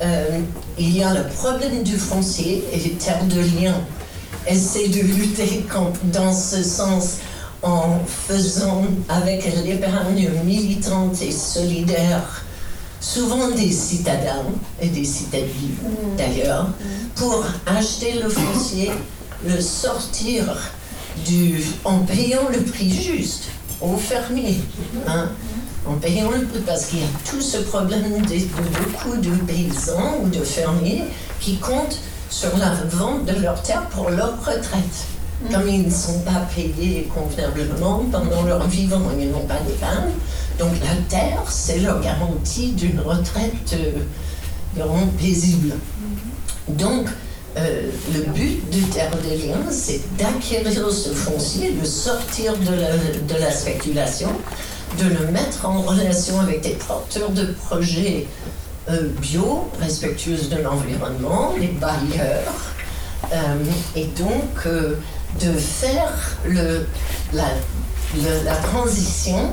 Euh, 0.02 0.40
il 0.78 0.96
y 0.96 1.04
a 1.04 1.14
le 1.14 1.28
problème 1.28 1.82
du 1.84 1.96
foncier 1.96 2.64
et 2.72 2.78
les 2.78 2.92
terres 2.92 3.26
de 3.26 3.40
liens 3.40 3.84
essaient 4.46 4.88
de 4.88 5.00
lutter 5.00 5.64
dans 6.04 6.32
ce 6.32 6.62
sens 6.62 7.16
en 7.62 7.98
faisant 8.06 8.84
avec 9.08 9.44
l'épargne 9.64 10.30
militante 10.44 11.20
et 11.22 11.32
solidaire, 11.32 12.44
souvent 13.00 13.50
des 13.50 13.70
citadins 13.70 14.46
et 14.80 14.88
des 14.88 15.04
citadines 15.04 15.76
d'ailleurs, 16.16 16.68
pour 17.16 17.44
acheter 17.66 18.14
le 18.22 18.28
foncier, 18.28 18.90
le 19.46 19.60
sortir 19.60 20.44
du, 21.26 21.62
en 21.84 21.98
payant 22.00 22.48
le 22.50 22.62
prix 22.62 22.90
juste 22.90 23.44
aux 23.80 23.96
fermiers. 23.96 24.60
hein, 25.06 25.28
en 25.86 25.94
payant 25.94 26.30
le 26.30 26.44
prix, 26.46 26.60
parce 26.66 26.86
qu'il 26.86 26.98
y 27.00 27.02
a 27.02 27.06
tout 27.30 27.40
ce 27.40 27.56
problème 27.58 28.20
de, 28.22 28.34
de 28.34 28.84
beaucoup 28.84 29.16
de 29.16 29.34
paysans 29.46 30.18
ou 30.22 30.28
de 30.28 30.40
fermiers 30.44 31.04
qui 31.40 31.56
comptent 31.56 31.98
sur 32.30 32.56
la 32.56 32.72
vente 32.88 33.26
de 33.26 33.42
leurs 33.42 33.60
terres 33.62 33.86
pour 33.90 34.08
leur 34.10 34.38
retraite. 34.40 35.06
Comme 35.50 35.68
ils 35.68 35.84
ne 35.86 35.90
sont 35.90 36.20
pas 36.20 36.46
payés 36.54 37.08
convenablement 37.12 38.04
pendant 38.12 38.42
leur 38.42 38.66
vivant, 38.68 39.00
ils 39.18 39.30
n'ont 39.30 39.46
pas 39.46 39.58
d'épargne. 39.66 40.12
Donc 40.58 40.72
la 40.80 40.94
terre, 41.08 41.42
c'est 41.48 41.78
leur 41.78 42.00
garantie 42.00 42.72
d'une 42.72 43.00
retraite 43.00 43.74
euh, 43.74 43.92
vraiment 44.76 45.06
paisible. 45.18 45.74
Donc, 46.68 47.08
euh, 47.56 47.90
le 48.14 48.20
but 48.32 48.70
de 48.70 48.80
Terre 48.92 49.10
des 49.28 49.38
Liens, 49.38 49.70
c'est 49.70 50.00
d'acquérir 50.16 50.90
ce 50.90 51.08
foncier, 51.08 51.72
de 51.72 51.84
sortir 51.84 52.52
de 52.56 52.74
la, 52.74 52.96
de 52.96 53.40
la 53.40 53.50
spéculation, 53.50 54.28
de 54.98 55.04
le 55.04 55.32
mettre 55.32 55.66
en 55.66 55.82
relation 55.82 56.38
avec 56.40 56.60
des 56.60 56.76
porteurs 56.86 57.30
de 57.30 57.46
projets 57.46 58.26
euh, 58.90 59.08
bio, 59.20 59.70
respectueux 59.80 60.36
de 60.50 60.62
l'environnement, 60.62 61.54
les 61.58 61.68
bailleurs, 61.68 62.54
euh, 63.32 63.36
et 63.94 64.06
donc 64.06 64.66
euh, 64.66 64.96
de 65.40 65.52
faire 65.52 66.36
la, 67.32 68.56
transition, 68.56 69.52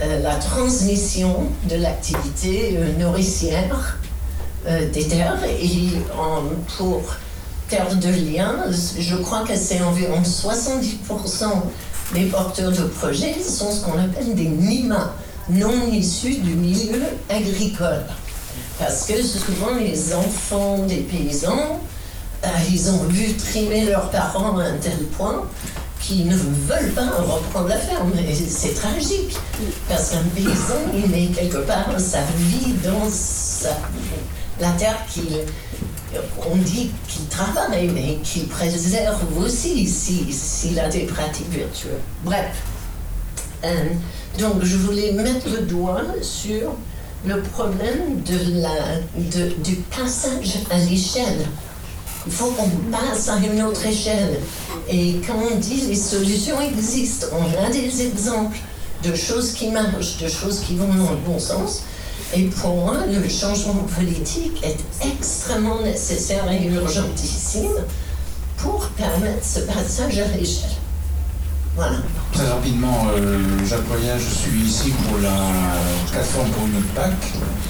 la 0.00 0.36
transmission 0.36 1.48
de 1.68 1.76
l'activité 1.76 2.78
nourricière 2.98 3.98
des 4.66 5.06
terres 5.06 5.44
et 5.44 5.90
pour 6.78 7.02
Terre 7.68 7.94
de 7.96 8.08
Liens, 8.08 8.64
je 8.98 9.16
crois 9.16 9.44
que 9.44 9.54
c'est 9.54 9.82
environ 9.82 10.22
70% 10.22 11.44
des 12.14 12.24
porteurs 12.26 12.72
de 12.72 12.84
projets 12.84 13.34
sont 13.42 13.70
ce 13.70 13.84
qu'on 13.84 13.98
appelle 13.98 14.34
des 14.34 14.48
NIMA, 14.48 15.14
non 15.50 15.92
issus 15.92 16.38
du 16.38 16.54
milieu 16.54 17.02
agricole. 17.28 18.04
Parce 18.82 19.06
que 19.06 19.22
souvent 19.22 19.74
les 19.78 20.12
enfants 20.12 20.78
des 20.88 20.96
paysans, 20.96 21.80
euh, 22.44 22.48
ils 22.68 22.90
ont 22.90 23.04
vu 23.04 23.32
trimer 23.34 23.84
leurs 23.84 24.10
parents 24.10 24.58
à 24.58 24.64
un 24.64 24.76
tel 24.78 24.98
point 25.16 25.44
qu'ils 26.00 26.26
ne 26.26 26.34
veulent 26.36 26.90
pas 26.92 27.06
reprendre 27.16 27.68
la 27.68 27.76
ferme. 27.76 28.10
C'est 28.48 28.74
tragique. 28.74 29.36
Parce 29.88 30.10
qu'un 30.10 30.24
paysan, 30.34 30.80
il 30.94 31.08
met 31.10 31.26
quelque 31.28 31.58
part 31.58 31.86
sa 31.98 32.22
vie 32.36 32.72
dans 32.84 33.08
sa- 33.08 33.78
la 34.60 34.70
terre 34.72 34.98
qu'il. 35.08 35.28
On 36.50 36.56
dit 36.56 36.90
qu'il 37.08 37.26
travaille, 37.26 37.88
mais 37.88 38.18
qu'il 38.24 38.48
préserve 38.48 39.20
aussi 39.40 39.86
si- 39.86 40.32
s'il 40.32 40.78
a 40.80 40.88
des 40.88 41.04
pratiques 41.04 41.50
vertueuses. 41.52 41.92
Bref. 42.24 42.50
Euh, 43.64 43.84
donc, 44.40 44.62
je 44.64 44.76
voulais 44.76 45.12
mettre 45.12 45.48
le 45.48 45.60
doigt 45.62 46.02
sur 46.20 46.74
le 47.24 47.40
problème 47.40 48.22
de 48.22 48.60
la, 48.60 48.98
du 49.62 49.76
passage 49.96 50.58
à 50.70 50.78
l'échelle. 50.78 51.46
Il 52.26 52.32
faut 52.32 52.50
qu'on 52.50 52.68
passe 52.90 53.28
à 53.28 53.38
une 53.38 53.62
autre 53.62 53.84
échelle. 53.86 54.38
Et 54.88 55.20
quand 55.26 55.36
on 55.52 55.56
dit 55.56 55.82
les 55.88 55.96
solutions 55.96 56.60
existent, 56.60 57.26
on 57.32 57.64
a 57.64 57.70
des 57.70 58.06
exemples 58.06 58.58
de 59.04 59.14
choses 59.14 59.52
qui 59.52 59.68
marchent, 59.68 60.18
de 60.18 60.28
choses 60.28 60.60
qui 60.60 60.76
vont 60.76 60.92
dans 60.94 61.10
le 61.10 61.16
bon 61.26 61.38
sens. 61.38 61.82
Et 62.34 62.44
pour 62.44 62.76
moi, 62.76 62.98
le 63.06 63.28
changement 63.28 63.86
politique 63.96 64.62
est 64.62 64.78
extrêmement 65.06 65.82
nécessaire 65.82 66.50
et 66.50 66.64
urgentissime 66.66 67.84
pour 68.56 68.88
permettre 68.96 69.44
ce 69.44 69.60
passage 69.60 70.18
à 70.18 70.36
l'échelle. 70.36 70.81
Très 71.74 72.48
rapidement, 72.48 73.06
euh, 73.16 73.38
Jacques 73.64 73.80
je 74.18 74.34
suis 74.34 74.60
ici 74.60 74.90
pour 75.08 75.18
la 75.20 75.32
plateforme 76.10 76.50
pour 76.50 76.66
une 76.66 76.82
PAC, 76.94 77.12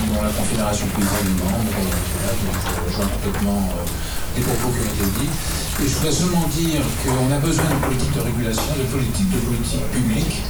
dont 0.08 0.22
la 0.22 0.30
Confédération 0.30 0.86
paysanne 0.88 1.28
est 1.28 1.44
membre. 1.44 1.70
euh, 1.78 2.88
rejoins 2.88 3.06
complètement 3.06 3.68
les 4.36 4.42
propos 4.42 4.68
qui 4.72 4.80
ont 4.80 4.92
été 4.92 5.20
dits. 5.20 5.30
Et 5.82 5.88
je 5.88 5.94
voudrais 5.96 6.12
seulement 6.12 6.46
dire 6.52 6.82
qu'on 7.02 7.32
a 7.32 7.38
besoin 7.38 7.64
de 7.64 7.86
politique 7.86 8.14
de 8.14 8.20
régulation, 8.20 8.70
de 8.78 8.84
politique 8.92 9.30
de 9.30 9.38
politique 9.38 9.84
publique, 9.90 10.42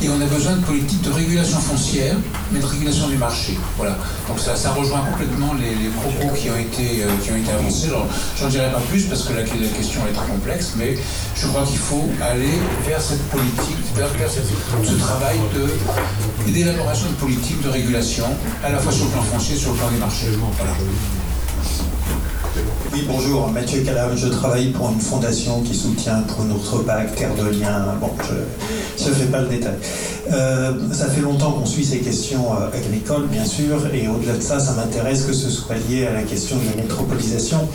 et 0.00 0.08
on 0.08 0.20
a 0.20 0.24
besoin 0.26 0.56
de 0.56 0.64
politique 0.64 1.02
de 1.02 1.10
régulation 1.10 1.58
foncière, 1.58 2.16
mais 2.50 2.58
de 2.58 2.66
régulation 2.66 3.08
du 3.08 3.16
marché. 3.16 3.58
Voilà. 3.76 3.98
Donc 4.28 4.40
ça, 4.40 4.72
rejoint 4.72 5.00
complètement 5.00 5.54
les, 5.54 5.88
propos 5.90 6.34
qui 6.34 6.50
ont 6.50 6.56
été, 6.56 7.04
euh, 7.04 7.08
qui 7.22 7.32
ont 7.32 7.36
été 7.36 7.52
avancés. 7.52 7.90
J'en 8.40 8.48
dirai 8.48 8.72
pas 8.72 8.80
plus 8.90 9.04
parce 9.04 9.24
que 9.24 9.34
la, 9.34 9.42
la 9.42 9.68
question 9.76 10.00
est 10.08 10.14
très 10.14 10.26
complexe, 10.26 10.72
mais 10.76 10.96
je 11.36 11.46
crois 11.46 11.64
qu'il 11.64 11.78
faut 11.78 12.08
aller 12.22 12.58
vers 12.86 13.00
cette 13.00 13.22
politique, 13.28 13.76
vers, 13.94 14.08
vers 14.08 14.30
ce 14.30 14.94
travail 14.94 15.38
de 15.54 15.68
d'élaboration 16.50 17.08
de 17.08 17.14
politique 17.14 17.62
de 17.62 17.68
régulation, 17.68 18.26
à 18.64 18.70
la 18.70 18.78
fois 18.78 18.92
sur 18.92 19.04
le 19.04 19.10
plan 19.12 19.22
foncier 19.22 19.56
et 19.56 19.58
sur 19.58 19.72
le 19.72 19.78
plan 19.78 19.90
des 19.90 19.98
marchés. 19.98 20.26
Oui, 22.92 23.04
bonjour, 23.08 23.48
Mathieu 23.48 23.80
Calam, 23.80 24.10
je 24.14 24.28
travaille 24.28 24.72
pour 24.72 24.90
une 24.90 25.00
fondation 25.00 25.62
qui 25.62 25.74
soutient 25.74 26.20
pour 26.28 26.44
notre 26.44 26.82
PAC 26.82 27.14
Terre 27.16 27.34
de 27.34 27.48
Liens. 27.48 27.94
Bon, 27.98 28.10
je 28.98 29.08
ne 29.08 29.14
fais 29.14 29.24
pas 29.24 29.40
le 29.40 29.48
détail. 29.48 29.76
Euh, 30.30 30.72
ça 30.92 31.06
fait 31.06 31.22
longtemps 31.22 31.52
qu'on 31.52 31.64
suit 31.64 31.84
ces 31.84 32.00
questions 32.00 32.52
euh, 32.52 32.76
agricoles, 32.76 33.26
bien 33.28 33.46
sûr, 33.46 33.78
et 33.94 34.06
au-delà 34.06 34.34
de 34.34 34.42
ça, 34.42 34.60
ça 34.60 34.72
m'intéresse 34.72 35.24
que 35.24 35.32
ce 35.32 35.48
soit 35.48 35.76
lié 35.88 36.06
à 36.06 36.12
la 36.12 36.24
question 36.24 36.56
de 36.56 36.76
la 36.76 36.82
métropolisation. 36.82 37.66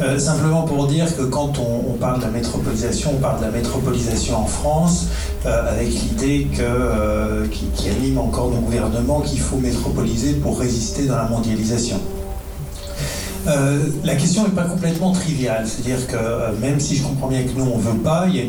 Euh, 0.00 0.18
simplement 0.18 0.62
pour 0.62 0.86
dire 0.86 1.14
que 1.14 1.24
quand 1.24 1.58
on, 1.58 1.92
parle 1.98 2.20
de 2.20 2.24
la 2.24 2.30
métropolisation, 2.30 3.10
on 3.14 3.20
parle 3.20 3.40
de 3.40 3.44
la 3.44 3.50
métropolisation 3.50 4.38
en 4.38 4.46
France, 4.46 5.08
avec 5.44 5.88
l'idée 5.88 6.48
que, 6.56 7.46
qui 7.48 7.90
anime 7.90 8.18
encore 8.18 8.50
nos 8.50 8.60
gouvernements 8.60 9.20
qu'il 9.20 9.40
faut 9.40 9.58
métropoliser 9.58 10.34
pour 10.34 10.58
résister 10.58 11.04
dans 11.04 11.16
la 11.16 11.28
mondialisation. 11.28 12.00
Euh, 13.48 13.86
la 14.04 14.14
question 14.14 14.44
n'est 14.44 14.50
pas 14.50 14.64
complètement 14.64 15.10
triviale, 15.10 15.66
c'est-à-dire 15.66 16.06
que 16.06 16.14
euh, 16.16 16.52
même 16.60 16.78
si 16.78 16.94
je 16.96 17.02
comprends 17.02 17.26
bien 17.26 17.42
que 17.42 17.58
nous 17.58 17.64
on 17.64 17.78
veut 17.78 17.98
pas, 17.98 18.26
il 18.28 18.36
y, 18.36 18.40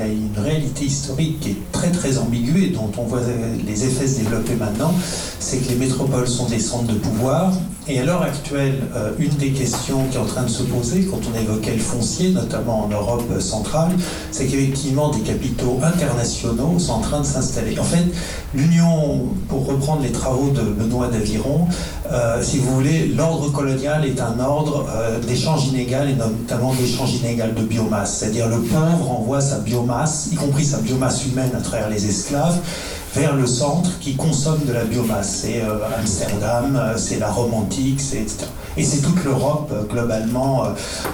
a 0.00 0.06
une 0.06 0.36
réalité 0.36 0.86
historique 0.86 1.38
qui 1.38 1.50
est 1.50 1.56
très 1.70 1.90
très 1.90 2.18
ambiguë 2.18 2.64
et 2.64 2.68
dont 2.70 2.90
on 2.98 3.04
voit 3.04 3.20
euh, 3.20 3.56
les 3.64 3.84
effets 3.84 4.08
se 4.08 4.18
développer 4.18 4.54
maintenant, 4.54 4.92
c'est 5.38 5.58
que 5.58 5.68
les 5.68 5.76
métropoles 5.76 6.26
sont 6.26 6.46
des 6.46 6.58
centres 6.58 6.92
de 6.92 6.98
pouvoir. 6.98 7.52
Et 7.88 7.98
à 7.98 8.04
l'heure 8.04 8.22
actuelle, 8.22 8.74
une 9.18 9.34
des 9.36 9.50
questions 9.50 10.04
qui 10.10 10.16
est 10.16 10.20
en 10.20 10.26
train 10.26 10.44
de 10.44 10.50
se 10.50 10.62
poser 10.62 11.06
quand 11.06 11.18
on 11.28 11.36
évoquait 11.36 11.72
le 11.72 11.80
foncier, 11.80 12.30
notamment 12.30 12.84
en 12.84 12.88
Europe 12.88 13.40
centrale, 13.40 13.90
c'est 14.30 14.46
qu'effectivement 14.46 15.10
des 15.10 15.22
capitaux 15.22 15.80
internationaux 15.82 16.78
sont 16.78 16.92
en 16.92 17.00
train 17.00 17.20
de 17.20 17.26
s'installer. 17.26 17.76
En 17.80 17.84
fait, 17.84 18.04
l'Union, 18.54 19.30
pour 19.48 19.66
reprendre 19.66 20.02
les 20.02 20.12
travaux 20.12 20.50
de 20.50 20.60
Benoît 20.60 21.08
d'Aviron, 21.08 21.66
euh, 22.12 22.42
si 22.42 22.58
vous 22.58 22.74
voulez, 22.74 23.06
l'ordre 23.06 23.52
colonial 23.52 24.04
est 24.04 24.20
un 24.20 24.40
ordre 24.40 24.86
euh, 24.90 25.20
d'échange 25.20 25.68
inégal 25.68 26.10
et 26.10 26.14
notamment 26.14 26.74
d'échange 26.74 27.14
inégal 27.14 27.54
de 27.54 27.62
biomasse. 27.62 28.18
C'est-à-dire 28.18 28.48
le 28.48 28.60
pauvre 28.60 29.10
envoie 29.10 29.40
sa 29.40 29.58
biomasse, 29.58 30.28
y 30.32 30.34
compris 30.34 30.64
sa 30.64 30.78
biomasse 30.78 31.24
humaine 31.26 31.50
à 31.56 31.60
travers 31.60 31.88
les 31.88 32.04
esclaves, 32.06 32.58
vers 33.14 33.36
le 33.36 33.46
centre 33.46 33.98
qui 34.00 34.16
consomme 34.16 34.60
de 34.66 34.72
la 34.72 34.84
biomasse. 34.84 35.42
C'est 35.42 35.62
euh, 35.62 35.78
Amsterdam, 35.98 36.76
euh, 36.76 36.96
c'est 36.96 37.20
la 37.20 37.30
Rome 37.30 37.54
antique, 37.54 38.00
etc. 38.00 38.38
Et 38.76 38.84
c'est 38.84 39.02
toute 39.02 39.22
l'Europe 39.24 39.72
globalement 39.88 40.64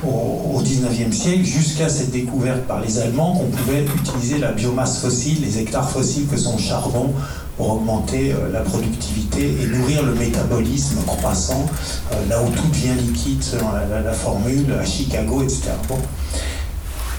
au, 0.07 0.57
au 0.57 0.63
19e 0.63 1.11
siècle, 1.11 1.45
jusqu'à 1.45 1.89
cette 1.89 2.11
découverte 2.11 2.63
par 2.63 2.81
les 2.81 2.99
Allemands 2.99 3.35
qu'on 3.35 3.47
pouvait 3.47 3.85
utiliser 3.85 4.39
la 4.39 4.53
biomasse 4.53 4.99
fossile, 5.01 5.43
les 5.43 5.59
hectares 5.59 5.89
fossiles 5.89 6.27
que 6.27 6.37
sont 6.37 6.59
charbon, 6.59 7.13
pour 7.57 7.71
augmenter 7.73 8.33
euh, 8.33 8.53
la 8.53 8.61
productivité 8.61 9.57
et 9.63 9.67
nourrir 9.67 10.03
le 10.03 10.15
métabolisme 10.15 10.99
croissant, 11.07 11.67
euh, 12.13 12.17
là 12.29 12.43
où 12.43 12.51
tout 12.51 12.69
devient 12.69 12.95
liquide 13.01 13.43
selon 13.43 13.73
la, 13.73 13.87
la- 13.87 14.03
la 14.03 14.13
formule, 14.13 14.67
à 14.81 14.85
Chicago, 14.85 15.43
etc. 15.43 15.63
Bon. 15.89 15.99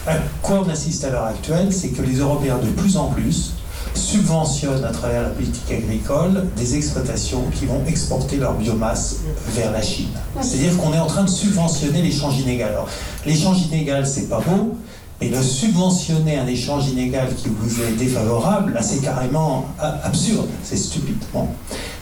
À 0.05 0.13
quoi 0.41 0.63
on 0.65 0.69
assiste 0.69 1.03
à 1.05 1.09
l'heure 1.09 1.25
actuelle, 1.25 1.73
c'est 1.73 1.89
que 1.89 2.01
les 2.01 2.17
Européens 2.19 2.59
de 2.63 2.69
plus 2.69 2.95
en 2.97 3.07
plus 3.07 3.53
subventionnent 3.93 4.85
à 4.85 4.91
travers 4.91 5.23
la 5.23 5.29
politique 5.29 5.71
agricole 5.71 6.45
des 6.55 6.75
exploitations 6.75 7.43
qui 7.57 7.65
vont 7.65 7.81
exporter 7.87 8.37
leur 8.37 8.53
biomasse 8.53 9.17
vers 9.55 9.71
la 9.71 9.81
Chine. 9.81 10.09
C'est-à-dire 10.41 10.77
qu'on 10.77 10.93
est 10.93 10.99
en 10.99 11.07
train 11.07 11.23
de 11.23 11.29
subventionner 11.29 12.01
l'échange 12.03 12.39
inégal. 12.39 12.69
Alors, 12.73 12.87
l'échange 13.25 13.63
inégal, 13.63 14.05
c'est 14.05 14.29
pas 14.29 14.39
beau, 14.39 14.77
et 15.19 15.29
de 15.29 15.41
subventionner 15.41 16.37
un 16.37 16.45
échange 16.47 16.89
inégal 16.89 17.29
qui 17.35 17.47
vous 17.49 17.81
est 17.81 17.93
défavorable, 17.97 18.73
là 18.73 18.81
c'est 18.83 19.01
carrément 19.01 19.65
absurde, 20.03 20.47
c'est 20.63 20.77
stupide. 20.77 21.15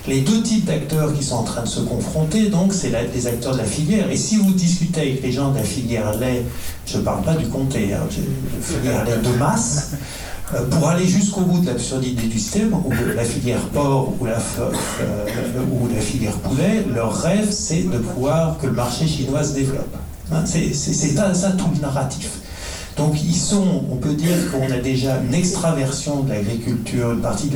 Les 0.06 0.20
deux 0.20 0.42
types 0.42 0.66
d'acteurs 0.66 1.12
qui 1.14 1.24
sont 1.24 1.36
en 1.36 1.42
train 1.42 1.62
de 1.62 1.68
se 1.68 1.80
confronter, 1.80 2.48
donc, 2.48 2.72
c'est 2.72 2.92
les 3.12 3.26
acteurs 3.26 3.54
de 3.54 3.58
la 3.58 3.64
filière. 3.64 4.08
Et 4.08 4.16
si 4.16 4.36
vous 4.36 4.52
discutez 4.52 5.00
avec 5.00 5.22
les 5.22 5.32
gens 5.32 5.50
de 5.50 5.56
la 5.56 5.64
filière 5.64 6.16
lait, 6.16 6.44
je 6.86 6.98
ne 6.98 7.02
parle 7.02 7.22
pas 7.24 7.34
du 7.34 7.46
comté, 7.48 7.92
hein, 7.92 8.06
de 8.06 8.62
filière 8.62 9.04
lait 9.04 9.16
de 9.16 9.36
masse, 9.36 9.92
euh, 10.54 10.64
pour 10.70 10.86
aller 10.88 11.06
jusqu'au 11.08 11.40
bout 11.40 11.58
de 11.58 11.66
l'absurdité 11.66 12.28
du 12.28 12.38
système, 12.38 12.72
ou 12.72 12.92
la 13.16 13.24
filière 13.24 13.62
porc 13.72 14.12
ou 14.20 14.26
la, 14.26 14.38
f- 14.38 14.60
euh, 15.00 15.26
ou 15.72 15.88
la 15.92 16.00
filière 16.00 16.36
poulet, 16.38 16.84
leur 16.94 17.12
rêve 17.12 17.50
c'est 17.50 17.82
de 17.82 17.98
pouvoir 17.98 18.58
que 18.58 18.66
le 18.66 18.74
marché 18.74 19.08
chinois 19.08 19.42
se 19.42 19.54
développe. 19.54 19.96
Hein, 20.30 20.44
c'est 20.46 20.72
ça 20.72 21.50
tout 21.58 21.66
le 21.74 21.80
narratif. 21.80 22.30
Donc 22.96 23.22
ils 23.22 23.36
on 23.54 23.96
peut 23.96 24.14
dire 24.14 24.50
qu'on 24.50 24.70
a 24.72 24.78
déjà 24.78 25.20
une 25.20 25.34
extraversion 25.34 26.22
de 26.22 26.30
l'agriculture, 26.30 27.12
une 27.12 27.20
partie 27.20 27.48
de 27.48 27.54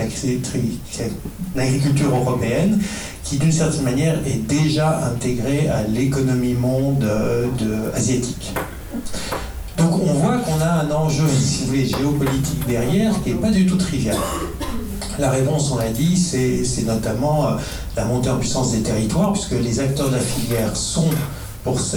l'agriculture 1.57 2.15
européenne, 2.15 2.79
qui 3.25 3.39
d'une 3.39 3.53
certaine 3.53 3.83
manière 3.83 4.19
est 4.27 4.47
déjà 4.47 5.07
intégrée 5.07 5.69
à 5.69 5.83
l'économie 5.85 6.55
monde 6.55 7.05
euh, 7.05 7.47
asiatique. 7.95 8.53
Donc 9.79 9.95
on 9.95 10.13
voit 10.13 10.39
qu'on 10.39 10.61
a 10.61 10.85
un 10.85 10.91
enjeu, 10.91 11.25
si 11.29 11.63
vous 11.63 11.67
voulez, 11.69 11.87
géopolitique 11.87 12.67
derrière 12.67 13.15
qui 13.23 13.31
n'est 13.31 13.41
pas 13.41 13.51
du 13.51 13.67
tout 13.67 13.77
trivial. 13.77 14.17
La 15.19 15.31
réponse, 15.31 15.71
on 15.71 15.77
l'a 15.77 15.91
dit, 15.91 16.17
c'est 16.17 16.85
notamment 16.87 17.47
euh, 17.47 17.51
la 17.97 18.05
montée 18.05 18.31
en 18.31 18.37
puissance 18.37 18.73
des 18.73 18.81
territoires, 18.81 19.33
puisque 19.33 19.53
les 19.53 19.81
acteurs 19.81 20.09
de 20.09 20.17
la 20.17 20.21
filière 20.21 20.77
sont, 20.77 21.09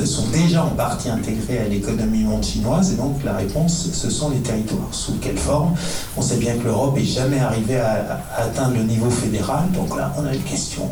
sont 0.06 0.28
déjà 0.28 0.64
en 0.64 0.70
partie 0.70 1.10
intégrés 1.10 1.60
à 1.60 1.68
l'économie 1.68 2.24
monde 2.24 2.44
chinoise, 2.44 2.92
et 2.92 2.96
donc 2.96 3.24
la 3.24 3.38
réponse, 3.38 3.90
ce 3.94 4.10
sont 4.10 4.30
les 4.30 4.40
territoires. 4.40 4.90
Sous 4.92 5.14
quelle 5.22 5.38
forme? 5.38 5.74
On 6.18 6.22
sait 6.22 6.38
bien 6.38 6.56
que 6.58 6.66
l'Europe 6.66 6.96
n'est 6.96 7.06
jamais 7.06 7.40
arrivée 7.40 7.80
à, 7.80 8.22
à, 8.38 8.44
atteindre 8.44 8.76
le 8.76 8.84
niveau 8.84 9.10
fédéral, 9.10 9.72
donc 9.72 9.96
là, 9.98 10.14
on 10.18 10.26
a 10.26 10.34
une 10.34 10.44
question 10.44 10.90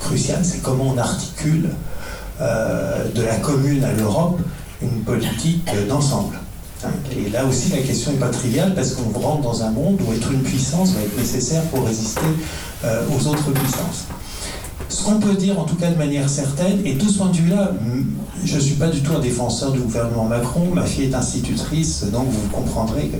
cruciale, 0.00 0.44
c'est 0.44 0.62
comment 0.62 0.92
on 0.94 0.98
articule 0.98 1.70
euh, 2.40 3.04
de 3.14 3.22
la 3.22 3.36
commune 3.36 3.84
à 3.84 3.92
l'Europe 3.92 4.40
une 4.80 5.02
politique 5.02 5.70
d'ensemble. 5.88 6.36
Et 7.16 7.30
là 7.30 7.44
aussi, 7.46 7.70
la 7.70 7.78
question 7.78 8.12
n'est 8.12 8.18
pas 8.18 8.30
triviale 8.30 8.74
parce 8.74 8.92
qu'on 8.92 9.16
rentre 9.16 9.42
dans 9.42 9.62
un 9.62 9.70
monde 9.70 10.00
où 10.04 10.12
être 10.12 10.32
une 10.32 10.42
puissance 10.42 10.90
va 10.90 11.02
être 11.02 11.16
nécessaire 11.16 11.62
pour 11.64 11.86
résister 11.86 12.20
euh, 12.84 13.04
aux 13.08 13.26
autres 13.28 13.52
puissances. 13.52 14.06
Ce 14.92 15.04
qu'on 15.04 15.18
peut 15.18 15.34
dire, 15.34 15.58
en 15.58 15.64
tout 15.64 15.76
cas 15.76 15.90
de 15.90 15.96
manière 15.96 16.28
certaine, 16.28 16.80
et 16.84 16.98
tout 16.98 17.08
ce 17.08 17.16
point 17.16 17.30
de 17.30 17.36
vue-là, 17.36 17.72
je 18.44 18.56
ne 18.56 18.60
suis 18.60 18.74
pas 18.74 18.88
du 18.88 19.00
tout 19.00 19.12
un 19.14 19.20
défenseur 19.20 19.72
du 19.72 19.78
gouvernement 19.78 20.26
Macron, 20.26 20.68
ma 20.74 20.84
fille 20.84 21.06
est 21.06 21.14
institutrice, 21.14 22.04
donc 22.12 22.26
vous 22.28 22.48
comprendrez 22.50 23.08
que... 23.08 23.16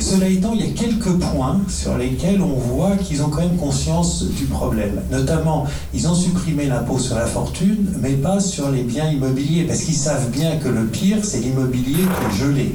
Cela 0.00 0.28
étant, 0.28 0.52
il 0.54 0.64
y 0.64 0.70
a 0.70 0.72
quelques 0.72 1.12
points 1.18 1.60
sur 1.68 1.98
lesquels 1.98 2.40
on 2.40 2.54
voit 2.54 2.96
qu'ils 2.96 3.22
ont 3.22 3.28
quand 3.28 3.40
même 3.40 3.56
conscience 3.56 4.22
du 4.22 4.44
problème. 4.44 5.02
Notamment, 5.10 5.66
ils 5.92 6.06
ont 6.06 6.14
supprimé 6.14 6.66
l'impôt 6.66 7.00
sur 7.00 7.16
la 7.16 7.26
fortune, 7.26 7.88
mais 8.00 8.12
pas 8.12 8.38
sur 8.38 8.70
les 8.70 8.84
biens 8.84 9.10
immobiliers, 9.10 9.64
parce 9.64 9.80
qu'ils 9.80 9.96
savent 9.96 10.30
bien 10.30 10.58
que 10.58 10.68
le 10.68 10.86
pire, 10.86 11.18
c'est 11.24 11.40
l'immobilier 11.40 12.04
qui 12.04 12.36
est 12.36 12.38
gelé. 12.38 12.74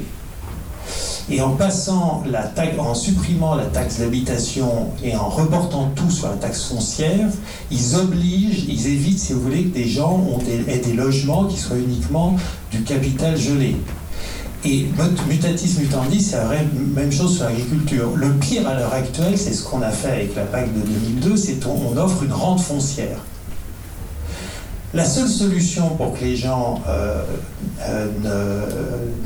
Et 1.28 1.40
en 1.40 2.94
supprimant 2.94 3.56
la 3.56 3.64
taxe 3.64 3.98
d'habitation 3.98 4.92
et 5.02 5.16
en 5.16 5.28
reportant 5.28 5.90
tout 5.96 6.10
sur 6.10 6.28
la 6.28 6.36
taxe 6.36 6.64
foncière, 6.64 7.28
ils 7.72 7.96
obligent, 7.96 8.64
ils 8.68 8.86
évitent, 8.86 9.18
si 9.18 9.32
vous 9.32 9.40
voulez, 9.40 9.64
que 9.64 9.74
des 9.74 9.88
gens 9.88 10.12
ont 10.12 10.38
des, 10.38 10.72
aient 10.72 10.78
des 10.78 10.92
logements 10.92 11.46
qui 11.46 11.56
soient 11.56 11.78
uniquement 11.78 12.36
du 12.70 12.82
capital 12.82 13.36
gelé. 13.36 13.74
Et 14.64 14.86
mutatis 15.28 15.78
mutandis, 15.78 16.22
c'est 16.22 16.36
la 16.36 16.48
même 16.94 17.12
chose 17.12 17.36
sur 17.36 17.44
l'agriculture. 17.44 18.10
Le 18.14 18.32
pire 18.34 18.68
à 18.68 18.74
l'heure 18.74 18.94
actuelle, 18.94 19.36
c'est 19.36 19.52
ce 19.52 19.64
qu'on 19.64 19.82
a 19.82 19.90
fait 19.90 20.10
avec 20.10 20.36
la 20.36 20.42
PAC 20.42 20.72
de 20.74 20.80
2002, 20.80 21.36
c'est 21.36 21.62
qu'on 21.62 21.96
offre 21.96 22.22
une 22.22 22.32
rente 22.32 22.60
foncière. 22.60 23.18
La 24.96 25.04
seule 25.04 25.28
solution 25.28 25.90
pour 25.90 26.14
que 26.14 26.24
les 26.24 26.36
gens 26.36 26.80
euh, 26.88 27.20
euh, 27.86 28.60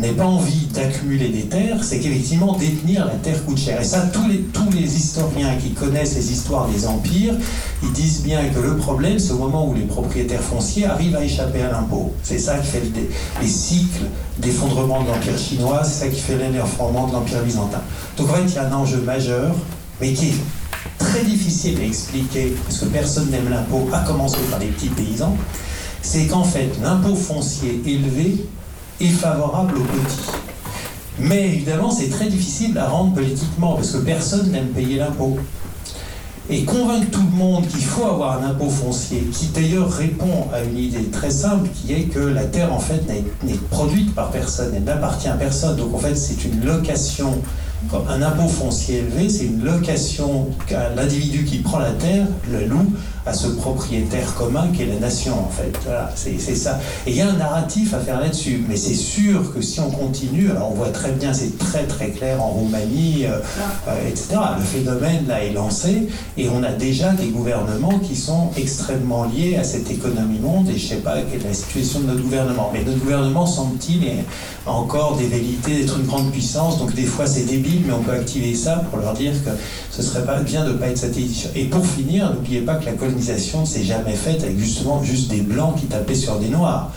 n'aient 0.01 0.15
pas 0.15 0.25
envie 0.25 0.67
d'accumuler 0.67 1.29
des 1.29 1.45
terres, 1.45 1.85
c'est 1.85 2.01
qu'effectivement 2.01 2.57
détenir 2.57 3.07
la 3.07 3.15
terre 3.15 3.45
coûte 3.45 3.57
cher. 3.57 3.81
Et 3.81 3.85
ça, 3.85 4.01
tous 4.11 4.27
les, 4.73 4.97
historiens 4.97 5.55
qui 5.63 5.71
connaissent 5.71 6.17
les 6.17 6.33
histoires 6.33 6.67
des 6.67 6.89
empires, 6.89 7.35
ils 7.85 7.93
disent 7.93 8.23
bien 8.23 8.49
que 8.49 8.59
le 8.59 8.79
problème, 8.79 9.21
c'est 9.21 9.31
au 9.31 9.39
moment 9.39 9.69
où 9.69 9.75
les 9.75 9.85
propriétaires 9.85 10.43
fonciers 10.43 10.87
arrivent 10.87 11.15
à 11.15 11.23
échapper 11.23 11.63
à 11.63 11.71
l'impôt. 11.71 12.15
C'est 12.25 12.41
ça 12.41 12.59
qui 12.59 12.67
fait 12.67 12.81
le, 12.81 13.03
les 13.41 13.49
cycles 13.49 14.07
d'effondrement 14.39 15.05
de 15.05 15.07
l'empire 15.07 15.39
chinois, 15.39 15.83
c'est 15.85 16.07
ça 16.07 16.09
qui 16.09 16.21
fait 16.21 16.37
l'effondrement 16.37 17.07
de 17.07 17.13
l'empire 17.13 17.45
byzantin. 17.45 17.83
Donc 18.17 18.29
en 18.29 18.33
fait, 18.33 18.43
il 18.45 18.55
y 18.55 18.59
a 18.59 18.67
un 18.67 18.73
enjeu 18.73 19.03
majeur, 19.03 19.55
mais 20.01 20.15
qui 20.15 20.31
est 20.31 20.35
très 21.01 21.25
difficile 21.25 21.81
à 21.81 21.85
expliquer, 21.85 22.55
parce 22.65 22.79
que 22.79 22.85
personne 22.85 23.31
n'aime 23.31 23.49
l'impôt, 23.51 23.89
à 23.93 24.01
commencer 24.01 24.39
par 24.51 24.61
les 24.61 24.67
petits 24.67 24.91
paysans, 24.91 25.37
c'est 26.03 26.27
qu'en 26.27 26.45
fait, 26.45 26.71
l'impôt 26.83 27.17
foncier 27.17 27.83
élevé 27.85 28.47
est 29.01 29.09
favorable 29.09 29.75
aux 29.79 29.85
petits. 29.85 30.31
Mais 31.19 31.49
évidemment, 31.49 31.91
c'est 31.91 32.09
très 32.09 32.29
difficile 32.29 32.79
à 32.79 32.89
rendre 32.89 33.15
politiquement, 33.15 33.75
parce 33.75 33.91
que 33.93 33.99
personne 33.99 34.53
n'aime 34.53 34.69
payer 34.69 34.99
l'impôt. 34.99 35.37
Et 36.49 36.65
convaincre 36.65 37.11
tout 37.13 37.23
le 37.31 37.37
monde 37.37 37.67
qu'il 37.69 37.85
faut 37.85 38.05
avoir 38.05 38.43
un 38.43 38.51
impôt 38.51 38.69
foncier, 38.69 39.23
qui 39.33 39.47
d'ailleurs 39.47 39.91
répond 39.91 40.49
à 40.53 40.63
une 40.63 40.77
idée 40.77 41.05
très 41.05 41.31
simple, 41.31 41.69
qui 41.75 41.93
est 41.93 42.05
que 42.05 42.19
la 42.19 42.45
terre, 42.45 42.73
en 42.73 42.81
fait, 42.81 43.03
n'est 43.45 43.55
produite 43.71 44.15
par 44.15 44.31
personne, 44.31 44.73
elle 44.75 44.85
n'appartient 44.85 45.29
à 45.29 45.35
personne. 45.35 45.77
Donc, 45.77 45.95
en 45.95 45.99
fait, 45.99 46.15
c'est 46.15 46.45
une 46.45 46.65
location 46.65 47.41
un 48.09 48.23
impôt 48.23 48.49
foncier 48.49 48.99
élevé, 48.99 49.29
c'est 49.29 49.45
une 49.45 49.65
location 49.65 50.49
qu'à 50.67 50.91
l'individu 50.95 51.45
qui 51.45 51.59
prend 51.59 51.79
la 51.79 51.93
terre, 51.93 52.27
le 52.51 52.67
loue, 52.67 52.93
à 53.27 53.35
ce 53.35 53.49
propriétaire 53.49 54.35
commun 54.35 54.69
qui 54.75 54.83
est 54.83 54.87
la 54.87 54.99
nation, 54.99 55.35
en 55.35 55.51
fait. 55.51 55.73
Voilà, 55.85 56.11
c'est 56.15 56.39
ça. 56.39 56.81
Et 57.07 57.11
il 57.11 57.17
y 57.17 57.21
a 57.21 57.29
un 57.29 57.37
narratif 57.37 57.95
à 57.95 57.99
faire 57.99 58.21
là-dessus. 58.21 58.65
Mais 58.69 58.77
c'est 58.77 58.95
sûr 58.95 59.53
que 59.55 59.61
si 59.61 59.81
on 59.81 59.91
continue, 59.91 60.51
alors 60.51 60.73
on 60.73 60.75
voit 60.75 60.89
très 60.89 61.13
bien, 61.13 61.33
c'est 61.33 61.59
très 61.59 61.85
très 61.85 62.11
clair 62.11 62.43
en 62.43 62.49
Roumanie, 62.49 63.27
euh, 63.27 63.39
euh, 63.89 64.09
etc. 64.09 64.39
Le 64.59 64.65
phénomène 64.65 65.27
là 65.29 65.45
est 65.45 65.53
lancé 65.53 66.09
et 66.37 66.49
on 66.49 66.63
a 66.63 66.73
déjà 66.73 67.13
des 67.13 67.29
gouvernements 67.29 67.99
qui 67.99 68.17
sont 68.17 68.51
extrêmement 68.57 69.25
liés 69.25 69.57
à 69.57 69.65
cette 69.65 69.91
économie 69.91 70.39
monde. 70.39 70.69
Et 70.69 70.79
je 70.79 70.85
ne 70.85 70.89
sais 70.91 71.03
pas 71.03 71.17
quelle 71.31 71.43
est 71.43 71.49
la 71.49 71.55
situation 71.55 72.01
de 72.01 72.07
notre 72.07 72.23
gouvernement. 72.23 72.71
Mais 72.73 72.83
notre 72.85 72.99
gouvernement 72.99 73.47
semble-t-il 73.47 74.25
encore 74.67 75.17
des 75.17 75.27
vérités 75.27 75.77
d'être 75.77 75.99
une 75.99 76.07
grande 76.07 76.31
puissance. 76.31 76.79
Donc 76.79 76.95
des 76.95 77.05
fois 77.05 77.27
c'est 77.27 77.45
débile, 77.45 77.70
mais 77.87 77.93
on 77.93 78.03
peut 78.03 78.13
activer 78.13 78.55
ça 78.55 78.77
pour 78.91 78.99
leur 78.99 79.15
dire 79.15 79.33
que 79.45 79.51
ce 79.91 80.03
serait 80.03 80.25
pas 80.25 80.41
bien 80.41 80.65
de 80.65 80.73
ne 80.73 80.79
pas 80.79 80.89
être 80.89 80.99
satellite. 80.99 81.51
Et 81.55 81.65
pour 81.65 81.87
finir, 81.87 82.33
n'oubliez 82.35 82.61
pas 82.61 82.75
que 82.75 82.87
la 82.87 82.93
colonisation 82.93 83.63
ne 83.63 83.67
s'est 83.67 83.85
jamais 83.85 84.15
faite 84.15 84.43
avec 84.43 84.59
justement 84.59 85.03
juste 85.03 85.31
des 85.31 85.41
blancs 85.41 85.77
qui 85.79 85.87
tapaient 85.87 86.15
sur 86.15 86.39
des 86.39 86.49
noirs. 86.49 86.93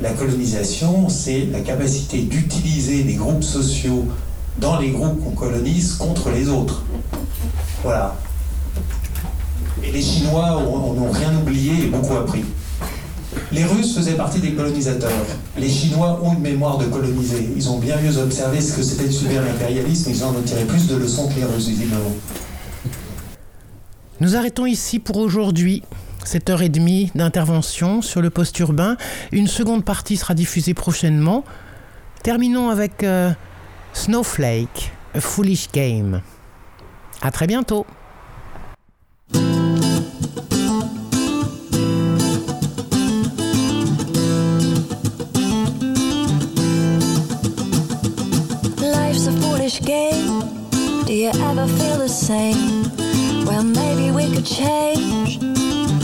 La 0.00 0.10
colonisation, 0.10 1.08
c'est 1.08 1.46
la 1.52 1.60
capacité 1.60 2.18
d'utiliser 2.22 3.02
les 3.02 3.14
groupes 3.14 3.44
sociaux 3.44 4.06
dans 4.58 4.78
les 4.78 4.90
groupes 4.90 5.22
qu'on 5.22 5.32
colonise 5.32 5.94
contre 5.94 6.30
les 6.30 6.48
autres. 6.48 6.82
Voilà. 7.82 8.16
Et 9.82 9.92
les 9.92 10.02
Chinois 10.02 10.62
n'ont 10.62 11.10
rien 11.10 11.34
oublié 11.40 11.84
et 11.84 11.86
beaucoup 11.86 12.16
appris. 12.16 12.44
Les 13.52 13.64
Russes 13.64 13.94
faisaient 13.94 14.16
partie 14.16 14.40
des 14.40 14.52
colonisateurs. 14.52 15.10
Les 15.58 15.68
Chinois 15.68 16.20
ont 16.22 16.34
une 16.34 16.40
mémoire 16.40 16.78
de 16.78 16.86
coloniser. 16.86 17.48
Ils 17.56 17.68
ont 17.68 17.78
bien 17.78 17.96
mieux 18.00 18.16
observé 18.18 18.60
ce 18.60 18.76
que 18.76 18.82
c'était 18.82 19.06
de 19.06 19.12
subir 19.12 19.42
l'impérialisme. 19.42 20.10
Ils 20.10 20.24
en 20.24 20.30
ont 20.30 20.42
tiré 20.42 20.64
plus 20.64 20.86
de 20.86 20.96
leçons 20.96 21.28
que 21.28 21.34
les 21.34 21.44
Russes, 21.44 21.68
visiblement. 21.68 22.12
Nous 24.20 24.36
arrêtons 24.36 24.66
ici 24.66 24.98
pour 24.98 25.16
aujourd'hui. 25.16 25.82
Cette 26.24 26.50
heure 26.50 26.62
et 26.62 26.68
demie 26.68 27.10
d'intervention 27.14 28.02
sur 28.02 28.20
le 28.20 28.30
poste 28.30 28.58
urbain. 28.58 28.96
Une 29.32 29.46
seconde 29.46 29.84
partie 29.84 30.16
sera 30.16 30.34
diffusée 30.34 30.74
prochainement. 30.74 31.44
Terminons 32.22 32.68
avec 32.68 33.02
euh, 33.02 33.30
Snowflake, 33.94 34.92
A 35.14 35.20
Foolish 35.20 35.68
Game. 35.72 36.20
À 37.22 37.30
très 37.30 37.46
bientôt. 37.46 37.86
A 49.70 49.82
game. 49.82 50.40
Do 51.04 51.12
you 51.12 51.28
ever 51.28 51.66
feel 51.66 51.98
the 51.98 52.08
same? 52.08 52.82
Well, 53.44 53.62
maybe 53.62 54.10
we 54.10 54.34
could 54.34 54.44
change. 54.44 55.38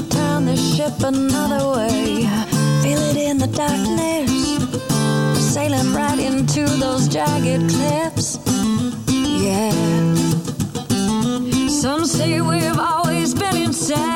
Turn 0.09 0.45
the 0.47 0.57
ship 0.57 0.95
another 1.03 1.67
way. 1.77 2.23
Feel 2.83 3.01
it 3.11 3.17
in 3.17 3.39
the 3.39 3.49
darkness. 3.49 4.31
We're 5.35 5.51
sailing 5.55 5.93
right 5.95 6.19
into 6.19 6.65
those 6.79 7.09
jagged 7.09 7.69
cliffs. 7.69 8.39
Yeah. 9.09 9.73
Some 11.69 12.07
say 12.07 12.41
we've 12.41 12.79
always 12.79 13.35
been 13.35 13.57
insane. 13.57 14.16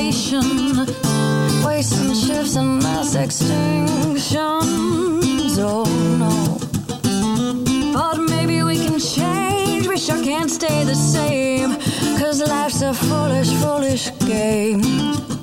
Degradation. 0.00 0.86
Waste 1.64 1.94
and 2.00 2.16
shifts 2.16 2.56
and 2.56 2.82
mass 2.82 3.14
extinctions. 3.14 4.30
Oh 5.58 5.84
no. 6.18 6.58
But 7.92 8.18
maybe 8.18 8.62
we 8.62 8.76
can 8.76 8.98
change. 8.98 9.86
We 9.86 9.98
sure 9.98 10.22
can't 10.22 10.50
stay 10.50 10.84
the 10.84 10.94
same. 10.94 11.76
Cause 12.18 12.40
life's 12.48 12.82
a 12.82 12.94
foolish, 12.94 13.50
foolish 13.60 14.10
game. 14.20 15.39